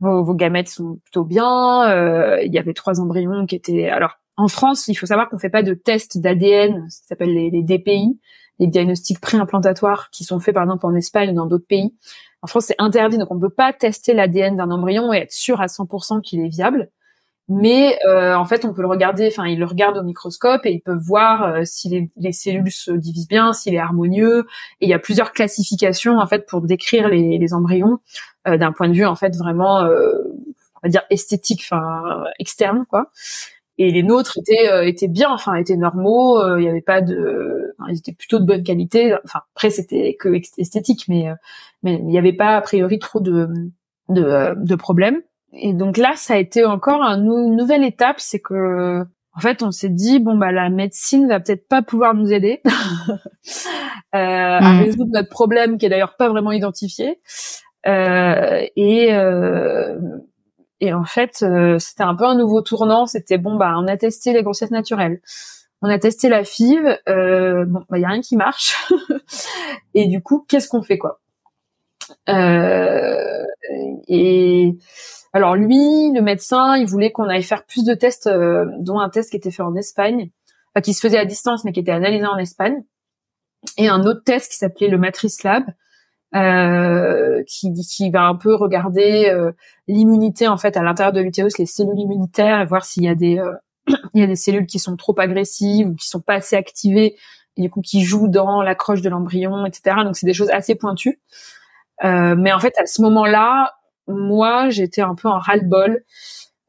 vos, 0.00 0.34
gamètes 0.34 0.68
sont 0.68 0.98
plutôt 1.04 1.24
bien. 1.24 1.90
Euh, 1.90 2.42
il 2.42 2.52
y 2.52 2.58
avait 2.58 2.74
trois 2.74 3.00
embryons 3.00 3.46
qui 3.46 3.56
étaient. 3.56 3.88
Alors 3.88 4.18
en 4.36 4.48
France, 4.48 4.88
il 4.88 4.94
faut 4.94 5.06
savoir 5.06 5.28
qu'on 5.28 5.38
fait 5.38 5.50
pas 5.50 5.62
de 5.62 5.74
tests 5.74 6.18
d'ADN, 6.18 6.86
ça 6.90 7.04
s'appelle 7.08 7.32
les, 7.32 7.50
les, 7.50 7.62
DPI, 7.62 8.20
les 8.58 8.66
diagnostics 8.66 9.20
préimplantatoires, 9.20 10.10
qui 10.10 10.24
sont 10.24 10.40
faits 10.40 10.54
par 10.54 10.64
exemple 10.64 10.84
en 10.84 10.94
Espagne 10.94 11.30
ou 11.30 11.34
dans 11.34 11.46
d'autres 11.46 11.66
pays. 11.66 11.94
En 12.42 12.46
France, 12.46 12.66
c'est 12.66 12.76
interdit, 12.78 13.16
donc 13.16 13.30
on 13.30 13.36
ne 13.36 13.40
peut 13.40 13.50
pas 13.50 13.72
tester 13.72 14.12
l'ADN 14.12 14.56
d'un 14.56 14.70
embryon 14.70 15.12
et 15.12 15.18
être 15.18 15.32
sûr 15.32 15.60
à 15.60 15.66
100% 15.66 16.20
qu'il 16.20 16.40
est 16.40 16.48
viable 16.48 16.90
mais 17.48 17.98
euh, 18.06 18.34
en 18.34 18.44
fait 18.44 18.64
on 18.64 18.72
peut 18.72 18.82
le 18.82 18.88
regarder 18.88 19.28
enfin 19.28 19.46
ils 19.46 19.58
le 19.58 19.66
regardent 19.66 19.98
au 19.98 20.02
microscope 20.02 20.66
et 20.66 20.72
ils 20.72 20.80
peuvent 20.80 21.02
voir 21.02 21.44
euh, 21.44 21.60
si 21.64 21.88
les, 21.88 22.10
les, 22.16 22.32
cellules 22.32 22.72
se 22.72 22.90
divisent 22.90 23.28
bien 23.28 23.52
s'il 23.52 23.74
est 23.74 23.78
harmonieux 23.78 24.46
et 24.80 24.86
il 24.86 24.88
y 24.88 24.94
a 24.94 24.98
plusieurs 24.98 25.32
classifications 25.32 26.18
en 26.18 26.26
fait 26.26 26.46
pour 26.46 26.62
décrire 26.62 27.08
les, 27.08 27.54
embryons 27.54 27.98
euh, 28.48 28.56
d'un 28.56 28.72
point 28.72 28.88
de 28.88 28.94
vue 28.94 29.06
en 29.06 29.14
fait 29.14 29.36
vraiment 29.36 29.82
euh, 29.82 30.10
on 30.76 30.80
va 30.82 30.88
dire 30.88 31.02
esthétique 31.10 31.62
enfin 31.64 32.24
externe 32.40 32.84
quoi 32.90 33.10
et 33.78 33.90
les 33.90 34.02
nôtres 34.02 34.38
étaient 34.38 34.70
euh, 34.70 34.86
étaient 34.86 35.06
bien, 35.06 35.30
enfin 35.30 35.54
étaient 35.54 35.76
normaux. 35.76 36.56
Il 36.56 36.64
y 36.64 36.68
avait 36.68 36.80
pas 36.80 37.02
de, 37.02 37.74
enfin, 37.78 37.90
ils 37.92 37.98
étaient 37.98 38.14
plutôt 38.14 38.38
de 38.38 38.46
bonne 38.46 38.62
qualité. 38.62 39.14
Enfin 39.22 39.40
après 39.54 39.68
c'était 39.68 40.16
que 40.18 40.30
esthétique, 40.56 41.04
mais 41.08 41.26
mais 41.82 41.96
il 41.96 42.06
n'y 42.06 42.16
avait 42.18 42.32
pas 42.32 42.56
a 42.56 42.62
priori 42.62 42.98
trop 42.98 43.20
de 43.20 43.48
de, 44.08 44.54
de 44.56 44.74
problèmes. 44.76 45.20
Et 45.58 45.72
donc 45.72 45.96
là, 45.96 46.12
ça 46.16 46.34
a 46.34 46.36
été 46.38 46.64
encore 46.64 47.02
une 47.02 47.56
nouvelle 47.56 47.84
étape, 47.84 48.16
c'est 48.18 48.40
que 48.40 49.04
en 49.36 49.40
fait, 49.40 49.62
on 49.62 49.70
s'est 49.70 49.90
dit 49.90 50.18
bon 50.18 50.36
bah 50.36 50.50
la 50.50 50.70
médecine 50.70 51.28
va 51.28 51.40
peut-être 51.40 51.68
pas 51.68 51.82
pouvoir 51.82 52.14
nous 52.14 52.32
aider 52.32 52.62
euh, 53.14 53.18
à 54.12 54.60
hmm. 54.60 54.78
résoudre 54.80 55.10
notre 55.12 55.28
problème 55.28 55.76
qui 55.76 55.86
est 55.86 55.88
d'ailleurs 55.90 56.16
pas 56.16 56.28
vraiment 56.28 56.52
identifié. 56.52 57.20
Euh, 57.86 58.66
et 58.76 59.14
euh, 59.14 59.98
et 60.80 60.92
en 60.92 61.04
fait, 61.04 61.42
euh, 61.42 61.78
c'était 61.78 62.02
un 62.02 62.14
peu 62.14 62.24
un 62.24 62.34
nouveau 62.34 62.62
tournant. 62.62 63.06
C'était 63.06 63.38
bon 63.38 63.56
bah 63.56 63.74
on 63.76 63.86
a 63.86 63.96
testé 63.96 64.32
les 64.32 64.42
grossesses 64.42 64.70
naturelles, 64.70 65.20
on 65.82 65.88
a 65.88 65.98
testé 65.98 66.28
la 66.28 66.42
FIV. 66.42 66.98
Euh, 67.08 67.66
bon 67.66 67.84
bah 67.90 67.98
y 67.98 68.04
a 68.04 68.08
rien 68.08 68.22
qui 68.22 68.36
marche. 68.36 68.90
et 69.94 70.08
du 70.08 70.22
coup, 70.22 70.44
qu'est-ce 70.48 70.68
qu'on 70.68 70.82
fait 70.82 70.98
quoi? 70.98 71.20
Et 74.08 74.76
alors 75.32 75.54
lui, 75.54 76.12
le 76.14 76.22
médecin, 76.22 76.76
il 76.76 76.86
voulait 76.86 77.12
qu'on 77.12 77.28
aille 77.28 77.42
faire 77.42 77.64
plus 77.64 77.84
de 77.84 77.94
tests, 77.94 78.26
euh, 78.26 78.64
dont 78.80 78.98
un 78.98 79.10
test 79.10 79.30
qui 79.30 79.36
était 79.36 79.50
fait 79.50 79.62
en 79.62 79.74
Espagne, 79.76 80.30
enfin, 80.74 80.80
qui 80.80 80.94
se 80.94 81.00
faisait 81.00 81.18
à 81.18 81.24
distance 81.24 81.64
mais 81.64 81.72
qui 81.72 81.80
était 81.80 81.92
analysé 81.92 82.24
en 82.24 82.38
Espagne, 82.38 82.82
et 83.76 83.88
un 83.88 84.00
autre 84.04 84.22
test 84.24 84.50
qui 84.50 84.56
s'appelait 84.56 84.88
le 84.88 84.98
Matrice 84.98 85.42
Lab, 85.42 85.64
euh, 86.34 87.42
qui, 87.46 87.72
qui 87.74 88.10
va 88.10 88.22
un 88.22 88.34
peu 88.34 88.54
regarder 88.54 89.28
euh, 89.28 89.52
l'immunité 89.88 90.48
en 90.48 90.56
fait 90.56 90.76
à 90.76 90.82
l'intérieur 90.82 91.12
de 91.12 91.20
l'utérus, 91.20 91.58
les 91.58 91.66
cellules 91.66 91.98
immunitaires, 91.98 92.60
et 92.60 92.64
voir 92.66 92.84
s'il 92.84 93.04
y 93.04 93.08
a 93.08 93.14
des 93.14 93.38
il 94.14 94.20
y 94.20 94.22
a 94.22 94.26
des 94.26 94.36
cellules 94.36 94.66
qui 94.66 94.78
sont 94.78 94.96
trop 94.96 95.14
agressives 95.18 95.88
ou 95.88 95.94
qui 95.96 96.08
sont 96.08 96.20
pas 96.20 96.34
assez 96.34 96.56
activées, 96.56 97.16
et 97.56 97.62
du 97.62 97.68
coup 97.68 97.82
qui 97.82 98.02
jouent 98.02 98.28
dans 98.28 98.62
l'accroche 98.62 99.02
de 99.02 99.10
l'embryon, 99.10 99.66
etc. 99.66 99.96
Donc 100.04 100.16
c'est 100.16 100.26
des 100.26 100.34
choses 100.34 100.50
assez 100.50 100.76
pointues. 100.76 101.20
Mais 102.02 102.52
en 102.52 102.58
fait, 102.58 102.74
à 102.78 102.86
ce 102.86 103.02
moment-là, 103.02 103.72
moi, 104.08 104.70
j'étais 104.70 105.02
un 105.02 105.14
peu 105.14 105.28
en 105.28 105.38
ras-le-bol. 105.38 106.02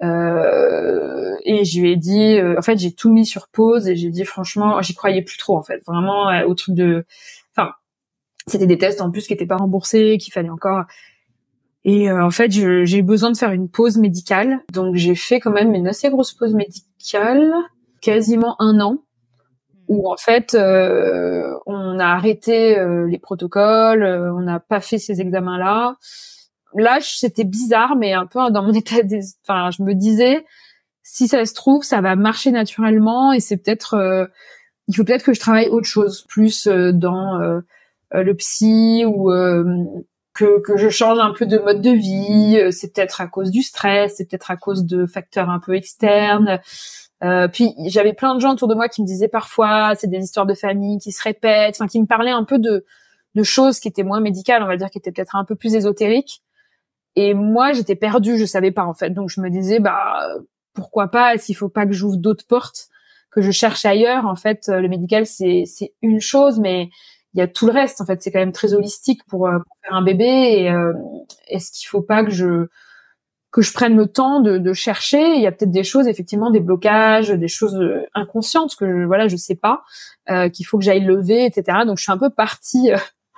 Euh, 0.03 1.35
et 1.43 1.65
je 1.65 1.81
lui 1.81 1.91
ai 1.91 1.95
dit, 1.95 2.37
euh, 2.37 2.55
en 2.57 2.61
fait, 2.61 2.77
j'ai 2.77 2.93
tout 2.93 3.11
mis 3.11 3.25
sur 3.25 3.47
pause 3.47 3.87
et 3.87 3.95
j'ai 3.95 4.09
dit 4.09 4.25
franchement, 4.25 4.81
j'y 4.81 4.93
croyais 4.93 5.23
plus 5.23 5.37
trop 5.37 5.57
en 5.57 5.63
fait, 5.63 5.81
vraiment 5.87 6.29
euh, 6.29 6.45
au 6.45 6.53
truc 6.53 6.75
de, 6.75 7.05
enfin, 7.55 7.71
c'était 8.45 8.67
des 8.67 8.77
tests 8.77 9.01
en 9.01 9.09
plus 9.09 9.25
qui 9.25 9.33
étaient 9.33 9.47
pas 9.47 9.57
remboursés, 9.57 10.17
qu'il 10.19 10.31
fallait 10.33 10.49
encore. 10.49 10.83
Et 11.83 12.11
en 12.11 12.31
fait, 12.31 12.51
j'ai 12.51 12.97
eu 12.97 13.01
besoin 13.01 13.31
de 13.31 13.37
faire 13.37 13.51
une 13.51 13.69
pause 13.69 13.97
médicale, 13.97 14.59
donc 14.73 14.95
j'ai 14.95 15.15
fait 15.15 15.39
quand 15.39 15.51
même 15.51 15.73
une 15.73 15.87
assez 15.87 16.09
grosse 16.09 16.33
pause 16.33 16.53
médicale, 16.53 17.53
quasiment 18.01 18.61
un 18.61 18.81
an, 18.81 19.05
où 19.87 20.11
en 20.11 20.17
fait, 20.17 20.55
on 20.55 21.99
a 21.99 22.05
arrêté 22.05 22.77
les 23.07 23.19
protocoles, 23.19 24.03
on 24.03 24.41
n'a 24.41 24.59
pas 24.59 24.79
fait 24.79 24.97
ces 24.97 25.21
examens-là 25.21 25.97
là, 26.75 26.99
c'était 27.01 27.43
bizarre, 27.43 27.95
mais 27.95 28.13
un 28.13 28.25
peu 28.25 28.39
dans 28.51 28.63
mon 28.63 28.73
état 28.73 29.01
des... 29.03 29.21
Enfin, 29.47 29.69
je 29.71 29.83
me 29.83 29.93
disais, 29.93 30.45
si 31.03 31.27
ça 31.27 31.45
se 31.45 31.53
trouve, 31.53 31.83
ça 31.83 32.01
va 32.01 32.15
marcher 32.15 32.51
naturellement 32.51 33.31
et 33.31 33.39
c'est 33.39 33.57
peut-être... 33.57 33.95
Euh, 33.95 34.25
il 34.87 34.95
faut 34.95 35.03
peut-être 35.03 35.25
que 35.25 35.33
je 35.33 35.39
travaille 35.39 35.67
autre 35.67 35.87
chose, 35.87 36.23
plus 36.29 36.67
euh, 36.67 36.93
dans 36.93 37.41
euh, 37.41 37.59
le 38.13 38.33
psy 38.35 39.03
ou 39.05 39.29
que, 40.33 40.61
que 40.61 40.77
je 40.77 40.87
change 40.87 41.19
un 41.19 41.33
peu 41.33 41.45
de 41.45 41.57
mode 41.57 41.81
de 41.81 41.91
vie. 41.91 42.71
C'est 42.71 42.93
peut-être 42.93 43.19
à 43.19 43.27
cause 43.27 43.51
du 43.51 43.63
stress, 43.63 44.15
c'est 44.15 44.29
peut-être 44.29 44.49
à 44.49 44.55
cause 44.55 44.85
de 44.85 45.05
facteurs 45.05 45.49
un 45.49 45.59
peu 45.59 45.75
externes. 45.75 46.61
Puis 47.51 47.73
j'avais 47.87 48.13
plein 48.13 48.35
de 48.35 48.39
gens 48.39 48.53
autour 48.53 48.67
de 48.67 48.75
moi 48.75 48.89
qui 48.89 49.01
me 49.01 49.07
disaient 49.07 49.27
parfois 49.27 49.93
c'est 49.95 50.07
des 50.07 50.19
histoires 50.19 50.45
de 50.45 50.53
famille 50.53 50.99
qui 50.99 51.11
se 51.11 51.21
répètent, 51.21 51.75
enfin 51.75 51.87
qui 51.87 51.99
me 51.99 52.05
parlaient 52.05 52.31
un 52.31 52.43
peu 52.43 52.59
de 52.59 52.85
de 53.35 53.43
choses 53.43 53.79
qui 53.79 53.87
étaient 53.87 54.03
moins 54.03 54.19
médicales, 54.19 54.63
on 54.63 54.67
va 54.67 54.77
dire, 54.77 54.89
qui 54.89 54.97
étaient 54.97 55.11
peut-être 55.11 55.35
un 55.35 55.45
peu 55.45 55.55
plus 55.55 55.75
ésotériques. 55.75 56.41
Et 57.15 57.33
moi, 57.33 57.73
j'étais 57.73 57.95
perdue, 57.95 58.37
je 58.37 58.45
savais 58.45 58.71
pas 58.71 58.85
en 58.85 58.93
fait. 58.93 59.11
Donc 59.11 59.29
je 59.29 59.41
me 59.41 59.49
disais, 59.49 59.79
bah 59.79 60.27
pourquoi 60.73 61.07
pas 61.09 61.37
S'il 61.37 61.55
faut 61.55 61.69
pas 61.69 61.85
que 61.85 61.93
j'ouvre 61.93 62.17
d'autres 62.17 62.45
portes, 62.47 62.87
que 63.31 63.41
je 63.41 63.51
cherche 63.51 63.85
ailleurs. 63.85 64.25
En 64.25 64.35
fait, 64.35 64.67
le 64.67 64.87
médical 64.87 65.25
c'est 65.25 65.63
c'est 65.65 65.93
une 66.01 66.19
chose, 66.21 66.59
mais 66.59 66.89
il 67.33 67.39
y 67.39 67.43
a 67.43 67.47
tout 67.47 67.67
le 67.67 67.71
reste. 67.71 68.01
En 68.01 68.05
fait, 68.05 68.21
c'est 68.21 68.31
quand 68.31 68.39
même 68.39 68.51
très 68.51 68.73
holistique 68.73 69.21
pour, 69.27 69.47
euh, 69.47 69.59
faire 69.83 69.93
un 69.93 70.01
bébé. 70.03 70.69
Euh, 70.69 70.93
est-ce 71.47 71.71
qu'il 71.71 71.87
faut 71.87 72.01
pas 72.01 72.23
que 72.23 72.31
je 72.31 72.67
que 73.57 73.63
je 73.63 73.73
prenne 73.73 73.97
le 73.97 74.05
temps 74.05 74.39
de, 74.39 74.59
de 74.59 74.73
chercher. 74.73 75.33
Il 75.33 75.41
y 75.41 75.47
a 75.47 75.51
peut-être 75.51 75.71
des 75.71 75.83
choses, 75.83 76.07
effectivement, 76.07 76.51
des 76.51 76.59
blocages, 76.59 77.31
des 77.31 77.47
choses 77.47 77.73
euh, 77.73 78.03
inconscientes 78.13 78.75
que 78.75 78.85
je, 78.85 79.05
voilà, 79.05 79.27
je 79.27 79.35
sais 79.35 79.55
pas, 79.55 79.81
euh, 80.29 80.47
qu'il 80.47 80.63
faut 80.67 80.77
que 80.77 80.83
j'aille 80.83 81.03
lever, 81.03 81.43
etc. 81.43 81.79
Donc 81.87 81.97
je 81.97 82.03
suis 82.03 82.11
un 82.11 82.19
peu 82.19 82.29
partie 82.29 82.91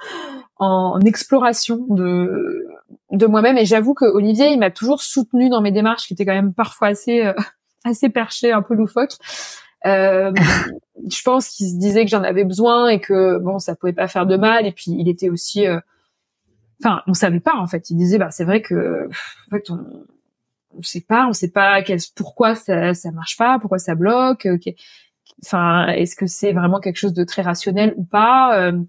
en 0.58 1.00
exploration 1.00 1.86
de 1.90 2.68
de 3.12 3.26
moi-même. 3.28 3.58
Et 3.58 3.64
j'avoue 3.64 3.94
que 3.94 4.04
Olivier 4.04 4.50
il 4.50 4.60
m'a 4.60 4.72
toujours 4.72 5.02
soutenu 5.02 5.48
dans 5.48 5.62
mes 5.62 5.72
démarches 5.72 6.06
qui 6.06 6.14
étaient 6.14 6.26
quand 6.26 6.34
même 6.34 6.54
parfois 6.54 6.90
assez 6.90 7.26
euh, 7.26 7.34
assez 7.86 8.10
perchées 8.10 8.52
un 8.52 8.62
peu 8.62 8.74
loufoques. 8.74 9.16
Euh, 9.86 10.34
je 11.10 11.22
pense 11.22 11.48
qu'il 11.48 11.70
se 11.70 11.78
disait 11.78 12.04
que 12.04 12.12
j'en 12.12 12.24
avais 12.24 12.44
besoin 12.44 12.90
et 12.90 13.00
que 13.00 13.38
bon 13.38 13.58
ça 13.58 13.74
pouvait 13.74 13.94
pas 13.94 14.10
faire 14.10 14.26
de 14.26 14.36
mal. 14.36 14.66
Et 14.66 14.74
puis 14.74 14.92
il 14.92 15.08
était 15.08 15.30
aussi 15.30 15.66
euh, 15.66 15.80
enfin 16.82 17.02
on 17.08 17.14
savait 17.14 17.40
pas 17.40 17.56
en 17.56 17.68
fait 17.68 17.90
il 17.90 17.98
disait 17.98 18.18
bah 18.18 18.32
c'est 18.32 18.46
vrai 18.46 18.62
que 18.62 19.08
en 19.08 19.50
fait 19.50 19.70
on 19.70 20.06
on 20.78 20.82
sait 20.82 21.02
pas 21.02 21.28
on 21.28 21.34
sait 21.34 21.52
pas 21.52 21.82
quel, 21.82 22.00
pourquoi 22.16 22.56
ça 22.56 22.94
ça 22.94 23.12
marche 23.12 23.38
pas 23.38 23.60
pourquoi 23.60 23.80
ça 23.80 23.96
bloque 23.96 24.48
enfin 25.46 25.88
est-ce 25.88 26.16
que 26.16 26.28
c'est 26.28 26.54
vraiment 26.54 26.80
quelque 26.80 26.98
chose 26.98 27.14
de 27.14 27.24
très 27.24 27.42
rationnel 27.42 27.94
ou 27.98 28.04
pas 28.04 28.60
euh, 28.60 28.80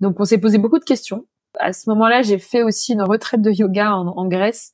donc 0.00 0.20
on 0.20 0.24
s'est 0.24 0.38
posé 0.38 0.58
beaucoup 0.58 0.78
de 0.78 0.84
questions. 0.84 1.26
À 1.58 1.72
ce 1.72 1.88
moment-là, 1.90 2.22
j'ai 2.22 2.38
fait 2.38 2.62
aussi 2.62 2.92
une 2.92 3.02
retraite 3.02 3.42
de 3.42 3.50
yoga 3.50 3.94
en, 3.94 4.26
Grèce. 4.26 4.72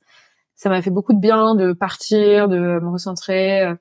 Ça 0.57 0.69
m'a 0.69 0.83
fait 0.83 0.91
beaucoup 0.91 1.13
de 1.13 1.21
bien 1.21 1.55
de 1.55 1.73
partir, 1.73 2.49
de 2.49 2.59
me 2.59 2.89
recentrer, 2.89 3.63
euh, 3.63 3.75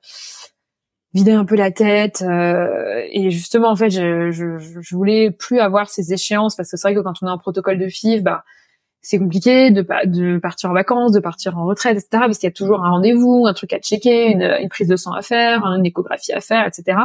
vider 1.14 1.32
un 1.32 1.44
peu 1.44 1.56
la 1.56 1.70
tête. 1.70 2.22
Euh, 2.22 3.02
et 3.10 3.30
justement, 3.30 3.70
en 3.70 3.76
fait, 3.76 3.90
je, 3.90 4.30
je, 4.30 4.58
je, 4.58 4.94
voulais 4.94 5.30
plus 5.30 5.60
avoir 5.60 5.88
ces 5.88 6.12
échéances 6.12 6.56
parce 6.56 6.70
que 6.70 6.76
c'est 6.76 6.88
vrai 6.88 6.94
que 6.94 7.00
quand 7.00 7.14
on 7.22 7.26
est 7.26 7.30
en 7.30 7.38
protocole 7.38 7.78
de 7.78 7.88
FIV, 7.88 8.22
bah 8.22 8.44
c'est 9.02 9.18
compliqué 9.18 9.72
de, 9.72 9.84
de 10.06 10.38
partir 10.38 10.70
en 10.70 10.74
vacances, 10.74 11.10
de 11.10 11.18
partir 11.18 11.58
en 11.58 11.66
retraite, 11.66 11.98
etc. 11.98 12.06
Parce 12.12 12.38
qu'il 12.38 12.46
y 12.46 12.52
a 12.52 12.54
toujours 12.54 12.84
un 12.84 12.90
rendez-vous, 12.90 13.46
un 13.48 13.52
truc 13.52 13.72
à 13.72 13.80
checker, 13.80 14.30
une, 14.30 14.42
une, 14.42 14.68
prise 14.68 14.86
de 14.86 14.94
sang 14.94 15.12
à 15.12 15.22
faire, 15.22 15.64
une 15.66 15.84
échographie 15.84 16.32
à 16.32 16.40
faire, 16.40 16.64
etc. 16.66 16.98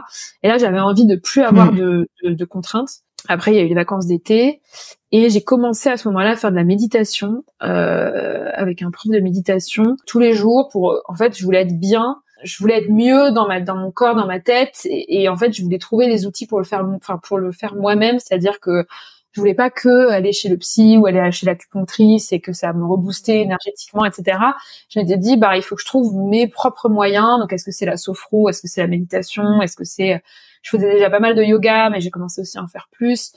Et 0.43 0.47
là, 0.47 0.59
j'avais 0.59 0.79
envie 0.79 1.05
de 1.05 1.15
plus 1.15 1.41
avoir 1.41 1.73
mmh. 1.73 1.77
de, 1.77 2.09
de, 2.23 2.33
de 2.33 2.45
contraintes. 2.45 3.01
Après, 3.27 3.51
il 3.51 3.57
y 3.57 3.59
a 3.59 3.63
eu 3.63 3.67
les 3.67 3.75
vacances 3.75 4.05
d'été 4.05 4.61
et 5.11 5.29
j'ai 5.29 5.41
commencé 5.41 5.89
à 5.89 5.97
ce 5.97 6.07
moment-là 6.09 6.31
à 6.31 6.35
faire 6.35 6.51
de 6.51 6.55
la 6.55 6.63
méditation 6.63 7.43
euh, 7.63 8.49
avec 8.53 8.83
un 8.83 8.91
prof 8.91 9.11
de 9.11 9.19
méditation 9.19 9.97
tous 10.05 10.19
les 10.19 10.33
jours. 10.33 10.69
Pour, 10.71 11.01
en 11.07 11.15
fait, 11.15 11.37
je 11.37 11.43
voulais 11.43 11.61
être 11.61 11.79
bien, 11.79 12.17
je 12.47 12.57
voulais 12.59 12.77
être 12.77 12.89
mieux 12.89 13.31
dans 13.31 13.47
ma, 13.47 13.59
dans 13.61 13.75
mon 13.75 13.91
corps, 13.91 14.15
dans 14.15 14.25
ma 14.25 14.39
tête, 14.39 14.81
et, 14.85 15.29
en 15.29 15.37
fait, 15.37 15.53
je 15.53 15.61
voulais 15.63 15.79
trouver 15.79 16.07
les 16.07 16.25
outils 16.25 16.47
pour 16.47 16.59
le 16.59 16.65
faire, 16.65 16.85
enfin 16.95 17.19
pour 17.21 17.37
le 17.37 17.51
faire 17.51 17.75
moi-même, 17.75 18.19
c'est-à-dire 18.19 18.59
que 18.59 18.85
je 19.33 19.41
voulais 19.41 19.53
pas 19.53 19.69
que 19.69 20.09
aller 20.09 20.33
chez 20.33 20.49
le 20.49 20.57
psy 20.57 20.97
ou 20.97 21.05
aller 21.05 21.31
chez 21.31 21.45
l'acupunctrice 21.45 22.31
et 22.31 22.39
que 22.39 22.53
ça 22.53 22.73
me 22.73 22.83
reboostait 22.85 23.41
énergétiquement, 23.41 24.03
etc. 24.03 24.39
Je 24.89 24.99
m'étais 24.99 25.17
dit, 25.17 25.37
bah, 25.37 25.55
il 25.57 25.61
faut 25.61 25.75
que 25.75 25.81
je 25.81 25.85
trouve 25.85 26.15
mes 26.15 26.47
propres 26.47 26.89
moyens. 26.89 27.37
Donc, 27.39 27.53
est-ce 27.53 27.65
que 27.65 27.71
c'est 27.71 27.85
la 27.85 27.97
sophro? 27.97 28.49
Est-ce 28.49 28.63
que 28.63 28.67
c'est 28.67 28.81
la 28.81 28.87
méditation? 28.87 29.61
Est-ce 29.61 29.75
que 29.75 29.83
c'est, 29.83 30.23
je 30.63 30.69
faisais 30.71 30.91
déjà 30.91 31.11
pas 31.11 31.19
mal 31.19 31.35
de 31.35 31.43
yoga, 31.43 31.91
mais 31.91 32.01
j'ai 32.01 32.09
commencé 32.09 32.41
aussi 32.41 32.57
à 32.57 32.63
en 32.63 32.67
faire 32.67 32.87
plus. 32.91 33.33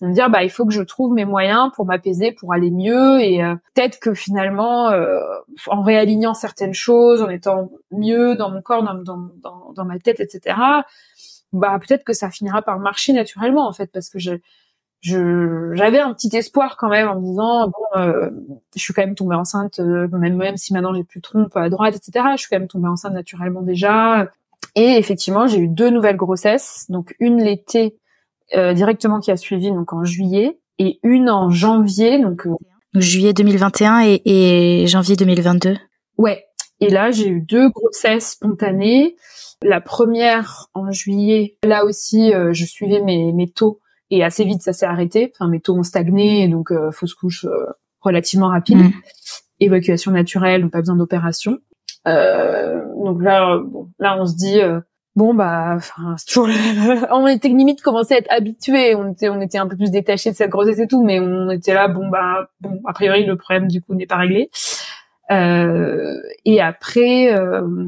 De 0.00 0.08
me 0.08 0.12
dire, 0.12 0.28
bah, 0.28 0.42
il 0.42 0.50
faut 0.50 0.66
que 0.66 0.72
je 0.72 0.82
trouve 0.82 1.14
mes 1.14 1.24
moyens 1.24 1.70
pour 1.74 1.86
m'apaiser, 1.86 2.32
pour 2.32 2.52
aller 2.52 2.72
mieux 2.72 3.20
et 3.20 3.44
euh, 3.44 3.54
peut-être 3.74 4.00
que 4.00 4.12
finalement, 4.12 4.90
euh, 4.90 5.20
en 5.68 5.82
réalignant 5.82 6.34
certaines 6.34 6.74
choses, 6.74 7.22
en 7.22 7.28
étant 7.28 7.70
mieux 7.92 8.34
dans 8.34 8.50
mon 8.50 8.60
corps, 8.60 8.82
dans, 8.82 8.94
dans, 8.94 9.28
dans, 9.42 9.72
dans 9.72 9.84
ma 9.84 9.98
tête, 10.00 10.18
etc., 10.18 10.56
bah, 11.52 11.78
peut-être 11.78 12.02
que 12.02 12.12
ça 12.12 12.30
finira 12.30 12.62
par 12.62 12.80
marcher 12.80 13.12
naturellement, 13.12 13.68
en 13.68 13.72
fait, 13.72 13.90
parce 13.92 14.10
que 14.10 14.18
je, 14.18 14.38
j'avais 15.04 16.00
un 16.00 16.14
petit 16.14 16.34
espoir 16.34 16.76
quand 16.76 16.88
même 16.88 17.08
en 17.08 17.20
me 17.20 17.24
disant 17.26 17.68
bon 17.68 18.00
euh, 18.00 18.30
je 18.74 18.80
suis 18.80 18.94
quand 18.94 19.02
même 19.02 19.14
tombée 19.14 19.36
enceinte 19.36 19.78
euh, 19.78 20.08
même 20.12 20.36
même 20.36 20.56
si 20.56 20.72
maintenant 20.72 20.94
j'ai 20.94 21.04
plus 21.04 21.20
de 21.20 21.22
trompe 21.22 21.54
à 21.56 21.68
droite 21.68 21.94
etc 21.94 22.24
je 22.32 22.38
suis 22.38 22.48
quand 22.48 22.58
même 22.58 22.68
tombée 22.68 22.88
enceinte 22.88 23.12
naturellement 23.12 23.60
déjà 23.60 24.30
et 24.74 24.96
effectivement 24.96 25.46
j'ai 25.46 25.58
eu 25.58 25.68
deux 25.68 25.90
nouvelles 25.90 26.16
grossesses 26.16 26.86
donc 26.88 27.14
une 27.20 27.42
l'été 27.42 27.98
directement 28.52 29.20
qui 29.20 29.30
a 29.30 29.36
suivi 29.36 29.70
donc 29.70 29.92
en 29.92 30.04
juillet 30.04 30.60
et 30.78 31.00
une 31.02 31.30
en 31.30 31.50
janvier 31.50 32.20
donc 32.20 32.46
juillet 32.94 33.32
2021 33.32 34.02
et, 34.04 34.22
et 34.24 34.86
janvier 34.86 35.16
2022 35.16 35.76
ouais 36.18 36.44
et 36.80 36.90
là 36.90 37.10
j'ai 37.10 37.28
eu 37.28 37.40
deux 37.40 37.70
grossesses 37.70 38.32
spontanées 38.32 39.16
la 39.62 39.80
première 39.80 40.68
en 40.74 40.90
juillet 40.90 41.56
là 41.64 41.84
aussi 41.84 42.32
je 42.52 42.64
suivais 42.64 43.00
mes 43.00 43.32
mes 43.32 43.48
taux 43.48 43.80
et 44.10 44.22
assez 44.22 44.44
vite 44.44 44.62
ça 44.62 44.72
s'est 44.72 44.86
arrêté. 44.86 45.32
Enfin 45.34 45.48
mes 45.48 45.60
taux 45.60 45.74
ont 45.74 45.82
stagné, 45.82 46.48
donc 46.48 46.70
euh, 46.70 46.90
fausse 46.90 47.14
couche 47.14 47.44
euh, 47.44 47.66
relativement 48.00 48.48
rapide, 48.48 48.78
mm. 48.78 48.92
évacuation 49.60 50.12
naturelle, 50.12 50.62
donc 50.62 50.72
pas 50.72 50.80
besoin 50.80 50.96
d'opération. 50.96 51.58
Euh, 52.06 52.84
donc 53.02 53.22
là, 53.22 53.58
bon, 53.64 53.90
là 53.98 54.16
on 54.20 54.26
se 54.26 54.36
dit 54.36 54.60
bon 55.16 55.32
bah 55.32 55.74
enfin 55.76 56.16
c'est 56.16 56.26
toujours 56.26 56.48
on 57.10 57.26
était 57.26 57.48
limite 57.48 57.82
commencé 57.82 58.14
à 58.14 58.18
être 58.18 58.30
habitué 58.30 58.94
on 58.94 59.12
était 59.40 59.58
un 59.58 59.68
peu 59.68 59.76
plus 59.76 59.90
détaché 59.90 60.30
de 60.30 60.36
cette 60.36 60.50
grossesse 60.50 60.78
et 60.78 60.88
tout 60.88 61.04
mais 61.04 61.20
on 61.20 61.50
était 61.50 61.74
là 61.74 61.88
bon 61.88 62.08
bah 62.08 62.48
bon 62.60 62.80
a 62.86 62.92
priori 62.92 63.24
le 63.24 63.36
problème 63.36 63.68
du 63.68 63.80
coup 63.80 63.94
n'est 63.94 64.06
pas 64.06 64.16
réglé. 64.16 64.50
Euh, 65.30 66.20
et 66.44 66.60
après 66.60 67.34
euh, 67.34 67.86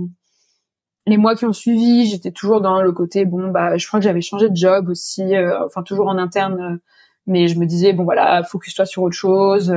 les 1.06 1.18
mois 1.18 1.34
qui 1.34 1.44
ont 1.44 1.52
suivi 1.52 2.06
j'étais 2.06 2.30
toujours 2.30 2.60
dans 2.60 2.80
le 2.80 2.92
côté 2.92 3.24
bon 3.24 3.50
bah 3.50 3.76
je 3.76 3.86
crois 3.86 4.00
que 4.00 4.04
j'avais 4.04 4.22
changé 4.22 4.48
de 4.48 4.56
job 4.56 4.88
aussi 4.88 5.36
euh, 5.36 5.66
enfin 5.66 5.82
toujours 5.82 6.08
en 6.08 6.16
interne 6.18 6.80
mais 7.26 7.48
je 7.48 7.58
me 7.58 7.66
disais 7.66 7.92
bon 7.92 8.04
voilà 8.04 8.42
focus-toi 8.44 8.86
sur 8.86 9.02
autre 9.02 9.16
chose. 9.16 9.74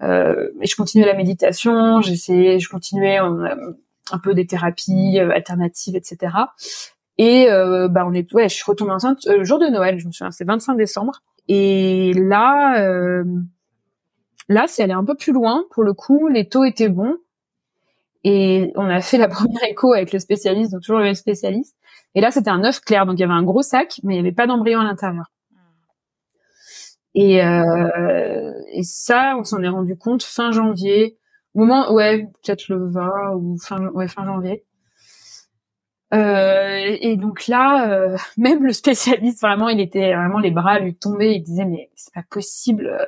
Euh, 0.00 0.50
et 0.62 0.66
je 0.66 0.76
continuais 0.76 1.06
la 1.06 1.14
méditation 1.14 2.00
j'essayais 2.00 2.60
je 2.60 2.68
continuais 2.68 3.18
un 4.12 4.18
peu 4.18 4.34
des 4.34 4.46
thérapies 4.46 5.18
euh, 5.18 5.30
alternatives, 5.30 5.96
etc. 5.96 6.34
Et 7.18 7.50
euh, 7.50 7.88
bah 7.88 8.04
on 8.06 8.12
est, 8.12 8.32
ouais, 8.32 8.48
je 8.48 8.54
suis 8.54 8.64
retombée 8.66 8.92
enceinte 8.92 9.24
le 9.26 9.40
euh, 9.40 9.44
jour 9.44 9.58
de 9.58 9.66
Noël. 9.66 9.98
Je 9.98 10.06
me 10.06 10.12
souviens, 10.12 10.30
c'est 10.30 10.44
25 10.44 10.76
décembre. 10.76 11.22
Et 11.48 12.12
là, 12.14 13.24
là, 14.50 14.64
c'est 14.66 14.82
allé 14.82 14.92
un 14.92 15.04
peu 15.04 15.14
plus 15.14 15.32
loin. 15.32 15.64
Pour 15.70 15.82
le 15.82 15.94
coup, 15.94 16.28
les 16.28 16.46
taux 16.48 16.64
étaient 16.64 16.90
bons. 16.90 17.16
Et 18.22 18.72
on 18.76 18.84
a 18.84 19.00
fait 19.00 19.16
la 19.16 19.28
première 19.28 19.64
écho 19.64 19.94
avec 19.94 20.12
le 20.12 20.18
spécialiste, 20.18 20.72
donc 20.72 20.82
toujours 20.82 21.00
le 21.00 21.14
spécialiste. 21.14 21.76
Et 22.14 22.20
là, 22.20 22.30
c'était 22.30 22.50
un 22.50 22.62
œuf 22.64 22.80
clair, 22.80 23.06
donc 23.06 23.18
il 23.18 23.20
y 23.20 23.24
avait 23.24 23.32
un 23.32 23.42
gros 23.42 23.62
sac, 23.62 24.00
mais 24.02 24.14
il 24.14 24.16
n'y 24.16 24.26
avait 24.26 24.34
pas 24.34 24.46
d'embryon 24.46 24.80
à 24.80 24.84
l'intérieur. 24.84 25.30
Et, 27.14 27.36
et 27.38 28.82
ça, 28.82 29.34
on 29.38 29.44
s'en 29.44 29.62
est 29.62 29.68
rendu 29.68 29.96
compte 29.96 30.22
fin 30.22 30.52
janvier 30.52 31.18
moment 31.54 31.92
ouais 31.92 32.28
peut-être 32.42 32.68
le 32.68 32.86
20 32.86 33.34
ou 33.36 33.56
fin 33.58 33.86
ouais 33.88 34.08
fin 34.08 34.24
janvier. 34.24 34.64
Euh, 36.14 36.96
et 37.00 37.16
donc 37.16 37.48
là 37.48 37.90
euh, 37.90 38.16
même 38.38 38.64
le 38.64 38.72
spécialiste 38.72 39.42
vraiment 39.42 39.68
il 39.68 39.78
était 39.80 40.14
vraiment 40.14 40.38
les 40.38 40.50
bras 40.50 40.78
lui 40.78 40.94
tombaient. 40.96 41.34
Il 41.36 41.42
disait 41.42 41.64
mais 41.64 41.90
c'est 41.96 42.14
pas 42.14 42.24
possible. 42.30 42.98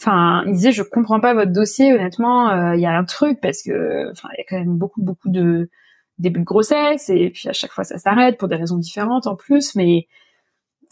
Enfin 0.00 0.44
il 0.46 0.52
disait 0.52 0.72
je 0.72 0.82
comprends 0.82 1.20
pas 1.20 1.34
votre 1.34 1.52
dossier 1.52 1.92
honnêtement 1.92 2.50
euh, 2.50 2.74
il 2.76 2.80
y 2.80 2.86
a 2.86 2.96
un 2.96 3.04
truc 3.04 3.40
parce 3.40 3.62
que 3.62 4.10
enfin 4.10 4.28
il 4.34 4.38
y 4.38 4.42
a 4.42 4.44
quand 4.48 4.58
même 4.58 4.76
beaucoup 4.76 5.02
beaucoup 5.02 5.30
de 5.30 5.70
débuts 6.18 6.40
de 6.40 6.44
grossesse 6.44 7.10
et 7.10 7.30
puis 7.30 7.48
à 7.48 7.52
chaque 7.52 7.72
fois 7.72 7.84
ça 7.84 7.98
s'arrête 7.98 8.38
pour 8.38 8.48
des 8.48 8.56
raisons 8.56 8.78
différentes 8.78 9.26
en 9.26 9.36
plus 9.36 9.74
mais 9.74 10.06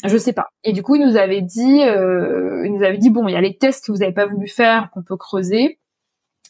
je 0.05 0.17
sais 0.17 0.33
pas. 0.33 0.49
Et 0.65 0.73
du 0.73 0.83
coup, 0.83 0.97
il 0.97 1.07
nous 1.07 1.17
avait 1.17 1.43
dit, 1.43 1.83
euh, 1.83 2.65
il 2.67 2.73
nous 2.73 2.83
avait 2.83 2.99
dit 2.99 3.11
bon, 3.11 3.29
il 3.29 3.33
y 3.33 3.37
a 3.37 3.41
les 3.41 3.57
tests 3.57 3.87
que 3.87 3.93
vous 3.93 4.03
avez 4.03 4.13
pas 4.13 4.27
voulu 4.27 4.49
faire 4.49 4.91
qu'on 4.91 5.03
peut 5.03 5.17
creuser 5.17 5.79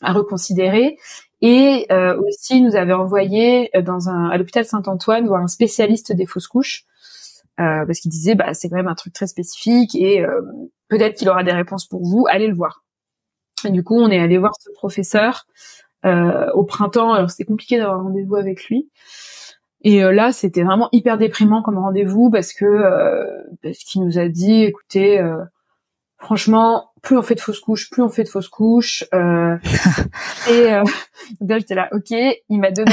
à 0.03 0.13
reconsidérer. 0.13 0.99
Et 1.41 1.87
euh, 1.91 2.17
aussi, 2.21 2.61
nous 2.63 2.77
avait 2.77 2.93
envoyé 2.93 3.77
euh, 3.77 3.83
dans 3.83 4.09
un, 4.09 4.31
à 4.31 4.39
l'hôpital 4.39 4.65
Saint-Antoine 4.65 5.27
voir 5.27 5.43
un 5.43 5.49
spécialiste 5.49 6.13
des 6.13 6.25
fausses 6.25 6.47
couches, 6.47 6.85
euh, 7.61 7.85
parce 7.85 7.99
qu'il 7.99 8.11
disait, 8.11 8.37
bah, 8.37 8.55
c'est 8.55 8.69
quand 8.69 8.77
même 8.77 8.89
un 8.89 8.95
truc 8.95 9.13
très 9.13 9.27
spécifique 9.27 9.95
et 9.95 10.25
peut-être 10.89 11.17
qu'il 11.17 11.29
aura 11.29 11.43
des 11.43 11.53
réponses 11.53 11.87
pour 11.87 12.03
vous, 12.03 12.27
allez 12.29 12.47
le 12.47 12.55
voir. 12.55 12.85
Et 13.65 13.71
du 13.71 13.83
coup, 13.83 13.97
on 13.97 14.09
est 14.09 14.19
allé 14.19 14.39
voir 14.39 14.53
ce 14.61 14.71
professeur 14.73 15.47
au 16.05 16.65
printemps. 16.65 17.13
Alors, 17.13 17.31
c'était 17.31 17.45
compliqué 17.45 17.77
d'avoir 17.77 18.03
rendez-vous 18.03 18.37
avec 18.37 18.65
lui. 18.69 18.89
Et 19.83 20.01
là, 20.01 20.33
c'était 20.33 20.63
vraiment 20.63 20.89
hyper 20.93 21.19
déprimant 21.19 21.63
comme 21.63 21.79
rendez-vous 21.79 22.31
parce 22.31 22.53
que 22.53 22.67
parce 23.63 23.79
qu'il 23.79 24.03
nous 24.05 24.19
a 24.19 24.29
dit, 24.29 24.63
écoutez, 24.63 25.21
franchement, 26.23 26.93
plus 27.03 27.19
on 27.19 27.23
fait 27.23 27.35
de 27.35 27.41
fausses 27.41 27.59
couches, 27.59 27.91
plus 27.91 28.01
on 28.01 28.09
fait 28.09 28.23
de 28.23 28.29
fausses 28.29 28.49
couches. 28.49 29.05
Euh, 29.13 29.57
et 30.49 30.73
euh, 30.73 30.85
là, 31.41 31.59
j'étais 31.59 31.75
là, 31.75 31.89
ok. 31.93 32.11
Il 32.49 32.61
m'a 32.61 32.71
donné 32.71 32.93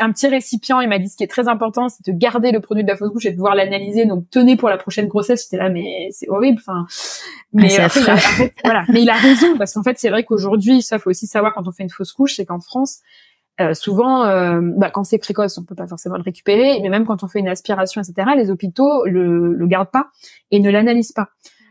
un 0.00 0.12
petit, 0.12 0.28
récipient. 0.28 0.80
Il 0.80 0.88
m'a 0.88 0.98
dit 0.98 1.08
ce 1.08 1.16
qui 1.16 1.24
est 1.24 1.30
très 1.30 1.46
important, 1.46 1.88
c'est 1.88 2.10
de 2.10 2.16
garder 2.16 2.52
le 2.52 2.60
produit 2.60 2.82
de 2.82 2.88
la 2.88 2.96
fausse 2.96 3.12
couche 3.12 3.26
et 3.26 3.30
de 3.30 3.36
pouvoir 3.36 3.54
l'analyser. 3.54 4.06
Donc 4.06 4.24
tenez 4.30 4.56
pour 4.56 4.70
la 4.70 4.78
prochaine 4.78 5.08
grossesse. 5.08 5.44
J'étais 5.44 5.62
là, 5.62 5.68
mais 5.68 6.08
c'est 6.10 6.28
horrible. 6.30 6.58
Enfin, 6.58 6.86
mais 7.52 7.78
ah, 7.78 7.84
après, 7.84 8.00
il 8.00 8.10
a, 8.10 8.16
voilà. 8.64 8.84
Mais 8.88 9.02
il 9.02 9.10
a 9.10 9.16
raison 9.16 9.58
parce 9.58 9.74
qu'en 9.74 9.82
fait, 9.82 9.98
c'est 9.98 10.08
vrai 10.08 10.24
qu'aujourd'hui, 10.24 10.80
ça 10.80 10.98
faut 10.98 11.10
aussi 11.10 11.26
savoir 11.26 11.52
quand 11.52 11.68
on 11.68 11.72
fait 11.72 11.82
une 11.82 11.90
fausse 11.90 12.12
couche, 12.12 12.36
c'est 12.36 12.46
qu'en 12.46 12.60
France, 12.60 13.00
euh, 13.60 13.74
souvent, 13.74 14.24
euh, 14.24 14.60
bah, 14.62 14.90
quand 14.90 15.04
c'est 15.04 15.18
précoce, 15.18 15.58
on 15.58 15.64
peut 15.64 15.76
pas 15.76 15.86
forcément 15.86 16.16
le 16.16 16.22
récupérer, 16.22 16.80
mais 16.82 16.88
même 16.88 17.04
quand 17.04 17.22
on 17.22 17.28
fait 17.28 17.38
une 17.40 17.48
aspiration, 17.48 18.00
etc., 18.00 18.30
les 18.36 18.50
hôpitaux 18.50 19.04
le, 19.04 19.52
le 19.52 19.66
gardent 19.66 19.92
pas 19.92 20.08
et 20.50 20.60
ne 20.60 20.70
l'analysent 20.70 21.12
pas. 21.12 21.28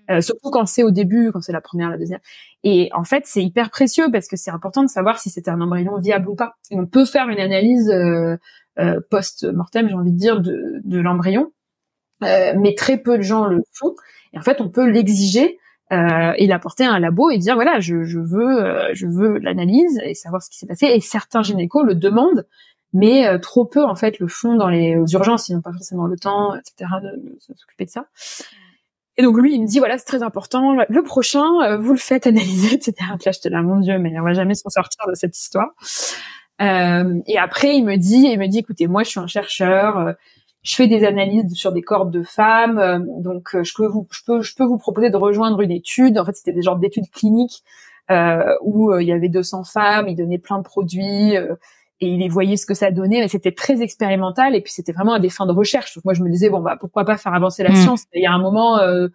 Euh, 0.10 0.22
surtout 0.22 0.50
quand 0.52 0.66
c'est 0.66 0.84
au 0.84 0.92
début, 0.92 1.32
quand 1.32 1.42
c'est 1.42 1.54
la 1.54 1.62
première, 1.62 1.90
la 1.90 1.98
deuxième. 1.98 2.20
Et 2.64 2.90
en 2.94 3.04
fait, 3.04 3.24
c'est 3.26 3.44
hyper 3.44 3.70
précieux 3.70 4.12
parce 4.12 4.28
que 4.28 4.36
c'est 4.36 4.52
important 4.52 4.84
de 4.84 4.90
savoir 4.90 5.20
si 5.20 5.30
c'était 5.30 5.52
un 5.52 5.62
embryon 5.62 5.98
viable 5.98 6.30
ou 6.30 6.36
pas. 6.36 6.56
On 6.72 6.86
peut 6.86 7.06
faire 7.06 7.30
une 7.30 7.40
analyse 7.40 7.90
euh, 7.90 8.38
euh, 8.80 9.00
post-mortem, 9.10 9.88
j'ai 9.88 9.96
envie 9.96 10.12
de 10.12 10.18
dire, 10.18 10.42
de, 10.42 10.82
de 10.84 11.00
l'embryon, 11.00 11.52
mais 12.22 12.74
très 12.76 12.98
peu 12.98 13.18
de 13.18 13.24
gens 13.24 13.46
le 13.46 13.62
font. 13.74 13.96
Et 14.34 14.40
en 14.40 14.42
fait, 14.42 14.62
on 14.62 14.70
peut 14.70 14.86
l'exiger 14.86 15.60
et 15.92 16.48
l'apporter 16.48 16.86
à 16.86 16.92
un 16.92 16.98
labo 16.98 17.30
et 17.30 17.38
dire 17.38 17.54
voilà, 17.54 17.80
je, 17.80 18.04
je 18.04 18.18
veux, 18.18 18.94
je 18.94 19.06
veux 19.06 19.38
l'analyse 19.38 20.00
et 20.04 20.16
savoir 20.16 20.42
ce 20.42 20.50
qui 20.50 20.58
s'est 20.58 20.66
passé. 20.66 20.88
Et 20.88 21.00
certains 21.02 21.44
gynécos 21.44 21.86
le 21.86 21.94
demandent 21.94 22.48
mais 22.94 23.40
trop 23.40 23.66
peu 23.66 23.84
en 23.84 23.96
fait 23.96 24.18
le 24.20 24.28
font 24.28 24.56
dans 24.56 24.70
les 24.70 24.96
urgences, 25.14 25.50
ils 25.50 25.54
n'ont 25.56 25.62
pas 25.62 25.74
forcément 25.74 26.08
le 26.08 26.18
temps, 26.18 26.56
etc. 26.56 26.90
de 27.04 27.38
s'occuper 27.40 27.86
de 27.86 27.90
ça. 27.92 28.06
Et 29.18 29.24
donc 29.24 29.38
lui, 29.38 29.54
il 29.54 29.62
me 29.62 29.68
dit 29.68 29.80
voilà, 29.80 29.98
c'est 29.98 30.06
très 30.06 30.24
important. 30.24 30.76
Le 30.88 31.04
prochain, 31.04 31.46
euh, 31.64 31.78
vous 31.78 31.94
le 31.94 32.00
faites 32.00 32.28
analyser, 32.28 32.74
etc. 32.76 32.96
Là, 33.26 33.32
te 33.34 33.48
là, 33.50 33.62
mon 33.62 33.80
Dieu, 33.80 33.98
mais 34.00 34.20
on 34.20 34.24
va 34.24 34.34
jamais 34.34 34.56
s'en 34.56 34.70
sortir 34.70 35.06
de 35.08 35.16
cette 35.16 35.38
histoire. 35.38 35.70
Euh, 36.62 37.20
et 37.28 37.38
après, 37.38 37.76
il 37.76 37.84
me 37.84 37.98
dit, 37.98 38.28
il 38.32 38.40
me 38.40 38.48
dit, 38.48 38.60
écoutez, 38.60 38.88
moi, 38.88 39.04
je 39.04 39.10
suis 39.10 39.20
un 39.20 39.28
chercheur. 39.28 39.98
Euh, 39.98 40.14
je 40.64 40.76
fais 40.76 40.88
des 40.88 41.04
analyses 41.04 41.54
sur 41.56 41.74
des 41.74 41.82
corps 41.82 42.06
de 42.06 42.24
femmes, 42.24 42.80
euh, 42.80 42.98
donc 43.20 43.50
je 43.52 43.74
peux 43.76 43.86
vous, 43.86 44.08
je 44.12 44.22
peux, 44.26 44.42
je 44.42 44.56
peux 44.56 44.64
vous 44.64 44.78
proposer 44.78 45.10
de 45.10 45.18
rejoindre 45.18 45.60
une 45.60 45.72
étude. 45.72 46.18
En 46.18 46.24
fait, 46.24 46.34
c'était 46.34 46.54
des 46.54 46.62
genres 46.62 46.78
d'études 46.78 47.10
cliniques 47.12 47.64
où 48.62 48.94
il 49.00 49.08
y 49.08 49.12
avait 49.12 49.30
200 49.30 49.64
femmes, 49.64 50.08
il 50.08 50.16
donnait 50.16 50.38
plein 50.38 50.58
de 50.60 50.64
produits 50.64 51.36
et 52.04 52.08
il 52.08 52.32
voyait 52.32 52.58
ce 52.58 52.66
que 52.66 52.74
ça 52.74 52.92
donnait, 52.92 53.20
mais 53.22 53.28
c'était 53.28 53.52
très 53.52 53.82
expérimental 53.82 54.56
et 54.56 54.62
puis 54.62 54.72
c'était 54.72 54.92
vraiment 54.92 55.14
à 55.14 55.20
des 55.20 55.30
fins 55.30 55.46
de 55.46 55.54
recherche. 55.54 55.96
Donc 55.96 56.06
moi 56.06 56.14
je 56.14 56.22
me 56.22 56.30
disais 56.30 56.50
bon 56.50 56.60
bah 56.60 56.76
pourquoi 56.80 57.06
pas 57.06 57.18
faire 57.18 57.34
avancer 57.34 57.64
la 57.64 57.72
mm. 57.72 57.76
science? 57.76 58.04
il 58.14 58.22
y 58.22 58.26
a 58.26 58.32
un 58.32 58.40
moment, 58.40 58.80
euh, 58.80 59.08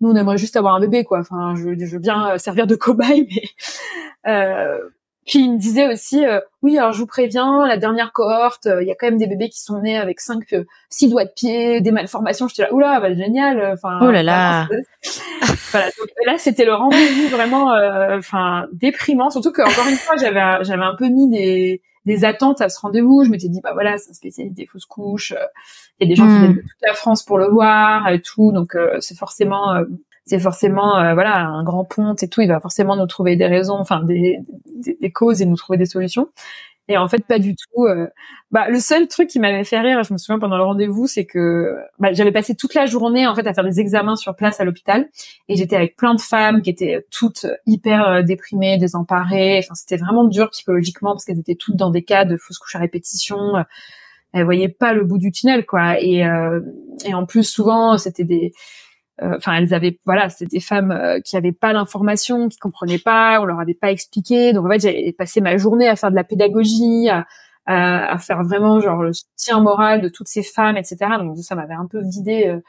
nous 0.00 0.10
on 0.10 0.16
aimerait 0.16 0.38
juste 0.38 0.56
avoir 0.56 0.74
un 0.74 0.80
bébé 0.80 1.04
quoi. 1.04 1.20
Enfin 1.20 1.54
je, 1.56 1.78
je 1.78 1.92
veux 1.92 2.00
bien 2.00 2.32
euh, 2.32 2.38
servir 2.38 2.66
de 2.66 2.74
cobaye, 2.74 3.28
mais 4.24 4.30
euh, 4.30 4.78
puis 5.24 5.38
il 5.38 5.52
me 5.52 5.58
disait 5.58 5.86
aussi 5.86 6.24
oui 6.62 6.76
alors 6.78 6.92
je 6.92 6.98
vous 6.98 7.06
préviens 7.06 7.64
la 7.64 7.76
dernière 7.76 8.12
cohorte 8.12 8.68
il 8.80 8.88
y 8.88 8.90
a 8.90 8.96
quand 8.96 9.06
même 9.06 9.18
des 9.18 9.28
bébés 9.28 9.50
qui 9.50 9.60
sont 9.60 9.80
nés 9.80 9.96
avec 9.96 10.18
cinq 10.18 10.52
six 10.90 11.08
doigts 11.08 11.24
de 11.24 11.30
pied 11.30 11.80
des 11.80 11.92
malformations. 11.92 12.48
J'étais 12.48 12.62
là 12.62 12.74
oula 12.74 12.98
bah 12.98 13.14
génial. 13.14 13.72
Enfin 13.72 14.00
oh 14.02 14.10
là 14.10 14.24
là. 14.24 14.66
voilà, 15.70 15.86
donc 15.86 16.08
là 16.26 16.38
c'était 16.38 16.64
le 16.64 16.74
rendez-vous 16.74 17.28
vraiment 17.28 17.72
enfin 18.18 18.66
déprimant 18.72 19.30
surtout 19.30 19.52
que 19.52 19.62
encore 19.62 19.86
une 19.88 19.96
fois 19.96 20.16
j'avais 20.16 20.64
j'avais 20.64 20.82
un 20.82 20.96
peu 20.96 21.06
mis 21.06 21.30
des 21.30 21.82
des 22.04 22.24
attentes 22.24 22.60
à 22.60 22.68
ce 22.68 22.80
rendez-vous. 22.80 23.24
Je 23.24 23.30
m'étais 23.30 23.48
dit, 23.48 23.60
bah 23.62 23.72
voilà, 23.72 23.98
c'est 23.98 24.10
un 24.10 24.14
spécialiste 24.14 24.56
des 24.56 24.66
fausses 24.66 24.86
couches. 24.86 25.32
Euh, 25.32 25.44
il 26.00 26.08
y 26.08 26.12
a 26.12 26.14
des 26.14 26.16
gens 26.16 26.26
qui 26.26 26.32
hmm. 26.32 26.38
viennent 26.38 26.56
de 26.56 26.60
toute 26.60 26.82
la 26.86 26.94
France 26.94 27.22
pour 27.22 27.38
le 27.38 27.48
voir 27.48 28.08
et 28.08 28.20
tout. 28.20 28.52
Donc, 28.52 28.74
euh, 28.74 28.96
c'est 29.00 29.16
forcément, 29.16 29.74
euh, 29.74 29.84
c'est 30.24 30.38
forcément, 30.38 31.14
voilà, 31.14 31.46
un 31.46 31.64
grand 31.64 31.84
ponte 31.84 32.22
et 32.22 32.28
tout. 32.28 32.40
Il 32.40 32.48
va 32.48 32.60
forcément 32.60 32.96
nous 32.96 33.06
trouver 33.06 33.36
des 33.36 33.46
raisons, 33.46 33.76
enfin, 33.78 34.02
des, 34.02 34.38
des, 34.76 34.96
des 35.00 35.10
causes 35.10 35.42
et 35.42 35.46
nous 35.46 35.56
trouver 35.56 35.78
des 35.78 35.86
solutions. 35.86 36.28
Et 36.88 36.96
en 36.98 37.08
fait, 37.08 37.24
pas 37.26 37.38
du 37.38 37.54
tout. 37.54 37.84
Euh, 37.84 38.08
bah, 38.50 38.68
le 38.68 38.80
seul 38.80 39.06
truc 39.06 39.28
qui 39.28 39.38
m'avait 39.38 39.64
fait 39.64 39.80
rire, 39.80 40.02
je 40.02 40.12
me 40.12 40.18
souviens 40.18 40.38
pendant 40.38 40.56
le 40.56 40.64
rendez-vous, 40.64 41.06
c'est 41.06 41.24
que 41.24 41.76
bah, 41.98 42.12
j'avais 42.12 42.32
passé 42.32 42.54
toute 42.56 42.74
la 42.74 42.86
journée 42.86 43.26
en 43.26 43.34
fait 43.34 43.46
à 43.46 43.54
faire 43.54 43.64
des 43.64 43.78
examens 43.78 44.16
sur 44.16 44.34
place 44.34 44.60
à 44.60 44.64
l'hôpital, 44.64 45.08
et 45.48 45.56
j'étais 45.56 45.76
avec 45.76 45.96
plein 45.96 46.14
de 46.14 46.20
femmes 46.20 46.60
qui 46.60 46.70
étaient 46.70 47.06
toutes 47.10 47.46
hyper 47.66 48.08
euh, 48.08 48.22
déprimées, 48.22 48.78
désemparées. 48.78 49.60
Enfin, 49.60 49.74
c'était 49.74 49.96
vraiment 49.96 50.24
dur 50.24 50.50
psychologiquement 50.50 51.12
parce 51.12 51.24
qu'elles 51.24 51.38
étaient 51.38 51.54
toutes 51.54 51.76
dans 51.76 51.90
des 51.90 52.02
cas 52.02 52.24
de 52.24 52.36
fausses 52.36 52.58
couches 52.58 52.76
à 52.76 52.80
répétition. 52.80 53.64
Elles 54.32 54.44
voyaient 54.44 54.68
pas 54.68 54.92
le 54.92 55.04
bout 55.04 55.18
du 55.18 55.30
tunnel, 55.30 55.66
quoi. 55.66 56.00
Et, 56.00 56.24
euh, 56.26 56.60
et 57.04 57.14
en 57.14 57.26
plus, 57.26 57.44
souvent, 57.44 57.98
c'était 57.98 58.24
des 58.24 58.46
euh, 58.46 58.91
enfin 59.36 59.54
elles 59.54 59.74
avaient 59.74 59.98
voilà 60.04 60.28
c'était 60.28 60.46
des 60.46 60.60
femmes 60.60 60.90
euh, 60.90 61.20
qui 61.20 61.36
avaient 61.36 61.52
pas 61.52 61.72
l'information 61.72 62.48
qui 62.48 62.58
comprenaient 62.58 62.98
pas 62.98 63.40
on 63.40 63.44
leur 63.44 63.60
avait 63.60 63.74
pas 63.74 63.90
expliqué. 63.90 64.52
Donc 64.52 64.66
en 64.66 64.70
fait 64.70 64.80
j'ai 64.80 65.12
passé 65.12 65.40
ma 65.40 65.56
journée 65.56 65.88
à 65.88 65.96
faire 65.96 66.10
de 66.10 66.16
la 66.16 66.24
pédagogie 66.24 67.08
à, 67.08 67.26
à, 67.66 68.18
faire 68.18 68.42
vraiment 68.42 68.80
genre 68.80 69.02
le 69.02 69.12
soutien 69.12 69.60
moral 69.60 70.00
de 70.00 70.08
toutes 70.08 70.28
ces 70.28 70.42
femmes 70.42 70.76
etc 70.76 70.96
donc 71.18 71.38
ça 71.38 71.54
m'avait 71.54 71.74
un 71.74 71.86
peu 71.86 72.00
vidé 72.02 72.46
euh, 72.48 72.60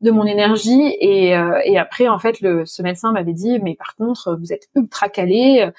de 0.00 0.10
mon 0.10 0.24
énergie. 0.24 0.96
Et, 1.00 1.34
et 1.64 1.78
après 1.78 2.08
en 2.08 2.18
fait 2.18 2.40
le 2.40 2.64
ce 2.64 2.82
médecin 2.82 3.12
m'avait 3.12 3.34
dit 3.34 3.58
mais 3.62 3.74
par 3.74 3.94
contre 3.96 4.34
vous 4.40 4.50
êtes 4.50 4.68
ultra 4.74 5.10
calé 5.10 5.70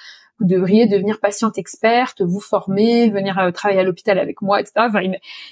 vous 0.42 0.48
devriez 0.48 0.88
devenir 0.88 1.20
patiente 1.20 1.60
experte, 1.60 2.22
vous 2.22 2.40
former, 2.40 3.10
venir 3.10 3.38
euh, 3.38 3.52
travailler 3.52 3.80
à 3.80 3.84
l'hôpital 3.84 4.18
avec 4.18 4.42
moi, 4.42 4.60
etc. 4.60 4.88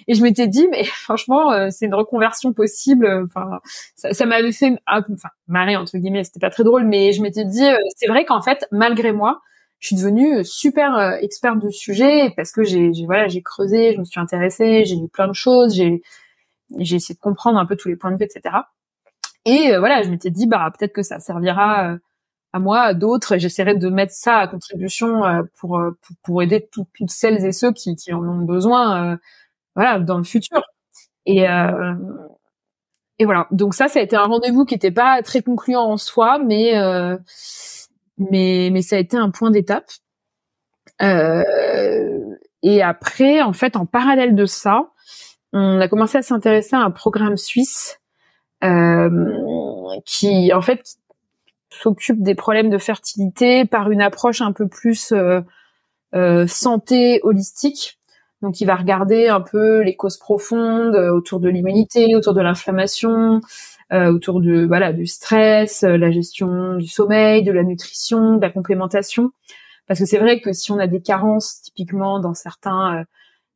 et 0.07 0.15
je 0.15 0.23
m'étais 0.23 0.47
dit, 0.47 0.67
mais 0.71 0.83
franchement, 1.03 1.51
euh, 1.51 1.67
c'est 1.69 1.85
une 1.85 1.93
reconversion 1.93 2.53
possible. 2.53 3.07
Enfin, 3.23 3.59
ça, 3.95 4.25
m'avait 4.25 4.51
fait, 4.51 4.73
enfin, 4.87 5.29
marrer 5.47 5.75
entre 5.75 5.97
guillemets, 5.97 6.23
c'était 6.23 6.39
pas 6.39 6.49
très 6.49 6.63
drôle, 6.63 6.85
mais 6.85 7.13
je 7.13 7.21
m'étais 7.21 7.45
dit, 7.45 7.63
euh, 7.63 7.77
c'est 7.95 8.07
vrai 8.07 8.25
qu'en 8.25 8.41
fait, 8.41 8.65
malgré 8.71 9.11
moi, 9.11 9.41
je 9.79 9.87
suis 9.87 9.95
devenue 9.95 10.43
super 10.43 11.17
experte 11.21 11.59
du 11.59 11.71
sujet 11.71 12.33
parce 12.35 12.51
que 12.51 12.63
j'ai 12.65 12.91
voilà 13.05 13.29
j'ai 13.29 13.41
creusé, 13.41 13.93
je 13.93 13.99
me 13.99 14.03
suis 14.03 14.19
intéressée, 14.19 14.83
j'ai 14.83 14.97
lu 14.97 15.07
plein 15.07 15.29
de 15.29 15.33
choses, 15.33 15.73
j'ai 15.73 16.01
j'ai 16.79 16.97
essayé 16.97 17.15
de 17.15 17.21
comprendre 17.21 17.57
un 17.57 17.65
peu 17.65 17.77
tous 17.77 17.87
les 17.87 17.95
points 17.95 18.11
de 18.11 18.17
vue, 18.17 18.25
etc. 18.25 18.55
Et 19.45 19.77
voilà, 19.77 20.01
je 20.01 20.09
m'étais 20.09 20.31
dit 20.31 20.47
bah 20.47 20.69
peut-être 20.77 20.91
que 20.91 21.01
ça 21.01 21.19
servira 21.19 21.97
à 22.53 22.59
moi, 22.59 22.81
à 22.81 22.93
d'autres, 22.93 23.37
j'essaierai 23.37 23.75
de 23.75 23.89
mettre 23.89 24.13
ça 24.13 24.37
à 24.37 24.47
contribution 24.47 25.21
pour, 25.55 25.79
pour, 26.01 26.15
pour 26.23 26.41
aider 26.43 26.67
toutes 26.71 26.89
celles 27.07 27.45
et 27.45 27.51
ceux 27.51 27.71
qui, 27.73 27.95
qui 27.95 28.13
en 28.13 28.23
ont 28.23 28.43
besoin, 28.43 29.19
voilà, 29.75 29.99
dans 29.99 30.17
le 30.17 30.23
futur. 30.23 30.61
Et 31.25 31.45
et 33.21 33.25
voilà. 33.25 33.47
Donc 33.51 33.73
ça, 33.73 33.87
ça 33.87 33.99
a 33.99 34.01
été 34.01 34.15
un 34.15 34.23
rendez-vous 34.23 34.65
qui 34.65 34.75
n'était 34.75 34.91
pas 34.91 35.21
très 35.21 35.41
concluant 35.41 35.83
en 35.83 35.97
soi, 35.97 36.39
mais 36.39 36.73
mais 38.17 38.69
mais 38.71 38.81
ça 38.81 38.95
a 38.97 38.99
été 38.99 39.17
un 39.17 39.29
point 39.29 39.51
d'étape. 39.51 39.89
Euh, 41.01 42.35
et 42.61 42.81
après, 42.81 43.41
en 43.41 43.53
fait, 43.53 43.75
en 43.75 43.85
parallèle 43.85 44.35
de 44.35 44.45
ça, 44.45 44.89
on 45.53 45.79
a 45.79 45.87
commencé 45.87 46.17
à 46.17 46.21
s'intéresser 46.21 46.75
à 46.75 46.79
un 46.79 46.91
programme 46.91 47.37
suisse 47.37 47.99
euh, 48.63 49.09
qui, 50.05 50.53
en 50.53 50.61
fait, 50.61 50.97
s'occupe 51.69 52.21
des 52.21 52.35
problèmes 52.35 52.69
de 52.69 52.77
fertilité 52.77 53.65
par 53.65 53.91
une 53.91 54.01
approche 54.01 54.41
un 54.41 54.53
peu 54.53 54.67
plus 54.67 55.11
euh, 55.11 55.41
euh 56.15 56.47
santé 56.47 57.19
holistique. 57.23 57.99
Donc, 58.41 58.61
il 58.61 58.65
va 58.65 58.75
regarder 58.75 59.27
un 59.27 59.41
peu 59.41 59.81
les 59.81 59.95
causes 59.95 60.17
profondes 60.17 60.95
euh, 60.95 61.11
autour 61.11 61.39
de 61.39 61.49
l'immunité, 61.49 62.15
autour 62.15 62.33
de 62.33 62.41
l'inflammation, 62.41 63.41
euh, 63.91 64.11
autour 64.13 64.39
de 64.39 64.65
voilà 64.65 64.93
du 64.93 65.07
stress, 65.07 65.83
euh, 65.83 65.97
la 65.97 66.09
gestion 66.11 66.75
du 66.75 66.87
sommeil, 66.87 67.43
de 67.43 67.51
la 67.51 67.63
nutrition, 67.63 68.37
de 68.37 68.41
la 68.41 68.49
complémentation. 68.49 69.31
Parce 69.87 69.99
que 69.99 70.05
c'est 70.05 70.19
vrai 70.19 70.39
que 70.39 70.53
si 70.53 70.71
on 70.71 70.79
a 70.79 70.87
des 70.87 71.01
carences 71.01 71.61
typiquement 71.63 72.19
dans 72.19 72.33
certains 72.33 73.05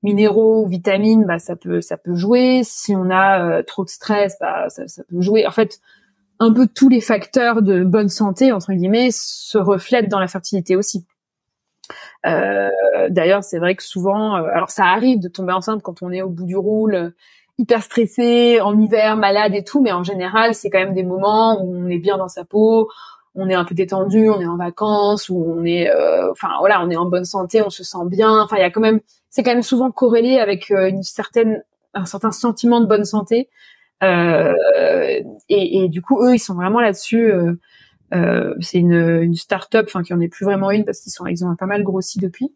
minéraux 0.02 0.66
ou 0.66 0.68
vitamines, 0.68 1.26
bah 1.26 1.40
ça 1.40 1.56
peut 1.56 1.80
ça 1.82 1.98
peut 1.98 2.16
jouer. 2.16 2.62
Si 2.64 2.96
on 2.96 3.12
a 3.12 3.62
trop 3.64 3.86
de 3.86 3.90
stress, 3.90 4.38
bah 4.42 4.68
ça, 4.70 4.88
ça, 4.88 5.04
peut 5.04 5.22
jouer. 5.22 5.46
En 5.46 5.52
fait, 5.52 5.80
un 6.40 6.52
peu 6.54 6.68
tous 6.68 6.90
les 6.90 7.02
facteurs 7.02 7.62
de 7.62 7.84
bonne 7.84 8.10
santé 8.10 8.52
entre 8.52 8.74
guillemets 8.74 9.10
se 9.12 9.58
reflètent 9.58 10.10
dans 10.10 10.20
la 10.20 10.28
fertilité 10.28 10.76
aussi. 10.76 11.06
Euh, 12.26 12.70
D'ailleurs, 13.10 13.44
c'est 13.44 13.60
vrai 13.60 13.76
que 13.76 13.84
souvent, 13.84 14.34
alors 14.36 14.70
ça 14.70 14.86
arrive 14.86 15.20
de 15.20 15.28
tomber 15.28 15.54
enceinte 15.54 15.82
quand 15.82 16.02
on 16.02 16.12
est 16.12 16.22
au 16.22 16.30
bout 16.30 16.46
du 16.46 16.56
roule 16.56 17.14
hyper 17.58 17.84
stressé 17.84 18.60
en 18.62 18.80
hiver, 18.80 19.16
malade 19.16 19.54
et 19.54 19.64
tout, 19.64 19.82
mais 19.82 19.92
en 19.92 20.04
général, 20.04 20.56
c'est 20.56 20.70
quand 20.70 20.80
même 20.80 20.94
des 20.94 21.04
moments 21.04 21.62
où 21.62 21.76
on 21.76 21.88
est 21.88 22.00
bien 22.00 22.18
dans 22.18 22.28
sa 22.28 22.46
peau, 22.46 22.90
on 23.36 23.50
est 23.50 23.54
un 23.54 23.66
peu 23.66 23.76
détendu, 23.76 24.30
on 24.30 24.40
est 24.40 24.48
en 24.48 24.58
vacances, 24.58 25.30
où 25.30 25.44
on 25.58 25.64
est, 25.66 25.90
euh, 25.90 26.32
enfin 26.32 26.50
voilà, 26.60 26.84
on 26.84 26.90
est 26.90 26.96
en 26.96 27.06
bonne 27.06 27.26
santé, 27.26 27.62
on 27.62 27.70
se 27.70 27.84
sent 27.84 28.06
bien. 28.08 28.42
Enfin, 28.42 28.58
il 28.58 28.62
y 28.62 28.66
a 28.66 28.72
quand 28.72 28.82
même, 28.82 29.00
c'est 29.30 29.44
quand 29.44 29.52
même 29.52 29.64
souvent 29.64 29.92
corrélé 29.92 30.40
avec 30.40 30.72
euh, 30.72 30.90
une 30.90 31.04
certaine, 31.04 31.64
un 31.94 32.06
certain 32.06 32.32
sentiment 32.32 32.80
de 32.80 32.86
bonne 32.86 33.06
santé. 33.06 33.50
Euh, 34.04 34.54
et, 35.50 35.84
et, 35.84 35.90
du 35.90 36.02
coup, 36.02 36.24
eux, 36.24 36.36
ils 36.36 36.40
sont 36.40 36.56
vraiment 36.56 36.82
là-dessus. 36.82 37.32
Euh, 38.14 38.54
c'est 38.60 38.78
une, 38.78 39.22
une 39.22 39.36
start-up, 39.36 39.86
enfin 39.88 40.04
qui 40.04 40.14
en 40.14 40.20
est 40.20 40.28
plus 40.28 40.46
vraiment 40.46 40.70
une 40.70 40.86
parce 40.86 41.00
qu'ils 41.00 41.12
sont, 41.12 41.26
ils 41.26 41.44
ont 41.46 41.56
pas 41.56 41.66
mal 41.66 41.84
grossi 41.84 42.20
depuis. 42.20 42.54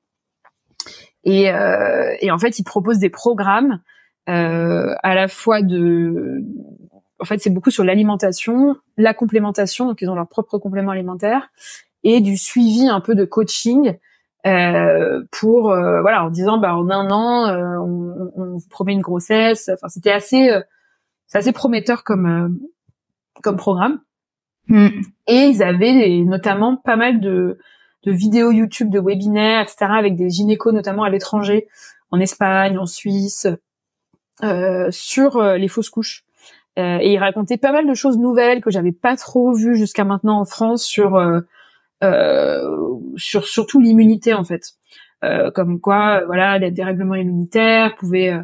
Et, 1.23 1.45
et 1.45 2.31
en 2.31 2.37
fait, 2.37 2.59
ils 2.59 2.63
proposent 2.63 2.99
des 2.99 3.09
programmes 3.09 3.81
euh, 4.29 4.93
à 5.03 5.15
la 5.15 5.27
fois 5.27 5.61
de 5.61 6.43
en 7.19 7.25
fait, 7.25 7.39
c'est 7.39 7.49
beaucoup 7.49 7.71
sur 7.71 7.83
l'alimentation, 7.83 8.75
la 8.97 9.13
complémentation, 9.13 9.87
donc 9.87 10.01
ils 10.01 10.09
ont 10.09 10.15
leur 10.15 10.27
propre 10.27 10.57
complément 10.59 10.91
alimentaire, 10.91 11.49
et 12.03 12.21
du 12.21 12.37
suivi 12.37 12.87
un 12.87 12.99
peu 12.99 13.15
de 13.15 13.25
coaching 13.25 13.95
euh, 14.45 15.23
pour 15.31 15.71
euh, 15.71 16.01
voilà 16.01 16.23
en 16.23 16.29
disant 16.29 16.59
bah 16.59 16.75
en 16.75 16.89
un 16.89 17.09
an 17.09 17.47
euh, 17.47 17.77
on, 17.79 18.31
on, 18.35 18.45
vous 18.57 18.67
promet 18.69 18.93
une 18.93 19.01
grossesse. 19.01 19.69
Enfin, 19.73 19.87
c'était 19.87 20.11
assez 20.11 20.51
euh, 20.51 20.61
c'est 21.27 21.37
assez 21.37 21.51
prometteur 21.51 22.03
comme 22.03 22.59
comme 23.43 23.57
programme. 23.57 23.99
Mm. 24.67 24.87
Et 25.27 25.45
ils 25.45 25.63
avaient 25.63 26.23
notamment 26.25 26.75
pas 26.75 26.95
mal 26.95 27.19
de 27.19 27.57
de 28.03 28.11
vidéos 28.11 28.51
YouTube, 28.51 28.89
de 28.89 28.99
webinaires, 28.99 29.61
etc. 29.61 29.85
avec 29.89 30.15
des 30.15 30.29
gynécos 30.29 30.73
notamment 30.73 31.03
à 31.03 31.09
l'étranger, 31.09 31.67
en 32.11 32.19
Espagne, 32.19 32.77
en 32.77 32.85
Suisse, 32.85 33.47
euh, 34.43 34.87
sur 34.91 35.37
euh, 35.37 35.57
les 35.57 35.67
fausses 35.67 35.89
couches. 35.89 36.23
Euh, 36.77 36.99
et 37.01 37.13
il 37.13 37.17
racontait 37.17 37.57
pas 37.57 37.71
mal 37.71 37.87
de 37.87 37.93
choses 37.95 38.19
nouvelles 38.19 38.61
que 38.61 38.69
j'avais 38.69 38.91
pas 38.91 39.15
trop 39.17 39.51
vues 39.51 39.75
jusqu'à 39.75 40.03
maintenant 40.03 40.39
en 40.39 40.45
France 40.45 40.85
sur 40.85 41.19
sur 43.15 43.47
surtout 43.47 43.81
l'immunité 43.81 44.35
en 44.35 44.43
fait. 44.43 44.73
comme 45.55 45.81
quoi, 45.81 46.23
voilà, 46.27 46.59
les 46.59 46.69
dérèglements 46.69 47.15
immunitaires 47.15 47.95
pouvaient 47.95 48.37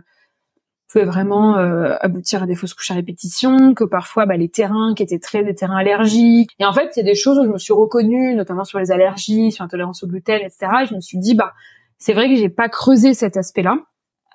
pouvaient 0.94 1.06
vraiment 1.06 1.56
aboutir 1.56 2.44
à 2.44 2.46
des 2.46 2.56
fausses 2.56 2.74
couches 2.74 2.92
à 2.92 2.94
répétition, 2.94 3.74
que 3.74 3.84
parfois 3.84 4.26
bah, 4.26 4.38
les 4.38 4.50
terrains 4.50 4.94
qui 4.96 5.04
étaient 5.04 5.20
très 5.20 5.44
des 5.44 5.56
terrains 5.56 5.78
allergiques. 5.78 6.52
Et 6.60 6.66
en 6.66 6.74
fait, 6.74 6.92
il 6.96 7.00
y 7.00 7.02
a 7.02 7.06
des 7.06 7.16
choses 7.16 7.40
où 7.40 7.44
je 7.44 7.50
me 7.50 7.58
suis 7.58 7.74
reconnue, 7.74 8.36
notamment 8.36 8.64
sur 8.64 8.80
les 8.80 8.92
allergies, 8.92 9.52
sur 9.52 9.64
l'intolérance 9.64 10.04
au 10.04 10.08
gluten, 10.08 10.42
etc. 10.42 10.68
Et 10.84 10.86
je 10.86 10.96
me 10.96 11.02
suis 11.02 11.18
dit, 11.18 11.36
bah, 11.36 11.54
c'est 11.98 12.14
vrai 12.14 12.30
que 12.30 12.36
j'ai 12.36 12.50
pas 12.50 12.70
creusé 12.70 13.14
cet 13.14 13.38
aspect-là 13.38 13.78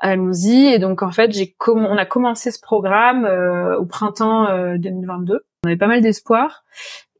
allons-y. 0.00 0.66
Et 0.66 0.78
donc 0.78 1.02
en 1.02 1.10
fait, 1.10 1.32
j'ai 1.32 1.54
on 1.66 1.96
a 1.96 2.06
commencé 2.06 2.50
ce 2.50 2.60
programme 2.60 3.24
euh, 3.24 3.78
au 3.78 3.86
printemps 3.86 4.46
2022. 4.76 5.34
Euh, 5.34 5.38
on 5.64 5.68
avait 5.68 5.76
pas 5.76 5.86
mal 5.86 6.02
d'espoir. 6.02 6.64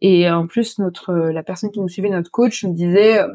Et 0.01 0.31
en 0.31 0.47
plus, 0.47 0.79
notre 0.79 1.13
la 1.13 1.43
personne 1.43 1.71
qui 1.71 1.81
nous 1.81 1.89
suivait, 1.89 2.09
notre 2.09 2.31
coach, 2.31 2.65
me 2.65 2.73
disait, 2.73 3.21
euh, 3.21 3.29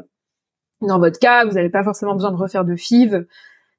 dans 0.80 0.98
votre 0.98 1.18
cas, 1.18 1.44
vous 1.44 1.52
n'avez 1.52 1.68
pas 1.68 1.84
forcément 1.84 2.14
besoin 2.14 2.32
de 2.32 2.36
refaire 2.36 2.64
de 2.64 2.74
FIV. 2.74 3.26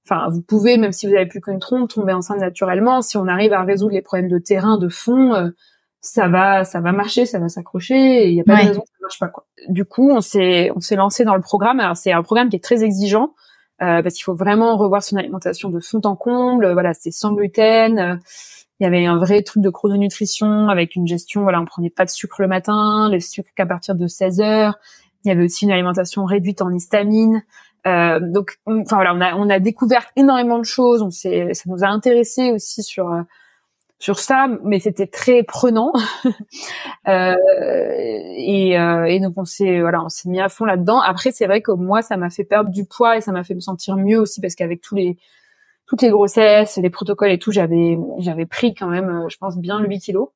Enfin, 0.08 0.30
vous 0.30 0.42
pouvez, 0.42 0.78
même 0.78 0.92
si 0.92 1.08
vous 1.08 1.16
avez 1.16 1.26
plus 1.26 1.42
qu'une 1.42 1.60
trompe, 1.60 1.90
tomber 1.90 2.14
enceinte 2.14 2.40
naturellement. 2.40 3.02
Si 3.02 3.18
on 3.18 3.28
arrive 3.28 3.54
à 3.54 3.64
résoudre 3.64 3.94
les 3.94 4.02
problèmes 4.02 4.30
de 4.30 4.38
terrain, 4.38 4.78
de 4.78 4.88
fond, 4.88 5.52
ça 6.00 6.28
va, 6.28 6.64
ça 6.64 6.80
va 6.80 6.92
marcher, 6.92 7.26
ça 7.26 7.40
va 7.40 7.50
s'accrocher. 7.50 8.30
Il 8.30 8.36
n'y 8.36 8.42
a 8.42 8.44
pas 8.44 8.62
de 8.62 8.68
raison 8.68 8.82
que 8.82 8.88
ça 8.88 8.98
marche 9.02 9.20
pas. 9.20 9.28
Quoi. 9.28 9.46
Du 9.68 9.86
coup, 9.86 10.12
on 10.12 10.22
s'est, 10.22 10.72
on 10.76 10.80
s'est 10.80 10.96
lancé 10.96 11.24
dans 11.26 11.36
le 11.36 11.42
programme. 11.42 11.80
Alors, 11.80 11.98
c'est 11.98 12.12
un 12.12 12.22
programme 12.22 12.50
qui 12.50 12.56
est 12.56 12.64
très 12.64 12.84
exigeant. 12.84 13.34
Euh, 13.82 14.02
parce 14.02 14.16
qu'il 14.16 14.24
faut 14.24 14.36
vraiment 14.36 14.78
revoir 14.78 15.04
son 15.04 15.18
alimentation 15.18 15.70
de 15.70 15.80
fond 15.82 16.00
en 16.06 16.16
comble. 16.16 16.72
Voilà, 16.72 16.94
c'est 16.94 17.12
sans 17.12 17.34
gluten. 17.34 18.00
Euh, 18.00 18.16
il 18.80 18.84
y 18.84 18.88
avait 18.88 19.06
un 19.06 19.18
vrai 19.18 19.42
truc 19.42 19.64
de 19.64 19.70
chrononutrition 19.70 20.70
avec 20.70 20.96
une 20.96 21.08
gestion. 21.08 21.44
Voilà, 21.44 21.60
on 21.60 21.66
prenait 21.66 21.90
pas 21.90 22.06
de 22.06 22.10
sucre 22.10 22.42
le 22.42 22.48
matin, 22.48 23.10
le 23.12 23.20
sucre 23.20 23.50
qu'à 23.56 23.66
partir 23.66 23.96
de 23.96 24.08
16 24.08 24.40
heures. 24.42 24.76
Il 25.24 25.30
y 25.30 25.32
avait 25.32 25.44
aussi 25.44 25.66
une 25.66 25.72
alimentation 25.72 26.24
réduite 26.24 26.62
en 26.62 26.72
histamine. 26.72 27.44
Euh, 27.88 28.20
donc, 28.20 28.58
enfin 28.66 28.96
voilà, 28.96 29.14
on 29.14 29.22
a 29.22 29.36
on 29.36 29.50
a 29.50 29.60
découvert 29.60 30.08
énormément 30.16 30.60
de 30.60 30.66
choses. 30.66 31.02
On 31.02 31.12
s'est, 31.12 31.54
ça 31.54 31.64
nous 31.68 31.84
a 31.84 31.88
intéressé 31.88 32.52
aussi 32.52 32.84
sur 32.84 33.12
euh, 33.12 33.22
sur 34.00 34.20
ça, 34.20 34.48
mais 34.64 34.80
c'était 34.80 35.08
très 35.08 35.44
prenant. 35.44 35.94
euh, 37.08 37.36
et, 38.38 38.78
euh, 38.80 39.06
et, 39.06 39.20
donc 39.20 39.34
on 39.38 39.46
s'est 39.46 39.82
voilà, 39.82 40.04
on 40.04 40.10
s'est 40.10 40.30
mis 40.30 40.40
à 40.42 40.50
fond 40.50 40.66
là-dedans. 40.66 41.00
Après, 41.02 41.32
c'est 41.32 41.48
vrai 41.48 41.62
que 41.62 41.72
moi, 41.72 42.02
ça 42.02 42.18
m'a 42.18 42.30
fait 42.30 42.44
perdre 42.44 42.70
du 42.72 42.86
poids 42.86 43.18
et 43.18 43.22
ça 43.22 43.32
m'a 43.32 43.44
fait 43.44 43.56
me 43.56 43.62
sentir 43.62 43.98
mieux 43.98 44.20
aussi 44.20 44.42
parce 44.42 44.56
qu'avec 44.56 44.82
tous 44.82 44.96
les 44.96 45.18
toutes 45.88 46.02
les 46.02 46.10
grossesses, 46.10 46.78
les 46.78 46.90
protocoles 46.90 47.32
et 47.32 47.40
tout, 47.40 47.52
j'avais 47.52 47.98
j'avais 48.20 48.46
pris 48.46 48.74
quand 48.76 48.88
même, 48.88 49.10
euh, 49.10 49.30
je 49.30 49.38
pense 49.38 49.58
bien 49.58 49.80
8 49.80 50.00
kilos. 50.00 50.30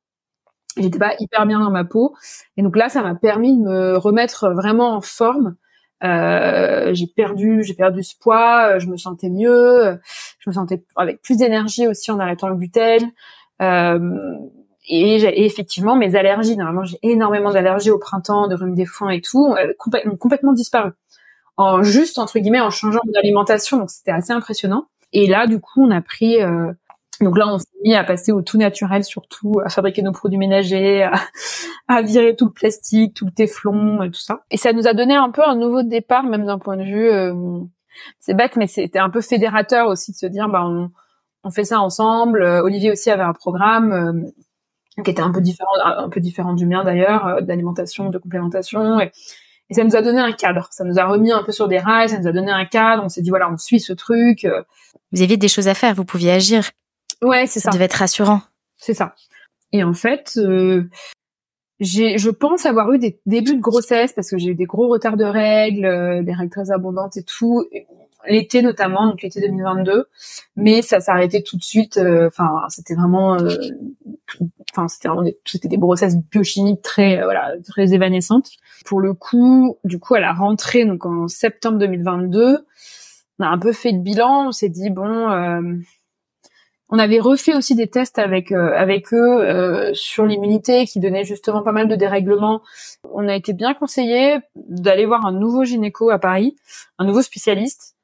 J'étais 0.78 1.00
pas 1.00 1.16
hyper 1.20 1.46
bien 1.46 1.60
dans 1.60 1.72
ma 1.72 1.84
peau. 1.84 2.16
Et 2.58 2.62
donc 2.64 2.76
là, 2.78 2.90
ça 2.90 3.02
m'a 3.02 3.16
permis 3.16 3.58
de 3.58 3.62
me 3.64 3.98
remettre 3.98 4.50
vraiment 4.50 4.96
en 4.96 5.02
forme. 5.02 5.56
Euh, 6.04 6.94
j'ai 6.94 7.08
perdu, 7.08 7.64
j'ai 7.64 7.74
perdu 7.74 8.04
ce 8.04 8.16
poids, 8.18 8.80
je 8.80 8.88
me 8.88 8.98
sentais 8.98 9.30
mieux, 9.30 10.00
je 10.40 10.50
me 10.50 10.54
sentais 10.54 10.84
avec 10.96 11.22
plus 11.22 11.38
d'énergie 11.38 11.88
aussi 11.88 12.12
en 12.12 12.20
arrêtant 12.20 12.48
le 12.48 12.56
gluten. 12.56 13.12
Euh, 13.62 14.36
et, 14.88 15.18
et, 15.18 15.46
effectivement, 15.46 15.96
mes 15.96 16.16
allergies, 16.16 16.58
normalement 16.58 16.84
j'ai 16.84 16.98
énormément 17.04 17.52
d'allergies 17.52 17.92
au 17.92 18.00
printemps, 18.00 18.48
de 18.48 18.56
rhume 18.56 18.76
des 18.76 18.86
foins 18.86 19.12
et 19.12 19.22
tout, 19.22 19.54
euh, 19.54 19.74
ont 20.06 20.18
complètement 20.18 20.54
disparu. 20.54 20.92
En 21.58 21.84
juste 21.84 22.18
entre 22.18 22.40
guillemets 22.40 22.62
en 22.62 22.70
changeant 22.70 23.02
d'alimentation, 23.14 23.78
donc 23.78 23.90
c'était 23.90 24.12
assez 24.12 24.32
impressionnant. 24.32 24.88
Et 25.12 25.28
là, 25.28 25.48
du 25.48 25.60
coup, 25.60 25.84
on 25.84 25.92
a 25.92 26.02
pris 26.02 26.42
euh, 26.42 26.72
donc 27.22 27.38
là, 27.38 27.48
on 27.48 27.58
s'est 27.58 27.68
mis 27.84 27.96
à 27.96 28.04
passer 28.04 28.32
au 28.32 28.42
tout 28.42 28.58
naturel, 28.58 29.04
surtout 29.04 29.60
à 29.64 29.70
fabriquer 29.70 30.02
nos 30.02 30.12
produits 30.12 30.38
ménagers, 30.38 31.04
à, 31.04 31.14
à 31.88 32.02
virer 32.02 32.36
tout 32.36 32.46
le 32.46 32.52
plastique, 32.52 33.14
tout 33.14 33.26
le 33.26 33.32
téflon, 33.32 34.02
et 34.04 34.12
tout 34.12 34.20
ça. 34.20 34.42
Et 34.52 34.58
ça 34.58 34.74
nous 34.74 34.88
a 34.88 34.94
donné 34.94 35.16
un 35.16 35.30
peu 35.30 35.44
un 35.46 35.56
nouveau 35.56 35.84
départ, 35.84 36.24
même 36.24 36.46
d'un 36.46 36.60
point 36.60 36.78
de 36.78 36.84
vue, 36.84 37.10
euh, 37.10 37.60
c'est 38.20 38.34
bête, 38.34 38.56
mais 38.56 38.68
c'était 38.68 39.00
un 39.00 39.10
peu 39.10 39.22
fédérateur 39.22 39.88
aussi 39.88 40.12
de 40.12 40.18
se 40.18 40.26
dire, 40.26 40.48
bah, 40.48 40.64
on, 40.66 40.92
on 41.44 41.52
fait 41.52 41.66
ça 41.66 41.80
ensemble. 41.80 42.44
Euh, 42.44 42.62
Olivier 42.62 42.92
aussi 42.92 43.10
avait 43.10 43.24
un 43.24 43.34
programme 43.34 43.92
euh, 43.92 45.04
qui 45.04 45.12
était 45.12 45.22
un 45.22 45.32
peu 45.32 45.42
différent, 45.42 45.72
un 45.84 46.10
peu 46.10 46.20
différent 46.20 46.54
du 46.54 46.66
mien 46.66 46.84
d'ailleurs, 46.84 47.28
euh, 47.28 47.42
d'alimentation, 47.42 48.10
de 48.10 48.18
complémentation. 48.18 49.00
Et, 49.00 49.12
ça 49.72 49.84
nous 49.84 49.96
a 49.96 50.02
donné 50.02 50.20
un 50.20 50.32
cadre. 50.32 50.68
Ça 50.72 50.84
nous 50.84 50.98
a 50.98 51.06
remis 51.06 51.32
un 51.32 51.44
peu 51.44 51.52
sur 51.52 51.68
des 51.68 51.78
rails. 51.78 52.10
Ça 52.10 52.18
nous 52.18 52.28
a 52.28 52.32
donné 52.32 52.50
un 52.50 52.66
cadre. 52.66 53.04
On 53.04 53.10
s'est 53.10 53.22
dit 53.22 53.30
voilà, 53.30 53.52
on 53.52 53.58
suit 53.58 53.80
ce 53.80 53.94
truc. 53.94 54.48
Vous 55.12 55.22
aviez 55.22 55.38
des 55.38 55.48
choses 55.48 55.68
à 55.68 55.76
faire. 55.76 55.94
Vous 55.94 56.06
pouviez 56.06 56.32
agir. 56.32 56.72
Ouais, 57.22 57.48
c'est 57.48 57.60
ça. 57.60 57.72
Ça 57.72 57.76
devait 57.76 57.86
être 57.86 57.94
rassurant. 57.94 58.42
C'est 58.78 58.94
ça. 58.94 59.16
Et 59.72 59.84
en 59.84 59.94
fait, 59.94 60.38
j'ai, 61.80 62.18
je 62.18 62.30
pense 62.30 62.66
avoir 62.66 62.92
eu 62.92 63.00
des 63.00 63.20
débuts 63.26 63.56
de 63.56 63.62
grossesse 63.62 64.12
parce 64.14 64.30
que 64.30 64.38
j'ai 64.38 64.50
eu 64.50 64.56
des 64.56 64.66
gros 64.66 64.90
retards 64.90 65.18
de 65.18 65.24
règles, 65.24 65.86
euh, 65.86 66.24
des 66.24 66.34
règles 66.34 66.52
très 66.52 66.72
abondantes 66.72 67.16
et 67.16 67.24
tout, 67.24 67.66
l'été 68.28 68.62
notamment, 68.62 69.08
donc 69.08 69.22
l'été 69.22 69.40
2022. 69.40 70.06
Mais 70.58 70.82
ça 70.82 71.00
s'est 71.00 71.12
arrêté 71.12 71.42
tout 71.42 71.56
de 71.56 71.64
suite. 71.64 71.98
Euh, 71.98 72.28
enfin, 72.28 72.50
c'était 72.68 72.96
vraiment, 72.96 73.36
euh, 73.36 73.56
enfin, 74.72 74.90
c'était 74.90 75.08
vraiment, 75.08 75.24
des, 75.24 75.38
c'était 75.46 75.70
des 75.70 75.78
grossesses 75.78 76.18
biochimiques 76.18 76.82
très, 76.82 77.24
voilà, 77.24 77.54
très 77.66 77.94
évanescentes. 77.94 78.50
Pour 78.86 79.00
le 79.00 79.14
coup, 79.14 79.78
du 79.86 80.00
coup, 80.00 80.16
à 80.16 80.20
la 80.20 80.34
rentrée, 80.34 80.84
donc 80.84 81.06
en 81.06 81.30
septembre 81.30 81.78
2022, 81.78 82.66
on 83.40 83.44
a 83.46 83.48
un 83.48 83.58
peu 83.58 83.72
fait 83.72 83.94
le 83.94 84.00
bilan. 84.00 84.48
On 84.48 84.52
s'est 84.52 84.70
dit 84.70 84.90
bon 84.90 85.30
on 86.90 86.98
avait 86.98 87.20
refait 87.20 87.56
aussi 87.56 87.76
des 87.76 87.88
tests 87.88 88.18
avec 88.18 88.52
euh, 88.52 88.74
avec 88.76 89.14
eux 89.14 89.42
euh, 89.42 89.94
sur 89.94 90.26
l'immunité 90.26 90.86
qui 90.86 91.00
donnaient 91.00 91.24
justement 91.24 91.62
pas 91.62 91.72
mal 91.72 91.88
de 91.88 91.96
dérèglements. 91.96 92.62
On 93.12 93.28
a 93.28 93.36
été 93.36 93.54
bien 93.54 93.74
conseillé 93.76 94.40
d'aller 94.56 95.06
voir 95.06 95.26
un 95.26 95.32
nouveau 95.32 95.64
gynéco 95.64 96.10
à 96.10 96.18
Paris, 96.18 96.56
un 96.98 97.06
nouveau 97.06 97.22
spécialiste 97.22 97.96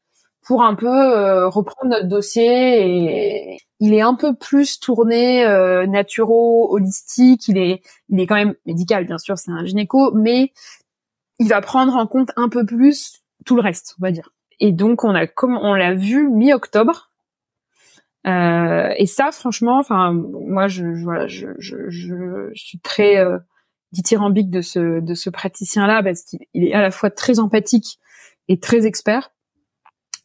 pour 0.45 0.63
un 0.63 0.75
peu 0.75 0.87
euh, 0.87 1.49
reprendre 1.49 1.89
notre 1.89 2.07
dossier 2.07 3.55
et 3.55 3.57
il 3.79 3.93
est 3.95 4.01
un 4.01 4.13
peu 4.13 4.35
plus 4.35 4.79
tourné 4.79 5.43
naturo 5.87 6.71
holistique, 6.71 7.47
il 7.47 7.57
est 7.57 7.81
il 8.09 8.19
est 8.19 8.27
quand 8.27 8.35
même 8.35 8.55
médical 8.65 9.05
bien 9.05 9.17
sûr, 9.17 9.37
c'est 9.37 9.51
un 9.51 9.65
gynéco 9.65 10.11
mais 10.13 10.53
il 11.39 11.49
va 11.49 11.61
prendre 11.61 11.95
en 11.95 12.07
compte 12.07 12.31
un 12.35 12.49
peu 12.49 12.65
plus 12.65 13.21
tout 13.45 13.55
le 13.55 13.61
reste, 13.61 13.95
on 13.99 14.03
va 14.03 14.11
dire. 14.11 14.29
Et 14.59 14.71
donc 14.71 15.03
on 15.03 15.15
a 15.15 15.27
comme 15.27 15.57
on 15.57 15.73
l'a 15.73 15.93
vu 15.95 16.29
mi-octobre 16.29 17.09
euh, 18.25 18.89
et 18.97 19.05
ça, 19.05 19.31
franchement, 19.31 19.77
enfin, 19.77 20.13
moi, 20.13 20.67
je, 20.67 20.85
voilà, 21.03 21.27
je, 21.27 21.47
je, 21.59 21.89
je, 21.89 22.51
suis 22.55 22.79
très 22.79 23.17
euh, 23.17 23.37
dithyrambique 23.91 24.49
de 24.49 24.61
ce 24.61 24.99
de 24.99 25.13
ce 25.13 25.29
praticien-là 25.29 26.01
parce 26.03 26.23
qu'il 26.23 26.63
est 26.63 26.73
à 26.73 26.81
la 26.81 26.91
fois 26.91 27.11
très 27.11 27.39
empathique 27.39 27.99
et 28.47 28.59
très 28.59 28.85
expert. 28.85 29.31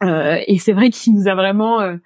Euh, 0.03 0.39
et 0.47 0.59
c'est 0.59 0.73
vrai 0.73 0.91
qu'il 0.91 1.15
nous 1.15 1.29
a 1.29 1.35
vraiment, 1.35 1.81
euh, 1.81 1.97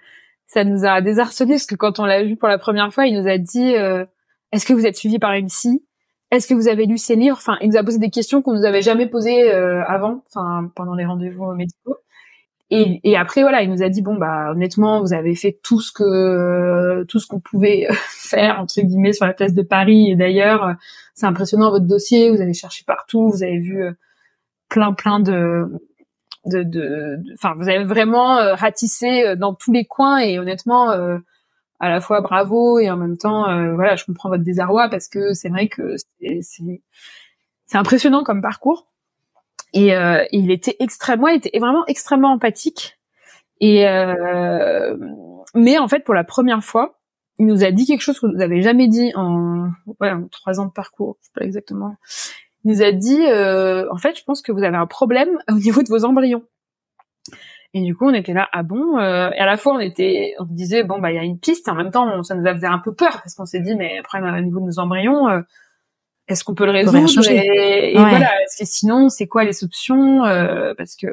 ça 0.47 0.65
nous 0.65 0.85
a 0.85 1.01
désarçonné 1.01 1.55
parce 1.55 1.67
que 1.67 1.77
quand 1.77 2.01
on 2.01 2.05
l'a 2.05 2.25
vu 2.25 2.37
pour 2.37 2.49
la 2.49 2.59
première 2.59 2.93
fois, 2.93 3.07
il 3.07 3.21
nous 3.21 3.29
a 3.29 3.39
dit 3.39 3.77
euh, 3.77 4.05
Est-ce 4.53 4.67
que 4.67 4.73
vous 4.73 4.87
êtes 4.87 4.97
suivi 4.97 5.19
par 5.19 5.33
une 5.33 5.47
psy? 5.47 5.85
Est-ce 6.31 6.49
que 6.49 6.55
vous 6.55 6.69
avez 6.69 6.87
lu 6.87 6.99
ces 6.99 7.15
livres? 7.15 7.37
Enfin, 7.37 7.57
il 7.61 7.71
nous 7.71 7.77
a 7.77 7.85
posé 7.85 7.99
des 7.99 8.11
questions 8.11 8.43
qu'on 8.43 8.55
nous 8.55 8.65
avait 8.65 8.83
jamais 8.83 9.07
posées 9.07 9.53
avant, 9.53 10.25
enfin, 10.29 10.69
pendant 10.75 10.95
les 10.95 11.05
rendez-vous 11.05 11.53
médicaux. 11.55 11.97
Et, 12.75 13.01
et, 13.05 13.17
après 13.17 13.43
voilà, 13.43 13.63
il 13.63 13.71
nous 13.71 13.83
a 13.83 13.89
dit 13.89 14.03
bon 14.03 14.17
bah 14.17 14.51
honnêtement 14.51 15.01
vous 15.01 15.13
avez 15.13 15.35
fait 15.35 15.59
tout 15.63 15.81
ce 15.81 15.93
que 15.93 17.05
tout 17.05 17.21
ce 17.21 17.27
qu'on 17.27 17.41
pouvait 17.41 17.87
faire 18.09 18.59
entre 18.61 18.81
guillemets 18.81 19.13
sur 19.13 19.27
la 19.27 19.33
place 19.33 19.55
de 19.55 19.63
Paris. 19.63 20.11
Et 20.11 20.17
d'ailleurs 20.17 20.75
c'est 21.15 21.27
impressionnant 21.27 21.71
votre 21.71 21.87
dossier, 21.87 22.31
vous 22.31 22.41
avez 22.41 22.55
cherché 22.55 22.85
partout, 22.87 23.31
vous 23.31 23.43
avez 23.43 23.59
vu 23.59 23.85
euh, 23.85 23.93
plein 24.69 24.93
plein 24.93 25.21
de 25.21 25.67
de 26.47 26.63
de 26.63 27.19
enfin 27.35 27.55
vous 27.57 27.69
avez 27.69 27.85
vraiment 27.85 28.39
euh, 28.39 28.55
ratissé 28.55 29.25
euh, 29.25 29.37
dans 29.37 29.55
tous 29.55 29.73
les 29.73 29.85
coins. 29.85 30.19
Et 30.19 30.39
honnêtement 30.39 30.91
à 31.81 31.89
la 31.89 32.01
fois 32.01 32.21
bravo 32.23 32.79
et 32.79 32.91
en 32.91 32.97
même 32.97 33.17
temps 33.19 33.45
voilà 33.75 33.97
je 33.97 34.05
comprends 34.05 34.31
votre 34.31 34.45
désarroi 34.45 34.89
parce 34.89 35.09
que 35.09 35.33
c'est 35.35 35.49
vrai 35.49 35.69
que 35.69 35.97
c'est 36.41 36.41
c'est 37.67 37.79
impressionnant 37.79 38.25
comme 38.25 38.43
parcours 38.43 38.87
et 39.75 39.95
euh, 39.95 40.25
il 40.31 40.51
était 40.51 40.77
extrêmement, 40.79 41.29
il 41.29 41.37
était 41.37 41.59
vraiment 41.59 41.85
extrêmement 41.87 42.33
empathique. 42.33 42.97
Et 43.61 43.87
euh, 43.87 44.97
mais 45.55 45.79
en 45.79 45.89
fait, 45.89 46.05
pour 46.05 46.15
la 46.15 46.25
première 46.25 46.63
fois, 46.63 46.99
il 47.39 47.47
nous 47.47 47.65
a 47.65 47.73
dit 47.73 47.85
quelque 47.85 48.01
chose 48.01 48.19
qu'on 48.21 48.29
nous 48.29 48.41
avait 48.41 48.63
jamais 48.63 48.87
dit 48.87 49.13
en, 49.17 49.71
ouais, 50.01 50.11
en 50.11 50.29
trois 50.29 50.61
ans 50.61 50.67
de 50.67 50.73
parcours, 50.73 51.19
je 51.21 51.27
sais 51.27 51.33
pas 51.35 51.45
exactement. 51.45 51.97
Il 52.65 52.73
nous 52.73 52.83
a 52.83 52.93
dit, 52.93 53.21
euh, 53.27 53.87
en 53.91 53.99
fait, 53.99 54.17
je 54.17 54.25
pense 54.25 54.43
que 54.43 54.53
vous 54.53 54.63
avez 54.63 54.77
un 54.77 54.87
problème 54.87 55.39
au 55.49 55.55
niveau 55.55 55.83
de 55.83 55.89
vos 55.89 56.05
embryons. 56.05 56.45
Et 57.77 57.83
du 57.83 57.97
coup, 57.97 58.07
on 58.09 58.15
était 58.15 58.35
là, 58.35 58.49
ah 58.53 58.63
bon 58.63 58.99
euh, 58.99 59.31
Et 59.31 59.39
à 59.41 59.47
la 59.47 59.57
fois, 59.57 59.75
on 59.75 59.81
était, 59.81 60.35
on 60.39 60.45
disait, 60.45 60.85
bon 60.85 61.01
bah 61.01 61.11
il 61.11 61.17
y 61.17 61.19
a 61.19 61.25
une 61.25 61.41
piste. 61.41 61.69
En 61.69 61.75
même 61.75 61.91
temps, 61.91 62.23
ça 62.23 62.37
nous 62.37 62.47
a 62.47 62.57
fait 62.57 62.67
un 62.67 62.79
peu 62.79 62.95
peur 62.95 63.15
parce 63.15 63.35
qu'on 63.35 63.47
s'est 63.47 63.59
dit, 63.59 63.75
mais 63.75 63.99
après, 63.99 64.21
au 64.21 64.41
niveau 64.41 64.61
de 64.61 64.67
nos 64.67 64.79
embryons, 64.79 65.29
euh, 65.29 65.41
est-ce 66.29 66.45
qu'on 66.45 66.55
peut 66.55 66.65
le 66.65 66.71
résoudre 66.71 67.31
et, 67.31 67.93
et 67.93 67.99
voilà 67.99 68.31
parce 68.39 68.57
que 68.59 68.65
sinon 68.65 69.09
c'est 69.09 69.27
quoi 69.27 69.45
les 69.45 69.63
options 69.63 70.25
euh, 70.25 70.73
parce 70.77 70.97
que 70.97 71.07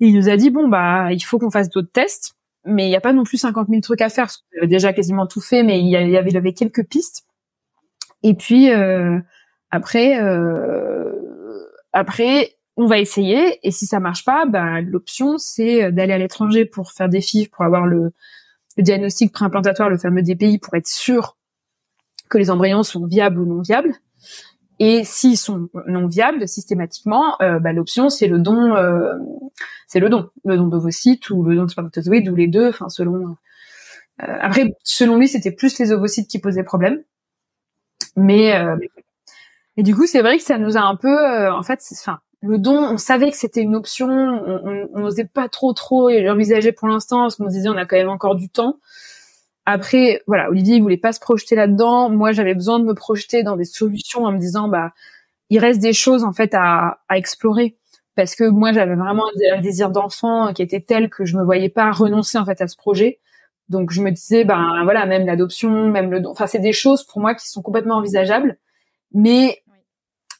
il 0.00 0.14
nous 0.14 0.28
a 0.28 0.36
dit 0.36 0.50
bon 0.50 0.68
bah 0.68 1.12
il 1.12 1.20
faut 1.20 1.38
qu'on 1.38 1.50
fasse 1.50 1.70
d'autres 1.70 1.92
tests 1.92 2.34
mais 2.64 2.86
il 2.86 2.88
n'y 2.88 2.96
a 2.96 3.00
pas 3.00 3.12
non 3.12 3.24
plus 3.24 3.38
50 3.38 3.68
000 3.68 3.80
trucs 3.82 4.00
à 4.00 4.08
faire 4.08 4.24
parce 4.24 4.38
qu'on 4.38 4.58
avait 4.58 4.66
déjà 4.66 4.92
quasiment 4.92 5.26
tout 5.26 5.40
fait 5.40 5.62
mais 5.62 5.80
il 5.80 5.88
y 5.88 5.96
avait, 5.96 6.08
il 6.08 6.34
y 6.34 6.36
avait 6.36 6.54
quelques 6.54 6.84
pistes. 6.86 7.24
Et 8.22 8.34
puis 8.34 8.70
euh, 8.70 9.18
après 9.70 10.20
euh, 10.20 11.12
après 11.92 12.56
on 12.76 12.86
va 12.86 12.98
essayer 12.98 13.60
et 13.62 13.70
si 13.70 13.86
ça 13.86 14.00
marche 14.00 14.24
pas 14.24 14.44
bah 14.46 14.80
l'option 14.80 15.38
c'est 15.38 15.92
d'aller 15.92 16.14
à 16.14 16.18
l'étranger 16.18 16.64
pour 16.64 16.90
faire 16.90 17.08
des 17.08 17.20
FIV 17.20 17.48
pour 17.50 17.64
avoir 17.64 17.86
le, 17.86 18.12
le 18.76 18.82
diagnostic 18.82 19.30
préimplantatoire 19.30 19.88
le 19.88 19.98
fameux 19.98 20.22
DPI 20.22 20.58
pour 20.58 20.74
être 20.74 20.88
sûr 20.88 21.36
que 22.28 22.38
les 22.38 22.50
embryons 22.50 22.82
sont 22.82 23.06
viables 23.06 23.40
ou 23.40 23.46
non 23.46 23.60
viables. 23.60 23.94
Et 24.80 25.04
s'ils 25.04 25.36
sont 25.36 25.68
non 25.86 26.06
viables 26.06 26.48
systématiquement, 26.48 27.40
euh, 27.40 27.60
bah, 27.60 27.72
l'option 27.72 28.08
c'est 28.08 28.26
le 28.26 28.40
don, 28.40 28.74
euh, 28.74 29.14
c'est 29.86 30.00
le 30.00 30.08
don, 30.08 30.30
le 30.44 30.56
don 30.56 30.66
d'ovocytes 30.66 31.30
ou 31.30 31.44
le 31.44 31.54
don 31.54 31.64
de 31.64 31.70
spermatozoïdes 31.70 32.28
ou 32.28 32.34
les 32.34 32.48
deux, 32.48 32.68
enfin 32.68 32.88
selon. 32.88 33.36
Euh, 34.22 34.38
après, 34.40 34.76
selon 34.82 35.16
lui, 35.16 35.28
c'était 35.28 35.52
plus 35.52 35.78
les 35.78 35.92
ovocytes 35.92 36.28
qui 36.28 36.40
posaient 36.40 36.64
problème. 36.64 37.02
Mais 38.16 38.52
et 39.76 39.82
du 39.82 39.94
coup, 39.94 40.06
c'est 40.06 40.22
vrai 40.22 40.38
que 40.38 40.44
ça 40.44 40.56
nous 40.56 40.76
a 40.76 40.80
un 40.80 40.94
peu, 40.94 41.48
en 41.50 41.62
fait, 41.64 41.80
enfin, 41.92 42.20
le 42.42 42.58
don, 42.58 42.76
on 42.76 42.96
savait 42.96 43.30
que 43.30 43.36
c'était 43.36 43.60
une 43.60 43.74
option, 43.74 44.08
on 44.08 45.00
n'osait 45.00 45.24
pas 45.24 45.48
trop 45.48 45.72
trop 45.72 46.10
l'envisager 46.10 46.70
pour 46.70 46.86
l'instant 46.86 47.22
parce 47.22 47.36
qu'on 47.36 47.48
se 47.48 47.54
disait 47.54 47.68
on 47.68 47.76
a 47.76 47.86
quand 47.86 47.96
même 47.96 48.08
encore 48.08 48.36
du 48.36 48.48
temps. 48.48 48.78
Après, 49.66 50.22
voilà, 50.26 50.50
Olivier 50.50 50.76
il 50.76 50.82
voulait 50.82 50.96
pas 50.96 51.12
se 51.12 51.20
projeter 51.20 51.54
là-dedans. 51.54 52.10
Moi, 52.10 52.32
j'avais 52.32 52.54
besoin 52.54 52.78
de 52.78 52.84
me 52.84 52.94
projeter 52.94 53.42
dans 53.42 53.56
des 53.56 53.64
solutions 53.64 54.24
en 54.24 54.32
me 54.32 54.38
disant, 54.38 54.68
bah, 54.68 54.92
il 55.50 55.58
reste 55.58 55.80
des 55.80 55.92
choses 55.92 56.24
en 56.24 56.32
fait 56.32 56.54
à, 56.54 56.98
explorer 57.10 57.76
parce 58.16 58.34
que 58.34 58.48
moi, 58.48 58.72
j'avais 58.72 58.94
vraiment 58.94 59.24
un 59.52 59.60
désir 59.60 59.90
d'enfant 59.90 60.52
qui 60.52 60.62
était 60.62 60.80
tel 60.80 61.10
que 61.10 61.24
je 61.24 61.36
me 61.36 61.44
voyais 61.44 61.68
pas 61.68 61.90
renoncer 61.90 62.38
en 62.38 62.44
fait 62.44 62.60
à 62.60 62.68
ce 62.68 62.76
projet. 62.76 63.18
Donc, 63.68 63.90
je 63.90 64.02
me 64.02 64.10
disais, 64.10 64.44
ben 64.44 64.82
voilà, 64.84 65.06
même 65.06 65.26
l'adoption, 65.26 65.88
même 65.88 66.10
le 66.10 66.20
don. 66.20 66.30
Enfin, 66.30 66.46
c'est 66.46 66.58
des 66.58 66.72
choses 66.72 67.04
pour 67.04 67.20
moi 67.20 67.34
qui 67.34 67.48
sont 67.48 67.62
complètement 67.62 67.96
envisageables. 67.96 68.58
Mais 69.12 69.62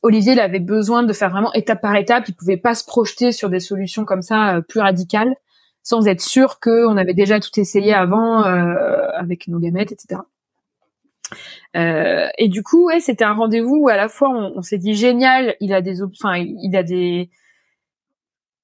Olivier, 0.02 0.34
il 0.34 0.40
avait 0.40 0.60
besoin 0.60 1.02
de 1.02 1.12
faire 1.14 1.30
vraiment 1.30 1.52
étape 1.54 1.80
par 1.80 1.96
étape. 1.96 2.28
Il 2.28 2.34
pouvait 2.34 2.58
pas 2.58 2.74
se 2.74 2.84
projeter 2.84 3.32
sur 3.32 3.48
des 3.48 3.60
solutions 3.60 4.04
comme 4.04 4.22
ça 4.22 4.56
euh, 4.56 4.60
plus 4.60 4.80
radicales 4.80 5.34
sans 5.84 6.08
être 6.08 6.22
sûr 6.22 6.58
qu'on 6.58 6.96
avait 6.96 7.14
déjà 7.14 7.38
tout 7.38 7.60
essayé 7.60 7.94
avant 7.94 8.44
euh, 8.44 9.06
avec 9.12 9.46
nos 9.46 9.60
gamètes, 9.60 9.92
etc. 9.92 10.22
Euh, 11.76 12.26
et 12.38 12.48
du 12.48 12.62
coup, 12.62 12.86
ouais, 12.86 13.00
c'était 13.00 13.24
un 13.24 13.34
rendez-vous 13.34 13.76
où 13.82 13.88
à 13.88 13.96
la 13.96 14.08
fois 14.08 14.30
on, 14.30 14.62
s'est 14.62 14.78
dit 14.78 14.94
génial, 14.94 15.54
il 15.60 15.72
a 15.72 15.82
des, 15.82 16.02
enfin, 16.02 16.36
il 16.36 16.74
a 16.76 16.82
des, 16.82 17.30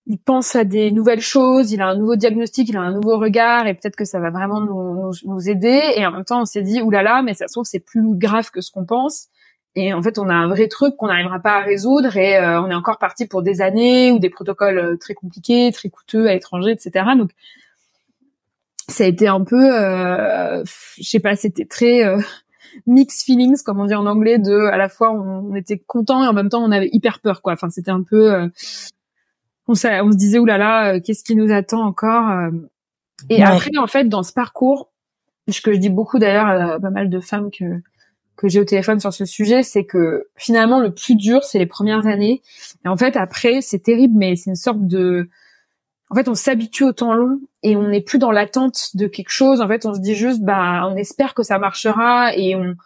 il 0.07 0.19
pense 0.19 0.57
à 0.57 0.65
des 0.65 0.91
nouvelles 0.91 1.21
choses, 1.21 1.73
il 1.73 1.83
a 1.83 1.89
un 1.89 1.97
nouveau 1.97 2.17
diagnostic, 2.17 2.71
il 2.71 2.77
a 2.77 2.81
un 2.81 2.93
nouveau 2.93 3.19
regard, 3.19 3.67
et 3.67 3.75
peut-être 3.75 3.97
que 3.97 4.07
ça 4.07 4.19
va 4.19 4.31
vraiment 4.31 4.61
nous, 4.61 5.13
nous, 5.25 5.49
aider. 5.49 5.81
Et 5.97 6.07
en 6.07 6.13
même 6.13 6.25
temps, 6.25 6.41
on 6.41 6.47
s'est 6.47 6.63
dit 6.63 6.81
oulala, 6.81 7.23
mais 7.23 7.35
ça 7.35 7.49
se 7.49 7.53
trouve 7.53 7.65
c'est 7.65 7.81
plus 7.81 8.03
grave 8.17 8.51
que 8.51 8.61
ce 8.63 8.71
qu'on 8.71 8.87
pense. 8.87 9.29
Et 9.77 9.93
en 9.93 10.03
fait, 10.03 10.19
on 10.19 10.29
a 10.29 10.35
un 10.35 10.49
vrai 10.49 10.67
truc 10.67 10.97
qu'on 10.97 11.07
n'arrivera 11.07 11.39
pas 11.39 11.59
à 11.59 11.61
résoudre 11.61 12.17
et 12.17 12.37
euh, 12.37 12.61
on 12.61 12.71
est 12.71 12.75
encore 12.75 12.99
parti 12.99 13.27
pour 13.27 13.43
des 13.43 13.61
années 13.61 14.11
ou 14.11 14.19
des 14.19 14.31
protocoles 14.31 14.79
euh, 14.79 14.97
très 14.97 15.15
compliqués, 15.15 15.71
très 15.73 15.89
coûteux 15.91 16.27
à 16.27 16.35
l'étranger, 16.35 16.73
etc. 16.73 17.05
Donc, 17.17 17.31
ça 18.89 19.05
a 19.05 19.07
été 19.07 19.29
un 19.29 19.45
peu, 19.45 19.73
euh, 19.73 20.65
je 20.97 21.09
sais 21.09 21.21
pas, 21.21 21.37
c'était 21.37 21.67
très 21.67 22.05
euh, 22.05 22.19
mixed 22.87 23.25
feelings, 23.25 23.63
comme 23.63 23.79
on 23.79 23.87
dit 23.87 23.95
en 23.95 24.07
anglais, 24.07 24.39
de 24.39 24.67
à 24.73 24.77
la 24.77 24.89
fois 24.89 25.13
on, 25.13 25.55
était 25.55 25.79
content 25.79 26.25
et 26.25 26.27
en 26.27 26.33
même 26.33 26.49
temps 26.49 26.65
on 26.65 26.73
avait 26.73 26.91
hyper 26.93 27.21
peur, 27.21 27.41
quoi. 27.41 27.53
Enfin, 27.53 27.71
c'était 27.71 27.93
un 27.93 28.03
peu, 28.03 28.33
on, 29.69 29.73
on 29.73 29.75
se 29.75 30.17
disait 30.17 30.41
oulala, 30.41 30.99
qu'est-ce 30.99 31.23
qui 31.23 31.37
nous 31.37 31.53
attend 31.53 31.83
encore 31.83 32.51
Et 33.29 33.45
après, 33.45 33.71
en 33.79 33.87
fait, 33.87 34.09
dans 34.09 34.25
ce 34.25 34.33
parcours, 34.33 34.91
ce 35.49 35.61
que 35.61 35.73
je 35.73 35.79
dis 35.79 35.91
beaucoup 35.91 36.19
d'ailleurs 36.19 36.47
à 36.47 36.81
pas 36.81 36.91
mal 36.91 37.09
de 37.09 37.21
femmes 37.21 37.51
que 37.51 37.81
que 38.41 38.49
j'ai 38.49 38.59
au 38.59 38.65
téléphone 38.65 39.01
sur 39.01 39.13
ce 39.13 39.27
sujet, 39.27 39.63
c'est 39.63 39.85
que 39.85 40.25
finalement 40.35 40.81
le 40.81 40.95
plus 40.95 41.15
dur 41.15 41.45
c'est 41.45 41.59
les 41.59 41.67
premières 41.67 42.07
années. 42.07 42.41
Et 42.87 42.89
en 42.89 42.97
fait 42.97 43.15
après 43.17 43.61
c'est 43.61 43.81
terrible, 43.81 44.15
mais 44.17 44.35
c'est 44.35 44.49
une 44.49 44.57
sorte 44.57 44.87
de, 44.87 45.29
en 46.09 46.15
fait 46.15 46.27
on 46.27 46.35
s'habitue 46.35 46.85
au 46.85 46.93
temps 46.93 47.13
long 47.13 47.39
et 47.63 47.77
on 47.77 47.89
n'est 47.89 48.01
plus 48.01 48.19
dans 48.19 48.31
l'attente 48.31 48.97
de 48.97 49.07
quelque 49.09 49.29
chose. 49.29 49.61
En 49.61 49.69
fait 49.69 49.85
on 49.85 49.93
se 49.93 50.01
dit 50.01 50.15
juste 50.15 50.41
bah 50.41 50.89
on 50.91 50.97
espère 50.97 51.35
que 51.35 51.43
ça 51.43 51.59
marchera 51.59 52.35
et 52.35 52.57
on 52.57 52.77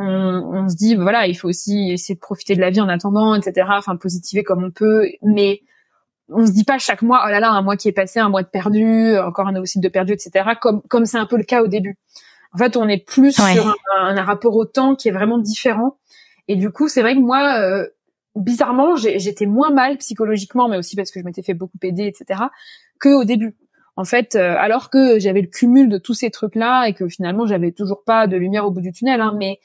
on, 0.00 0.68
se 0.68 0.76
dit 0.76 0.94
voilà 0.94 1.26
il 1.26 1.34
faut 1.34 1.48
aussi 1.48 1.90
essayer 1.90 2.14
de 2.14 2.20
profiter 2.20 2.54
de 2.54 2.60
la 2.60 2.70
vie 2.70 2.80
en 2.80 2.88
attendant, 2.88 3.34
etc. 3.34 3.68
Enfin 3.72 3.96
positiver 3.96 4.42
comme 4.42 4.64
on 4.64 4.70
peut, 4.70 5.06
mais 5.22 5.60
on 6.30 6.46
se 6.46 6.52
dit 6.52 6.64
pas 6.64 6.78
chaque 6.78 7.02
mois 7.02 7.24
oh 7.26 7.30
là 7.30 7.40
là 7.40 7.50
un 7.50 7.60
mois 7.60 7.76
qui 7.76 7.88
est 7.88 7.92
passé, 7.92 8.20
un 8.20 8.30
mois 8.30 8.42
de 8.42 8.48
perdu, 8.48 9.18
encore 9.18 9.48
un 9.48 9.56
ovocyte 9.56 9.82
de 9.82 9.88
perdu, 9.88 10.14
etc. 10.14 10.52
Comme 10.62 10.80
comme 10.88 11.04
c'est 11.04 11.18
un 11.18 11.26
peu 11.26 11.36
le 11.36 11.44
cas 11.44 11.62
au 11.62 11.66
début. 11.66 11.98
En 12.52 12.58
fait, 12.58 12.76
on 12.76 12.88
est 12.88 13.04
plus 13.04 13.32
sur 13.32 13.76
un, 13.98 14.22
rapport 14.22 14.56
au 14.56 14.64
temps 14.64 14.94
qui 14.94 15.08
est 15.08 15.12
vraiment 15.12 15.38
différent. 15.38 15.98
Et 16.48 16.56
du 16.56 16.70
coup, 16.70 16.88
c'est 16.88 17.02
vrai 17.02 17.14
que 17.14 17.20
moi, 17.20 17.60
euh, 17.60 17.86
bizarrement, 18.36 18.96
j'étais 18.96 19.46
moins 19.46 19.70
mal 19.70 19.98
psychologiquement, 19.98 20.68
mais 20.68 20.78
aussi 20.78 20.96
parce 20.96 21.10
que 21.10 21.20
je 21.20 21.24
m'étais 21.24 21.42
fait 21.42 21.54
beaucoup 21.54 21.78
aider, 21.82 22.06
etc., 22.06 22.44
que 23.00 23.10
au 23.10 23.24
début. 23.24 23.56
En 23.96 24.04
fait, 24.04 24.36
euh, 24.36 24.54
alors 24.56 24.90
que 24.90 25.18
j'avais 25.18 25.40
le 25.40 25.48
cumul 25.48 25.88
de 25.88 25.98
tous 25.98 26.14
ces 26.14 26.30
trucs-là 26.30 26.86
et 26.86 26.94
que 26.94 27.08
finalement, 27.08 27.46
j'avais 27.46 27.72
toujours 27.72 28.04
pas 28.04 28.26
de 28.28 28.36
lumière 28.36 28.64
au 28.64 28.70
bout 28.70 28.80
du 28.80 28.92
tunnel, 28.92 29.20
hein, 29.20 29.34
mais 29.36 29.58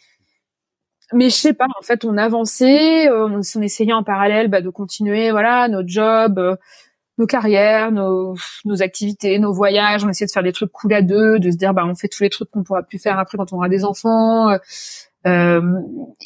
mais 1.14 1.30
je 1.30 1.36
sais 1.36 1.54
pas. 1.54 1.68
En 1.80 1.84
fait, 1.84 2.06
on 2.06 2.18
avançait, 2.18 3.10
euh, 3.10 3.28
on, 3.28 3.42
on 3.56 3.62
essayait 3.62 3.94
en 3.94 4.04
parallèle 4.04 4.48
bah, 4.48 4.62
de 4.62 4.70
continuer, 4.70 5.32
voilà, 5.32 5.68
notre 5.68 5.88
job, 5.88 6.40
euh, 6.40 6.56
nos 7.18 7.28
carrières, 7.28 7.91
nos, 7.91 8.36
nos 8.66 8.82
activités, 8.82 9.38
nos 9.39 9.53
voyages. 9.53 10.03
On 10.03 10.09
essayait 10.09 10.28
de 10.28 10.32
faire 10.32 10.43
des 10.43 10.53
trucs 10.53 10.72
cool 10.72 10.93
à 10.93 11.01
deux, 11.01 11.39
de 11.39 11.51
se 11.51 11.57
dire 11.57 11.74
bah 11.74 11.86
on 11.86 11.95
fait 11.95 12.07
tous 12.07 12.24
les 12.24 12.30
trucs 12.30 12.49
qu'on 12.51 12.64
pourra 12.64 12.84
plus 12.84 12.99
faire 12.99 13.20
après 13.20 13.38
quand 13.38 13.53
on 13.53 13.57
aura 13.57 13.70
des 13.70 13.86
enfants. 13.86 14.57
Euh, 15.26 15.61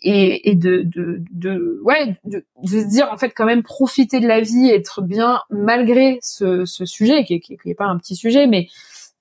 et, 0.01 0.49
et 0.49 0.55
de, 0.55 0.81
de, 0.83 1.21
de 1.31 1.79
ouais 1.83 2.17
de, 2.25 2.43
de, 2.63 2.67
se 2.67 2.89
dire 2.89 3.09
en 3.11 3.17
fait 3.17 3.29
quand 3.29 3.45
même 3.45 3.61
profiter 3.61 4.19
de 4.19 4.27
la 4.27 4.41
vie 4.41 4.71
être 4.71 5.03
bien 5.03 5.41
malgré 5.51 6.17
ce, 6.23 6.65
ce 6.65 6.83
sujet 6.83 7.23
qui, 7.23 7.39
qui, 7.39 7.57
qui 7.57 7.69
est 7.69 7.75
pas 7.75 7.85
un 7.85 7.99
petit 7.99 8.15
sujet 8.15 8.47
mais 8.47 8.67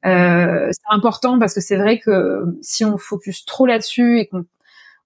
euh, 0.06 0.70
c'est 0.72 0.94
important 0.94 1.38
parce 1.38 1.52
que 1.52 1.60
c'est 1.60 1.76
vrai 1.76 1.98
que 1.98 2.58
si 2.62 2.86
on 2.86 2.96
focus 2.96 3.44
trop 3.44 3.66
là-dessus 3.66 4.20
et 4.20 4.28
qu'on 4.28 4.46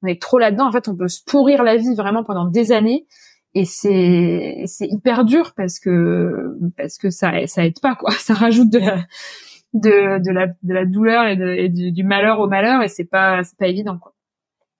est 0.06 0.22
trop 0.22 0.38
là-dedans 0.38 0.68
en 0.68 0.72
fait 0.72 0.86
on 0.86 0.94
peut 0.94 1.08
se 1.08 1.20
pourrir 1.24 1.64
la 1.64 1.76
vie 1.76 1.96
vraiment 1.96 2.22
pendant 2.22 2.44
des 2.44 2.70
années 2.70 3.06
et 3.54 3.64
c'est 3.64 4.62
c'est 4.66 4.86
hyper 4.86 5.24
dur 5.24 5.52
parce 5.56 5.80
que 5.80 6.56
parce 6.76 6.98
que 6.98 7.10
ça 7.10 7.46
ça 7.46 7.66
aide 7.66 7.80
pas 7.80 7.94
quoi 7.96 8.10
ça 8.18 8.34
rajoute 8.34 8.70
de 8.70 8.78
la 8.78 9.04
de, 9.72 10.30
la 10.32 10.46
de 10.46 10.74
la 10.74 10.84
douleur 10.84 11.26
et, 11.26 11.36
de, 11.36 11.90
du, 11.90 12.04
malheur 12.04 12.40
au 12.40 12.48
malheur 12.48 12.82
et 12.82 12.88
c'est 12.88 13.04
pas 13.04 13.44
c'est 13.44 13.56
pas 13.56 13.68
évident 13.68 13.98
quoi 13.98 14.14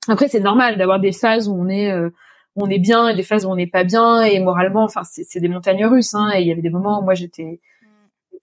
après, 0.09 0.29
c'est 0.29 0.41
normal 0.41 0.79
d'avoir 0.79 0.99
des 0.99 1.13
phases 1.13 1.49
où 1.49 1.55
on 1.55 1.69
est 1.69 1.91
euh, 1.93 2.11
on 2.57 2.69
est 2.69 2.79
bien 2.79 3.09
et 3.09 3.15
des 3.15 3.23
phases 3.23 3.47
où 3.47 3.51
on 3.51 3.57
n'est 3.57 3.67
pas 3.67 3.85
bien 3.85 4.23
et 4.23 4.41
moralement, 4.41 4.85
enfin, 4.85 5.03
c'est 5.05 5.41
des 5.41 5.49
montagnes 5.49 5.87
russes. 5.87 6.15
Hein, 6.15 6.31
et 6.35 6.41
il 6.41 6.49
y 6.49 6.53
avait 6.53 6.63
des 6.63 6.71
moments 6.71 7.01
où 7.01 7.05
moi 7.05 7.15
j'étais 7.15 7.61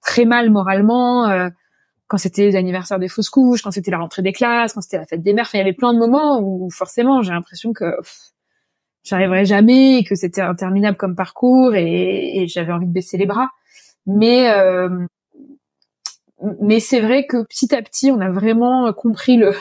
très 0.02 0.26
mal 0.26 0.50
moralement. 0.50 1.28
Euh, 1.28 1.50
quand 2.08 2.18
c'était 2.18 2.52
l'anniversaire 2.52 3.00
des 3.00 3.10
fausses 3.10 3.30
couches, 3.30 3.62
quand 3.62 3.72
c'était 3.72 3.92
la 3.92 3.98
rentrée 3.98 4.22
des 4.22 4.32
classes, 4.32 4.74
quand 4.74 4.82
c'était 4.82 4.98
la 4.98 5.06
fête 5.06 5.22
des 5.22 5.34
mères, 5.34 5.50
il 5.54 5.58
y 5.58 5.60
avait 5.60 5.74
plein 5.74 5.94
de 5.94 6.00
moments 6.00 6.40
où 6.42 6.70
forcément 6.72 7.22
j'ai 7.22 7.34
l'impression 7.34 7.74
que 7.74 7.86
j'arriverais 9.08 9.46
jamais, 9.46 10.04
que 10.04 10.16
c'était 10.16 10.42
interminable 10.42 10.98
comme 10.98 11.16
parcours 11.16 11.76
et, 11.76 12.42
et 12.42 12.48
j'avais 12.48 12.74
envie 12.74 12.88
de 12.88 12.92
baisser 12.92 13.18
les 13.18 13.26
bras. 13.26 13.50
Mais 14.06 14.50
euh, 14.52 14.90
mais 16.62 16.80
c'est 16.80 17.00
vrai 17.00 17.26
que 17.26 17.44
petit 17.44 17.74
à 17.74 17.82
petit, 17.82 18.12
on 18.12 18.20
a 18.20 18.30
vraiment 18.30 18.92
compris 18.94 19.38
le 19.38 19.54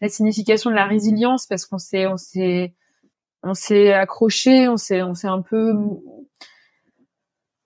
la 0.00 0.08
signification 0.08 0.70
de 0.70 0.74
la 0.74 0.86
résilience 0.86 1.46
parce 1.46 1.66
qu'on 1.66 1.78
s'est 1.78 2.06
on 2.06 2.16
s'est 2.16 2.74
on 3.42 3.54
s'est 3.54 3.92
accroché, 3.92 4.68
on 4.68 4.76
s'est 4.76 5.02
on 5.02 5.14
s'est 5.14 5.28
un 5.28 5.42
peu 5.42 5.72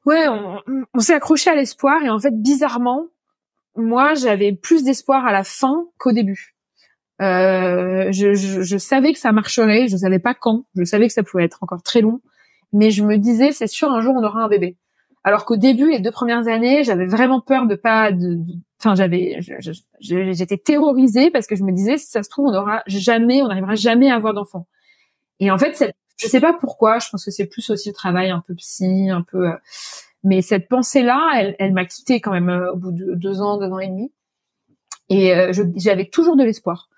ouais, 0.06 0.28
on, 0.28 0.60
on 0.94 1.00
s'est 1.00 1.14
accroché 1.14 1.50
à 1.50 1.54
l'espoir 1.54 2.02
et 2.02 2.10
en 2.10 2.18
fait 2.18 2.34
bizarrement, 2.34 3.06
moi 3.76 4.14
j'avais 4.14 4.52
plus 4.52 4.84
d'espoir 4.84 5.26
à 5.26 5.32
la 5.32 5.44
fin 5.44 5.86
qu'au 5.98 6.12
début. 6.12 6.55
Euh, 7.22 8.12
je, 8.12 8.34
je, 8.34 8.62
je, 8.62 8.76
savais 8.76 9.12
que 9.12 9.18
ça 9.18 9.32
marcherait, 9.32 9.88
je 9.88 9.96
savais 9.96 10.18
pas 10.18 10.34
quand, 10.34 10.64
je 10.74 10.84
savais 10.84 11.06
que 11.06 11.14
ça 11.14 11.22
pouvait 11.22 11.44
être 11.44 11.62
encore 11.62 11.82
très 11.82 12.02
long, 12.02 12.20
mais 12.74 12.90
je 12.90 13.02
me 13.02 13.16
disais 13.16 13.52
c'est 13.52 13.66
sûr 13.68 13.90
un 13.90 14.02
jour 14.02 14.14
on 14.14 14.22
aura 14.22 14.40
un 14.40 14.48
bébé. 14.48 14.76
Alors 15.24 15.44
qu'au 15.44 15.56
début, 15.56 15.90
les 15.90 15.98
deux 15.98 16.12
premières 16.12 16.46
années, 16.46 16.84
j'avais 16.84 17.06
vraiment 17.06 17.40
peur 17.40 17.66
de 17.66 17.74
pas, 17.74 18.12
de, 18.12 18.38
enfin, 18.78 18.94
j'avais, 18.94 19.40
j'étais 20.00 20.56
terrorisée 20.56 21.30
parce 21.32 21.48
que 21.48 21.56
je 21.56 21.64
me 21.64 21.72
disais, 21.72 21.98
si 21.98 22.06
ça 22.06 22.22
se 22.22 22.28
trouve, 22.28 22.46
on 22.46 22.52
n'aura 22.52 22.84
jamais, 22.86 23.42
on 23.42 23.48
n'arrivera 23.48 23.74
jamais 23.74 24.08
à 24.08 24.14
avoir 24.14 24.34
d'enfants. 24.34 24.68
Et 25.40 25.50
en 25.50 25.58
fait, 25.58 25.92
je 26.16 26.26
sais 26.28 26.40
pas 26.40 26.52
pourquoi. 26.52 27.00
Je 27.00 27.08
pense 27.10 27.24
que 27.24 27.32
c'est 27.32 27.46
plus 27.46 27.68
aussi 27.70 27.88
le 27.88 27.94
travail 27.94 28.30
un 28.30 28.40
peu 28.46 28.54
psy, 28.54 29.10
un 29.10 29.22
peu. 29.22 29.48
Euh, 29.48 29.56
mais 30.22 30.42
cette 30.42 30.68
pensée-là, 30.68 31.32
elle, 31.36 31.56
elle 31.58 31.72
m'a 31.72 31.84
quittée 31.84 32.20
quand 32.20 32.32
même 32.32 32.48
euh, 32.48 32.72
au 32.72 32.76
bout 32.76 32.92
de 32.92 33.14
deux 33.14 33.42
ans, 33.42 33.58
deux 33.58 33.70
ans 33.70 33.80
et 33.80 33.88
demi. 33.88 34.12
Et 35.08 35.34
euh, 35.34 35.52
j'avais 35.76 36.06
toujours 36.06 36.36
de 36.36 36.44
l'espoir. 36.44 36.88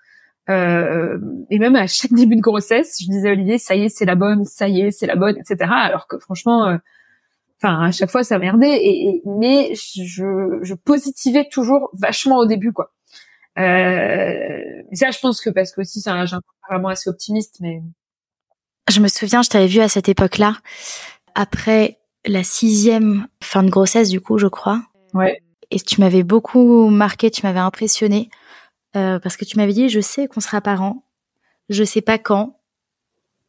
Euh, 0.49 1.17
et 1.49 1.59
même 1.59 1.75
à 1.75 1.87
chaque 1.87 2.13
début 2.13 2.35
de 2.35 2.41
grossesse, 2.41 2.97
je 3.01 3.09
disais 3.09 3.29
à 3.29 3.31
Olivier, 3.33 3.57
ça 3.57 3.75
y 3.75 3.85
est, 3.85 3.89
c'est 3.89 4.05
la 4.05 4.15
bonne, 4.15 4.45
ça 4.45 4.67
y 4.67 4.81
est, 4.81 4.91
c'est 4.91 5.07
la 5.07 5.15
bonne, 5.15 5.37
etc. 5.37 5.69
Alors 5.71 6.07
que 6.07 6.17
franchement, 6.19 6.77
enfin 7.61 7.85
à 7.85 7.91
chaque 7.91 8.09
fois 8.09 8.23
ça 8.23 8.39
merdait. 8.39 8.79
Et, 8.85 9.21
mais 9.25 9.73
je, 9.75 10.59
je 10.61 10.73
positivais 10.73 11.47
toujours 11.51 11.89
vachement 11.93 12.37
au 12.37 12.45
début 12.45 12.73
quoi. 12.73 12.91
Euh, 13.57 14.83
ça 14.93 15.11
je 15.11 15.19
pense 15.19 15.41
que 15.41 15.49
parce 15.49 15.71
que 15.71 15.81
aussi 15.81 16.01
c'est 16.01 16.09
un 16.09 16.25
vraiment 16.69 16.87
assez 16.87 17.09
optimiste 17.09 17.57
mais 17.59 17.81
je 18.89 19.01
me 19.01 19.07
souviens 19.07 19.41
je 19.41 19.49
t'avais 19.49 19.67
vu 19.67 19.81
à 19.81 19.89
cette 19.89 20.07
époque 20.07 20.37
là 20.37 20.55
après 21.35 21.97
la 22.25 22.43
sixième 22.43 23.27
fin 23.43 23.63
de 23.63 23.69
grossesse 23.69 24.09
du 24.09 24.21
coup 24.21 24.37
je 24.37 24.47
crois. 24.47 24.81
Ouais. 25.13 25.41
Et 25.71 25.79
tu 25.79 25.99
m'avais 25.99 26.23
beaucoup 26.23 26.89
marqué 26.89 27.31
tu 27.31 27.45
m'avais 27.45 27.59
impressionné 27.59 28.29
euh, 28.95 29.19
parce 29.19 29.37
que 29.37 29.45
tu 29.45 29.57
m'avais 29.57 29.73
dit 29.73 29.89
je 29.89 29.99
sais 29.99 30.27
qu'on 30.27 30.39
sera 30.39 30.61
parents 30.61 31.03
je 31.69 31.83
sais 31.83 32.01
pas 32.01 32.17
quand 32.17 32.59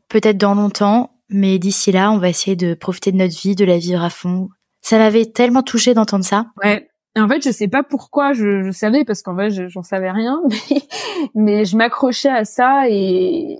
peut-être 0.09 0.39
dans 0.39 0.55
longtemps 0.55 1.21
mais 1.31 1.59
d'ici 1.59 1.93
là, 1.93 2.11
on 2.11 2.19
va 2.19 2.29
essayer 2.29 2.57
de 2.57 2.75
profiter 2.75 3.13
de 3.13 3.17
notre 3.17 3.41
vie, 3.41 3.55
de 3.55 3.65
la 3.65 3.79
vivre 3.79 4.03
à 4.03 4.11
fond. 4.11 4.49
Ça 4.83 4.99
m'avait 4.99 5.27
tellement 5.27 5.63
touché 5.63 5.95
d'entendre 5.95 6.25
ça. 6.25 6.47
Ouais. 6.63 6.89
En 7.17 7.29
fait, 7.29 7.43
je 7.45 7.51
sais 7.51 7.69
pas 7.69 7.83
pourquoi 7.83 8.33
je, 8.33 8.71
savais 8.71 9.05
parce 9.05 9.23
qu'en 9.23 9.37
fait, 9.37 9.51
j'en 9.69 9.83
savais 9.83 10.11
rien, 10.11 10.41
mais, 11.35 11.65
je 11.65 11.77
m'accrochais 11.77 12.29
à 12.29 12.45
ça 12.45 12.85
et 12.89 13.59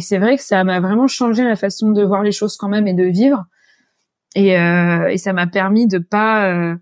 c'est 0.00 0.18
vrai 0.18 0.36
que 0.36 0.42
ça 0.42 0.64
m'a 0.64 0.80
vraiment 0.80 1.06
changé 1.06 1.44
la 1.44 1.56
façon 1.56 1.90
de 1.90 2.02
voir 2.02 2.22
les 2.22 2.32
choses 2.32 2.56
quand 2.56 2.68
même 2.68 2.86
et 2.86 2.94
de 2.94 3.04
vivre. 3.04 3.44
Et, 4.34 4.58
euh, 4.58 5.08
et 5.08 5.18
ça 5.18 5.34
m'a 5.34 5.46
permis 5.46 5.86
de 5.86 5.98
pas 5.98 6.46
euh, 6.46 6.74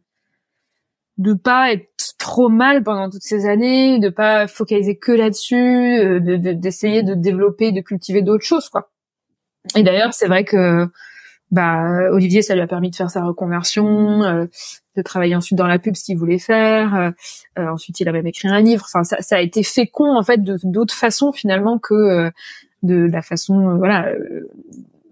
de 1.18 1.34
pas 1.34 1.72
être 1.72 2.14
trop 2.18 2.48
mal 2.48 2.82
pendant 2.82 3.10
toutes 3.10 3.22
ces 3.22 3.46
années, 3.46 3.98
de 3.98 4.08
pas 4.08 4.46
focaliser 4.46 4.96
que 4.96 5.12
là-dessus, 5.12 5.98
euh, 5.98 6.20
d'essayer 6.54 7.02
de, 7.02 7.14
de 7.14 7.20
développer, 7.20 7.72
de 7.72 7.80
cultiver 7.80 8.22
d'autres 8.22 8.44
choses, 8.44 8.68
quoi. 8.68 8.90
Et 9.76 9.82
d'ailleurs, 9.82 10.12
c'est 10.14 10.26
vrai 10.26 10.44
que 10.44 10.88
bah 11.52 12.10
Olivier, 12.10 12.40
ça 12.40 12.54
lui 12.54 12.62
a 12.62 12.66
permis 12.66 12.90
de 12.90 12.96
faire 12.96 13.10
sa 13.10 13.22
reconversion, 13.22 14.22
euh, 14.22 14.46
de 14.96 15.02
travailler 15.02 15.36
ensuite 15.36 15.58
dans 15.58 15.66
la 15.66 15.78
pub, 15.78 15.94
ce 15.94 16.04
qu'il 16.04 16.16
voulait 16.16 16.38
faire. 16.38 16.94
Euh, 16.94 17.10
euh, 17.58 17.68
ensuite, 17.68 18.00
il 18.00 18.08
a 18.08 18.12
même 18.12 18.26
écrit 18.26 18.48
un 18.48 18.60
livre. 18.60 18.84
Enfin, 18.86 19.04
ça, 19.04 19.20
ça 19.20 19.36
a 19.36 19.40
été 19.40 19.62
fécond 19.62 20.16
en 20.16 20.22
fait 20.22 20.42
de 20.42 20.56
d'autres 20.64 20.94
façons 20.94 21.30
finalement 21.30 21.78
que 21.78 22.32
de 22.82 23.04
la 23.04 23.22
façon 23.22 23.76
voilà 23.76 24.08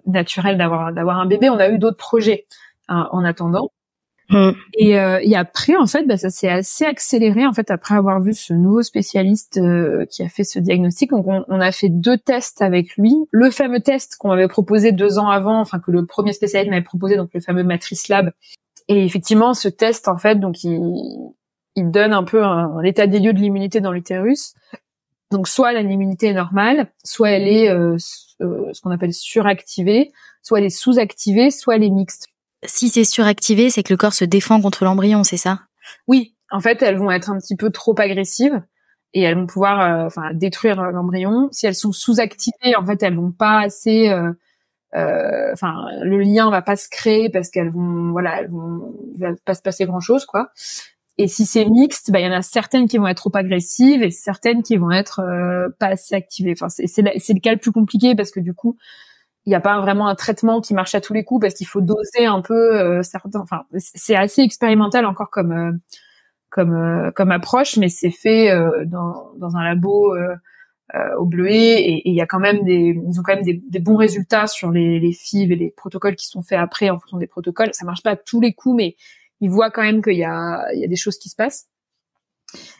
naturelle 0.06 0.56
d'avoir 0.56 0.92
d'avoir 0.94 1.18
un 1.20 1.26
bébé. 1.26 1.50
On 1.50 1.58
a 1.58 1.68
eu 1.68 1.78
d'autres 1.78 1.98
projets 1.98 2.46
hein, 2.88 3.08
en 3.12 3.22
attendant. 3.22 3.70
Mm. 4.30 4.50
Et, 4.74 4.98
euh, 4.98 5.18
et, 5.22 5.36
après, 5.36 5.76
en 5.76 5.86
fait, 5.86 6.04
bah, 6.04 6.16
ça 6.16 6.30
s'est 6.30 6.48
assez 6.48 6.84
accéléré. 6.84 7.46
En 7.46 7.52
fait, 7.52 7.70
après 7.70 7.94
avoir 7.94 8.20
vu 8.20 8.32
ce 8.32 8.52
nouveau 8.54 8.82
spécialiste 8.82 9.58
euh, 9.58 10.06
qui 10.06 10.22
a 10.22 10.28
fait 10.28 10.44
ce 10.44 10.58
diagnostic, 10.58 11.10
donc 11.10 11.26
on, 11.26 11.44
on, 11.48 11.60
a 11.60 11.72
fait 11.72 11.88
deux 11.88 12.16
tests 12.16 12.62
avec 12.62 12.96
lui. 12.96 13.14
Le 13.30 13.50
fameux 13.50 13.80
test 13.80 14.16
qu'on 14.18 14.30
avait 14.30 14.48
proposé 14.48 14.92
deux 14.92 15.18
ans 15.18 15.28
avant, 15.28 15.60
enfin 15.60 15.80
que 15.80 15.90
le 15.90 16.06
premier 16.06 16.32
spécialiste 16.32 16.70
m'avait 16.70 16.82
proposé, 16.82 17.16
donc 17.16 17.30
le 17.34 17.40
fameux 17.40 17.64
Matrice 17.64 18.08
Lab. 18.08 18.32
Et 18.88 19.04
effectivement, 19.04 19.52
ce 19.52 19.68
test, 19.68 20.08
en 20.08 20.16
fait, 20.16 20.36
donc 20.36 20.64
il, 20.64 20.80
il 21.76 21.90
donne 21.90 22.12
un 22.12 22.24
peu 22.24 22.42
un, 22.44 22.76
un 22.76 22.82
état 22.82 23.06
des 23.06 23.18
lieux 23.18 23.32
de 23.32 23.38
l'immunité 23.38 23.80
dans 23.80 23.92
l'utérus. 23.92 24.54
Donc 25.30 25.46
soit 25.46 25.72
l'immunité 25.72 26.28
est 26.28 26.34
normale, 26.34 26.90
soit 27.04 27.30
elle 27.30 27.46
est 27.46 27.70
euh, 27.70 27.96
euh, 28.40 28.70
ce 28.72 28.80
qu'on 28.80 28.90
appelle 28.90 29.14
suractivée, 29.14 30.10
soit 30.42 30.58
elle 30.58 30.64
est 30.64 30.70
sous-activée, 30.70 31.50
soit 31.50 31.76
elle 31.76 31.84
est 31.84 31.90
mixte 31.90 32.29
si 32.64 32.88
c'est 32.88 33.04
suractivé, 33.04 33.70
c'est 33.70 33.82
que 33.82 33.92
le 33.92 33.96
corps 33.96 34.14
se 34.14 34.24
défend 34.24 34.60
contre 34.60 34.84
l'embryon, 34.84 35.24
c'est 35.24 35.36
ça? 35.36 35.60
Oui, 36.06 36.34
en 36.50 36.60
fait, 36.60 36.82
elles 36.82 36.98
vont 36.98 37.10
être 37.10 37.30
un 37.30 37.38
petit 37.38 37.56
peu 37.56 37.70
trop 37.70 37.94
agressives 37.98 38.62
et 39.14 39.22
elles 39.22 39.36
vont 39.36 39.46
pouvoir 39.46 39.80
euh, 39.80 40.06
enfin 40.06 40.32
détruire 40.34 40.80
euh, 40.80 40.90
l'embryon. 40.90 41.48
Si 41.52 41.66
elles 41.66 41.74
sont 41.74 41.92
sous-activées, 41.92 42.76
en 42.76 42.84
fait, 42.84 43.02
elles 43.02 43.16
vont 43.16 43.32
pas 43.32 43.60
assez 43.60 44.08
euh, 44.08 45.52
enfin 45.52 45.86
le 46.02 46.18
lien 46.18 46.50
va 46.50 46.62
pas 46.62 46.76
se 46.76 46.88
créer 46.88 47.30
parce 47.30 47.50
qu'elles 47.50 47.70
vont 47.70 48.10
voilà, 48.10 48.40
elles 48.40 48.50
vont 48.50 48.94
va 49.18 49.30
pas 49.44 49.54
se 49.54 49.62
passer 49.62 49.86
grand-chose 49.86 50.26
quoi. 50.26 50.50
Et 51.18 51.28
si 51.28 51.44
c'est 51.46 51.66
mixte, 51.66 52.10
bah 52.10 52.20
il 52.20 52.26
y 52.26 52.28
en 52.28 52.32
a 52.32 52.42
certaines 52.42 52.88
qui 52.88 52.98
vont 52.98 53.06
être 53.06 53.18
trop 53.18 53.36
agressives 53.36 54.02
et 54.02 54.10
certaines 54.10 54.62
qui 54.62 54.76
vont 54.76 54.90
être 54.90 55.20
pas 55.78 55.88
assez 55.88 56.14
activées. 56.14 56.52
Enfin 56.52 56.68
c'est 56.68 56.86
c'est 56.86 57.02
le 57.02 57.40
cas 57.40 57.52
le 57.52 57.58
plus 57.58 57.72
compliqué 57.72 58.14
parce 58.14 58.30
que 58.30 58.40
du 58.40 58.54
coup 58.54 58.76
il 59.50 59.54
n'y 59.54 59.56
a 59.56 59.60
pas 59.60 59.80
vraiment 59.80 60.06
un 60.06 60.14
traitement 60.14 60.60
qui 60.60 60.74
marche 60.74 60.94
à 60.94 61.00
tous 61.00 61.12
les 61.12 61.24
coups 61.24 61.40
parce 61.40 61.54
qu'il 61.54 61.66
faut 61.66 61.80
doser 61.80 62.24
un 62.24 62.40
peu 62.40 62.78
euh, 62.80 63.02
certains. 63.02 63.40
Enfin, 63.40 63.64
c'est 63.78 64.14
assez 64.14 64.42
expérimental 64.42 65.04
encore 65.04 65.28
comme 65.28 65.50
euh, 65.50 65.72
comme 66.50 66.72
euh, 66.72 67.10
comme 67.10 67.32
approche, 67.32 67.76
mais 67.76 67.88
c'est 67.88 68.12
fait 68.12 68.54
dans 68.86 69.32
dans 69.38 69.56
un 69.56 69.64
labo 69.64 70.14
au 71.18 71.24
Bleuet 71.24 71.80
et 71.80 72.08
il 72.08 72.14
y 72.14 72.20
a 72.20 72.26
quand 72.26 72.38
même 72.38 72.62
des 72.62 72.96
ils 72.96 73.18
ont 73.18 73.24
quand 73.24 73.34
même 73.34 73.44
des, 73.44 73.60
des, 73.68 73.80
bons 73.80 73.96
résultats 73.96 74.46
sur 74.46 74.70
les 74.70 75.00
les 75.00 75.12
FIV 75.12 75.50
et 75.50 75.56
les 75.56 75.70
protocoles 75.76 76.14
qui 76.14 76.28
sont 76.28 76.42
faits 76.42 76.60
après 76.60 76.88
en 76.90 77.00
fonction 77.00 77.18
des 77.18 77.26
protocoles. 77.26 77.70
Ça 77.72 77.84
marche 77.84 78.04
pas 78.04 78.10
à 78.12 78.16
tous 78.16 78.40
les 78.40 78.54
coups, 78.54 78.76
mais 78.76 78.96
ils 79.40 79.50
voient 79.50 79.72
quand 79.72 79.82
même 79.82 80.00
qu'il 80.00 80.16
y 80.16 80.24
a 80.24 80.64
il 80.74 80.78
y 80.80 80.84
a 80.84 80.88
des 80.88 80.96
choses 80.96 81.18
qui 81.18 81.28
se 81.28 81.34
passent. 81.34 81.66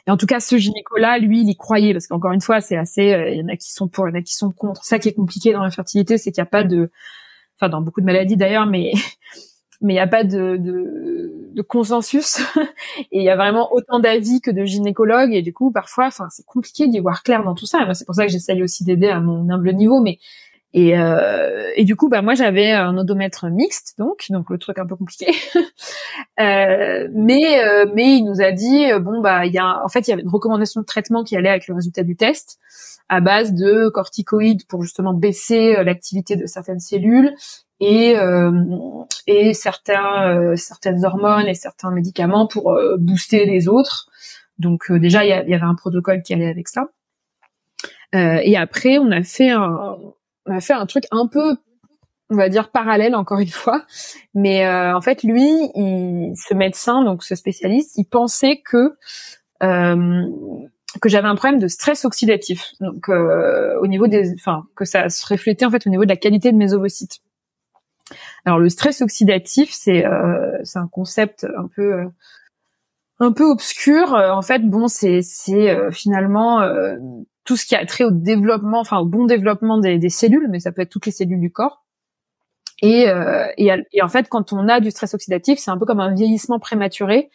Et 0.07 0.11
en 0.11 0.17
tout 0.17 0.27
cas, 0.27 0.41
ce 0.41 0.57
gynéco-là, 0.57 1.19
lui, 1.19 1.43
il 1.43 1.49
y 1.49 1.57
croyait 1.57 1.93
parce 1.93 2.07
qu'encore 2.07 2.33
une 2.33 2.41
fois, 2.41 2.61
c'est 2.61 2.77
assez. 2.77 3.13
Euh, 3.13 3.31
il 3.31 3.39
y 3.39 3.43
en 3.43 3.49
a 3.49 3.57
qui 3.57 3.73
sont 3.73 3.89
pour, 3.89 4.09
il 4.09 4.13
y 4.13 4.17
en 4.17 4.19
a 4.19 4.23
qui 4.23 4.35
sont 4.35 4.51
contre. 4.51 4.85
Ça 4.85 4.99
qui 4.99 5.09
est 5.09 5.15
compliqué 5.15 5.53
dans 5.53 5.63
la 5.63 5.71
fertilité, 5.71 6.19
c'est 6.19 6.33
qu'il 6.33 6.43
n'y 6.43 6.49
a 6.49 6.51
pas 6.51 6.65
de, 6.65 6.91
enfin 7.57 7.69
dans 7.69 7.81
beaucoup 7.81 8.01
de 8.01 8.07
maladies 8.07 8.37
d'ailleurs, 8.37 8.67
mais 8.67 8.93
mais 9.81 9.95
il 9.95 9.97
n'y 9.97 10.01
a 10.01 10.07
pas 10.07 10.25
de, 10.25 10.57
de, 10.57 11.51
de 11.55 11.63
consensus 11.63 12.41
et 13.13 13.19
il 13.19 13.23
y 13.23 13.31
a 13.31 13.37
vraiment 13.37 13.73
autant 13.73 13.99
d'avis 13.99 14.41
que 14.41 14.51
de 14.51 14.65
gynécologues 14.65 15.33
et 15.33 15.43
du 15.43 15.55
coup 15.55 15.71
parfois 15.73 16.07
enfin 16.07 16.29
c'est 16.31 16.45
compliqué 16.45 16.87
d'y 16.87 17.01
voir 17.01 17.23
clair 17.23 17.45
dans 17.45 17.55
tout 17.55 17.65
ça 17.65 17.81
et 17.81 17.85
moi 17.87 17.95
c'est 17.95 18.05
pour 18.05 18.15
ça 18.15 18.27
que 18.27 18.33
j'essaye 18.33 18.63
aussi 18.63 18.85
d'aider 18.85 19.09
à 19.09 19.21
mon 19.21 19.49
humble 19.49 19.73
niveau 19.73 20.01
mais 20.01 20.19
et, 20.73 20.97
euh, 20.97 21.71
et 21.75 21.85
du 21.85 21.97
coup, 21.97 22.09
bah 22.09 22.23
moi 22.23 22.35
j'avais 22.35 22.71
un 22.71 22.97
odomètre 22.97 23.47
mixte, 23.51 23.99
donc 23.99 24.27
donc 24.31 24.51
le 24.51 24.59
truc 24.59 24.79
un 24.79 24.87
peu 24.87 24.95
compliqué. 24.95 25.27
euh, 26.41 27.09
mais 27.13 27.65
euh, 27.65 27.87
mais 27.93 28.17
il 28.17 28.25
nous 28.25 28.41
a 28.41 28.53
dit 28.53 28.91
euh, 28.91 29.01
bon 29.01 29.21
bah 29.21 29.47
il 29.47 29.53
y 29.53 29.59
a 29.59 29.83
en 29.85 29.89
fait 29.89 30.07
il 30.07 30.11
y 30.11 30.13
avait 30.13 30.23
une 30.23 30.29
recommandation 30.29 30.81
de 30.81 30.87
traitement 30.87 31.25
qui 31.25 31.37
allait 31.37 31.49
avec 31.49 31.67
le 31.67 31.75
résultat 31.75 32.05
du 32.05 32.15
test 32.15 32.59
à 33.09 33.21
base 33.21 33.53
de 33.53 33.89
corticoïdes 33.89 34.65
pour 34.69 34.85
justement 34.85 35.13
baisser 35.13 35.75
euh, 35.77 35.83
l'activité 35.83 36.37
de 36.37 36.47
certaines 36.47 36.81
cellules 36.81 37.35
et 37.81 38.15
et 39.27 39.55
certains 39.55 40.55
certaines 40.57 41.03
hormones 41.05 41.49
et 41.49 41.55
certains 41.55 41.91
médicaments 41.91 42.47
pour 42.47 42.79
booster 42.99 43.47
les 43.47 43.69
autres. 43.69 44.11
Donc 44.59 44.93
déjà 44.93 45.25
il 45.25 45.29
y, 45.29 45.51
y, 45.51 45.55
avait 45.55 45.65
un 45.65 45.75
protocole 45.75 46.21
qui 46.21 46.35
allait 46.35 46.51
avec 46.51 46.69
ça. 46.69 46.89
et 48.13 48.55
après 48.59 48.99
on 48.99 49.11
a 49.11 49.23
fait 49.23 49.49
un 49.49 49.97
on 50.47 50.57
a 50.57 50.61
fait 50.61 50.73
un 50.73 50.87
truc 50.87 51.05
un 51.11 51.27
peu 51.27 51.57
on 52.31 52.37
va 52.37 52.49
dire 52.49 52.71
parallèle 52.71 53.15
encore 53.15 53.41
une 53.41 53.49
fois. 53.49 53.85
Mais 54.35 54.65
euh, 54.65 54.97
en 54.97 55.01
fait 55.01 55.23
lui 55.23 55.51
il, 55.75 56.33
ce 56.37 56.55
médecin 56.55 57.05
donc 57.05 57.23
ce 57.23 57.35
spécialiste 57.35 57.97
il 57.97 58.05
pensait 58.05 58.63
que 58.65 58.97
euh, 59.63 60.27
que 61.01 61.09
j'avais 61.09 61.29
un 61.29 61.35
problème 61.35 61.61
de 61.61 61.69
stress 61.69 62.05
oxydatif. 62.05 62.73
Donc 62.81 63.09
euh, 63.09 63.79
au 63.81 63.87
niveau 63.87 64.07
des 64.07 64.33
enfin 64.35 64.65
que 64.77 64.85
ça 64.85 65.09
se 65.09 65.27
reflétait 65.27 65.65
en 65.65 65.71
fait 65.71 65.87
au 65.87 65.91
niveau 65.91 66.05
de 66.05 66.09
la 66.09 66.17
qualité 66.17 66.53
de 66.53 66.57
mes 66.57 66.73
ovocytes. 66.73 67.21
Alors 68.45 68.59
le 68.59 68.69
stress 68.69 69.03
oxydatif 69.03 69.71
c'est 69.73 70.05
c'est 70.65 70.79
un 70.79 70.89
concept 70.89 71.47
un 71.57 71.69
peu 71.75 72.05
un 73.19 73.33
peu 73.33 73.45
obscur. 73.45 74.15
En 74.15 74.43
fait 74.43 74.61
bon 74.61 74.89
c'est 74.89 75.21
c'est 75.23 75.93
finalement 75.93 76.61
tout 77.51 77.57
ce 77.57 77.67
qui 77.67 77.75
a 77.75 77.85
trait 77.85 78.05
au 78.05 78.13
développement, 78.13 78.79
enfin 78.79 78.99
au 78.99 79.07
bon 79.07 79.25
développement 79.25 79.77
des, 79.81 80.09
cellules, 80.09 80.47
mais 80.51 80.61
ça 80.61 80.71
peut 80.71 80.83
être 80.83 80.89
toutes 80.89 81.07
les 81.07 81.11
cellules 81.11 81.41
du 81.41 81.51
corps. 81.51 81.85
Et, 82.81 83.09
euh, 83.09 83.45
et, 83.59 83.73
en 84.01 84.09
fait, 84.09 84.29
quand 84.29 84.53
on 84.53 84.69
a 84.69 84.79
du 84.79 84.93
stress 84.93 85.15
oxydatif, 85.15 85.59
c'est 85.59 85.73
un 85.73 85.77
peu 85.77 85.85
comme 85.85 85.99
un 85.99 86.15
vieillissement 86.15 86.61
prématuré 86.61 87.29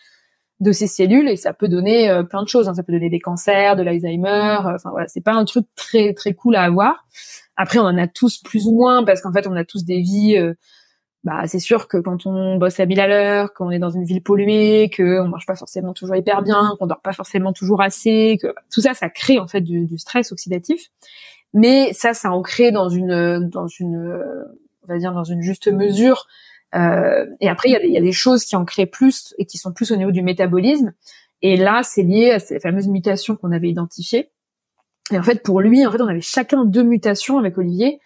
de 0.61 0.71
ces 0.71 0.87
cellules 0.87 1.27
et 1.27 1.35
ça 1.35 1.51
peut 1.51 1.67
donner 1.67 2.09
euh, 2.09 2.23
plein 2.23 2.43
de 2.43 2.47
choses. 2.47 2.69
Hein. 2.69 2.75
Ça 2.75 2.83
peut 2.83 2.93
donner 2.93 3.09
des 3.09 3.19
cancers, 3.19 3.75
de 3.75 3.83
l'Alzheimer. 3.83 4.59
Euh, 4.65 4.75
enfin 4.75 4.91
voilà, 4.91 5.09
c'est 5.09 5.19
pas 5.19 5.33
un 5.33 5.43
truc 5.43 5.65
très 5.75 6.13
très 6.13 6.33
cool 6.33 6.55
à 6.55 6.63
avoir. 6.63 7.05
Après, 7.57 7.79
on 7.79 7.83
en 7.83 7.97
a 7.97 8.07
tous 8.07 8.37
plus 8.37 8.67
ou 8.67 8.71
moins 8.71 9.03
parce 9.03 9.19
qu'en 9.19 9.33
fait, 9.33 9.47
on 9.47 9.55
a 9.57 9.65
tous 9.65 9.83
des 9.83 9.99
vies 9.99 10.41
bah 11.25 11.47
c'est 11.47 11.59
sûr 11.59 11.87
que 11.87 11.97
quand 11.97 12.27
on 12.27 12.55
bosse 12.57 12.79
à 12.79 12.85
1000 12.85 12.99
à 12.99 13.07
l'heure, 13.07 13.53
qu'on 13.53 13.71
est 13.71 13.79
dans 13.79 13.89
une 13.89 14.05
ville 14.05 14.21
polluée, 14.21 14.89
que 14.93 15.19
on 15.21 15.27
marche 15.27 15.47
pas 15.47 15.55
forcément 15.55 15.93
toujours 15.93 16.15
hyper 16.15 16.43
bien, 16.43 16.75
qu'on 16.79 16.85
dort 16.85 17.01
pas 17.01 17.13
forcément 17.13 17.51
toujours 17.51 17.81
assez, 17.81 18.37
que 18.41 18.53
tout 18.71 18.81
ça, 18.81 18.93
ça 18.93 19.09
crée 19.09 19.39
en 19.39 19.47
fait 19.47 19.61
du, 19.61 19.97
stress 19.97 20.31
oxydatif. 20.31 20.91
Mais 21.53 21.93
ça, 21.93 22.13
ça 22.13 22.31
ancré 22.31 22.71
dans 22.71 22.89
une 22.89 23.49
dans 23.49 23.67
une 23.67 24.23
on 24.83 24.93
va 24.93 24.99
dire 24.99 25.13
dans 25.13 25.23
une 25.23 25.41
juste 25.41 25.67
mesure. 25.67 26.27
Euh, 26.75 27.25
et 27.41 27.49
après, 27.49 27.69
il 27.69 27.89
y, 27.89 27.93
y 27.93 27.97
a 27.97 28.01
des 28.01 28.11
choses 28.11 28.45
qui 28.45 28.55
en 28.55 28.65
créent 28.65 28.85
plus 28.85 29.33
et 29.39 29.45
qui 29.45 29.57
sont 29.57 29.73
plus 29.73 29.91
au 29.91 29.95
niveau 29.95 30.11
du 30.11 30.21
métabolisme. 30.21 30.93
Et 31.41 31.57
là, 31.57 31.81
c'est 31.83 32.03
lié 32.03 32.31
à 32.31 32.39
ces 32.39 32.59
fameuses 32.59 32.87
mutations 32.87 33.35
qu'on 33.35 33.51
avait 33.51 33.69
identifiées. 33.69 34.29
Et 35.11 35.17
en 35.17 35.23
fait, 35.23 35.43
pour 35.43 35.61
lui, 35.61 35.85
en 35.85 35.91
fait, 35.91 36.01
on 36.01 36.07
avait 36.07 36.21
chacun 36.21 36.65
deux 36.65 36.83
mutations 36.83 37.37
avec 37.37 37.57
Olivier. 37.57 37.99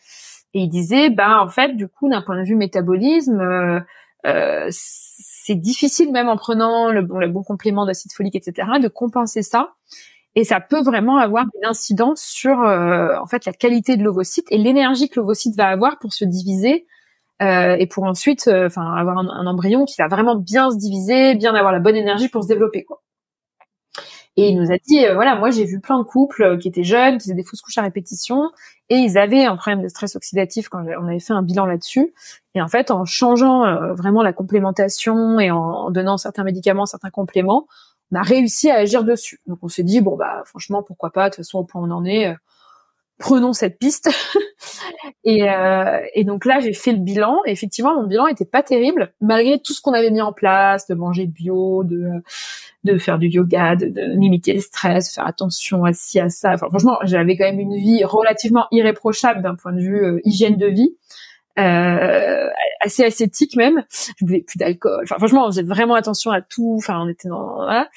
Et 0.54 0.62
il 0.62 0.70
disait, 0.70 1.10
bah 1.10 1.41
en 1.41 1.50
fait, 1.50 1.76
du 1.76 1.88
coup, 1.88 2.10
d'un 2.10 2.22
point 2.22 2.38
de 2.38 2.43
vue 2.43 2.56
métabolisme, 2.56 3.39
euh, 3.39 3.80
euh, 4.26 4.68
c'est 4.72 5.56
difficile 5.56 6.12
même 6.12 6.28
en 6.28 6.38
prenant 6.38 6.91
le 6.91 7.02
bon, 7.02 7.43
complément 7.43 7.86
d'acide 7.86 8.12
folique, 8.12 8.36
etc., 8.36 8.68
de 8.82 8.88
compenser 8.88 9.43
ça. 9.43 9.74
Et 10.36 10.43
ça 10.43 10.60
peut 10.60 10.82
vraiment 10.82 11.18
avoir 11.18 11.45
une 11.58 11.66
incidence 11.66 12.22
sur 12.22 12.62
euh, 12.62 13.18
en 13.20 13.26
fait 13.26 13.45
la 13.45 13.54
qualité 13.54 13.97
de 13.97 14.04
l'ovocyte 14.04 14.45
et 14.52 14.58
l'énergie 14.58 15.10
que 15.10 15.20
l'ovocyte 15.20 15.56
va 15.56 15.68
avoir 15.68 15.97
pour 15.97 16.14
se 16.14 16.24
diviser 16.24 16.86
euh, 17.41 17.76
et 17.80 17.88
pour 17.88 18.04
ensuite, 18.04 18.47
enfin, 18.47 18.93
avoir 18.93 19.18
un, 19.18 19.28
un, 19.28 19.47
embryon 19.47 19.86
qui 19.86 19.95
va 19.97 20.08
vraiment 20.08 20.36
bien 20.36 20.70
se 20.72 20.78
diviser, 20.78 21.36
bien 21.36 21.56
avoir 21.56 21.72
la 21.74 21.80
bonne 21.80 21.95
énergie 21.95 22.30
pour 22.30 22.43
se 22.43 22.47
développer, 22.47 22.84
quoi. 22.84 23.02
Et 24.38 24.50
il 24.50 24.58
nous 24.58 24.72
a 24.72 24.78
dit, 24.78 25.06
euh, 25.06 25.16
voilà, 25.16 25.36
moi 25.36 25.50
j'ai 25.50 25.66
vu 25.66 25.80
plein 25.80 26.00
de 26.00 26.04
couples 26.04 26.44
euh, 26.44 26.58
qui 26.58 26.68
étaient 26.68 26.84
jeunes, 26.84 27.18
qui 27.18 27.26
faisaient 27.26 27.36
des 27.36 27.44
fausses 27.44 27.62
couches 27.62 27.78
à 27.78 27.82
répétition, 27.82 28.52
et 28.90 28.96
ils 28.96 29.18
avaient 29.18 29.44
un 29.44 29.58
problème 29.58 29.82
de 29.82 29.88
stress 29.88 30.16
oxydatif 30.16 30.70
quand 30.70 30.84
on 30.84 31.08
avait 31.08 31.20
fait 31.20 31.34
un 31.34 31.42
bilan 31.42 31.66
là-dessus. 31.66 32.14
Et 32.56 32.62
en 32.62 32.68
fait, 32.68 32.92
en 32.92 33.06
changeant 33.06 33.66
euh, 33.66 33.94
vraiment 33.94 34.24
la 34.24 34.34
complémentation 34.34 35.40
et 35.40 35.52
en, 35.52 35.92
donnant 35.92 36.18
certains 36.18 36.44
médicaments, 36.44 36.86
certains 36.86 37.10
compléments, 37.10 37.68
on 38.12 38.18
a 38.18 38.22
réussi 38.22 38.70
à 38.72 38.76
agir 38.76 39.04
dessus. 39.04 39.40
Donc 39.46 39.60
on 39.62 39.68
s'est 39.68 39.84
dit, 39.84 40.02
bon 40.02 40.16
bah 40.16 40.44
franchement, 40.46 40.84
pourquoi 40.84 41.12
pas, 41.12 41.30
de 41.30 41.36
toute 41.36 41.46
façon 41.46 41.60
au 41.60 41.64
point 41.64 41.82
où 41.82 41.86
on 41.86 41.92
en 41.92 42.06
est, 42.06 42.34
prenons 43.20 43.54
cette 43.54 43.78
piste. 43.78 44.10
et, 45.24 45.48
euh, 45.48 46.00
et, 46.16 46.24
donc 46.24 46.46
là, 46.46 46.60
j'ai 46.60 46.74
fait 46.74 46.92
le 46.92 46.98
bilan. 46.98 47.38
Et 47.46 47.52
effectivement, 47.52 47.94
mon 47.96 48.08
bilan 48.08 48.26
était 48.26 48.46
pas 48.46 48.64
terrible, 48.64 49.14
malgré 49.22 49.60
tout 49.60 49.74
ce 49.74 49.82
qu'on 49.82 49.94
avait 49.94 50.10
mis 50.10 50.22
en 50.22 50.34
place, 50.34 50.88
de 50.88 50.96
manger 50.96 51.28
bio, 51.28 51.84
de 51.84 52.10
de 52.86 52.98
faire 52.98 53.20
du 53.20 53.28
yoga, 53.28 53.76
de, 53.76 53.88
de 53.88 54.02
limiter 54.18 54.54
le 54.54 54.62
stress, 54.62 55.14
faire 55.14 55.28
attention 55.28 55.84
à 55.84 55.92
ci, 55.92 56.18
à 56.18 56.30
ça. 56.30 56.54
Enfin, 56.54 56.68
franchement, 56.70 56.98
j'avais 57.04 57.36
quand 57.36 57.44
même 57.44 57.60
une 57.60 57.76
vie 57.76 58.06
relativement 58.06 58.68
irréprochable 58.72 59.42
d'un 59.42 59.56
point 59.56 59.74
de 59.74 59.82
vue 59.82 60.02
euh, 60.02 60.22
hygiène 60.24 60.56
de 60.56 60.68
vie. 60.68 60.96
Euh, 61.58 62.48
assez 62.80 63.04
ascétique 63.04 63.58
même. 63.58 63.84
Je 64.18 64.26
buvais 64.26 64.42
plus 64.42 64.58
d'alcool. 64.58 65.02
Enfin, 65.04 65.18
franchement, 65.18 65.46
on 65.46 65.48
faisait 65.48 65.64
vraiment 65.64 65.96
attention 65.96 66.32
à 66.32 66.42
tout. 66.42 66.76
Enfin, 66.78 67.02
on 67.02 67.10
était 67.10 67.28
dans 67.28 67.56
voilà. 67.56 67.90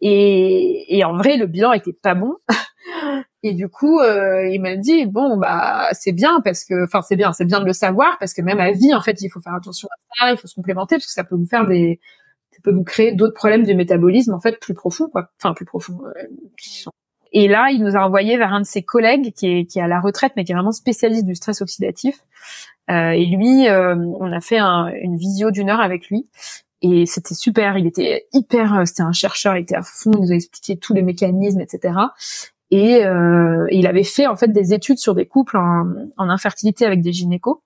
Et, 0.00 0.96
et 0.96 1.04
en 1.04 1.14
vrai, 1.14 1.36
le 1.36 1.46
bilan 1.46 1.74
était 1.74 1.92
pas 1.92 2.14
bon. 2.14 2.36
Et 3.42 3.54
du 3.54 3.68
coup, 3.68 3.98
euh, 4.00 4.48
il 4.48 4.60
m'a 4.60 4.76
dit 4.76 5.06
bon 5.06 5.38
bah 5.38 5.88
c'est 5.92 6.12
bien 6.12 6.40
parce 6.42 6.64
que, 6.64 6.84
enfin 6.84 7.00
c'est 7.02 7.16
bien, 7.16 7.32
c'est 7.32 7.46
bien 7.46 7.60
de 7.60 7.64
le 7.64 7.72
savoir 7.72 8.18
parce 8.18 8.34
que 8.34 8.42
même 8.42 8.60
à 8.60 8.70
vie 8.72 8.92
en 8.94 9.00
fait 9.00 9.22
il 9.22 9.30
faut 9.30 9.40
faire 9.40 9.54
attention 9.54 9.88
à 9.88 10.18
ça, 10.18 10.32
il 10.32 10.36
faut 10.36 10.46
se 10.46 10.54
complémenter 10.54 10.96
parce 10.96 11.06
que 11.06 11.12
ça 11.12 11.24
peut 11.24 11.36
vous 11.36 11.46
faire 11.46 11.66
des, 11.66 12.00
ça 12.52 12.58
peut 12.62 12.72
vous 12.72 12.84
créer 12.84 13.12
d'autres 13.12 13.34
problèmes 13.34 13.64
du 13.64 13.74
métabolisme 13.74 14.34
en 14.34 14.40
fait 14.40 14.60
plus 14.60 14.74
profonds 14.74 15.08
quoi, 15.08 15.30
enfin 15.38 15.54
plus 15.54 15.64
profonds. 15.64 16.00
Euh, 16.16 16.90
et 17.32 17.48
là, 17.48 17.70
il 17.70 17.82
nous 17.82 17.96
a 17.96 18.00
envoyé 18.00 18.36
vers 18.36 18.52
un 18.52 18.60
de 18.60 18.66
ses 18.66 18.82
collègues 18.82 19.32
qui 19.32 19.46
est, 19.46 19.64
qui 19.64 19.78
est 19.78 19.82
à 19.82 19.88
la 19.88 20.00
retraite 20.00 20.32
mais 20.36 20.44
qui 20.44 20.52
est 20.52 20.54
vraiment 20.54 20.72
spécialiste 20.72 21.24
du 21.24 21.34
stress 21.34 21.62
oxydatif. 21.62 22.20
Euh, 22.90 23.10
et 23.10 23.24
lui, 23.24 23.68
euh, 23.68 23.94
on 24.18 24.32
a 24.32 24.40
fait 24.40 24.58
un, 24.58 24.88
une 24.88 25.16
visio 25.16 25.50
d'une 25.50 25.70
heure 25.70 25.80
avec 25.80 26.08
lui 26.08 26.28
et 26.82 27.06
c'était 27.06 27.34
super. 27.34 27.78
Il 27.78 27.86
était 27.86 28.26
hyper, 28.32 28.74
euh, 28.74 28.84
c'était 28.84 29.02
un 29.02 29.12
chercheur, 29.12 29.56
il 29.56 29.62
était 29.62 29.76
à 29.76 29.82
fond, 29.82 30.10
il 30.14 30.20
nous 30.20 30.32
a 30.32 30.34
expliqué 30.34 30.76
tous 30.76 30.94
les 30.94 31.02
mécanismes, 31.02 31.60
etc. 31.60 31.94
Et, 32.70 33.04
euh, 33.04 33.66
il 33.70 33.86
avait 33.86 34.04
fait 34.04 34.26
en 34.26 34.36
fait 34.36 34.48
des 34.48 34.72
études 34.72 34.98
sur 34.98 35.14
des 35.14 35.26
couples 35.26 35.56
en, 35.56 35.86
en 36.16 36.28
infertilité 36.28 36.86
avec 36.86 37.02
des 37.02 37.12
gynécos. 37.12 37.60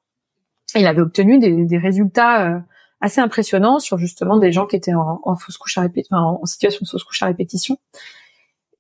Et 0.74 0.80
il 0.80 0.86
avait 0.86 1.02
obtenu 1.02 1.38
des, 1.38 1.66
des 1.66 1.78
résultats 1.78 2.48
euh, 2.48 2.58
assez 3.00 3.20
impressionnants 3.20 3.78
sur 3.78 3.98
justement 3.98 4.38
des 4.38 4.50
gens 4.50 4.66
qui 4.66 4.76
étaient 4.76 4.94
en, 4.94 5.20
en 5.22 5.36
fausse 5.36 5.58
couche 5.58 5.78
à 5.78 5.82
répétition, 5.82 6.16
en 6.16 6.46
situation 6.46 6.80
de 6.82 6.88
fausse 6.88 7.04
couche 7.04 7.22
à 7.22 7.26
répétition. 7.26 7.76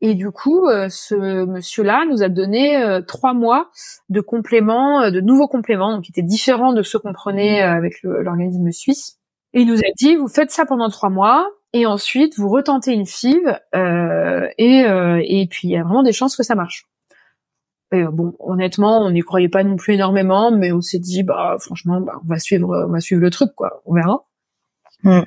Et 0.00 0.14
du 0.14 0.30
coup, 0.30 0.66
euh, 0.66 0.88
ce 0.90 1.44
monsieur-là 1.44 2.04
nous 2.10 2.22
a 2.22 2.28
donné 2.28 2.82
euh, 2.82 3.00
trois 3.00 3.32
mois 3.32 3.70
de 4.08 4.20
compléments, 4.20 5.10
de 5.10 5.20
nouveaux 5.20 5.48
compléments, 5.48 5.92
donc 5.92 6.04
qui 6.04 6.10
étaient 6.10 6.22
différents 6.22 6.72
de 6.72 6.82
ceux 6.82 6.98
qu'on 6.98 7.12
prenait 7.12 7.62
avec 7.62 8.02
l'organisme 8.02 8.70
suisse. 8.72 9.18
Et 9.54 9.62
il 9.62 9.68
nous 9.68 9.78
a 9.78 9.92
dit, 9.96 10.16
vous 10.16 10.28
faites 10.28 10.50
ça 10.50 10.66
pendant 10.66 10.88
trois 10.88 11.10
mois, 11.10 11.46
et 11.74 11.86
ensuite 11.86 12.38
vous 12.38 12.48
retentez 12.48 12.92
une 12.92 13.04
FIV 13.04 13.58
euh, 13.74 14.48
et, 14.56 14.84
euh, 14.84 15.20
et 15.22 15.46
puis 15.48 15.68
il 15.68 15.72
y 15.72 15.76
a 15.76 15.82
vraiment 15.82 16.04
des 16.04 16.12
chances 16.12 16.36
que 16.36 16.44
ça 16.44 16.54
marche. 16.54 16.86
Et 17.92 18.02
euh, 18.02 18.10
bon, 18.10 18.34
honnêtement, 18.38 19.00
on 19.00 19.10
n'y 19.10 19.20
croyait 19.20 19.48
pas 19.48 19.64
non 19.64 19.76
plus 19.76 19.94
énormément, 19.94 20.52
mais 20.52 20.72
on 20.72 20.80
s'est 20.80 21.00
dit 21.00 21.24
bah 21.24 21.56
franchement, 21.60 22.00
bah, 22.00 22.14
on 22.24 22.28
va 22.28 22.38
suivre, 22.38 22.86
on 22.88 22.92
va 22.92 23.00
suivre 23.00 23.20
le 23.20 23.30
truc 23.30 23.50
quoi, 23.56 23.82
on 23.84 23.94
verra. 23.94 24.24
Mm. 25.02 25.22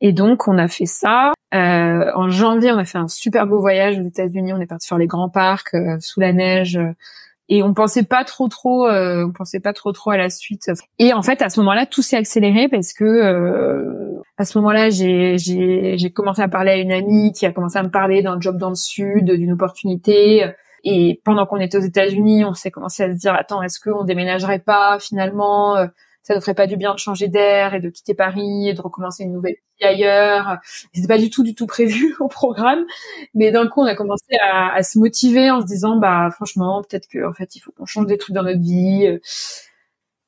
Et 0.00 0.12
donc 0.12 0.46
on 0.46 0.56
a 0.56 0.68
fait 0.68 0.86
ça. 0.86 1.32
Euh, 1.52 2.12
en 2.14 2.28
janvier, 2.28 2.70
on 2.70 2.78
a 2.78 2.84
fait 2.84 2.98
un 2.98 3.08
super 3.08 3.48
beau 3.48 3.60
voyage 3.60 3.98
aux 3.98 4.06
États-Unis. 4.06 4.52
On 4.52 4.60
est 4.60 4.66
parti 4.66 4.86
faire 4.86 4.98
les 4.98 5.08
grands 5.08 5.30
parcs 5.30 5.76
sous 5.98 6.20
la 6.20 6.32
neige 6.32 6.78
et 7.48 7.62
on 7.62 7.72
pensait 7.72 8.02
pas 8.02 8.24
trop 8.24 8.48
trop 8.48 8.86
euh, 8.86 9.26
on 9.26 9.32
pensait 9.32 9.60
pas 9.60 9.72
trop 9.72 9.92
trop 9.92 10.10
à 10.10 10.16
la 10.16 10.30
suite. 10.30 10.70
Et 10.98 11.12
en 11.12 11.22
fait 11.22 11.42
à 11.42 11.48
ce 11.48 11.60
moment-là 11.60 11.86
tout 11.86 12.02
s'est 12.02 12.16
accéléré 12.16 12.68
parce 12.68 12.92
que 12.92 13.04
euh, 13.04 14.20
à 14.36 14.44
ce 14.44 14.58
moment-là 14.58 14.90
j'ai 14.90 15.36
j'ai 15.38 16.10
commencé 16.10 16.42
à 16.42 16.48
parler 16.48 16.72
à 16.72 16.76
une 16.76 16.92
amie 16.92 17.32
qui 17.32 17.46
a 17.46 17.52
commencé 17.52 17.78
à 17.78 17.82
me 17.82 17.90
parler 17.90 18.22
d'un 18.22 18.40
job 18.40 18.58
dans 18.58 18.70
le 18.70 18.74
sud 18.74 19.30
d'une 19.30 19.52
opportunité. 19.52 20.46
Et 20.84 21.20
pendant 21.24 21.44
qu'on 21.44 21.58
était 21.58 21.78
aux 21.78 21.82
États-Unis 21.82 22.44
on 22.44 22.54
s'est 22.54 22.70
commencé 22.70 23.02
à 23.02 23.12
se 23.12 23.18
dire 23.18 23.34
attends 23.34 23.62
est-ce 23.62 23.80
qu'on 23.80 24.04
déménagerait 24.04 24.60
pas 24.60 24.98
finalement 25.00 25.76
ça 26.28 26.34
ne 26.34 26.40
ferait 26.40 26.52
pas 26.52 26.66
du 26.66 26.76
bien 26.76 26.92
de 26.92 26.98
changer 26.98 27.28
d'air 27.28 27.72
et 27.72 27.80
de 27.80 27.88
quitter 27.88 28.12
Paris 28.12 28.68
et 28.68 28.74
de 28.74 28.82
recommencer 28.82 29.22
une 29.22 29.32
nouvelle 29.32 29.56
vie 29.80 29.86
ailleurs. 29.86 30.58
C'était 30.92 31.08
pas 31.08 31.16
du 31.16 31.30
tout, 31.30 31.42
du 31.42 31.54
tout 31.54 31.66
prévu 31.66 32.14
au 32.20 32.28
programme. 32.28 32.84
Mais 33.34 33.50
d'un 33.50 33.66
coup, 33.66 33.80
on 33.80 33.86
a 33.86 33.94
commencé 33.94 34.36
à, 34.38 34.74
à, 34.74 34.82
se 34.82 34.98
motiver 34.98 35.50
en 35.50 35.62
se 35.62 35.66
disant, 35.66 35.96
bah, 35.96 36.28
franchement, 36.30 36.82
peut-être 36.82 37.08
que, 37.08 37.26
en 37.26 37.32
fait, 37.32 37.56
il 37.56 37.60
faut 37.60 37.72
qu'on 37.72 37.86
change 37.86 38.04
des 38.04 38.18
trucs 38.18 38.34
dans 38.34 38.42
notre 38.42 38.60
vie. 38.60 39.18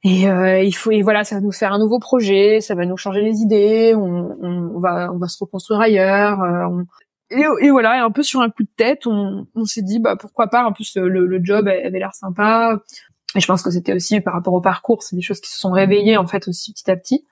Et 0.05 0.27
euh, 0.27 0.63
il 0.63 0.73
faut, 0.75 0.91
et 0.91 1.03
voilà, 1.03 1.23
ça 1.23 1.35
va 1.35 1.43
nous 1.43 1.53
faire 1.53 1.75
un 1.75 1.79
nouveau 1.79 1.99
projet, 1.99 2.63
ça 2.63 2.75
va 2.75 2.87
nous 2.87 2.97
changer 2.97 3.21
les 3.21 3.41
idées, 3.41 3.93
on, 3.95 4.39
on, 4.41 4.81
va, 4.81 5.13
on 5.13 5.19
va 5.19 5.29
se 5.29 5.37
reconstruire 5.39 5.81
ailleurs. 5.81 6.41
Euh, 6.41 6.83
et, 7.29 7.71
voilà, 7.71 7.99
et 7.99 8.01
un 8.01 8.11
peu 8.11 8.23
sur 8.23 8.41
un 8.41 8.49
coup 8.49 8.63
de 8.63 8.71
tête, 8.75 9.07
on, 9.07 9.47
on 9.55 9.65
s'est 9.67 9.83
dit, 9.83 9.99
bah 9.99 10.17
pourquoi 10.17 10.47
pas. 10.47 10.65
En 10.65 10.73
plus, 10.73 10.97
le, 10.97 11.27
le 11.27 11.45
job 11.45 11.69
avait 11.69 11.99
l'air 11.99 12.15
sympa. 12.15 12.81
Et 13.37 13.41
je 13.41 13.47
pense 13.47 13.63
que 13.63 13.71
c'était 13.71 13.93
aussi 13.93 14.21
par 14.21 14.35
rapport 14.35 14.55
au 14.55 14.61
parcours, 14.61 15.03
c'est 15.03 15.15
des 15.15 15.23
choses 15.23 15.41
qui 15.41 15.51
se 15.51 15.59
sont 15.59 15.71
réveillées 15.71 16.17
en 16.17 16.27
fait 16.27 16.49
aussi 16.49 16.73
petit 16.73 16.91
à 16.91 16.97
petit. 16.97 17.25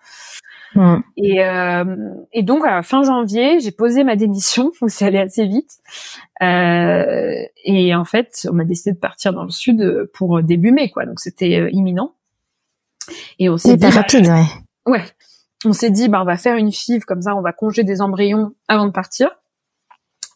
Et, 1.16 1.42
euh, 1.42 2.14
et 2.32 2.42
donc 2.42 2.64
à 2.66 2.82
fin 2.82 3.02
janvier, 3.02 3.60
j'ai 3.60 3.70
posé 3.70 4.04
ma 4.04 4.16
démission, 4.16 4.72
c'est 4.86 5.06
allé 5.06 5.18
assez 5.18 5.46
vite. 5.46 5.78
Euh, 6.42 7.42
et 7.64 7.94
en 7.94 8.04
fait, 8.04 8.46
on 8.50 8.54
m'a 8.54 8.64
décidé 8.64 8.92
de 8.92 8.98
partir 8.98 9.32
dans 9.32 9.44
le 9.44 9.50
sud 9.50 10.08
pour 10.14 10.42
début 10.42 10.72
mai, 10.72 10.90
quoi. 10.90 11.06
Donc 11.06 11.20
c'était 11.20 11.58
euh, 11.58 11.70
imminent. 11.72 12.14
Et 13.38 13.48
on 13.48 13.56
s'est 13.56 13.76
dit, 13.76 13.86
rapide, 13.86 14.26
ouais. 14.26 14.44
Ouais. 14.86 15.04
On 15.64 15.72
s'est 15.72 15.90
dit, 15.90 16.08
bah 16.08 16.20
on 16.20 16.24
va 16.24 16.36
faire 16.36 16.56
une 16.56 16.70
FIV 16.70 17.04
comme 17.04 17.22
ça, 17.22 17.34
on 17.34 17.40
va 17.40 17.52
congeler 17.52 17.82
des 17.82 18.00
embryons 18.00 18.52
avant 18.68 18.86
de 18.86 18.92
partir. 18.92 19.30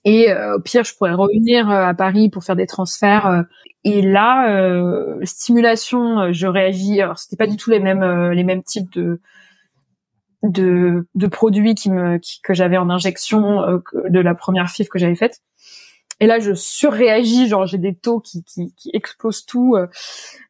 Et 0.04 0.30
euh, 0.30 0.56
au 0.56 0.60
pire, 0.60 0.84
je 0.84 0.94
pourrais 0.94 1.14
revenir 1.14 1.70
euh, 1.70 1.84
à 1.84 1.94
Paris 1.94 2.28
pour 2.28 2.42
faire 2.44 2.56
des 2.56 2.66
transferts. 2.66 3.26
Euh. 3.26 3.42
et 3.84 4.02
là, 4.02 5.16
stimulation, 5.24 6.32
je 6.32 6.46
réagis. 6.46 7.00
Alors, 7.00 7.18
c'était 7.18 7.36
pas 7.36 7.46
du 7.46 7.56
tout 7.56 7.70
les 7.70 7.80
mêmes 7.80 8.30
les 8.32 8.44
mêmes 8.44 8.62
types 8.62 8.92
de 8.92 9.20
de, 10.42 11.06
de 11.14 11.26
produits 11.28 11.74
qui 11.76 11.90
me 11.90 12.18
que 12.42 12.54
j'avais 12.54 12.76
en 12.76 12.90
injection 12.90 13.80
de 14.08 14.20
la 14.20 14.34
première 14.34 14.68
FIV 14.68 14.88
que 14.88 14.98
j'avais 14.98 15.14
faite. 15.14 15.40
Et 16.20 16.26
là, 16.26 16.38
je 16.40 16.54
surréagis, 16.54 17.48
genre 17.48 17.66
j'ai 17.66 17.78
des 17.78 17.94
taux 17.94 18.20
qui, 18.20 18.44
qui, 18.44 18.74
qui 18.76 18.90
explosent 18.92 19.46
tout. 19.46 19.76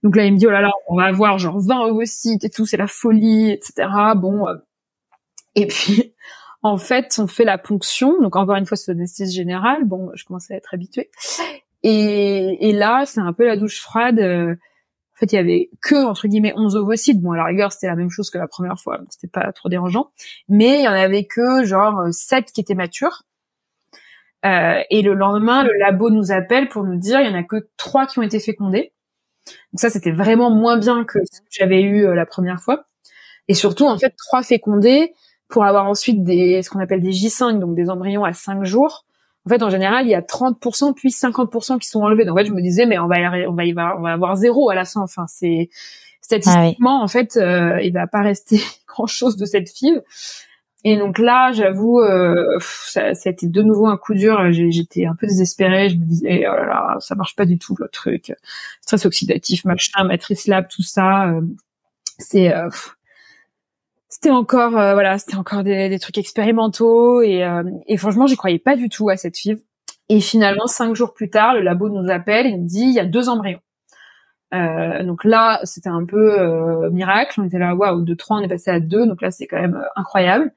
Donc 0.02 0.16
là, 0.16 0.26
il 0.26 0.32
me 0.34 0.38
dit, 0.38 0.46
oh 0.46 0.50
là 0.50 0.60
là, 0.60 0.70
on 0.88 0.96
va 0.96 1.04
avoir 1.04 1.38
genre 1.38 1.60
20 1.60 1.80
ovocytes 1.86 2.44
et 2.44 2.50
tout, 2.50 2.66
c'est 2.66 2.76
la 2.76 2.86
folie, 2.86 3.50
etc. 3.50 3.88
Bon. 4.16 4.46
Et 5.54 5.66
puis, 5.66 6.14
en 6.62 6.76
fait, 6.76 7.18
on 7.18 7.26
fait 7.26 7.44
la 7.44 7.58
ponction. 7.58 8.20
Donc 8.20 8.36
encore 8.36 8.56
une 8.56 8.66
fois, 8.66 8.76
c'est 8.76 8.92
anesthésie 8.92 9.34
générale. 9.34 9.84
Bon, 9.84 10.10
je 10.14 10.24
commençais 10.24 10.54
à 10.54 10.56
être 10.56 10.74
habituée. 10.74 11.10
Et, 11.82 12.68
et 12.68 12.72
là, 12.72 13.04
c'est 13.06 13.20
un 13.20 13.32
peu 13.32 13.44
la 13.44 13.56
douche 13.56 13.80
froide. 13.80 14.20
Euh, 14.20 14.52
en 14.52 15.18
fait, 15.18 15.32
il 15.32 15.36
y 15.36 15.38
avait 15.38 15.70
que 15.80 16.06
entre 16.06 16.28
guillemets 16.28 16.54
11 16.56 16.76
ovocytes. 16.76 17.20
Bon, 17.20 17.32
à 17.32 17.36
la 17.36 17.44
rigueur, 17.44 17.72
c'était 17.72 17.88
la 17.88 17.96
même 17.96 18.10
chose 18.10 18.30
que 18.30 18.38
la 18.38 18.48
première 18.48 18.78
fois, 18.78 18.98
donc 18.98 19.08
c'était 19.10 19.28
pas 19.28 19.52
trop 19.52 19.68
dérangeant. 19.68 20.12
Mais 20.48 20.80
il 20.80 20.84
y 20.84 20.88
en 20.88 20.92
avait 20.92 21.24
que 21.24 21.64
genre 21.64 22.00
7 22.10 22.52
qui 22.52 22.60
étaient 22.60 22.74
matures. 22.74 23.22
Euh, 24.44 24.80
et 24.90 25.02
le 25.02 25.14
lendemain, 25.14 25.62
le 25.62 25.72
labo 25.78 26.10
nous 26.10 26.32
appelle 26.32 26.68
pour 26.68 26.84
nous 26.84 26.96
dire 26.96 27.20
il 27.20 27.26
y 27.26 27.30
en 27.30 27.38
a 27.38 27.44
que 27.44 27.68
trois 27.76 28.06
qui 28.06 28.18
ont 28.18 28.22
été 28.22 28.40
fécondés. 28.40 28.92
Donc 29.46 29.80
ça, 29.80 29.90
c'était 29.90 30.10
vraiment 30.10 30.50
moins 30.50 30.76
bien 30.76 31.04
que 31.04 31.18
ce 31.30 31.40
que 31.40 31.46
j'avais 31.50 31.82
eu 31.82 32.06
euh, 32.06 32.14
la 32.14 32.26
première 32.26 32.60
fois. 32.60 32.86
Et 33.48 33.54
surtout, 33.54 33.86
en 33.86 33.98
fait, 33.98 34.14
trois 34.16 34.42
fécondés, 34.42 35.12
pour 35.52 35.64
avoir 35.64 35.86
ensuite 35.86 36.24
des 36.24 36.62
ce 36.62 36.70
qu'on 36.70 36.80
appelle 36.80 37.00
des 37.00 37.10
J5, 37.10 37.58
donc 37.58 37.76
des 37.76 37.90
embryons 37.90 38.24
à 38.24 38.32
5 38.32 38.64
jours. 38.64 39.04
En 39.46 39.50
fait, 39.50 39.62
en 39.62 39.70
général, 39.70 40.06
il 40.06 40.10
y 40.10 40.14
a 40.14 40.20
30% 40.20 40.94
puis 40.94 41.10
50% 41.10 41.78
qui 41.78 41.88
sont 41.88 42.00
enlevés. 42.00 42.24
Donc 42.24 42.36
en 42.36 42.40
fait, 42.40 42.46
je 42.46 42.52
me 42.52 42.62
disais, 42.62 42.86
mais 42.86 42.98
on 42.98 43.06
va 43.06 43.16
on 43.48 43.52
va 43.52 43.64
y 43.64 43.74
on 43.76 44.00
va 44.00 44.12
avoir 44.12 44.34
zéro 44.36 44.70
à 44.70 44.74
la 44.74 44.84
fin. 44.84 45.02
Enfin, 45.02 45.26
c'est 45.28 45.68
statistiquement, 46.20 47.00
ah 47.00 47.04
en 47.04 47.08
fait, 47.08 47.36
euh, 47.36 47.80
il 47.82 47.92
va 47.92 48.06
pas 48.06 48.22
rester 48.22 48.60
grand 48.88 49.06
chose 49.06 49.36
de 49.36 49.44
cette 49.44 49.68
FIV. 49.68 50.00
Et 50.84 50.96
donc 50.96 51.18
là, 51.18 51.52
j'avoue, 51.52 52.00
euh, 52.00 52.58
ça, 52.60 53.14
ça, 53.14 53.28
a 53.28 53.32
été 53.32 53.46
de 53.46 53.62
nouveau 53.62 53.86
un 53.86 53.96
coup 53.96 54.14
dur. 54.14 54.50
J'étais 54.50 55.06
un 55.06 55.14
peu 55.14 55.26
désespérée. 55.26 55.90
Je 55.90 55.96
me 55.96 56.04
disais, 56.04 56.44
oh 56.48 56.56
là 56.56 56.66
là, 56.66 56.96
ça 56.98 57.14
marche 57.14 57.36
pas 57.36 57.44
du 57.44 57.58
tout 57.58 57.76
le 57.78 57.88
truc. 57.88 58.32
Stress 58.80 59.06
oxydatif, 59.06 59.64
machin, 59.64 60.02
matrice 60.04 60.48
lab, 60.48 60.66
tout 60.68 60.82
ça. 60.82 61.28
Euh, 61.28 61.42
c'est 62.18 62.52
euh, 62.52 62.68
c'était 64.22 64.34
encore 64.34 64.78
euh, 64.78 64.92
voilà 64.92 65.18
c'était 65.18 65.34
encore 65.34 65.64
des, 65.64 65.98
trucs 65.98 66.16
expérimentaux 66.16 67.22
et, 67.22 67.42
euh, 67.44 67.64
et 67.88 67.96
franchement 67.96 68.28
j'y 68.28 68.36
croyais 68.36 68.60
pas 68.60 68.76
du 68.76 68.88
tout 68.88 69.08
à 69.08 69.16
cette 69.16 69.36
FIV 69.36 69.58
et 70.08 70.20
finalement 70.20 70.68
cinq 70.68 70.94
jours 70.94 71.12
plus 71.12 71.28
tard 71.28 71.54
le 71.54 71.60
labo 71.60 71.88
nous 71.88 72.08
appelle 72.08 72.46
et 72.46 72.56
nous 72.56 72.64
dit 72.64 72.84
il 72.84 72.94
y 72.94 73.00
a 73.00 73.04
deux 73.04 73.28
embryons. 73.28 73.58
Euh, 74.54 75.02
donc 75.02 75.24
là 75.24 75.58
c'était 75.64 75.88
un 75.88 76.04
peu 76.04 76.38
euh, 76.38 76.90
miracle. 76.90 77.40
On 77.40 77.44
était 77.44 77.58
là 77.58 77.74
waouh 77.74 78.02
de 78.02 78.14
trois 78.14 78.36
on 78.36 78.40
est 78.42 78.48
passé 78.48 78.70
à 78.70 78.78
deux. 78.78 79.06
Donc 79.06 79.22
là 79.22 79.32
c'est 79.32 79.46
quand 79.46 79.60
même 79.60 79.82
incroyable. 79.96 80.52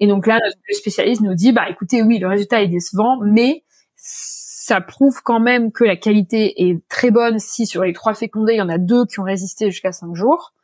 Et 0.00 0.08
donc 0.08 0.26
là 0.26 0.40
notre 0.42 0.56
spécialiste 0.72 1.20
nous 1.20 1.34
dit 1.34 1.52
bah 1.52 1.68
écoutez 1.70 2.02
oui 2.02 2.18
le 2.18 2.26
résultat 2.26 2.60
est 2.62 2.68
décevant 2.68 3.18
mais 3.22 3.62
ça 3.94 4.80
prouve 4.80 5.22
quand 5.22 5.40
même 5.40 5.70
que 5.70 5.84
la 5.84 5.96
qualité 5.96 6.68
est 6.68 6.80
très 6.88 7.12
bonne 7.12 7.38
si 7.38 7.66
sur 7.66 7.84
les 7.84 7.92
trois 7.92 8.14
fécondés 8.14 8.54
il 8.54 8.58
y 8.58 8.62
en 8.62 8.68
a 8.68 8.78
deux 8.78 9.04
qui 9.04 9.20
ont 9.20 9.24
résisté 9.24 9.70
jusqu'à 9.70 9.92
cinq 9.92 10.16
jours 10.16 10.54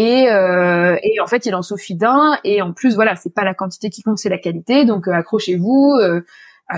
et, 0.00 0.30
euh, 0.30 0.96
et 1.02 1.18
en 1.18 1.26
fait, 1.26 1.44
il 1.44 1.56
en 1.56 1.62
suffit 1.62 1.96
d'un. 1.96 2.38
Et 2.44 2.62
en 2.62 2.72
plus, 2.72 2.94
voilà, 2.94 3.16
c'est 3.16 3.34
pas 3.34 3.42
la 3.42 3.52
quantité 3.52 3.90
qui 3.90 4.04
compte, 4.04 4.16
c'est 4.18 4.28
la 4.28 4.38
qualité. 4.38 4.84
Donc, 4.84 5.08
euh, 5.08 5.12
accrochez-vous. 5.12 5.98
Euh, 6.00 6.20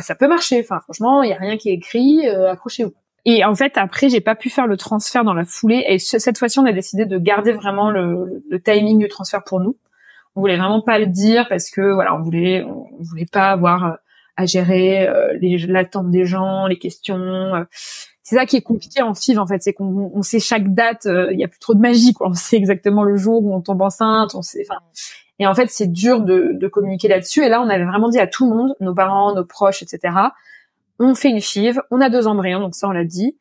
ça 0.01 0.15
peut 0.15 0.27
marcher. 0.27 0.61
Enfin, 0.61 0.81
franchement, 0.81 1.23
il 1.23 1.29
y 1.29 1.35
a 1.35 1.37
rien 1.37 1.59
qui 1.59 1.69
est 1.69 1.75
écrit. 1.75 2.27
Euh, 2.27 2.51
accrochez-vous. 2.51 2.95
Et 3.27 3.45
en 3.45 3.55
fait, 3.55 3.77
après, 3.77 4.09
j'ai 4.09 4.23
pas 4.23 4.35
pu 4.35 4.49
faire 4.49 4.67
le 4.67 4.79
transfert 4.79 5.23
dans 5.23 5.35
la 5.35 5.45
foulée. 5.45 5.85
Et 5.87 5.99
cette 5.99 6.39
fois-ci, 6.39 6.61
on 6.61 6.65
a 6.65 6.73
décidé 6.73 7.05
de 7.05 7.19
garder 7.19 7.53
vraiment 7.53 7.91
le, 7.91 8.43
le, 8.49 8.63
timing 8.63 8.99
du 8.99 9.09
transfert 9.09 9.45
pour 9.45 9.61
nous. 9.61 9.77
On 10.35 10.41
voulait 10.41 10.57
vraiment 10.57 10.81
pas 10.81 10.99
le 10.99 11.05
dire 11.05 11.47
parce 11.51 11.69
que 11.69 11.93
voilà, 11.93 12.15
on 12.15 12.23
voulait, 12.23 12.65
on 12.65 13.03
voulait 13.03 13.29
pas 13.31 13.51
avoir 13.51 13.99
à 14.39 14.47
gérer 14.47 15.07
l'attente 15.69 16.11
des 16.11 16.25
gens, 16.25 16.67
les 16.67 16.79
questions 16.79 17.67
c'est 18.31 18.37
ça 18.37 18.47
qui 18.47 18.55
est 18.55 18.63
compliqué 18.63 19.03
en 19.03 19.13
FIV 19.13 19.41
en 19.41 19.47
fait, 19.49 19.61
c'est 19.61 19.73
qu'on 19.73 20.23
sait 20.23 20.39
chaque 20.39 20.73
date, 20.73 21.07
euh, 21.07 21.33
il 21.33 21.41
y 21.41 21.43
a 21.43 21.49
plus 21.49 21.59
trop 21.59 21.75
de 21.75 21.81
magie 21.81 22.13
quoi. 22.13 22.29
On 22.29 22.35
sait 22.35 22.57
exactement 22.57 23.03
le 23.03 23.17
jour 23.17 23.43
où 23.43 23.53
on 23.53 23.61
tombe 23.61 23.83
enceinte, 23.83 24.37
on 24.37 24.43
sait. 24.43 24.65
Enfin, 24.71 24.81
et 25.41 25.49
en 25.49 25.55
fait 25.55 25.69
c'est 25.69 25.89
dur 25.89 26.21
de, 26.21 26.53
de 26.53 26.69
communiquer 26.69 27.09
là-dessus. 27.09 27.43
Et 27.43 27.49
là 27.49 27.61
on 27.61 27.69
avait 27.69 27.85
vraiment 27.85 28.09
dit 28.09 28.21
à 28.21 28.29
tout 28.29 28.49
le 28.49 28.57
monde, 28.57 28.77
nos 28.79 28.95
parents, 28.95 29.35
nos 29.35 29.45
proches, 29.45 29.83
etc. 29.83 30.15
On 31.01 31.17
fait 31.17 31.31
une 31.31 31.41
FIV, 31.41 31.81
on 31.91 32.01
a 32.01 32.09
deux 32.09 32.29
embryons, 32.29 32.61
donc 32.61 32.77
ça 32.77 32.87
on 32.87 32.93
l'a 32.93 33.03
dit. 33.05 33.37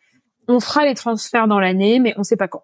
On 0.48 0.60
fera 0.60 0.86
les 0.86 0.96
transferts 0.96 1.48
dans 1.48 1.60
l'année, 1.60 2.00
mais 2.00 2.16
on 2.18 2.24
sait 2.24 2.36
pas 2.36 2.48
quand. 2.48 2.64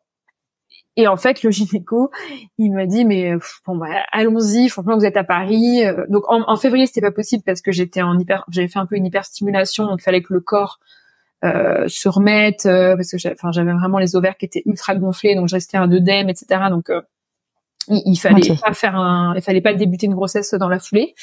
Et 0.96 1.08
en 1.08 1.18
fait, 1.18 1.44
le 1.44 1.52
gynéco, 1.52 2.10
il 2.58 2.72
m'a 2.72 2.88
dit 2.88 3.06
mais 3.06 3.34
bon 3.68 3.78
bah 3.78 3.86
allons-y. 4.14 4.68
Franchement, 4.70 4.98
vous 4.98 5.06
êtes 5.06 5.18
à 5.18 5.24
Paris. 5.24 5.86
Euh, 5.86 6.06
donc 6.10 6.24
en, 6.28 6.42
en 6.48 6.56
février, 6.56 6.88
c'était 6.88 7.02
pas 7.02 7.12
possible 7.12 7.44
parce 7.46 7.62
que 7.62 7.72
j'étais 7.72 8.02
en 8.02 8.18
hyper, 8.18 8.46
j'avais 8.50 8.68
fait 8.68 8.80
un 8.80 8.88
peu 8.88 8.96
une 8.96 9.06
hyperstimulation, 9.06 9.86
donc 9.86 10.00
il 10.00 10.04
fallait 10.04 10.24
que 10.24 10.34
le 10.34 10.40
corps 10.40 10.80
euh, 11.44 11.84
se 11.88 12.08
remettre 12.08 12.66
euh, 12.66 12.96
parce 12.96 13.12
que 13.12 13.18
enfin 13.34 13.52
j'avais 13.52 13.74
vraiment 13.74 14.00
les 14.00 14.16
ovaires 14.16 14.38
qui 14.38 14.46
étaient 14.46 14.64
ultra 14.66 14.96
gonflés 14.96 15.36
donc 15.36 15.50
je 15.50 15.56
restais 15.56 15.76
un 15.78 15.92
œdème 15.92 16.30
etc 16.30 16.62
donc 16.70 16.90
euh, 16.90 17.02
il, 17.90 18.16
fallait 18.16 18.56
pas 18.56 18.74
faire 18.74 18.96
un 18.96 19.36
il 19.36 19.42
fallait 19.42 19.62
pas 19.62 19.74
débuter 19.74 20.08
une 20.08 20.16
grossesse 20.16 20.54
dans 20.54 20.70
la 20.70 20.80
foulée. 20.80 21.14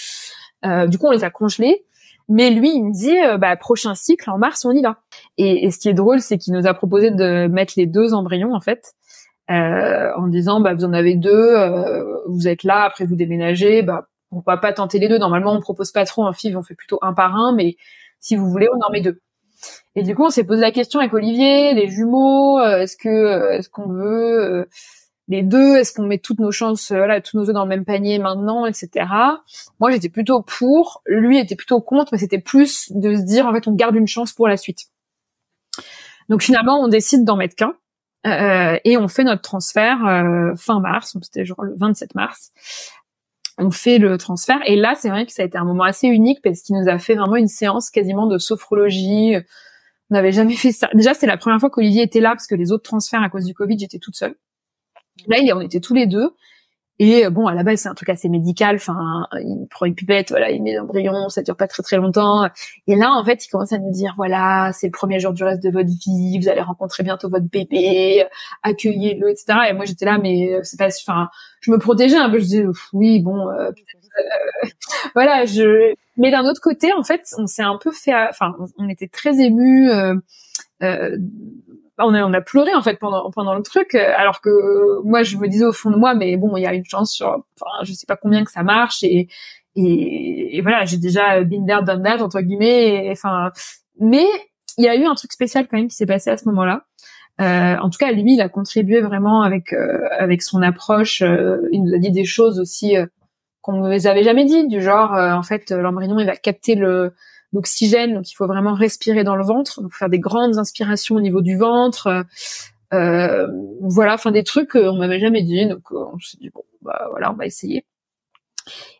Du 0.62 0.98
coup 0.98 1.06
on 1.06 1.10
les 1.10 1.24
a 1.24 1.30
congelés. 1.30 1.84
Mais 2.28 2.50
lui 2.50 2.70
il 2.72 2.84
me 2.84 2.92
dit 2.92 3.16
bah 3.40 3.56
prochain 3.56 3.96
cycle 3.96 4.30
en 4.30 4.38
mars 4.38 4.64
on 4.64 4.70
y 4.70 4.82
va. 4.82 4.98
Et, 5.38 5.68
ce 5.72 5.78
qui 5.78 5.88
est 5.88 5.94
drôle 5.94 6.20
c'est 6.20 6.38
qu'il 6.38 6.52
nous 6.52 6.68
a 6.68 6.74
proposé 6.74 7.10
de 7.10 7.48
mettre 7.48 7.72
les 7.76 7.86
deux 7.86 8.14
embryons 8.14 8.54
en 8.54 8.60
fait 8.60 8.92
en 9.48 10.28
disant 10.28 10.60
bah 10.60 10.74
vous 10.74 10.84
en 10.84 10.92
avez 10.92 11.16
deux 11.16 11.56
vous 12.28 12.46
êtes 12.46 12.62
là 12.62 12.84
après 12.84 13.06
vous 13.06 13.16
déménagez 13.16 13.82
bah 13.82 14.06
on 14.30 14.40
va 14.46 14.56
pas 14.56 14.72
tenter 14.72 15.00
les 15.00 15.08
deux. 15.08 15.18
Normalement 15.18 15.52
on 15.52 15.60
propose 15.60 15.90
pas 15.90 16.04
trop 16.04 16.26
un 16.26 16.32
FIV 16.32 16.56
on 16.56 16.62
fait 16.62 16.76
plutôt 16.76 17.00
un 17.02 17.12
par 17.12 17.34
un 17.34 17.52
mais 17.56 17.76
si 18.20 18.36
vous 18.36 18.48
voulez 18.48 18.68
on 18.72 18.86
en 18.86 18.90
met 18.92 19.00
deux 19.00 19.20
et 19.94 20.02
du 20.02 20.14
coup, 20.14 20.24
on 20.24 20.30
s'est 20.30 20.44
posé 20.44 20.60
la 20.60 20.72
question 20.72 21.00
avec 21.00 21.12
Olivier, 21.12 21.74
les 21.74 21.88
jumeaux, 21.88 22.58
euh, 22.58 22.80
est-ce 22.80 22.96
que 22.96 23.08
euh, 23.08 23.58
est-ce 23.58 23.68
qu'on 23.68 23.88
veut 23.88 24.40
euh, 24.40 24.64
les 25.28 25.42
deux, 25.42 25.76
est-ce 25.76 25.92
qu'on 25.92 26.06
met 26.06 26.18
toutes 26.18 26.40
nos 26.40 26.50
chances, 26.50 26.90
voilà, 26.90 27.20
tous 27.20 27.36
nos 27.36 27.48
œufs 27.48 27.54
dans 27.54 27.62
le 27.62 27.68
même 27.68 27.84
panier 27.84 28.18
maintenant, 28.18 28.66
etc. 28.66 29.06
Moi, 29.80 29.90
j'étais 29.90 30.08
plutôt 30.08 30.42
pour, 30.42 31.02
lui 31.06 31.38
était 31.38 31.56
plutôt 31.56 31.80
contre, 31.80 32.12
mais 32.12 32.18
c'était 32.18 32.40
plus 32.40 32.90
de 32.92 33.14
se 33.14 33.22
dire 33.22 33.46
en 33.46 33.52
fait, 33.52 33.66
on 33.68 33.72
garde 33.72 33.94
une 33.94 34.08
chance 34.08 34.32
pour 34.32 34.48
la 34.48 34.56
suite. 34.56 34.88
Donc 36.28 36.42
finalement, 36.42 36.80
on 36.80 36.88
décide 36.88 37.24
d'en 37.24 37.36
mettre 37.36 37.54
qu'un. 37.54 37.74
et 38.84 38.96
on 38.96 39.08
fait 39.08 39.24
notre 39.24 39.42
transfert 39.42 39.98
fin 40.56 40.80
mars, 40.80 41.16
c'était 41.22 41.44
genre 41.44 41.62
le 41.62 41.74
27 41.76 42.14
mars. 42.14 42.52
On 43.62 43.70
fait 43.70 43.98
le 43.98 44.18
transfert 44.18 44.58
et 44.66 44.76
là 44.76 44.94
c'est 44.96 45.08
vrai 45.08 45.24
que 45.24 45.32
ça 45.32 45.42
a 45.42 45.46
été 45.46 45.56
un 45.56 45.64
moment 45.64 45.84
assez 45.84 46.08
unique 46.08 46.40
parce 46.42 46.62
qu'il 46.62 46.76
nous 46.76 46.88
a 46.88 46.98
fait 46.98 47.14
vraiment 47.14 47.36
une 47.36 47.48
séance 47.48 47.90
quasiment 47.90 48.26
de 48.26 48.38
sophrologie, 48.38 49.36
on 50.12 50.14
n'avait 50.14 50.32
jamais 50.32 50.56
fait 50.56 50.72
ça. 50.72 50.90
Déjà, 50.92 51.14
c'est 51.14 51.26
la 51.26 51.38
première 51.38 51.58
fois 51.58 51.70
qu'Olivier 51.70 52.02
était 52.02 52.20
là 52.20 52.30
parce 52.30 52.46
que 52.46 52.54
les 52.54 52.70
autres 52.70 52.82
transferts 52.82 53.22
à 53.22 53.30
cause 53.30 53.46
du 53.46 53.54
Covid, 53.54 53.78
j'étais 53.78 53.98
toute 53.98 54.14
seule. 54.14 54.34
Là, 55.26 55.38
on 55.56 55.60
était 55.62 55.80
tous 55.80 55.94
les 55.94 56.06
deux. 56.06 56.34
Et 57.04 57.28
bon, 57.30 57.48
à 57.48 57.54
la 57.54 57.64
base, 57.64 57.80
c'est 57.80 57.88
un 57.88 57.94
truc 57.94 58.10
assez 58.10 58.28
médical. 58.28 58.76
Enfin, 58.76 59.26
il 59.40 59.66
prend 59.68 59.86
une 59.86 59.96
pipette, 59.96 60.30
voilà, 60.30 60.52
il 60.52 60.62
met 60.62 60.74
l'embryon, 60.74 61.28
ça 61.30 61.42
dure 61.42 61.56
pas 61.56 61.66
très 61.66 61.82
très 61.82 61.96
longtemps. 61.96 62.48
Et 62.86 62.94
là, 62.94 63.10
en 63.10 63.24
fait, 63.24 63.44
il 63.44 63.48
commence 63.48 63.72
à 63.72 63.78
nous 63.78 63.90
dire, 63.90 64.14
voilà, 64.16 64.70
c'est 64.72 64.86
le 64.86 64.92
premier 64.92 65.18
jour 65.18 65.32
du 65.32 65.42
reste 65.42 65.64
de 65.64 65.70
votre 65.70 65.88
vie, 65.88 66.38
vous 66.38 66.48
allez 66.48 66.60
rencontrer 66.60 67.02
bientôt 67.02 67.28
votre 67.28 67.46
bébé, 67.46 68.24
accueillez-le, 68.62 69.30
etc. 69.30 69.58
Et 69.70 69.72
moi, 69.72 69.84
j'étais 69.84 70.04
là, 70.04 70.18
mais 70.18 70.60
c'est 70.62 70.78
pas, 70.78 70.90
enfin, 71.04 71.28
je 71.60 71.72
me 71.72 71.78
protégeais 71.78 72.18
un 72.18 72.30
peu. 72.30 72.38
Je 72.38 72.44
disais, 72.44 72.66
oui, 72.92 73.18
bon, 73.18 73.48
euh, 73.50 73.72
voilà. 75.14 75.44
Je, 75.44 75.94
mais 76.16 76.30
d'un 76.30 76.44
autre 76.44 76.60
côté, 76.60 76.92
en 76.92 77.02
fait, 77.02 77.22
on 77.36 77.48
s'est 77.48 77.62
un 77.62 77.78
peu 77.78 77.90
fait, 77.90 78.14
enfin, 78.30 78.54
on 78.78 78.88
était 78.88 79.08
très 79.08 79.40
émus. 79.40 79.90
Euh, 79.90 80.14
euh, 80.84 81.16
on 82.06 82.14
a 82.14 82.22
on 82.22 82.32
a 82.32 82.40
pleuré 82.40 82.74
en 82.74 82.82
fait 82.82 82.98
pendant 82.98 83.30
pendant 83.30 83.54
le 83.54 83.62
truc 83.62 83.94
euh, 83.94 84.12
alors 84.16 84.40
que 84.40 85.02
moi 85.04 85.22
je 85.22 85.36
me 85.36 85.48
disais 85.48 85.64
au 85.64 85.72
fond 85.72 85.90
de 85.90 85.96
moi 85.96 86.14
mais 86.14 86.36
bon 86.36 86.56
il 86.56 86.62
y 86.62 86.66
a 86.66 86.74
une 86.74 86.84
chance 86.84 87.12
sur 87.12 87.28
enfin 87.28 87.84
je 87.84 87.92
sais 87.92 88.06
pas 88.06 88.16
combien 88.16 88.44
que 88.44 88.50
ça 88.50 88.62
marche 88.62 89.02
et 89.02 89.28
et, 89.74 90.60
voilà 90.62 90.84
j'ai 90.84 90.98
déjà 90.98 91.42
been 91.44 91.66
there 91.66 91.82
done 91.82 92.02
that 92.02 92.22
entre 92.22 92.40
guillemets 92.40 93.08
enfin 93.10 93.50
mais 93.98 94.26
il 94.78 94.84
y 94.84 94.88
a 94.88 94.96
eu 94.96 95.04
un 95.04 95.14
truc 95.14 95.32
spécial 95.32 95.66
quand 95.68 95.76
même 95.76 95.88
qui 95.88 95.96
s'est 95.96 96.06
passé 96.06 96.30
à 96.30 96.36
ce 96.36 96.46
moment-là. 96.46 96.84
Euh, 97.40 97.76
en 97.78 97.88
tout 97.88 97.98
cas 97.98 98.12
lui 98.12 98.34
il 98.34 98.42
a 98.42 98.50
contribué 98.50 99.00
vraiment 99.00 99.40
avec 99.40 99.72
euh, 99.72 100.06
avec 100.18 100.42
son 100.42 100.60
approche 100.60 101.22
euh, 101.22 101.66
il 101.72 101.82
nous 101.82 101.94
a 101.94 101.98
dit 101.98 102.10
des 102.10 102.26
choses 102.26 102.60
aussi 102.60 102.94
qu'on 103.62 103.72
ne 103.72 103.78
nous 103.78 104.06
avait 104.06 104.22
jamais 104.22 104.44
dit 104.44 104.68
du 104.68 104.82
genre 104.82 105.12
en 105.12 105.42
fait 105.42 105.70
l'embryon 105.70 106.18
il 106.18 106.26
va 106.26 106.36
capter 106.36 106.74
le 106.74 107.14
l'oxygène, 107.52 108.14
donc 108.14 108.30
il 108.30 108.34
faut 108.34 108.46
vraiment 108.46 108.74
respirer 108.74 109.24
dans 109.24 109.36
le 109.36 109.44
ventre, 109.44 109.82
donc 109.82 109.92
faire 109.92 110.08
des 110.08 110.18
grandes 110.18 110.58
inspirations 110.58 111.16
au 111.16 111.20
niveau 111.20 111.42
du 111.42 111.56
ventre. 111.56 112.24
Euh, 112.92 113.46
voilà, 113.80 114.14
enfin 114.14 114.32
des 114.32 114.44
trucs 114.44 114.70
qu'on 114.72 114.96
m'avait 114.96 115.20
jamais 115.20 115.42
dit, 115.42 115.66
donc 115.66 115.82
euh, 115.92 116.04
on 116.12 116.18
s'est 116.18 116.38
dit 116.38 116.50
bon, 116.50 116.62
bah 116.82 117.06
voilà, 117.10 117.32
on 117.32 117.36
va 117.36 117.46
essayer. 117.46 117.86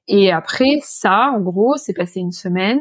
Et 0.09 0.33
après 0.33 0.81
ça, 0.83 1.31
en 1.35 1.41
gros, 1.41 1.77
c'est 1.77 1.93
passé 1.93 2.21
une 2.21 2.33
semaine 2.33 2.81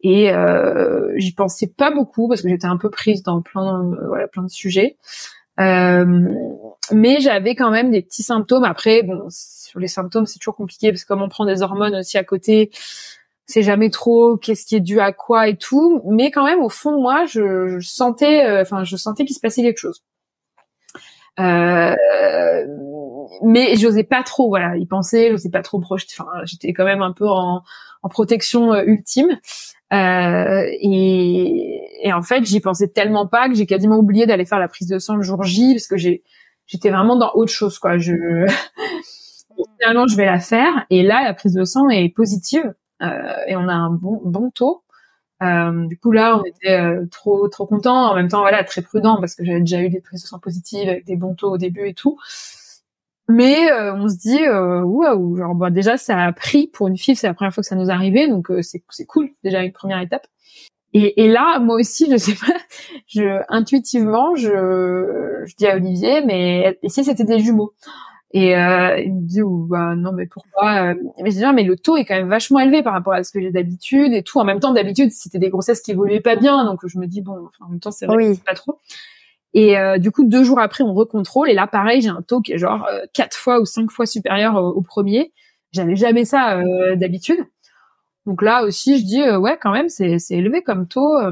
et 0.00 0.32
euh, 0.32 1.12
j'y 1.16 1.34
pensais 1.34 1.66
pas 1.66 1.90
beaucoup 1.90 2.28
parce 2.28 2.42
que 2.42 2.48
j'étais 2.48 2.66
un 2.66 2.76
peu 2.76 2.90
prise 2.90 3.22
dans 3.22 3.42
plein, 3.42 3.90
voilà, 4.06 4.28
plein 4.28 4.44
de 4.44 4.50
sujets. 4.50 4.96
Euh, 5.58 6.28
mais 6.92 7.20
j'avais 7.20 7.54
quand 7.54 7.70
même 7.70 7.90
des 7.90 8.02
petits 8.02 8.22
symptômes. 8.22 8.64
Après, 8.64 9.02
bon, 9.02 9.26
sur 9.30 9.80
les 9.80 9.88
symptômes, 9.88 10.26
c'est 10.26 10.38
toujours 10.38 10.56
compliqué 10.56 10.90
parce 10.90 11.02
que 11.02 11.08
comme 11.08 11.22
on 11.22 11.28
prend 11.28 11.44
des 11.44 11.62
hormones 11.62 11.96
aussi 11.96 12.18
à 12.18 12.24
côté, 12.24 12.70
c'est 13.46 13.62
jamais 13.62 13.90
trop 13.90 14.36
qu'est-ce 14.36 14.66
qui 14.66 14.76
est 14.76 14.80
dû 14.80 15.00
à 15.00 15.12
quoi 15.12 15.48
et 15.48 15.56
tout, 15.56 16.02
mais 16.06 16.30
quand 16.30 16.44
même 16.44 16.60
au 16.60 16.68
fond 16.68 17.00
moi, 17.00 17.24
je, 17.26 17.78
sentais, 17.80 18.44
euh, 18.44 18.62
enfin, 18.62 18.84
je 18.84 18.96
sentais 18.96 19.24
qu'il 19.24 19.36
se 19.36 19.40
passait 19.40 19.62
quelque 19.62 19.78
chose. 19.78 20.02
Euh, 21.38 21.94
mais 23.42 23.76
j'osais 23.76 24.04
pas 24.04 24.22
trop, 24.22 24.48
voilà, 24.48 24.76
y 24.76 24.86
penser, 24.86 25.30
j'osais 25.30 25.50
pas 25.50 25.62
trop 25.62 25.78
projeter. 25.80 26.14
Enfin, 26.18 26.30
j'étais 26.44 26.72
quand 26.72 26.84
même 26.84 27.02
un 27.02 27.12
peu 27.12 27.28
en, 27.28 27.62
en 28.02 28.08
protection 28.08 28.72
euh, 28.72 28.84
ultime. 28.84 29.38
Euh, 29.92 30.64
et, 30.80 31.80
et, 32.02 32.12
en 32.12 32.22
fait, 32.22 32.44
j'y 32.44 32.60
pensais 32.60 32.88
tellement 32.88 33.26
pas 33.26 33.48
que 33.48 33.54
j'ai 33.54 33.66
quasiment 33.66 33.96
oublié 33.96 34.26
d'aller 34.26 34.44
faire 34.46 34.58
la 34.58 34.68
prise 34.68 34.88
de 34.88 34.98
sang 34.98 35.16
le 35.16 35.22
jour 35.22 35.42
J 35.44 35.74
parce 35.74 35.86
que 35.86 35.96
j'ai, 35.96 36.24
j'étais 36.66 36.90
vraiment 36.90 37.16
dans 37.16 37.32
autre 37.34 37.52
chose, 37.52 37.78
quoi. 37.78 37.98
Je, 37.98 38.12
finalement, 39.80 40.06
je 40.06 40.16
vais 40.16 40.26
la 40.26 40.40
faire. 40.40 40.86
Et 40.90 41.02
là, 41.02 41.22
la 41.22 41.34
prise 41.34 41.54
de 41.54 41.64
sang 41.64 41.88
est 41.88 42.08
positive. 42.08 42.74
Euh, 43.02 43.36
et 43.46 43.56
on 43.56 43.68
a 43.68 43.74
un 43.74 43.90
bon, 43.90 44.20
bon 44.24 44.50
taux. 44.50 44.82
Euh, 45.42 45.86
du 45.86 45.98
coup 45.98 46.12
là, 46.12 46.38
on 46.38 46.44
était 46.44 46.78
euh, 46.80 47.06
trop 47.10 47.48
trop 47.48 47.66
content. 47.66 48.10
En 48.10 48.14
même 48.14 48.28
temps, 48.28 48.40
voilà, 48.40 48.64
très 48.64 48.82
prudent 48.82 49.18
parce 49.20 49.34
que 49.34 49.44
j'avais 49.44 49.60
déjà 49.60 49.80
eu 49.82 49.90
des 49.90 50.00
prises 50.00 50.22
de 50.22 50.28
sang 50.28 50.38
positives 50.38 50.88
avec 50.88 51.04
des 51.04 51.16
bons 51.16 51.34
taux 51.34 51.52
au 51.52 51.58
début 51.58 51.88
et 51.88 51.94
tout. 51.94 52.18
Mais 53.28 53.72
on 53.72 54.08
se 54.08 54.16
dit, 54.16 54.44
euh, 54.44 54.82
waouh, 54.82 55.36
genre 55.36 55.54
bah, 55.56 55.70
déjà 55.70 55.96
ça 55.96 56.16
a 56.22 56.32
pris 56.32 56.68
pour 56.68 56.86
une 56.86 56.96
fille, 56.96 57.16
c'est 57.16 57.26
la 57.26 57.34
première 57.34 57.52
fois 57.52 57.62
que 57.62 57.68
ça 57.68 57.74
nous 57.74 57.90
arrivait, 57.90 58.28
donc 58.28 58.52
c'est 58.62 58.84
c'est 58.90 59.04
cool 59.04 59.30
déjà 59.42 59.62
une 59.62 59.72
première 59.72 60.00
étape. 60.00 60.26
Et, 60.92 61.24
et, 61.24 61.28
là, 61.28 61.58
moi 61.58 61.76
aussi, 61.76 62.10
je 62.10 62.16
sais 62.16 62.34
pas, 62.34 62.56
je 63.06 63.42
intuitivement, 63.50 64.34
je, 64.36 65.42
je 65.44 65.56
dis 65.56 65.66
à 65.66 65.76
Olivier, 65.76 66.22
mais 66.24 66.78
et 66.82 66.88
si 66.88 67.04
c'était 67.04 67.24
des 67.24 67.40
jumeaux? 67.40 67.74
Et 68.38 68.54
euh, 68.54 69.00
il 69.00 69.14
me 69.14 69.20
dit 69.22 69.40
bah, 69.42 69.94
non 69.96 70.12
mais 70.12 70.26
pourquoi 70.26 70.90
euh, 70.90 70.94
Mais 71.22 71.30
je 71.30 71.38
dis 71.38 71.44
mais 71.54 71.62
le 71.62 71.74
taux 71.74 71.96
est 71.96 72.04
quand 72.04 72.16
même 72.16 72.28
vachement 72.28 72.58
élevé 72.60 72.82
par 72.82 72.92
rapport 72.92 73.14
à 73.14 73.24
ce 73.24 73.32
que 73.32 73.40
j'ai 73.40 73.50
d'habitude 73.50 74.12
et 74.12 74.22
tout. 74.22 74.38
En 74.38 74.44
même 74.44 74.60
temps 74.60 74.74
d'habitude 74.74 75.10
c'était 75.10 75.38
des 75.38 75.48
grossesses 75.48 75.80
qui 75.80 75.92
évoluaient 75.92 76.20
pas 76.20 76.36
bien 76.36 76.66
donc 76.66 76.80
je 76.86 76.98
me 76.98 77.06
dis 77.06 77.22
bon 77.22 77.48
en 77.60 77.68
même 77.70 77.80
temps 77.80 77.90
c'est 77.90 78.04
vrai 78.04 78.18
que 78.18 78.34
c'est 78.34 78.44
pas 78.44 78.52
trop. 78.52 78.78
Et 79.54 79.78
euh, 79.78 79.96
du 79.96 80.10
coup 80.10 80.22
deux 80.22 80.44
jours 80.44 80.60
après 80.60 80.84
on 80.84 80.92
recontrôle 80.92 81.48
et 81.48 81.54
là 81.54 81.66
pareil 81.66 82.02
j'ai 82.02 82.10
un 82.10 82.20
taux 82.20 82.42
qui 82.42 82.52
est 82.52 82.58
genre 82.58 82.86
euh, 82.92 83.06
quatre 83.14 83.38
fois 83.38 83.58
ou 83.58 83.64
cinq 83.64 83.90
fois 83.90 84.04
supérieur 84.04 84.56
au, 84.56 84.68
au 84.68 84.82
premier. 84.82 85.32
J'avais 85.72 85.96
jamais 85.96 86.26
ça 86.26 86.58
euh, 86.58 86.94
d'habitude. 86.94 87.38
Donc 88.26 88.42
là 88.42 88.64
aussi, 88.64 88.98
je 88.98 89.04
dis 89.04 89.22
euh, 89.22 89.38
ouais 89.38 89.56
quand 89.60 89.70
même 89.70 89.88
c'est 89.88 90.18
élevé 90.30 90.60
comme 90.62 90.88
taux, 90.88 91.16
euh, 91.16 91.30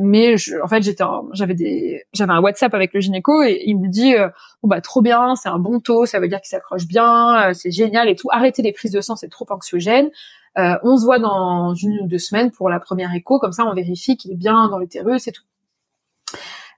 mais 0.00 0.36
je, 0.36 0.56
en 0.62 0.68
fait 0.68 0.82
j'étais 0.82 1.02
j'avais 1.32 1.54
des 1.54 2.04
j'avais 2.12 2.32
un 2.32 2.40
WhatsApp 2.40 2.72
avec 2.74 2.94
le 2.94 3.00
gynéco 3.00 3.42
et 3.42 3.60
il 3.66 3.76
me 3.76 3.88
dit 3.88 4.14
euh, 4.14 4.28
bon 4.62 4.68
bah 4.68 4.80
trop 4.80 5.02
bien, 5.02 5.34
c'est 5.34 5.48
un 5.48 5.58
bon 5.58 5.80
taux, 5.80 6.06
ça 6.06 6.20
veut 6.20 6.28
dire 6.28 6.40
qu'il 6.40 6.48
s'accroche 6.48 6.86
bien, 6.86 7.52
c'est 7.54 7.72
génial 7.72 8.08
et 8.08 8.14
tout. 8.14 8.28
Arrêtez 8.30 8.62
les 8.62 8.72
prises 8.72 8.92
de 8.92 9.00
sang, 9.00 9.16
c'est 9.16 9.28
trop 9.28 9.46
anxiogène. 9.50 10.10
on 10.56 10.96
se 10.96 11.04
voit 11.04 11.18
dans 11.18 11.74
une 11.74 11.98
ou 12.04 12.06
deux 12.06 12.18
semaines 12.18 12.52
pour 12.52 12.68
la 12.70 12.78
première 12.78 13.12
écho, 13.14 13.40
comme 13.40 13.52
ça 13.52 13.64
on 13.66 13.74
vérifie 13.74 14.16
qu'il 14.16 14.30
est 14.30 14.36
bien 14.36 14.68
dans 14.68 14.78
l'utérus 14.78 15.26
et 15.26 15.32
tout. 15.32 15.42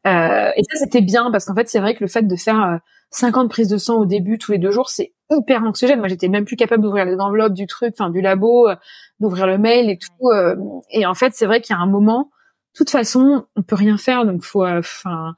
et 0.07 0.63
ça 0.71 0.77
c'était 0.77 1.03
bien 1.03 1.31
parce 1.31 1.45
qu'en 1.45 1.55
fait 1.55 1.69
c'est 1.69 1.81
vrai 1.81 1.95
que 1.95 2.03
le 2.03 2.09
fait 2.09 2.23
de 2.23 2.37
faire 2.37 2.81
50 3.11 3.51
prises 3.51 3.69
de 3.69 3.77
sang 3.77 3.99
au 3.99 4.07
début 4.07 4.39
tous 4.39 4.53
les 4.53 4.59
deux 4.59 4.71
jours 4.71 4.89
c'est 4.89 5.13
hyper 5.31 5.63
anxiogène. 5.63 5.99
Moi, 6.01 6.09
j'étais 6.09 6.29
même 6.29 6.45
plus 6.45 6.57
capable 6.57 6.83
d'ouvrir 6.83 7.05
les 7.05 7.17
enveloppes 7.19 7.55
du 7.55 7.67
truc, 7.67 7.95
enfin 7.99 8.11
du 8.11 8.21
labo, 8.21 8.69
euh, 8.69 8.77
d'ouvrir 9.21 9.47
le 9.47 9.59
mail 9.59 9.91
et 9.91 9.99
tout. 9.99 10.29
Euh, 10.31 10.57
et 10.91 11.07
en 11.07 11.15
fait, 11.15 11.33
c'est 11.35 11.47
vrai 11.47 11.61
qu'il 11.61 11.75
y 11.75 11.79
a 11.79 11.83
un 11.83 11.87
moment, 11.87 12.31
de 12.75 12.79
toute 12.79 12.91
façon, 12.91 13.47
on 13.57 13.63
peut 13.63 13.77
rien 13.77 13.97
faire, 13.97 14.25
donc 14.25 14.43
faut, 14.43 14.65
euh, 14.65 14.79
enfin, 14.79 15.35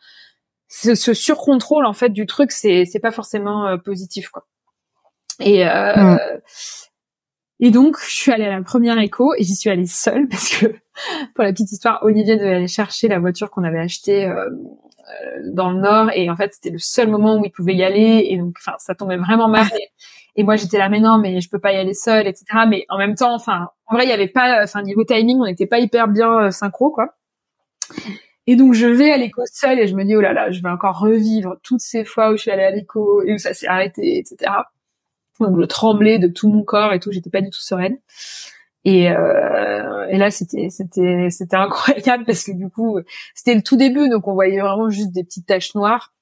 ce, 0.68 0.94
ce 0.94 1.14
surcontrôle 1.14 1.84
en 1.84 1.92
fait 1.92 2.10
du 2.10 2.26
truc, 2.26 2.50
c'est 2.52 2.84
c'est 2.84 3.00
pas 3.00 3.10
forcément 3.10 3.76
positif 3.78 4.30
quoi. 4.30 4.46
Et 5.40 5.64
mm. 5.64 6.18
et 7.60 7.70
donc, 7.70 7.98
je 8.00 8.14
suis 8.14 8.32
allée 8.32 8.44
à 8.44 8.56
la 8.56 8.62
première 8.62 8.98
écho 8.98 9.34
et 9.36 9.42
j'y 9.42 9.54
suis 9.54 9.70
allée 9.70 9.86
seule 9.86 10.28
parce 10.30 10.56
que, 10.56 10.66
pour 11.34 11.44
la 11.44 11.52
petite 11.52 11.72
histoire, 11.72 12.00
Olivier 12.02 12.36
devait 12.36 12.54
aller 12.54 12.68
chercher 12.68 13.08
la 13.08 13.18
voiture 13.18 13.50
qu'on 13.50 13.64
avait 13.64 13.80
achetée 13.80 14.32
euh, 15.12 15.40
dans 15.52 15.70
le 15.70 15.80
nord 15.80 16.10
et 16.14 16.30
en 16.30 16.36
fait 16.36 16.54
c'était 16.54 16.70
le 16.70 16.78
seul 16.78 17.08
moment 17.08 17.36
où 17.36 17.44
il 17.44 17.50
pouvait 17.50 17.74
y 17.74 17.82
aller 17.82 18.26
et 18.30 18.38
donc 18.38 18.54
enfin 18.58 18.76
ça 18.78 18.94
tombait 18.94 19.16
vraiment 19.16 19.48
mal 19.48 19.68
et, 20.36 20.42
moi 20.44 20.56
j'étais 20.56 20.78
là 20.78 20.88
mais 20.88 21.00
non 21.00 21.18
mais 21.18 21.40
je 21.40 21.48
peux 21.48 21.58
pas 21.58 21.72
y 21.72 21.76
aller 21.76 21.94
seule 21.94 22.26
etc 22.26 22.44
mais 22.68 22.84
en 22.88 22.98
même 22.98 23.14
temps 23.14 23.34
enfin 23.34 23.68
en 23.86 23.94
vrai 23.94 24.04
il 24.04 24.08
y 24.08 24.12
avait 24.12 24.28
pas 24.28 24.62
enfin 24.62 24.82
niveau 24.82 25.04
timing 25.04 25.38
on 25.40 25.46
n'était 25.46 25.66
pas 25.66 25.78
hyper 25.78 26.08
bien 26.08 26.46
euh, 26.46 26.50
synchro 26.50 26.90
quoi. 26.90 27.14
Et 28.46 28.56
donc 28.56 28.74
je 28.74 28.86
vais 28.86 29.12
à 29.12 29.16
l'écho 29.18 29.42
seule 29.46 29.78
et 29.78 29.86
je 29.86 29.94
me 29.94 30.04
dis 30.04 30.16
oh 30.16 30.20
là 30.20 30.32
là 30.32 30.50
je 30.50 30.62
vais 30.62 30.70
encore 30.70 30.98
revivre 30.98 31.56
toutes 31.62 31.80
ces 31.80 32.04
fois 32.04 32.32
où 32.32 32.36
je 32.36 32.42
suis 32.42 32.50
allée 32.50 32.64
à 32.64 32.70
l'écho 32.70 33.22
et 33.22 33.34
où 33.34 33.38
ça 33.38 33.54
s'est 33.54 33.68
arrêté 33.68 34.18
etc 34.18 34.50
donc 35.40 35.60
je 35.60 35.66
tremblais 35.66 36.18
de 36.18 36.28
tout 36.28 36.48
mon 36.48 36.62
corps 36.62 36.92
et 36.92 37.00
tout 37.00 37.12
j'étais 37.12 37.30
pas 37.30 37.40
du 37.40 37.50
tout 37.50 37.60
sereine. 37.60 37.98
Et, 38.84 39.10
euh, 39.10 40.06
et 40.08 40.18
là, 40.18 40.30
c'était 40.30 40.68
c'était 40.70 41.28
c'était 41.30 41.56
incroyable 41.56 42.24
parce 42.24 42.44
que 42.44 42.52
du 42.52 42.68
coup, 42.68 42.98
c'était 43.34 43.54
le 43.54 43.62
tout 43.62 43.76
début, 43.76 44.08
donc 44.08 44.26
on 44.26 44.34
voyait 44.34 44.60
vraiment 44.60 44.90
juste 44.90 45.12
des 45.12 45.24
petites 45.24 45.46
taches 45.46 45.74
noires. 45.74 46.12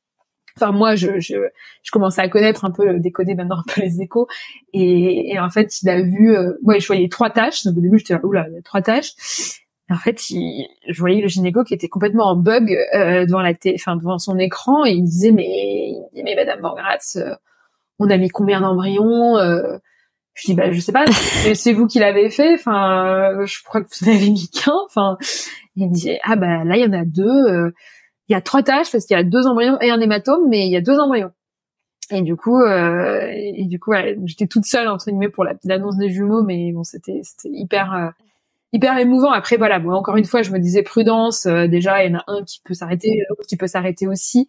Enfin, 0.60 0.72
moi, 0.72 0.96
je, 0.96 1.20
je, 1.20 1.36
je 1.82 1.90
commençais 1.90 2.20
à 2.20 2.28
connaître 2.28 2.64
un 2.64 2.70
peu, 2.70 2.98
décoder 2.98 3.34
maintenant 3.34 3.58
un 3.58 3.72
peu 3.72 3.80
les 3.80 4.00
échos. 4.00 4.28
Et, 4.72 5.32
et 5.32 5.38
en 5.38 5.50
fait, 5.50 5.80
il 5.82 5.88
a 5.88 6.02
vu, 6.02 6.36
euh, 6.36 6.52
moi, 6.62 6.78
je 6.78 6.86
voyais 6.86 7.08
trois 7.08 7.30
taches. 7.30 7.64
Donc 7.64 7.76
au 7.76 7.80
début, 7.80 7.98
j'étais 7.98 8.14
là, 8.14 8.20
oula, 8.22 8.46
trois 8.64 8.82
taches. 8.82 9.12
Et 9.88 9.92
en 9.92 9.98
fait, 9.98 10.30
il, 10.30 10.66
je 10.88 11.00
voyais 11.00 11.20
le 11.20 11.28
gynéco 11.28 11.64
qui 11.64 11.74
était 11.74 11.88
complètement 11.88 12.26
en 12.26 12.36
bug 12.36 12.76
euh, 12.94 13.26
devant 13.26 13.42
la 13.42 13.54
enfin 13.74 13.96
devant 13.96 14.18
son 14.18 14.38
écran, 14.38 14.84
et 14.84 14.92
il 14.92 15.02
disait, 15.02 15.32
mais, 15.32 15.94
mais 16.14 16.36
Madame 16.36 16.60
Morgratz, 16.60 17.16
euh, 17.16 17.34
on 17.98 18.08
a 18.08 18.16
mis 18.16 18.28
combien 18.28 18.60
d'embryons 18.60 19.36
euh, 19.36 19.78
je 20.34 20.46
dis 20.46 20.54
bah 20.54 20.70
je 20.72 20.80
sais 20.80 20.92
pas, 20.92 21.04
c'est 21.54 21.72
vous 21.72 21.86
qui 21.86 21.98
l'avez 21.98 22.30
fait. 22.30 22.54
Enfin, 22.54 23.40
euh, 23.40 23.46
je 23.46 23.62
crois 23.64 23.82
que 23.82 23.88
vous 24.00 24.08
avez 24.08 24.30
mis 24.30 24.48
qu'un. 24.48 24.72
Enfin, 24.86 25.18
il 25.76 25.88
me 25.88 25.92
disait 25.92 26.20
ah 26.22 26.36
bah 26.36 26.64
là 26.64 26.76
il 26.76 26.82
y 26.82 26.86
en 26.86 26.92
a 26.92 27.04
deux. 27.04 27.72
Euh, 28.30 28.32
il 28.32 28.32
y 28.32 28.36
a 28.36 28.40
trois 28.40 28.62
tâches 28.62 28.92
parce 28.92 29.06
qu'il 29.06 29.16
y 29.16 29.20
a 29.20 29.24
deux 29.24 29.46
embryons 29.46 29.78
et 29.80 29.90
un 29.90 30.00
hématome, 30.00 30.48
mais 30.48 30.66
il 30.66 30.72
y 30.72 30.76
a 30.76 30.80
deux 30.80 30.98
embryons. 30.98 31.32
Et 32.12 32.22
du 32.22 32.36
coup, 32.36 32.60
euh, 32.60 33.28
et 33.32 33.66
du 33.66 33.78
coup, 33.78 33.92
j'étais 34.24 34.46
toute 34.46 34.64
seule 34.64 34.88
entre 34.88 35.06
guillemets 35.06 35.28
pour 35.28 35.44
l'annonce 35.64 35.96
des 35.96 36.10
jumeaux, 36.10 36.42
mais 36.42 36.72
bon, 36.72 36.82
c'était 36.82 37.22
hyper 37.44 37.94
euh, 37.94 38.08
hyper 38.72 38.98
émouvant. 38.98 39.30
Après 39.30 39.56
voilà, 39.56 39.78
bon, 39.78 39.92
encore 39.92 40.16
une 40.16 40.24
fois, 40.24 40.42
je 40.42 40.50
me 40.50 40.58
disais 40.58 40.82
prudence. 40.82 41.46
déjà, 41.46 42.04
il 42.04 42.12
y 42.12 42.14
en 42.14 42.18
a 42.18 42.24
un 42.26 42.44
qui 42.44 42.60
peut 42.64 42.74
s'arrêter, 42.74 43.22
l'autre 43.28 43.46
qui 43.48 43.56
peut 43.56 43.68
s'arrêter 43.68 44.08
aussi. 44.08 44.48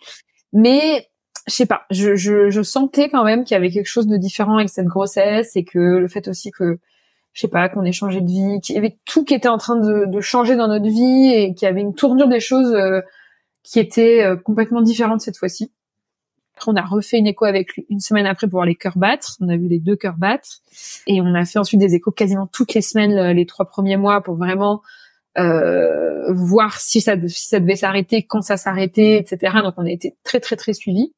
Mais 0.53 1.07
je 1.47 1.53
sais 1.53 1.65
pas, 1.65 1.83
je, 1.91 2.15
je, 2.15 2.49
je 2.49 2.61
sentais 2.61 3.09
quand 3.09 3.23
même 3.23 3.43
qu'il 3.43 3.55
y 3.55 3.57
avait 3.57 3.71
quelque 3.71 3.87
chose 3.87 4.07
de 4.07 4.17
différent 4.17 4.57
avec 4.57 4.69
cette 4.69 4.87
grossesse 4.87 5.55
et 5.55 5.63
que 5.63 5.79
le 5.79 6.07
fait 6.07 6.27
aussi 6.27 6.51
que 6.51 6.79
je 7.33 7.41
sais 7.41 7.47
pas 7.47 7.69
qu'on 7.69 7.83
ait 7.85 7.91
changé 7.91 8.21
de 8.21 8.27
vie, 8.27 8.59
qu'il 8.61 8.75
y 8.75 8.77
avait 8.77 8.97
tout 9.05 9.23
qui 9.23 9.33
était 9.33 9.47
en 9.47 9.57
train 9.57 9.77
de, 9.77 10.05
de 10.05 10.21
changer 10.21 10.55
dans 10.55 10.67
notre 10.67 10.87
vie 10.87 11.31
et 11.33 11.53
qu'il 11.53 11.65
y 11.65 11.69
avait 11.69 11.81
une 11.81 11.95
tournure 11.95 12.27
des 12.27 12.39
choses 12.39 12.73
euh, 12.73 13.01
qui 13.63 13.79
était 13.79 14.23
euh, 14.23 14.35
complètement 14.35 14.81
différente 14.81 15.21
cette 15.21 15.37
fois-ci. 15.37 15.71
On 16.67 16.75
a 16.75 16.81
refait 16.81 17.17
une 17.17 17.27
écho 17.27 17.45
avec 17.45 17.73
lui 17.73 17.85
une 17.89 17.99
semaine 17.99 18.27
après 18.27 18.47
pour 18.47 18.57
voir 18.57 18.65
les 18.65 18.75
cœurs 18.75 18.97
battre. 18.97 19.37
On 19.39 19.49
a 19.49 19.57
vu 19.57 19.67
les 19.67 19.79
deux 19.79 19.95
cœurs 19.95 20.17
battre. 20.17 20.59
Et 21.07 21.19
on 21.19 21.33
a 21.33 21.43
fait 21.45 21.57
ensuite 21.57 21.79
des 21.79 21.95
échos 21.95 22.11
quasiment 22.11 22.45
toutes 22.45 22.75
les 22.75 22.81
semaines, 22.81 23.31
les 23.31 23.45
trois 23.47 23.65
premiers 23.65 23.97
mois, 23.97 24.21
pour 24.21 24.35
vraiment 24.35 24.83
euh, 25.37 26.33
voir 26.33 26.79
si 26.79 27.01
ça, 27.01 27.15
devait 27.15 27.75
s'arrêter, 27.75 28.23
quand 28.23 28.41
ça 28.41 28.57
s'arrêtait, 28.57 29.17
etc. 29.17 29.57
Donc, 29.63 29.75
on 29.77 29.85
a 29.85 29.89
été 29.89 30.15
très, 30.23 30.39
très, 30.39 30.55
très 30.55 30.73
suivis. 30.73 31.13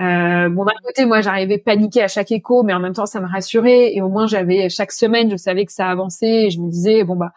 Euh, 0.00 0.48
bon 0.48 0.64
d'un 0.64 0.72
côté, 0.84 1.06
moi 1.06 1.22
j'arrivais 1.22 1.58
paniquer 1.58 2.02
à 2.02 2.08
chaque 2.08 2.30
écho, 2.30 2.62
mais 2.62 2.72
en 2.72 2.78
même 2.78 2.92
temps 2.92 3.06
ça 3.06 3.20
me 3.20 3.26
rassurait 3.26 3.92
et 3.96 4.00
au 4.00 4.08
moins 4.08 4.28
j'avais 4.28 4.68
chaque 4.68 4.92
semaine, 4.92 5.28
je 5.28 5.36
savais 5.36 5.64
que 5.66 5.72
ça 5.72 5.88
avançait 5.88 6.44
et 6.46 6.50
je 6.50 6.60
me 6.60 6.70
disais 6.70 7.02
bon 7.02 7.16
bah 7.16 7.32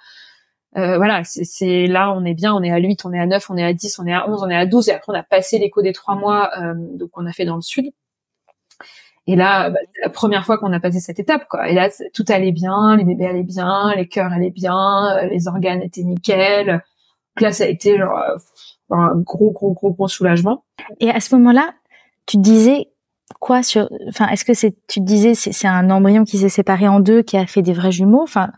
euh, 0.77 0.98
voilà, 0.98 1.23
c'est 1.26 1.85
là 1.88 2.14
on 2.14 2.23
est 2.23 2.34
bien, 2.34 2.53
on 2.53 2.64
est 2.64 2.72
à 2.72 2.77
8, 2.77 3.03
on 3.06 3.11
est 3.11 3.19
à 3.19 3.26
9, 3.26 3.49
on 3.49 3.57
est 3.57 3.64
à 3.64 3.73
10, 3.73 3.99
on 3.99 4.06
est 4.06 4.14
à 4.14 4.30
11, 4.30 4.41
on 4.43 4.49
est 4.49 4.56
à 4.56 4.65
12 4.65 4.88
et 4.89 4.93
après 4.93 5.11
on 5.11 5.15
a 5.15 5.23
passé 5.23 5.60
l'écho 5.60 5.81
des 5.81 5.91
trois 5.91 6.15
mois, 6.15 6.49
euh, 6.60 6.73
donc 6.76 7.10
on 7.15 7.26
a 7.26 7.34
fait 7.34 7.45
dans 7.45 7.56
le 7.56 7.61
sud. 7.61 7.91
Et 9.27 9.35
là, 9.35 9.69
bah, 9.69 9.80
c'est 9.93 10.02
la 10.02 10.10
première 10.10 10.45
fois 10.45 10.57
qu'on 10.57 10.73
a 10.73 10.80
passé 10.80 10.99
cette 10.99 11.19
étape, 11.19 11.48
quoi. 11.48 11.69
Et 11.69 11.73
là, 11.73 11.89
tout 12.14 12.26
allait 12.30 12.52
bien, 12.52 12.98
les 12.98 13.03
bébés 13.03 13.27
allaient 13.27 13.43
bien, 13.43 13.93
les 13.95 14.07
cœurs 14.07 14.31
allaient 14.31 14.49
bien, 14.49 15.18
euh, 15.18 15.27
les 15.27 15.48
organes 15.48 15.81
étaient 15.81 16.03
nickel. 16.03 16.68
Donc 16.68 17.41
là, 17.41 17.52
ça 17.52 17.65
a 17.65 17.68
été 17.68 17.98
genre 17.98 18.18
euh, 18.18 18.38
un 18.89 19.15
gros, 19.18 19.52
gros, 19.52 19.73
gros, 19.73 19.91
gros 19.91 20.07
soulagement. 20.07 20.64
Et 20.99 21.11
à 21.11 21.19
ce 21.19 21.35
moment-là, 21.35 21.73
tu 22.26 22.38
disais 22.38 22.88
quoi 23.39 23.64
sur, 23.64 23.89
enfin, 24.10 24.27
est-ce 24.30 24.43
que 24.43 24.53
c'est, 24.53 24.76
tu 24.88 24.99
disais, 25.02 25.35
c'est 25.35 25.68
un 25.68 25.89
embryon 25.89 26.23
qui 26.23 26.38
s'est 26.39 26.49
séparé 26.49 26.88
en 26.88 26.99
deux, 26.99 27.22
qui 27.22 27.38
a 27.38 27.45
fait 27.45 27.61
des 27.61 27.73
vrais 27.73 27.91
jumeaux, 27.91 28.23
enfin. 28.23 28.52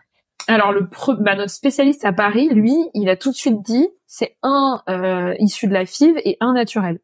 Alors 0.48 0.72
le 0.72 0.88
bah, 1.20 1.36
notre 1.36 1.52
spécialiste 1.52 2.06
à 2.06 2.14
Paris, 2.14 2.50
lui, 2.50 2.76
il 2.94 3.10
a 3.10 3.16
tout 3.16 3.32
de 3.32 3.36
suite 3.36 3.62
dit, 3.62 3.88
c'est 4.08 4.36
un 4.44 4.82
euh, 4.90 5.34
issu 5.40 5.68
de 5.68 5.74
la 5.74 5.86
FIV 5.86 6.18
et 6.26 6.38
un 6.40 6.54
naturel. 6.54 7.00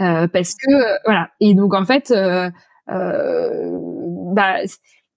Euh, 0.00 0.26
parce 0.28 0.54
que 0.54 1.04
voilà. 1.04 1.30
Et 1.40 1.54
donc 1.54 1.74
en 1.74 1.84
fait, 1.84 2.10
euh, 2.10 2.50
bah 2.86 4.56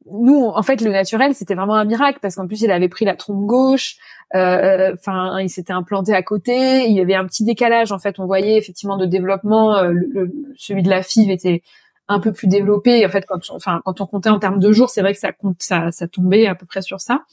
nous, 0.06 0.46
en 0.46 0.62
fait, 0.64 0.82
le 0.82 0.92
naturel, 0.92 1.34
c'était 1.34 1.56
vraiment 1.56 1.76
un 1.76 1.86
miracle 1.86 2.20
parce 2.22 2.36
qu'en 2.36 2.48
plus, 2.48 2.62
il 2.62 2.72
avait 2.72 2.90
pris 2.90 3.06
la 3.06 3.16
trompe 3.16 3.46
gauche. 3.46 3.96
Enfin, 4.34 5.40
il 5.40 5.50
s'était 5.50 5.72
implanté 5.72 6.14
à 6.14 6.24
côté. 6.24 6.86
Il 6.90 6.96
y 6.96 7.00
avait 7.00 7.16
un 7.16 7.26
petit 7.26 7.46
décalage. 7.46 7.92
En 7.92 8.00
fait, 8.00 8.20
on 8.20 8.26
voyait 8.26 8.58
effectivement 8.58 8.98
de 8.98 9.06
développement. 9.06 9.76
Celui 10.58 10.84
de 10.84 10.90
la 10.90 11.04
FIV 11.04 11.32
était 11.32 11.64
un 12.08 12.20
peu 12.20 12.32
plus 12.34 12.48
développé. 12.48 13.06
En 13.06 13.10
fait, 13.10 13.26
quand 13.26 13.40
on, 13.50 13.56
enfin, 13.56 13.82
quand 13.86 14.02
on 14.02 14.06
comptait 14.06 14.30
en 14.30 14.40
termes 14.40 14.60
de 14.60 14.72
jours, 14.72 14.90
c'est 14.90 15.02
vrai 15.02 15.14
que 15.14 15.20
ça 15.20 15.32
compte, 15.32 15.62
ça, 15.62 15.92
ça 15.92 16.08
tombait 16.08 16.48
à 16.48 16.56
peu 16.56 16.66
près 16.66 16.82
sur 16.82 17.00
ça. 17.00 17.24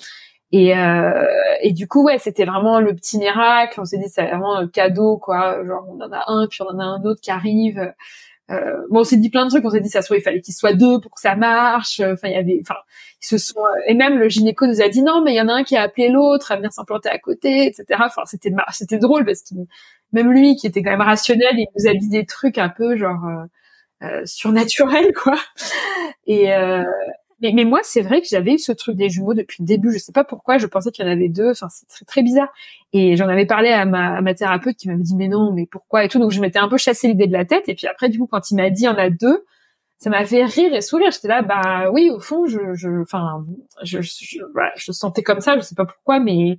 Et, 0.53 0.77
euh, 0.77 1.25
et 1.63 1.73
du 1.73 1.87
coup, 1.87 2.05
ouais, 2.05 2.19
c'était 2.19 2.45
vraiment 2.45 2.81
le 2.81 2.95
petit 2.95 3.19
miracle. 3.19 3.81
On 3.81 3.85
s'est 3.85 3.99
dit, 3.99 4.09
c'est 4.09 4.27
vraiment 4.27 4.57
un 4.57 4.69
cadeau, 4.69 5.17
quoi. 5.19 5.65
Genre, 5.65 5.85
on 5.89 6.01
en 6.01 6.13
a 6.13 6.25
un, 6.27 6.47
puis 6.49 6.63
on 6.63 6.69
en 6.69 6.79
a 6.79 6.85
un 6.85 7.03
autre 7.05 7.21
qui 7.21 7.31
arrive. 7.31 7.93
Euh, 8.51 8.77
bon, 8.91 9.01
on 9.01 9.05
s'est 9.05 9.17
dit 9.17 9.31
plein 9.31 9.45
de 9.45 9.51
trucs. 9.51 9.65
On 9.65 9.71
s'est 9.71 9.81
dit, 9.81 9.89
ça 9.89 10.03
soit 10.03 10.17
il 10.17 10.23
fallait 10.23 10.41
qu'il 10.41 10.55
soit 10.55 10.73
deux 10.75 11.01
pour 11.01 11.13
que 11.15 11.21
ça 11.21 11.37
marche. 11.37 12.01
Enfin, 12.01 12.29
il 12.29 12.33
y 12.33 12.37
avait, 12.37 12.59
enfin, 12.63 12.81
ils 13.23 13.27
se 13.27 13.39
sont. 13.39 13.61
Et 13.87 13.95
même 13.95 14.19
le 14.19 14.29
gynéco 14.29 14.67
nous 14.67 14.83
a 14.83 14.89
dit 14.89 15.03
non, 15.03 15.23
mais 15.23 15.33
il 15.33 15.37
y 15.37 15.41
en 15.41 15.49
a 15.49 15.53
un 15.53 15.63
qui 15.65 15.77
a 15.77 15.83
appelé 15.83 16.09
l'autre 16.09 16.51
à 16.53 16.57
venir 16.57 16.73
s'implanter 16.73 17.11
à 17.11 17.19
côté, 17.19 17.67
etc. 17.67 17.85
Enfin, 18.05 18.23
c'était 18.27 18.51
c'était 18.73 18.99
drôle 18.99 19.25
parce 19.25 19.43
que 19.43 19.55
même 20.13 20.33
lui, 20.33 20.57
qui 20.57 20.67
était 20.67 20.83
quand 20.83 20.91
même 20.91 21.01
rationnel, 21.01 21.55
il 21.57 21.67
nous 21.79 21.89
a 21.89 21.95
dit 21.95 22.09
des 22.09 22.27
trucs 22.27 22.59
un 22.59 22.69
peu 22.69 22.97
genre 22.97 23.25
euh, 23.27 23.45
euh 24.03 24.23
surnaturels, 24.25 25.13
quoi. 25.23 25.39
Et 26.27 26.53
euh, 26.53 26.85
mais, 27.41 27.53
mais 27.55 27.65
moi, 27.65 27.81
c'est 27.83 28.03
vrai 28.03 28.21
que 28.21 28.27
j'avais 28.29 28.55
eu 28.55 28.59
ce 28.59 28.73
truc 28.73 28.97
des 28.97 29.09
jumeaux 29.09 29.35
depuis 29.35 29.63
le 29.63 29.67
début. 29.67 29.93
Je 29.93 29.99
sais 29.99 30.13
pas 30.13 30.25
pourquoi. 30.25 30.59
Je 30.59 30.67
pensais 30.67 30.91
qu'il 30.91 31.05
y 31.05 31.09
en 31.09 31.11
avait 31.11 31.29
deux. 31.29 31.51
Enfin, 31.51 31.69
c'est 31.71 31.89
très, 31.89 32.05
très 32.05 32.23
bizarre. 32.23 32.49
Et 32.93 33.17
j'en 33.17 33.29
avais 33.29 33.47
parlé 33.47 33.71
à 33.71 33.87
ma, 33.87 34.17
à 34.19 34.21
ma 34.21 34.35
thérapeute 34.35 34.77
qui 34.77 34.89
m'avait 34.89 35.03
dit 35.03 35.17
mais 35.17 35.29
non, 35.29 35.53
mais 35.53 35.67
pourquoi 35.67 36.05
et 36.05 36.09
tout. 36.09 36.19
Donc 36.19 36.33
je 36.33 36.41
m'étais 36.41 36.59
un 36.59 36.69
peu 36.69 36.77
chassé 36.77 37.09
l'idée 37.09 37.27
de 37.27 37.33
la 37.33 37.45
tête. 37.47 37.69
Et 37.69 37.75
puis 37.75 37.87
après, 37.87 38.09
du 38.11 38.19
coup, 38.19 38.27
quand 38.27 38.51
il 38.51 38.57
m'a 38.57 38.69
dit 38.71 38.83
il 38.83 38.87
y 38.87 38.89
en 38.89 38.97
a 38.97 39.09
deux, 39.11 39.45
ça 39.99 40.11
m'a 40.11 40.25
fait 40.27 40.45
rire 40.45 40.75
et 40.75 40.81
sourire. 40.83 41.11
J'étais 41.13 41.29
là, 41.29 41.43
bah 41.43 41.91
oui, 41.93 42.11
au 42.11 42.21
fond, 42.21 42.47
je, 42.47 42.75
je, 42.75 42.89
enfin, 43.03 43.45
je, 43.83 44.01
je, 44.03 44.39
voilà, 44.53 44.73
je 44.77 44.93
sentais 44.93 45.23
comme 45.23 45.41
ça. 45.41 45.57
Je 45.57 45.63
sais 45.63 45.75
pas 45.75 45.87
pourquoi, 45.87 46.21
mais 46.21 46.59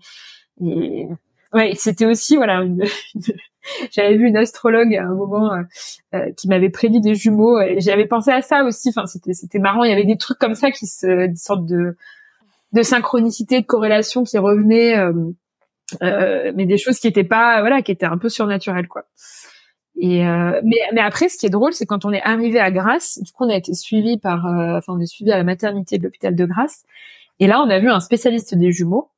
et, 0.64 1.08
ouais, 1.54 1.74
c'était 1.76 2.06
aussi 2.06 2.36
voilà 2.38 2.62
une, 2.64 2.84
j'avais 3.92 4.16
vu 4.16 4.28
une 4.28 4.38
astrologue 4.38 4.96
à 4.96 5.04
un 5.04 5.14
moment 5.14 5.54
euh, 5.54 5.62
euh, 6.16 6.32
qui 6.34 6.48
m'avait 6.48 6.70
prédit 6.70 7.02
des 7.02 7.16
jumeaux 7.16 7.60
et 7.60 7.80
j'avais 7.80 8.06
pensé 8.06 8.32
à 8.32 8.42
ça 8.42 8.64
aussi. 8.64 8.90
Enfin, 8.90 9.06
c'était 9.06 9.34
c'était 9.34 9.60
marrant. 9.60 9.84
Il 9.84 9.90
y 9.90 9.94
avait 9.94 10.06
des 10.06 10.18
trucs 10.18 10.40
comme 10.40 10.56
ça 10.56 10.72
qui 10.72 10.88
se 10.88 11.28
des 11.28 11.36
sortes 11.36 11.66
de 11.66 11.96
de 12.74 12.84
synchronicité, 12.84 13.62
de 13.62 13.66
corrélation 13.66 14.24
qui 14.24 14.38
revenaient, 14.38 14.98
euh, 14.98 15.14
euh, 16.02 16.54
mais 16.56 16.66
des 16.66 16.78
choses 16.78 17.00
qui 17.00 17.08
étaient 17.08 17.26
pas 17.26 17.60
voilà, 17.62 17.82
qui 17.82 17.92
étaient 17.92 18.06
un 18.06 18.18
peu 18.18 18.30
surnaturelles 18.30 18.88
quoi. 18.88 19.06
Et 19.98 20.24
mais 20.24 20.78
mais 20.94 21.02
après, 21.02 21.30
ce 21.30 21.38
qui 21.38 21.46
est 21.46 21.50
drôle, 21.50 21.74
c'est 21.74 21.86
quand 21.86 22.06
on 22.06 22.12
est 22.12 22.22
arrivé 22.24 22.60
à 22.60 22.72
Grasse, 22.72 23.20
du 23.22 23.32
coup, 23.34 23.44
on 23.46 23.50
a 23.50 23.56
été 23.56 23.74
suivi 23.74 24.18
par, 24.18 24.46
enfin, 24.46 24.94
on 24.94 25.00
est 25.00 25.06
suivi 25.06 25.32
à 25.32 25.38
la 25.38 25.44
maternité 25.44 26.00
de 26.00 26.04
l'hôpital 26.04 26.34
de 26.34 26.46
Grasse, 26.46 26.86
et 27.40 27.46
là, 27.46 27.62
on 27.62 27.70
a 27.70 27.78
vu 27.78 27.90
un 27.90 28.00
spécialiste 28.00 28.56
des 28.56 28.72
jumeaux 28.72 29.10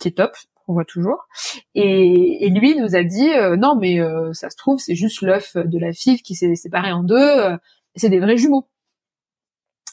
qui 0.00 0.08
est 0.08 0.12
top, 0.12 0.32
on 0.68 0.72
voit 0.72 0.84
toujours. 0.84 1.26
Et, 1.74 2.46
et 2.46 2.50
lui 2.50 2.76
nous 2.76 2.96
a 2.96 3.02
dit 3.02 3.30
euh, 3.32 3.56
non 3.56 3.76
mais 3.76 4.00
euh, 4.00 4.32
ça 4.32 4.50
se 4.50 4.56
trouve 4.56 4.78
c'est 4.78 4.94
juste 4.94 5.22
l'œuf 5.22 5.56
de 5.56 5.78
la 5.78 5.92
FIV 5.92 6.22
qui 6.22 6.34
s'est 6.34 6.54
séparé 6.54 6.92
en 6.92 7.02
deux, 7.02 7.16
euh, 7.16 7.56
c'est 7.96 8.08
des 8.08 8.20
vrais 8.20 8.36
jumeaux. 8.36 8.66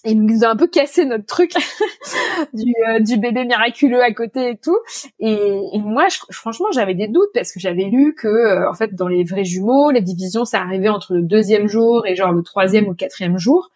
Et 0.04 0.14
il 0.14 0.26
nous 0.26 0.44
a 0.44 0.48
un 0.48 0.56
peu 0.56 0.66
cassé 0.66 1.06
notre 1.06 1.28
truc 1.28 1.54
du, 2.54 2.74
du, 3.02 3.18
bébé 3.18 3.46
miraculeux 3.46 4.02
à 4.02 4.12
côté 4.12 4.50
et 4.50 4.58
tout. 4.58 4.80
Et, 5.20 5.60
et 5.74 5.78
moi, 5.78 6.08
je, 6.10 6.18
franchement, 6.32 6.72
j'avais 6.74 6.96
des 6.96 7.08
doutes 7.08 7.30
parce 7.36 7.52
que 7.52 7.60
j'avais 7.60 7.84
lu 7.84 8.16
que, 8.16 8.68
en 8.68 8.74
fait, 8.74 8.96
dans 8.96 9.08
les 9.08 9.24
vrais 9.24 9.44
jumeaux, 9.44 9.92
les 9.92 10.02
divisions, 10.02 10.44
ça 10.44 10.60
arrivait 10.60 10.90
entre 10.90 11.14
le 11.14 11.22
deuxième 11.22 11.68
jour 11.68 12.08
et 12.08 12.16
genre 12.16 12.32
le 12.32 12.42
troisième 12.42 12.88
ou 12.88 12.96
quatrième 12.96 13.38
jour. 13.38 13.70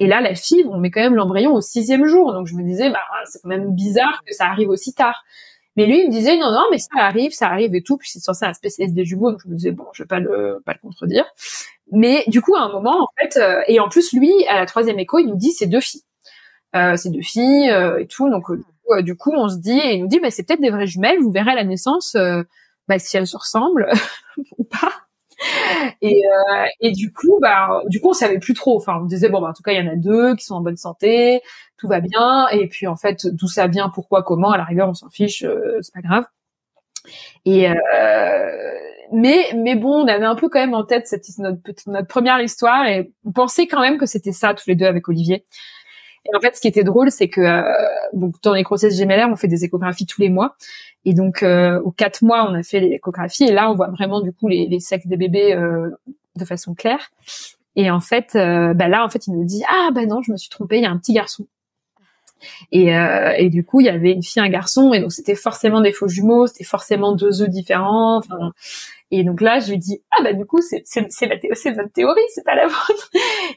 Et 0.00 0.06
là, 0.06 0.20
la 0.20 0.34
FIV, 0.34 0.66
on 0.68 0.78
met 0.78 0.90
quand 0.90 1.00
même 1.00 1.14
l'embryon 1.14 1.54
au 1.54 1.60
sixième 1.60 2.06
jour. 2.06 2.32
Donc 2.32 2.46
je 2.46 2.54
me 2.54 2.62
disais, 2.62 2.90
bah, 2.90 3.00
c'est 3.26 3.40
quand 3.42 3.48
même 3.48 3.74
bizarre 3.74 4.22
que 4.26 4.34
ça 4.34 4.46
arrive 4.46 4.68
aussi 4.68 4.94
tard. 4.94 5.24
Mais 5.78 5.86
lui, 5.86 6.00
il 6.00 6.08
me 6.08 6.10
disait 6.10 6.36
non, 6.36 6.50
non, 6.50 6.64
mais 6.72 6.78
ça 6.78 6.88
arrive, 6.96 7.30
ça 7.30 7.46
arrive 7.46 7.72
et 7.72 7.82
tout. 7.84 7.98
Puis 7.98 8.10
c'est 8.10 8.18
censé 8.18 8.44
un 8.44 8.52
spécialiste 8.52 8.96
des 8.96 9.04
jumeaux, 9.04 9.30
donc 9.30 9.42
je 9.44 9.48
me 9.48 9.54
disais 9.54 9.70
bon, 9.70 9.84
je 9.92 10.02
vais 10.02 10.08
pas 10.08 10.18
le 10.18 10.60
pas 10.66 10.72
le 10.72 10.80
contredire. 10.80 11.24
Mais 11.92 12.24
du 12.26 12.42
coup, 12.42 12.56
à 12.56 12.62
un 12.62 12.72
moment, 12.72 13.04
en 13.04 13.08
fait, 13.16 13.36
euh, 13.36 13.62
et 13.68 13.78
en 13.78 13.88
plus, 13.88 14.12
lui, 14.12 14.32
à 14.48 14.58
la 14.58 14.66
troisième 14.66 14.98
écho, 14.98 15.20
il 15.20 15.28
nous 15.28 15.36
dit 15.36 15.52
c'est 15.52 15.68
deux 15.68 15.78
filles, 15.78 16.02
euh, 16.74 16.96
c'est 16.96 17.10
deux 17.10 17.22
filles 17.22 17.70
euh, 17.70 18.00
et 18.00 18.08
tout. 18.08 18.28
Donc 18.28 18.50
euh, 18.50 19.02
du 19.02 19.16
coup, 19.16 19.32
on 19.36 19.48
se 19.48 19.58
dit 19.58 19.78
et 19.78 19.94
il 19.94 20.00
nous 20.02 20.08
dit 20.08 20.18
bah 20.18 20.32
c'est 20.32 20.42
peut-être 20.42 20.60
des 20.60 20.70
vraies 20.70 20.88
jumelles. 20.88 21.20
Vous 21.20 21.30
verrez 21.30 21.52
à 21.52 21.54
la 21.54 21.62
naissance 21.62 22.16
bah, 22.88 22.98
si 22.98 23.16
elles 23.16 23.28
se 23.28 23.36
ressemblent 23.36 23.88
ou 24.58 24.64
pas. 24.64 25.07
Et, 26.02 26.22
euh, 26.26 26.64
et 26.80 26.92
du 26.92 27.12
coup, 27.12 27.38
bah, 27.40 27.82
du 27.86 28.00
coup, 28.00 28.10
on 28.10 28.12
savait 28.12 28.38
plus 28.38 28.54
trop. 28.54 28.76
Enfin, 28.76 28.98
on 29.00 29.04
disait 29.06 29.28
bon, 29.28 29.40
bah, 29.40 29.48
en 29.48 29.52
tout 29.52 29.62
cas, 29.62 29.72
il 29.72 29.84
y 29.84 29.88
en 29.88 29.92
a 29.92 29.96
deux 29.96 30.34
qui 30.36 30.44
sont 30.44 30.56
en 30.56 30.60
bonne 30.60 30.76
santé, 30.76 31.40
tout 31.76 31.88
va 31.88 32.00
bien. 32.00 32.48
Et 32.48 32.68
puis, 32.68 32.86
en 32.86 32.96
fait, 32.96 33.26
d'où 33.26 33.48
ça 33.48 33.66
vient, 33.66 33.88
pourquoi, 33.88 34.22
comment, 34.22 34.50
à 34.50 34.58
la 34.58 34.64
rigueur, 34.64 34.88
on 34.88 34.94
s'en 34.94 35.10
fiche, 35.10 35.44
euh, 35.44 35.78
c'est 35.82 35.94
pas 35.94 36.00
grave. 36.02 36.24
Et 37.44 37.68
euh, 37.70 37.74
mais 39.12 39.52
mais 39.56 39.74
bon, 39.74 40.04
on 40.04 40.08
avait 40.08 40.24
un 40.24 40.34
peu 40.34 40.48
quand 40.48 40.60
même 40.60 40.74
en 40.74 40.84
tête 40.84 41.06
cette 41.06 41.26
notre, 41.38 41.60
notre 41.86 42.06
première 42.06 42.40
histoire 42.40 42.86
et 42.86 43.12
on 43.24 43.32
pensait 43.32 43.66
quand 43.66 43.80
même 43.80 43.98
que 43.98 44.06
c'était 44.06 44.32
ça 44.32 44.54
tous 44.54 44.66
les 44.66 44.74
deux 44.74 44.86
avec 44.86 45.08
Olivier. 45.08 45.44
Et 46.30 46.36
en 46.36 46.40
fait, 46.40 46.56
ce 46.56 46.60
qui 46.60 46.68
était 46.68 46.84
drôle, 46.84 47.10
c'est 47.10 47.28
que 47.28 47.40
euh, 47.40 47.62
donc 48.12 48.34
dans 48.42 48.52
les 48.52 48.62
grossesses 48.62 48.96
gémellaires, 48.96 49.28
on 49.30 49.36
fait 49.36 49.48
des 49.48 49.64
échographies 49.64 50.06
tous 50.06 50.20
les 50.20 50.28
mois. 50.28 50.56
Et 51.04 51.14
donc, 51.14 51.42
euh, 51.42 51.80
aux 51.80 51.90
quatre 51.90 52.22
mois, 52.22 52.46
on 52.50 52.54
a 52.54 52.62
fait 52.62 52.80
l'échographie. 52.80 53.44
Et 53.44 53.52
là, 53.52 53.70
on 53.70 53.74
voit 53.74 53.88
vraiment 53.88 54.20
du 54.20 54.32
coup 54.32 54.48
les, 54.48 54.66
les 54.66 54.80
sexes 54.80 55.06
des 55.06 55.16
bébés 55.16 55.54
euh, 55.54 55.90
de 56.36 56.44
façon 56.44 56.74
claire. 56.74 57.10
Et 57.76 57.90
en 57.90 58.00
fait, 58.00 58.34
euh, 58.34 58.74
bah 58.74 58.88
là, 58.88 59.04
en 59.04 59.08
fait, 59.08 59.26
il 59.26 59.34
nous 59.34 59.44
dit 59.44 59.62
ah 59.68 59.90
bah 59.92 60.04
non, 60.04 60.20
je 60.22 60.32
me 60.32 60.36
suis 60.36 60.50
trompée, 60.50 60.78
il 60.78 60.82
y 60.82 60.86
a 60.86 60.90
un 60.90 60.98
petit 60.98 61.12
garçon. 61.12 61.46
Et, 62.72 62.96
euh, 62.96 63.32
et 63.36 63.50
du 63.50 63.64
coup, 63.64 63.80
il 63.80 63.86
y 63.86 63.88
avait 63.88 64.12
une 64.12 64.22
fille, 64.22 64.42
un 64.42 64.48
garçon, 64.48 64.92
et 64.92 65.00
donc 65.00 65.12
c'était 65.12 65.34
forcément 65.34 65.80
des 65.80 65.92
faux 65.92 66.08
jumeaux, 66.08 66.46
c'était 66.46 66.64
forcément 66.64 67.14
deux 67.14 67.42
œufs 67.42 67.48
différents. 67.48 68.20
Et 69.10 69.24
donc 69.24 69.40
là, 69.40 69.58
je 69.58 69.70
lui 69.70 69.78
dis 69.78 70.02
ah 70.10 70.22
bah 70.22 70.32
du 70.32 70.44
coup 70.44 70.60
c'est 70.60 70.82
c'est 70.84 71.06
c'est 71.10 71.26
votre 71.70 71.92
théorie, 71.92 72.20
c'est 72.34 72.44
pas 72.44 72.54
la 72.54 72.66
vôtre. 72.66 73.10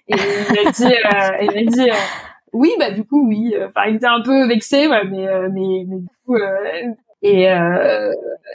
Et 0.08 0.16
il 0.16 0.64
m'a 0.64 0.72
dit 0.72 0.86
euh, 0.86 1.38
il 1.42 1.66
m'a 1.66 1.72
dit 1.72 1.92
oui 2.54 2.72
bah 2.80 2.92
du 2.92 3.04
coup 3.06 3.28
oui. 3.28 3.56
Enfin, 3.66 3.86
il 3.88 3.96
était 3.96 4.06
un 4.08 4.22
peu 4.22 4.48
vexé, 4.48 4.88
mais 4.88 5.04
mais 5.06 5.86
mais 5.88 6.00
du 6.00 6.08
coup 6.26 6.38
et, 7.22 7.50
euh, 7.52 8.14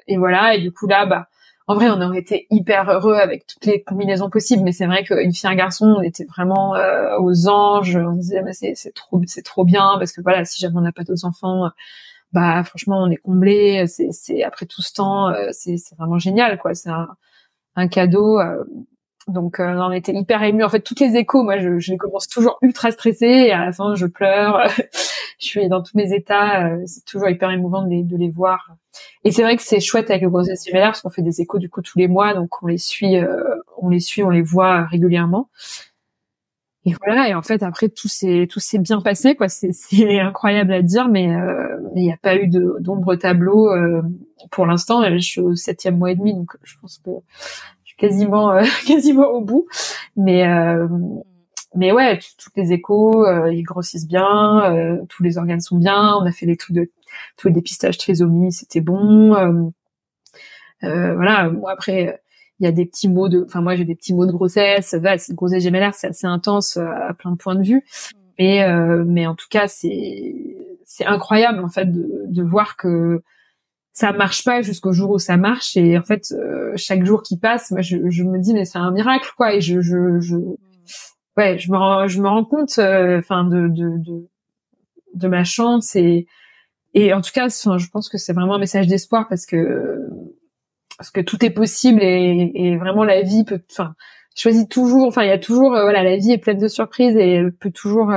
et 0.08 0.16
voilà. 0.18 0.54
Et 0.54 0.60
du 0.60 0.72
coup 0.72 0.86
là, 0.86 1.06
bah, 1.06 1.28
en 1.68 1.74
vrai, 1.74 1.88
on 1.90 2.00
aurait 2.00 2.18
été 2.18 2.46
hyper 2.50 2.88
heureux 2.90 3.14
avec 3.16 3.46
toutes 3.46 3.64
les 3.66 3.82
combinaisons 3.82 4.30
possibles. 4.30 4.62
Mais 4.64 4.72
c'est 4.72 4.86
vrai 4.86 5.04
qu'une 5.04 5.32
fille, 5.32 5.48
un 5.48 5.54
garçon, 5.56 5.86
on 5.98 6.02
était 6.02 6.24
vraiment 6.24 6.74
euh, 6.76 7.18
aux 7.20 7.48
anges. 7.48 7.96
On 7.96 8.12
disait, 8.12 8.42
mais 8.42 8.52
c'est, 8.52 8.74
c'est 8.74 8.92
trop, 8.94 9.20
c'est 9.26 9.42
trop 9.44 9.64
bien 9.64 9.96
parce 9.98 10.12
que 10.12 10.20
voilà, 10.22 10.44
si 10.44 10.60
jamais 10.60 10.76
on 10.78 10.82
n'a 10.82 10.92
pas 10.92 11.04
d'autres 11.04 11.24
enfants, 11.24 11.70
bah 12.32 12.62
franchement, 12.64 13.02
on 13.02 13.10
est 13.10 13.16
comblé. 13.16 13.86
C'est, 13.88 14.12
c'est 14.12 14.42
après 14.44 14.66
tout 14.66 14.82
ce 14.82 14.92
temps, 14.94 15.28
euh, 15.30 15.48
c'est, 15.52 15.76
c'est 15.78 15.96
vraiment 15.96 16.18
génial, 16.18 16.58
quoi. 16.58 16.74
C'est 16.74 16.90
un 17.76 17.88
cadeau. 17.88 18.40
Donc 19.28 19.58
euh, 19.58 19.74
on 19.78 19.90
était 19.90 20.12
hyper 20.14 20.42
ému. 20.44 20.62
En 20.62 20.68
fait, 20.68 20.80
toutes 20.80 21.00
les 21.00 21.16
échos, 21.16 21.42
moi, 21.42 21.58
je, 21.58 21.78
je 21.78 21.90
les 21.90 21.98
commence 21.98 22.28
toujours 22.28 22.58
ultra 22.62 22.92
stressée 22.92 23.26
et 23.26 23.52
à 23.52 23.64
la 23.64 23.72
fin, 23.72 23.94
je 23.96 24.06
pleure. 24.06 24.60
je 25.38 25.46
suis 25.46 25.68
dans 25.68 25.82
tous 25.82 25.96
mes 25.96 26.12
états. 26.12 26.66
Euh, 26.66 26.82
c'est 26.86 27.04
toujours 27.04 27.28
hyper 27.28 27.50
émouvant 27.50 27.82
de 27.82 27.90
les, 27.90 28.02
de 28.04 28.16
les 28.16 28.30
voir. 28.30 28.76
Et 29.24 29.32
c'est 29.32 29.42
vrai 29.42 29.56
que 29.56 29.64
c'est 29.64 29.80
chouette 29.80 30.10
avec 30.10 30.22
le 30.22 30.30
grossesse 30.30 30.62
similaire 30.62 30.88
parce 30.88 31.02
qu'on 31.02 31.10
fait 31.10 31.22
des 31.22 31.40
échos 31.40 31.58
du 31.58 31.68
coup 31.68 31.82
tous 31.82 31.98
les 31.98 32.06
mois, 32.06 32.34
donc 32.34 32.62
on 32.62 32.68
les 32.68 32.78
suit, 32.78 33.16
euh, 33.16 33.42
on 33.78 33.88
les 33.88 34.00
suit, 34.00 34.22
on 34.22 34.30
les 34.30 34.42
voit 34.42 34.84
régulièrement. 34.84 35.50
Et 36.84 36.94
voilà. 37.04 37.28
Et 37.28 37.34
en 37.34 37.42
fait, 37.42 37.64
après 37.64 37.88
tout 37.88 38.06
s'est 38.06 38.46
tout 38.48 38.60
s'est 38.60 38.78
bien 38.78 39.00
passé, 39.00 39.34
quoi. 39.34 39.48
C'est 39.48 39.72
incroyable 40.20 40.72
à 40.72 40.82
dire, 40.82 41.08
mais 41.08 41.24
il 41.96 42.02
n'y 42.02 42.12
a 42.12 42.16
pas 42.16 42.36
eu 42.36 42.46
d'ombre 42.46 43.16
tableau 43.16 43.68
pour 44.52 44.66
l'instant. 44.66 45.02
Je 45.02 45.18
suis 45.18 45.40
au 45.40 45.56
septième 45.56 45.98
mois 45.98 46.12
et 46.12 46.14
demi, 46.14 46.32
donc 46.32 46.56
je 46.62 46.76
pense 46.80 46.98
que 47.04 47.10
quasiment 47.96 48.52
euh, 48.52 48.62
quasiment 48.86 49.28
au 49.28 49.40
bout. 49.40 49.66
Mais 50.16 50.46
euh, 50.46 50.88
mais 51.74 51.92
ouais, 51.92 52.18
toutes 52.38 52.56
les 52.56 52.72
échos, 52.72 53.26
euh, 53.26 53.52
ils 53.52 53.62
grossissent 53.62 54.08
bien, 54.08 54.98
tous 55.08 55.22
les 55.22 55.36
organes 55.36 55.60
sont 55.60 55.76
bien. 55.76 56.14
On 56.16 56.24
a 56.24 56.32
fait 56.32 56.46
les 56.46 56.56
trucs 56.56 56.74
de 56.74 56.90
tous 57.36 57.48
les 57.48 57.54
dépistages 57.54 57.98
trisomie, 57.98 58.52
c'était 58.52 58.80
bon. 58.80 59.72
voilà. 60.82 61.50
Moi 61.50 61.70
après, 61.70 62.22
il 62.60 62.64
y 62.64 62.68
a 62.68 62.72
des 62.72 62.86
petits 62.86 63.08
mots 63.08 63.28
de, 63.28 63.44
enfin 63.44 63.60
moi 63.60 63.76
j'ai 63.76 63.84
des 63.84 63.94
petits 63.94 64.14
mots 64.14 64.26
de 64.26 64.32
grossesse. 64.32 64.96
C'est 65.18 65.34
grossesse 65.34 65.62
gémellaire, 65.62 65.94
c'est 65.94 66.08
assez 66.08 66.26
intense 66.26 66.78
à 66.78 67.12
plein 67.14 67.32
de 67.32 67.36
points 67.36 67.56
de 67.56 67.62
vue. 67.62 67.84
Mais 68.38 68.66
mais 69.04 69.26
en 69.26 69.34
tout 69.34 69.48
cas, 69.50 69.68
c'est 69.68 70.34
c'est 70.84 71.04
incroyable 71.04 71.62
en 71.62 71.68
fait 71.68 71.92
de, 71.92 72.24
de 72.28 72.42
voir 72.42 72.76
que 72.76 73.22
ça 73.96 74.12
marche 74.12 74.44
pas 74.44 74.60
jusqu'au 74.60 74.92
jour 74.92 75.12
où 75.12 75.18
ça 75.18 75.38
marche. 75.38 75.74
Et 75.78 75.96
en 75.96 76.02
fait 76.02 76.30
euh, 76.32 76.72
chaque 76.76 77.04
jour 77.06 77.22
qui 77.22 77.38
passe 77.38 77.70
moi 77.70 77.80
je, 77.80 77.96
je 78.10 78.24
me 78.24 78.38
dis 78.38 78.52
mais 78.52 78.66
c'est 78.66 78.78
un 78.78 78.90
miracle 78.90 79.30
quoi. 79.38 79.54
Et 79.54 79.62
je 79.62 79.80
je, 79.80 80.20
je 80.20 80.36
ouais 81.38 81.58
je 81.58 81.72
me 81.72 81.78
rends, 81.78 82.06
je 82.06 82.20
me 82.20 82.28
rends 82.28 82.44
compte 82.44 82.78
euh, 82.78 83.18
enfin 83.18 83.44
de, 83.44 83.68
de, 83.68 83.96
de 83.98 84.28
de 85.14 85.28
ma 85.28 85.44
chance. 85.44 85.96
Et 85.96 86.26
et 86.92 87.14
en 87.14 87.22
tout 87.22 87.30
cas 87.32 87.48
je 87.48 87.88
pense 87.88 88.10
que 88.10 88.18
c'est 88.18 88.34
vraiment 88.34 88.56
un 88.56 88.58
message 88.58 88.86
d'espoir 88.86 89.28
parce 89.30 89.46
que 89.46 89.98
parce 90.98 91.10
que 91.10 91.22
tout 91.22 91.42
est 91.42 91.50
possible 91.50 92.02
et, 92.02 92.52
et 92.54 92.76
vraiment 92.76 93.02
la 93.02 93.22
vie 93.22 93.44
peut 93.44 93.62
enfin 93.70 93.94
choisis 94.34 94.68
toujours 94.68 95.06
enfin 95.08 95.22
il 95.22 95.28
y 95.28 95.32
a 95.32 95.38
toujours 95.38 95.74
euh, 95.74 95.84
voilà 95.84 96.02
la 96.02 96.16
vie 96.18 96.32
est 96.32 96.38
pleine 96.38 96.58
de 96.58 96.68
surprises 96.68 97.16
et 97.16 97.32
elle 97.36 97.52
peut 97.52 97.72
toujours 97.72 98.12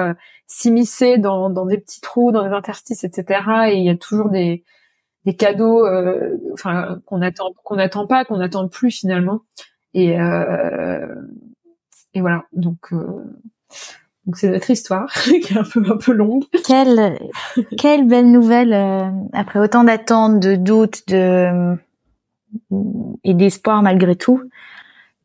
s'immiscer 0.46 1.18
dans 1.20 1.50
dans 1.50 1.66
des 1.66 1.78
petits 1.78 2.02
trous 2.02 2.34
dans 2.34 2.44
des 2.44 2.54
interstices 2.54 3.06
etc 3.06 3.42
et 3.70 3.78
il 3.78 3.86
y 3.86 3.90
a 3.90 3.96
toujours 3.96 4.30
des 4.30 4.66
cadeaux 5.36 5.86
euh, 5.86 6.38
enfin 6.54 7.00
qu'on 7.06 7.22
attend 7.22 7.52
qu'on 7.64 7.78
attend 7.78 8.08
pas 8.08 8.26
qu'on 8.26 8.40
attend 8.40 8.68
plus 8.68 8.92
finalement. 8.92 9.42
Et 9.94 10.20
euh, 10.20 11.16
et 12.14 12.22
voilà. 12.22 12.46
Donc 12.54 12.92
euh, 12.92 13.06
donc 14.26 14.38
c'est 14.38 14.50
notre 14.50 14.70
histoire 14.70 15.12
qui 15.44 15.54
est 15.54 15.58
un 15.58 15.64
peu 15.64 15.84
un 15.90 15.98
peu 15.98 16.14
longue. 16.14 16.46
Quelle 16.66 17.20
quelle 17.78 18.08
belle 18.08 18.32
nouvelle 18.32 18.74
après 19.34 19.60
autant 19.60 19.84
d'attentes 19.84 20.40
de 20.40 20.56
doutes 20.56 21.08
de 21.08 21.76
et 23.24 23.34
d'espoir 23.34 23.84
malgré 23.84 24.16
tout 24.16 24.42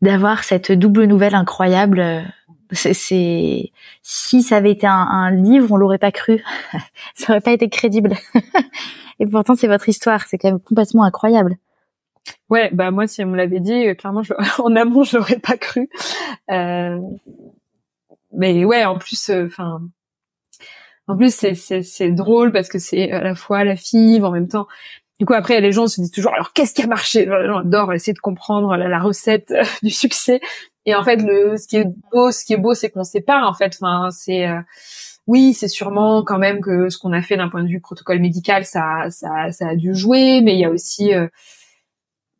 d'avoir 0.03 0.45
cette 0.45 0.73
double 0.73 1.05
nouvelle 1.05 1.35
incroyable 1.35 2.25
c'est 2.73 3.73
si 4.03 4.43
ça 4.43 4.57
avait 4.57 4.73
été 4.73 4.87
un, 4.87 4.93
un 4.93 5.31
livre 5.31 5.73
on 5.73 5.77
l'aurait 5.77 5.99
pas 5.99 6.13
cru 6.13 6.43
ça 7.15 7.33
aurait 7.33 7.41
pas 7.41 7.53
été 7.53 7.69
crédible 7.69 8.15
Et 9.21 9.27
pourtant, 9.27 9.55
c'est 9.55 9.69
votre 9.69 9.89
histoire. 9.89 10.25
C'est 10.27 10.39
quand 10.39 10.49
même 10.49 10.61
complètement 10.61 11.05
incroyable. 11.05 11.57
Ouais, 12.49 12.71
bah 12.73 12.91
moi, 12.91 13.07
si 13.07 13.23
on 13.23 13.29
me 13.29 13.37
l'avait 13.37 13.61
dit, 13.61 13.89
euh, 13.89 13.95
clairement, 13.95 14.23
je, 14.23 14.33
en 14.63 14.75
amont, 14.77 15.05
je 15.05 15.17
l'aurais 15.17 15.39
pas 15.39 15.57
cru. 15.57 15.89
Euh, 16.51 16.99
mais 18.33 18.65
ouais, 18.65 18.85
en 18.85 18.99
plus, 18.99 19.29
euh, 19.31 19.47
enfin, 19.47 19.83
en 21.07 21.17
plus, 21.17 21.35
c'est 21.35 22.11
drôle 22.13 22.51
parce 22.51 22.69
que 22.69 22.79
c'est 22.79 23.11
à 23.11 23.23
la 23.23 23.35
fois 23.35 23.63
la 23.65 23.77
fibre 23.77 24.29
en 24.29 24.33
même 24.33 24.49
temps. 24.49 24.67
Du 25.21 25.27
coup, 25.27 25.35
après, 25.35 25.61
les 25.61 25.71
gens 25.71 25.87
se 25.87 26.01
disent 26.01 26.11
toujours, 26.11 26.33
alors 26.35 26.53
qu'est-ce 26.53 26.75
qui 26.75 26.83
a 26.83 26.87
marché? 26.87 27.27
Les 27.27 27.47
gens 27.47 27.59
adorent 27.59 27.93
essayer 27.93 28.15
de 28.15 28.19
comprendre 28.19 28.77
la, 28.77 28.99
recette 28.99 29.53
euh, 29.53 29.63
du 29.83 29.91
succès. 29.91 30.41
Et 30.87 30.95
en 30.95 31.03
fait, 31.03 31.17
le 31.17 31.57
ce 31.57 31.67
qui 31.67 31.77
est 31.77 31.87
beau, 32.13 32.31
ce 32.31 32.45
qui 32.45 32.53
est 32.53 32.59
beau, 32.59 32.75
c'est 32.75 32.91
qu'on 32.91 33.05
sait 33.05 33.23
pas. 33.23 33.45
En 33.47 33.55
fait, 33.55 33.77
enfin, 33.81 34.11
c'est 34.11 34.47
oui, 35.27 35.55
c'est 35.55 35.69
sûrement 35.69 36.23
quand 36.23 36.39
même 36.39 36.61
que 36.61 36.89
ce 36.91 36.99
qu'on 36.99 37.13
a 37.13 37.23
fait 37.23 37.37
d'un 37.37 37.49
point 37.49 37.63
de 37.63 37.69
vue 37.69 37.81
protocole 37.81 38.21
médical, 38.21 38.65
ça, 38.67 39.11
ça, 39.11 39.51
ça 39.53 39.69
a 39.69 39.77
dû 39.77 39.95
jouer, 39.95 40.43
mais 40.43 40.55
il 40.55 40.61
y 40.61 40.65
a 40.67 40.71
aussi, 40.71 41.15
euh, 41.15 41.29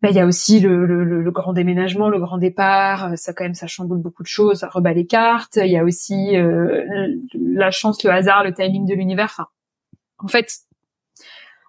bah, 0.03 0.11
il 0.11 0.17
y 0.17 0.21
a 0.21 0.27
aussi 0.27 0.61
le, 0.61 0.85
le, 0.85 1.05
le, 1.05 1.31
grand 1.31 1.55
déménagement, 1.55 2.11
le 2.11 2.19
grand 2.19 2.37
départ. 2.37 3.13
Euh, 3.13 3.17
ça 3.17 3.33
quand 3.33 3.45
même, 3.45 3.55
ça 3.55 3.67
chamboule 3.67 4.01
beaucoup 4.01 4.23
de 4.23 4.29
choses, 4.29 4.61
ça 4.61 4.69
rebat 4.69 4.93
les 4.93 5.07
cartes. 5.07 5.57
Il 5.57 5.71
y 5.71 5.79
a 5.79 5.85
aussi 5.85 6.37
euh, 6.37 6.85
la 7.35 7.71
chance, 7.71 8.03
le 8.05 8.11
hasard, 8.11 8.45
le 8.45 8.53
timing 8.53 8.87
de 8.87 8.95
l'univers. 8.95 9.31
Enfin, 9.33 9.47
en 10.19 10.29
fait, 10.29 10.53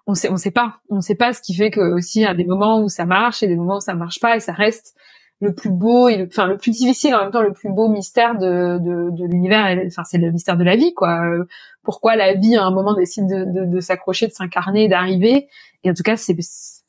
on 0.06 0.14
sait, 0.14 0.30
on 0.30 0.36
sait 0.36 0.50
pas, 0.50 0.80
on 0.90 1.00
sait 1.00 1.14
pas 1.14 1.32
ce 1.32 1.40
qui 1.40 1.54
fait 1.54 1.70
que 1.70 1.80
aussi 1.80 2.26
a 2.26 2.34
des 2.34 2.44
moments 2.44 2.82
où 2.82 2.88
ça 2.90 3.06
marche 3.06 3.42
et 3.42 3.48
des 3.48 3.56
moments 3.56 3.78
où 3.78 3.80
ça 3.80 3.94
marche 3.94 4.20
pas 4.20 4.36
et 4.36 4.40
ça 4.40 4.52
reste 4.52 4.94
le 5.40 5.54
plus 5.54 5.70
beau 5.70 6.08
et 6.08 6.16
le, 6.16 6.26
enfin 6.26 6.46
le 6.46 6.56
plus 6.56 6.70
difficile 6.70 7.14
en 7.14 7.22
même 7.22 7.30
temps 7.30 7.42
le 7.42 7.52
plus 7.52 7.68
beau 7.68 7.88
mystère 7.88 8.38
de, 8.38 8.78
de, 8.78 9.10
de 9.10 9.26
l'univers 9.26 9.78
enfin 9.86 10.02
c'est 10.04 10.18
le 10.18 10.30
mystère 10.30 10.56
de 10.56 10.64
la 10.64 10.76
vie 10.76 10.94
quoi. 10.94 11.26
Euh, 11.26 11.44
pourquoi 11.82 12.16
la 12.16 12.34
vie 12.34 12.56
à 12.56 12.64
un 12.64 12.70
moment 12.70 12.94
décide 12.94 13.26
de, 13.26 13.44
de, 13.44 13.64
de 13.66 13.80
s'accrocher 13.80 14.26
de 14.26 14.32
s'incarner 14.32 14.88
d'arriver? 14.88 15.48
Et 15.84 15.90
en 15.90 15.94
tout 15.94 16.02
cas 16.02 16.16
c'est 16.16 16.36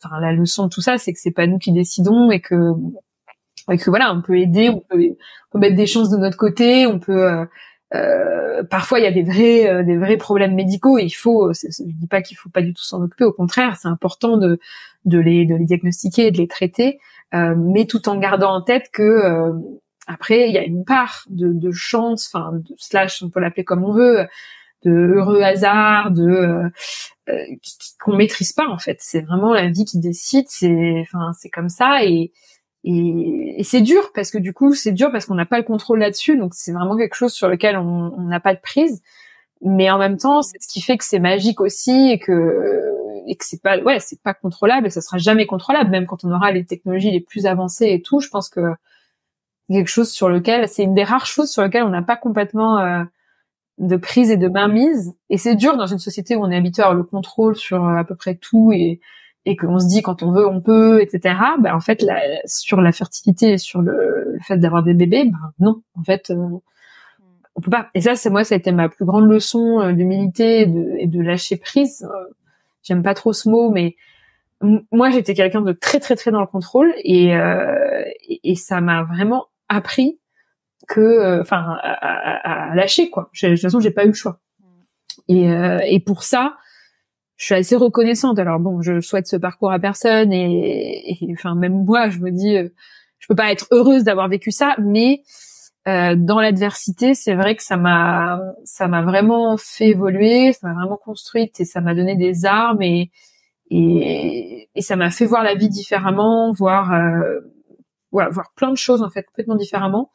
enfin 0.04 0.20
la 0.22 0.32
leçon 0.32 0.66
de 0.66 0.70
tout 0.70 0.82
ça 0.82 0.98
c'est 0.98 1.12
que 1.12 1.20
c'est 1.20 1.32
pas 1.32 1.46
nous 1.46 1.58
qui 1.58 1.74
décidons 1.74 2.32
et 2.32 2.40
que 2.40 2.74
et 3.70 3.78
que 3.78 3.90
voilà 3.90 4.14
on 4.14 4.22
peut 4.22 4.40
aider 4.40 4.70
on 4.70 4.80
peut, 4.80 4.98
on 5.02 5.52
peut 5.52 5.60
mettre 5.60 5.76
des 5.76 5.86
chances 5.86 6.10
de 6.10 6.18
notre 6.18 6.38
côté 6.38 6.88
on 6.88 7.00
peut 7.00 7.24
euh, 7.26 7.46
euh, 7.94 8.64
parfois 8.64 9.00
il 9.00 9.04
y 9.04 9.08
a 9.08 9.12
des 9.12 9.24
vrais 9.24 9.70
euh, 9.70 9.84
des 9.84 9.98
vrais 9.98 10.18
problèmes 10.18 10.56
médicaux 10.56 10.98
et 10.98 11.04
il 11.04 11.10
faut 11.12 11.54
je 11.54 11.84
dis 11.84 12.08
pas 12.08 12.22
qu'il 12.22 12.36
faut 12.36 12.50
pas 12.50 12.62
du 12.62 12.74
tout 12.74 12.84
s'en 12.84 13.02
occuper 13.02 13.24
au 13.24 13.32
contraire 13.32 13.78
c'est 13.78 13.88
important 13.88 14.38
de 14.38 14.60
de 15.06 15.20
les 15.20 15.46
de 15.46 15.56
les 15.56 15.66
diagnostiquer 15.66 16.28
et 16.28 16.32
de 16.32 16.38
les 16.38 16.48
traiter 16.48 17.00
euh, 17.34 17.56
mais 17.58 17.86
tout 17.86 18.08
en 18.08 18.18
gardant 18.18 18.54
en 18.56 18.62
tête 18.62 18.90
que 18.92 19.04
euh, 19.04 19.54
après 20.08 20.48
il 20.48 20.54
y 20.54 20.58
a 20.58 20.64
une 20.64 20.86
part 20.86 21.26
de, 21.30 21.52
de 21.52 21.72
chance, 21.72 22.32
enfin 22.34 22.54
slash 22.78 23.22
on 23.22 23.30
peut 23.30 23.42
l'appeler 23.42 23.66
comme 23.66 23.84
on 23.84 23.92
veut, 23.92 24.28
de 24.84 24.92
heureux 24.92 25.42
hasard, 25.42 26.12
de 26.12 26.24
euh, 26.24 26.70
euh 27.30 27.46
qu'on 28.00 28.16
maîtrise 28.16 28.54
pas 28.54 28.68
en 28.70 28.78
fait. 28.78 28.98
C'est 29.02 29.22
vraiment 29.22 29.54
la 29.54 29.68
vie 29.70 29.86
qui 29.86 30.00
décide. 30.00 30.46
C'est 30.50 31.02
enfin 31.02 31.34
c'est 31.38 31.50
comme 31.50 31.70
ça 31.70 32.04
et 32.06 32.32
et, 32.90 33.60
et 33.60 33.64
c'est 33.64 33.82
dur 33.82 34.12
parce 34.14 34.32
que 34.32 34.38
du 34.38 34.54
coup 34.54 34.74
c'est 34.74 34.94
dur 34.94 35.12
parce 35.12 35.26
qu'on 35.26 35.36
n'a 35.36 35.46
pas 35.46 35.58
le 35.58 35.64
contrôle 35.64 36.00
là-dessus. 36.00 36.38
Donc 36.38 36.54
c'est 36.54 36.72
vraiment 36.72 36.96
quelque 36.96 37.16
chose 37.16 37.34
sur 37.34 37.50
lequel 37.50 37.76
on 37.78 38.22
n'a 38.22 38.40
pas 38.40 38.54
de 38.54 38.62
prise. 38.62 39.02
Mais 39.62 39.90
en 39.90 39.98
même 39.98 40.18
temps, 40.18 40.42
c'est 40.42 40.62
ce 40.62 40.68
qui 40.68 40.82
fait 40.82 40.98
que 40.98 41.04
c'est 41.04 41.20
magique 41.20 41.60
aussi 41.60 42.12
et 42.12 42.20
que 42.20 42.94
et 43.28 43.36
que 43.36 43.44
c'est 43.44 43.62
pas 43.62 43.78
ouais 43.80 44.00
c'est 44.00 44.22
pas 44.22 44.34
contrôlable 44.34 44.88
et 44.88 44.90
ça 44.90 45.02
sera 45.02 45.18
jamais 45.18 45.46
contrôlable 45.46 45.90
même 45.90 46.06
quand 46.06 46.24
on 46.24 46.32
aura 46.32 46.52
les 46.52 46.64
technologies 46.64 47.12
les 47.12 47.20
plus 47.20 47.46
avancées 47.46 47.88
et 47.90 48.02
tout 48.02 48.22
je 48.22 48.30
pense 48.30 48.48
que 48.48 48.74
quelque 49.70 49.90
chose 49.90 50.10
sur 50.10 50.30
lequel 50.30 50.70
c'est 50.70 50.84
une 50.84 50.94
des 50.94 51.04
rares 51.04 51.26
choses 51.26 51.52
sur 51.52 51.62
lesquelles 51.62 51.84
on 51.84 51.90
n'a 51.90 52.02
pas 52.02 52.16
complètement 52.16 52.80
euh, 52.80 53.04
de 53.80 53.98
prise 53.98 54.32
et 54.32 54.38
de 54.38 54.48
mainmise 54.48 55.14
et 55.30 55.38
c'est 55.38 55.56
dur 55.56 55.76
dans 55.76 55.88
une 55.88 56.00
société 56.00 56.38
où 56.38 56.46
on 56.46 56.52
est 56.52 56.56
habitué 56.56 56.84
à 56.84 56.86
avoir 56.86 56.98
le 56.98 57.04
contrôle 57.04 57.58
sur 57.58 57.84
euh, 57.84 57.98
à 57.98 58.06
peu 58.06 58.16
près 58.16 58.36
tout 58.36 58.72
et 58.72 59.02
et 59.46 59.56
qu'on 59.56 59.80
se 59.80 59.88
dit 59.88 60.02
quand 60.02 60.24
on 60.24 60.32
veut 60.32 60.48
on 60.48 60.62
peut 60.62 61.02
etc 61.02 61.36
ben 61.60 61.74
en 61.74 61.80
fait 61.80 62.02
la, 62.02 62.20
sur 62.46 62.82
la 62.82 62.92
fertilité 62.92 63.54
et 63.54 63.58
sur 63.58 63.82
le, 63.82 64.38
fait 64.42 64.58
d'avoir 64.58 64.84
des 64.84 64.94
bébés 64.94 65.26
ben 65.26 65.54
non 65.60 65.82
en 65.98 66.04
fait 66.04 66.30
euh, 66.30 66.48
on 67.56 67.62
peut 67.62 67.72
pas 67.72 67.90
et 67.94 68.02
ça 68.02 68.16
c'est 68.16 68.30
moi 68.30 68.44
ça 68.44 68.56
a 68.56 68.58
été 68.58 68.72
ma 68.72 68.90
plus 68.90 69.06
grande 69.06 69.30
leçon 69.30 69.92
d'humilité 69.94 70.62
et 70.62 70.66
de, 70.66 71.20
et 71.20 71.24
lâcher 71.24 71.58
prise 71.58 72.06
j'aime 72.88 73.04
pas 73.04 73.14
trop 73.14 73.34
ce 73.34 73.50
mot, 73.50 73.70
mais 73.70 73.96
moi 74.92 75.12
j'étais 75.12 75.34
quelqu'un 75.34 75.62
de 75.62 75.74
très 75.74 76.00
très 76.00 76.16
très 76.16 76.32
dans 76.32 76.42
le 76.42 76.48
contrôle 76.48 76.94
et 77.04 77.36
euh, 77.36 78.04
et, 78.44 78.56
ça 78.56 78.82
m'a 78.82 79.04
vraiment 79.04 79.48
appris 79.70 80.20
que 80.88 81.02
euh, 81.02 81.42
enfin 81.42 81.78
à, 81.84 82.74
lâcher 82.76 83.10
quoi. 83.10 83.30
De 83.42 83.50
toute 83.50 83.62
façon 83.62 83.80
j'ai 83.80 83.92
pas 83.92 84.06
eu 84.06 84.10
le 84.10 84.14
choix. 84.14 84.40
Et 85.28 85.52
euh, 85.52 85.80
et 85.86 86.00
pour 86.00 86.24
ça 86.24 86.56
je 87.38 87.46
suis 87.46 87.56
assez 87.56 87.76
reconnaissante. 87.76 88.40
Alors 88.40 88.60
bon, 88.60 88.82
je 88.82 89.00
souhaite 89.00 89.28
ce 89.28 89.38
parcours 89.38 89.72
à 89.72 89.80
personne 89.80 90.34
et, 90.34 91.18
enfin 91.34 91.56
même 91.56 91.86
moi, 91.86 92.10
je 92.10 92.20
me 92.20 92.32
dis, 92.32 92.58
euh, 92.58 92.70
je 93.20 93.28
peux 93.28 93.36
pas 93.36 93.52
être 93.52 93.68
heureuse 93.72 94.04
d'avoir 94.04 94.28
vécu 94.28 94.52
ça, 94.52 94.76
mais 94.80 95.22
euh, 95.88 96.16
dans 96.18 96.40
l'adversité, 96.40 97.14
c'est 97.14 97.36
vrai 97.36 97.56
que 97.56 97.64
ça 97.64 97.78
m'a 97.78 98.42
ça 98.66 98.88
m'a 98.88 99.04
vraiment 99.04 99.56
fait 99.58 99.90
évoluer, 99.90 100.52
ça 100.54 100.68
m'a 100.68 100.74
vraiment 100.74 100.98
construite 100.98 101.60
et 101.60 101.66
ça 101.66 101.80
m'a 101.80 101.96
donné 101.96 102.16
des 102.16 102.46
armes 102.46 102.82
et 102.82 103.12
et, 103.70 104.70
et 104.76 104.82
ça 104.82 104.96
m'a 104.96 105.12
fait 105.12 105.26
voir 105.26 105.44
la 105.44 105.56
vie 105.56 105.70
différemment, 105.70 106.52
voir 106.52 106.94
euh, 106.94 107.40
voilà, 108.12 108.30
voir 108.30 108.52
plein 108.56 108.72
de 108.72 108.78
choses 108.78 109.02
en 109.04 109.10
fait 109.10 109.24
complètement 109.24 109.56
différemment. 109.56 110.12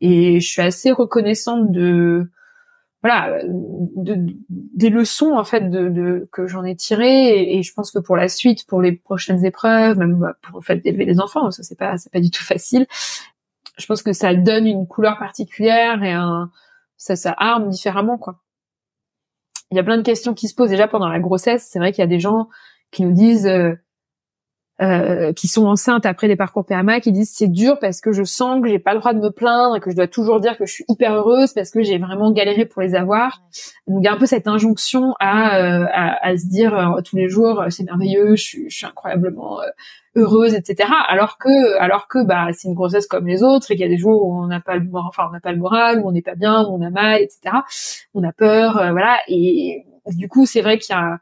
Et 0.00 0.40
je 0.40 0.48
suis 0.48 0.62
assez 0.62 0.90
reconnaissante 0.92 1.70
de 1.72 2.30
voilà 3.02 3.42
de, 3.44 4.26
des 4.48 4.90
leçons 4.90 5.32
en 5.32 5.44
fait 5.44 5.70
de, 5.70 5.88
de 5.88 6.28
que 6.32 6.46
j'en 6.46 6.64
ai 6.64 6.76
tirées 6.76 7.56
et, 7.56 7.62
je 7.62 7.72
pense 7.72 7.90
que 7.90 7.98
pour 7.98 8.16
la 8.16 8.28
suite 8.28 8.66
pour 8.66 8.82
les 8.82 8.92
prochaines 8.92 9.44
épreuves 9.44 9.98
même 9.98 10.34
pour 10.42 10.58
le 10.58 10.64
fait 10.64 10.76
d'élever 10.76 11.06
les 11.06 11.20
enfants 11.20 11.50
ça 11.50 11.62
c'est 11.62 11.78
pas 11.78 11.96
c'est 11.96 12.12
pas 12.12 12.20
du 12.20 12.30
tout 12.30 12.44
facile 12.44 12.86
je 13.78 13.86
pense 13.86 14.02
que 14.02 14.12
ça 14.12 14.34
donne 14.34 14.66
une 14.66 14.86
couleur 14.86 15.18
particulière 15.18 16.02
et 16.02 16.12
un, 16.12 16.50
ça, 16.96 17.16
ça 17.16 17.34
arme 17.38 17.70
différemment, 17.70 18.18
quoi. 18.18 18.40
Il 19.70 19.76
y 19.76 19.80
a 19.80 19.84
plein 19.84 19.96
de 19.96 20.02
questions 20.02 20.34
qui 20.34 20.48
se 20.48 20.54
posent 20.54 20.70
déjà 20.70 20.88
pendant 20.88 21.08
la 21.08 21.20
grossesse. 21.20 21.66
C'est 21.70 21.78
vrai 21.78 21.92
qu'il 21.92 22.02
y 22.02 22.04
a 22.04 22.08
des 22.08 22.20
gens 22.20 22.48
qui 22.90 23.04
nous 23.04 23.12
disent, 23.12 23.46
euh, 23.46 23.74
euh, 24.82 25.34
qui 25.34 25.46
sont 25.46 25.66
enceintes 25.66 26.06
après 26.06 26.26
des 26.26 26.36
parcours 26.36 26.64
PMA 26.64 27.00
qui 27.00 27.12
disent 27.12 27.30
c'est 27.34 27.48
dur 27.48 27.78
parce 27.78 28.00
que 28.00 28.12
je 28.12 28.22
sens 28.22 28.62
que 28.62 28.68
j'ai 28.68 28.78
pas 28.78 28.94
le 28.94 29.00
droit 29.00 29.12
de 29.12 29.18
me 29.18 29.28
plaindre 29.28 29.76
et 29.76 29.80
que 29.80 29.90
je 29.90 29.96
dois 29.96 30.08
toujours 30.08 30.40
dire 30.40 30.56
que 30.56 30.64
je 30.64 30.72
suis 30.72 30.84
hyper 30.88 31.12
heureuse 31.12 31.52
parce 31.52 31.70
que 31.70 31.82
j'ai 31.82 31.98
vraiment 31.98 32.32
galéré 32.32 32.64
pour 32.64 32.80
les 32.80 32.94
avoir. 32.94 33.42
Donc 33.86 33.98
il 34.00 34.04
y 34.06 34.08
a 34.08 34.14
un 34.14 34.16
peu 34.16 34.24
cette 34.24 34.48
injonction 34.48 35.12
à, 35.20 35.58
euh, 35.58 35.84
à, 35.92 36.26
à, 36.26 36.36
se 36.38 36.46
dire 36.46 36.74
euh, 36.74 37.02
tous 37.02 37.16
les 37.16 37.28
jours 37.28 37.62
c'est 37.68 37.84
merveilleux, 37.84 38.36
je 38.36 38.42
suis, 38.42 38.70
je 38.70 38.76
suis 38.78 38.86
incroyablement 38.86 39.58
heureuse, 40.16 40.54
etc. 40.54 40.88
Alors 41.08 41.36
que 41.36 41.78
alors 41.78 42.08
que 42.08 42.24
bah 42.24 42.46
c'est 42.54 42.68
une 42.68 42.74
grossesse 42.74 43.06
comme 43.06 43.26
les 43.26 43.42
autres 43.42 43.70
et 43.70 43.74
qu'il 43.74 43.84
y 43.84 43.86
a 43.86 43.92
des 43.92 43.98
jours 43.98 44.26
où 44.26 44.42
on 44.42 44.46
n'a 44.46 44.60
pas 44.60 44.76
le 44.76 44.88
enfin 44.94 45.24
on 45.28 45.32
n'a 45.32 45.40
pas 45.40 45.52
le 45.52 45.58
moral, 45.58 46.00
où 46.00 46.08
on 46.08 46.12
n'est 46.12 46.22
pas 46.22 46.36
bien, 46.36 46.62
où 46.62 46.74
on 46.74 46.80
a 46.80 46.88
mal, 46.88 47.20
etc. 47.20 47.54
On 48.14 48.24
a 48.24 48.32
peur, 48.32 48.76
voilà. 48.92 49.18
Et 49.28 49.84
du 50.06 50.28
coup 50.28 50.46
c'est 50.46 50.62
vrai 50.62 50.78
qu'il 50.78 50.96
y 50.96 50.98
a 50.98 51.18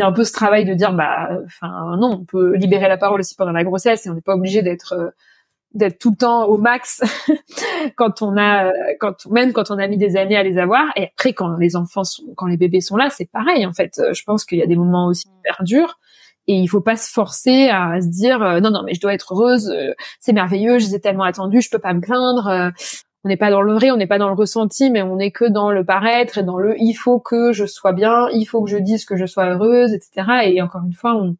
y 0.00 0.02
a 0.02 0.06
un 0.06 0.12
peu 0.12 0.24
ce 0.24 0.32
travail 0.32 0.64
de 0.64 0.74
dire 0.74 0.92
bah 0.92 1.28
enfin 1.44 1.96
non 1.98 2.18
on 2.20 2.24
peut 2.24 2.54
libérer 2.54 2.88
la 2.88 2.96
parole 2.96 3.20
aussi 3.20 3.34
pendant 3.34 3.52
la 3.52 3.64
grossesse 3.64 4.06
et 4.06 4.10
on 4.10 4.14
n'est 4.14 4.20
pas 4.20 4.34
obligé 4.34 4.62
d'être 4.62 4.94
euh, 4.94 5.10
d'être 5.74 5.98
tout 5.98 6.10
le 6.10 6.16
temps 6.16 6.46
au 6.46 6.58
max 6.58 7.02
quand 7.96 8.22
on 8.22 8.36
a 8.36 8.72
quand 8.98 9.26
même 9.26 9.52
quand 9.52 9.70
on 9.70 9.78
a 9.78 9.86
mis 9.86 9.98
des 9.98 10.16
années 10.16 10.36
à 10.36 10.42
les 10.42 10.58
avoir. 10.58 10.86
Et 10.96 11.04
après 11.04 11.32
quand 11.32 11.56
les 11.56 11.76
enfants 11.76 12.04
sont 12.04 12.24
quand 12.36 12.46
les 12.46 12.56
bébés 12.56 12.80
sont 12.80 12.96
là 12.96 13.10
c'est 13.10 13.30
pareil 13.30 13.66
en 13.66 13.72
fait. 13.72 14.00
Je 14.12 14.22
pense 14.24 14.44
qu'il 14.44 14.58
y 14.58 14.62
a 14.62 14.66
des 14.66 14.76
moments 14.76 15.06
aussi 15.06 15.28
hyper 15.40 15.62
durs 15.62 15.98
et 16.46 16.54
il 16.54 16.66
faut 16.66 16.80
pas 16.80 16.96
se 16.96 17.10
forcer 17.10 17.68
à 17.68 18.00
se 18.00 18.08
dire 18.08 18.42
euh, 18.42 18.60
non 18.60 18.70
non 18.70 18.82
mais 18.84 18.94
je 18.94 19.00
dois 19.00 19.14
être 19.14 19.34
heureuse 19.34 19.70
euh, 19.70 19.92
c'est 20.18 20.32
merveilleux 20.32 20.78
je 20.78 20.86
les 20.86 20.94
ai 20.96 21.00
tellement 21.00 21.24
attendus 21.24 21.60
je 21.60 21.70
peux 21.70 21.78
pas 21.78 21.94
me 21.94 22.00
plaindre 22.00 22.72
on 23.24 23.28
n'est 23.28 23.36
pas 23.36 23.50
dans 23.50 23.60
le 23.60 23.74
vrai, 23.74 23.90
on 23.90 23.96
n'est 23.96 24.06
pas 24.06 24.18
dans 24.18 24.28
le 24.28 24.34
ressenti, 24.34 24.90
mais 24.90 25.02
on 25.02 25.16
n'est 25.16 25.30
que 25.30 25.44
dans 25.44 25.70
le 25.70 25.84
paraître 25.84 26.38
et 26.38 26.42
dans 26.42 26.58
le 26.58 26.74
il 26.78 26.94
faut 26.94 27.20
que 27.20 27.52
je 27.52 27.66
sois 27.66 27.92
bien, 27.92 28.28
il 28.32 28.46
faut 28.46 28.62
que 28.62 28.70
je 28.70 28.78
dise 28.78 29.04
que 29.04 29.16
je 29.16 29.26
sois 29.26 29.46
heureuse, 29.46 29.92
etc. 29.92 30.26
Et 30.46 30.62
encore 30.62 30.82
une 30.84 30.94
fois, 30.94 31.14
on, 31.14 31.36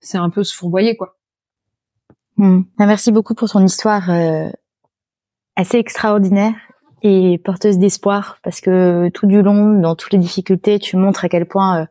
c'est 0.00 0.18
un 0.18 0.30
peu 0.30 0.42
se 0.42 0.54
fourvoyer, 0.54 0.96
quoi. 0.96 1.16
Hmm. 2.36 2.62
Ah, 2.78 2.86
merci 2.86 3.12
beaucoup 3.12 3.34
pour 3.34 3.48
ton 3.48 3.64
histoire 3.64 4.10
euh, 4.10 4.48
assez 5.54 5.78
extraordinaire 5.78 6.54
et 7.02 7.38
porteuse 7.38 7.78
d'espoir, 7.78 8.38
parce 8.42 8.60
que 8.60 9.08
tout 9.10 9.26
du 9.26 9.40
long, 9.40 9.78
dans 9.80 9.94
toutes 9.94 10.12
les 10.12 10.18
difficultés, 10.18 10.80
tu 10.80 10.96
montres 10.96 11.24
à 11.24 11.28
quel 11.28 11.46
point 11.46 11.82
euh, 11.82 11.86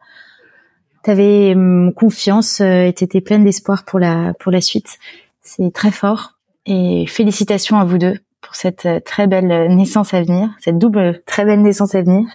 tu 1.06 1.12
avais 1.12 1.54
hum, 1.56 1.94
confiance 1.94 2.60
euh, 2.60 2.88
et 2.88 2.94
tu 2.94 3.06
étais 3.06 3.22
pleine 3.22 3.45
d'espoir 3.45 3.86
pour 3.86 4.00
la 4.00 4.34
pour 4.40 4.52
la 4.52 4.60
suite. 4.60 4.98
C'est 5.41 5.72
très 5.72 5.91
fort 5.91 6.40
et 6.66 7.06
félicitations 7.08 7.80
à 7.80 7.86
vous 7.86 7.98
deux 7.98 8.18
pour 8.44 8.56
cette 8.56 8.86
euh, 8.86 8.99
très 8.99 9.26
belle 9.26 9.74
naissance 9.76 10.14
à 10.14 10.22
venir, 10.22 10.49
cette 10.60 10.78
double 10.78 11.24
très 11.26 11.45
belle 11.45 11.61
naissance 11.61 11.95
à 11.95 12.03
venir. 12.03 12.28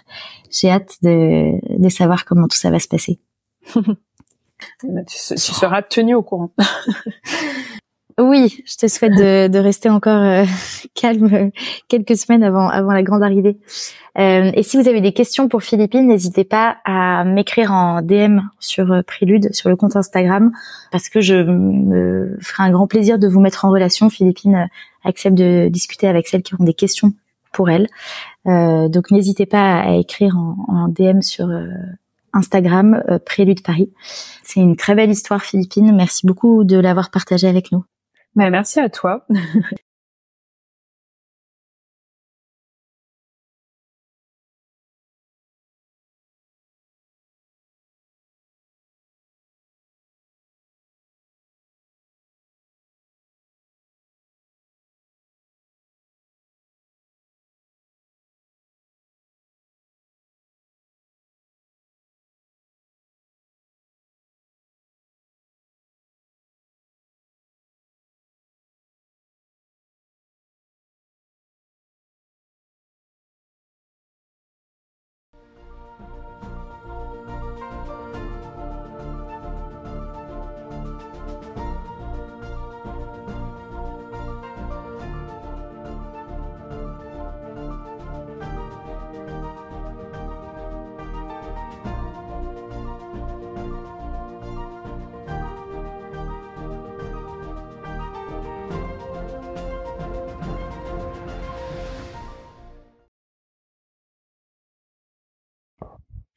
J'ai 0.51 0.69
hâte 0.69 0.97
de, 1.01 1.53
de 1.77 1.89
savoir 1.89 2.25
comment 2.25 2.47
tout 2.47 2.57
ça 2.57 2.71
va 2.71 2.79
se 2.79 2.87
passer. 2.87 3.19
tu, 3.75 5.17
seras 5.17 5.81
tenu 5.83 6.15
au 6.15 6.23
courant. 6.23 6.51
Oui, 8.19 8.61
je 8.65 8.75
te 8.75 8.87
souhaite 8.87 9.13
de, 9.13 9.47
de 9.51 9.59
rester 9.59 9.89
encore 9.89 10.21
euh, 10.21 10.45
calme 10.93 11.51
quelques 11.87 12.17
semaines 12.17 12.43
avant 12.43 12.67
avant 12.67 12.91
la 12.91 13.03
grande 13.03 13.23
arrivée. 13.23 13.57
Euh, 14.17 14.51
et 14.53 14.63
si 14.63 14.77
vous 14.77 14.89
avez 14.89 14.99
des 14.99 15.13
questions 15.13 15.47
pour 15.47 15.63
Philippine, 15.63 16.07
n'hésitez 16.07 16.43
pas 16.43 16.77
à 16.83 17.23
m'écrire 17.23 17.71
en 17.71 18.01
DM 18.01 18.39
sur 18.59 18.91
euh, 18.91 19.01
Prélude, 19.01 19.53
sur 19.53 19.69
le 19.69 19.77
compte 19.77 19.95
Instagram, 19.95 20.51
parce 20.91 21.07
que 21.07 21.21
je 21.21 21.35
me 21.35 22.37
ferai 22.41 22.63
un 22.63 22.71
grand 22.71 22.87
plaisir 22.87 23.17
de 23.19 23.27
vous 23.27 23.39
mettre 23.39 23.63
en 23.63 23.69
relation. 23.69 24.09
Philippine 24.09 24.55
euh, 24.55 24.65
accepte 25.05 25.37
de 25.37 25.69
discuter 25.69 26.07
avec 26.07 26.27
celles 26.27 26.43
qui 26.43 26.53
ont 26.55 26.63
des 26.63 26.73
questions 26.73 27.13
pour 27.53 27.69
elle. 27.69 27.87
Euh, 28.47 28.89
donc 28.89 29.11
n'hésitez 29.11 29.45
pas 29.45 29.79
à 29.79 29.95
écrire 29.95 30.37
en, 30.37 30.57
en 30.67 30.87
DM 30.89 31.21
sur 31.21 31.49
Instagram 32.33 33.01
Prélude 33.25 33.63
Paris. 33.63 33.91
C'est 34.43 34.59
une 34.59 34.75
très 34.75 34.95
belle 34.95 35.09
histoire 35.09 35.41
Philippine. 35.41 35.95
Merci 35.95 36.27
beaucoup 36.27 36.63
de 36.65 36.77
l'avoir 36.77 37.09
partagée 37.09 37.47
avec 37.47 37.71
nous. 37.71 37.85
Bah, 38.35 38.49
merci 38.49 38.79
à 38.79 38.89
toi. 38.89 39.25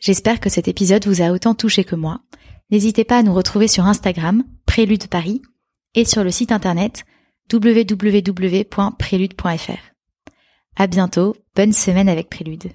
J'espère 0.02 0.40
que 0.40 0.50
cet 0.50 0.66
épisode 0.66 1.06
vous 1.06 1.22
a 1.22 1.30
autant 1.30 1.54
touché 1.54 1.84
que 1.84 1.94
moi. 1.94 2.22
N'hésitez 2.72 3.04
pas 3.04 3.18
à 3.18 3.22
nous 3.22 3.32
retrouver 3.32 3.68
sur 3.68 3.86
Instagram, 3.86 4.42
Prélude 4.66 5.06
Paris, 5.06 5.42
et 5.94 6.04
sur 6.04 6.24
le 6.24 6.32
site 6.32 6.50
internet 6.50 7.04
www.prélude.fr. 7.52 8.72
À 10.74 10.86
bientôt, 10.88 11.36
bonne 11.54 11.72
semaine 11.72 12.08
avec 12.08 12.28
Prélude. 12.30 12.72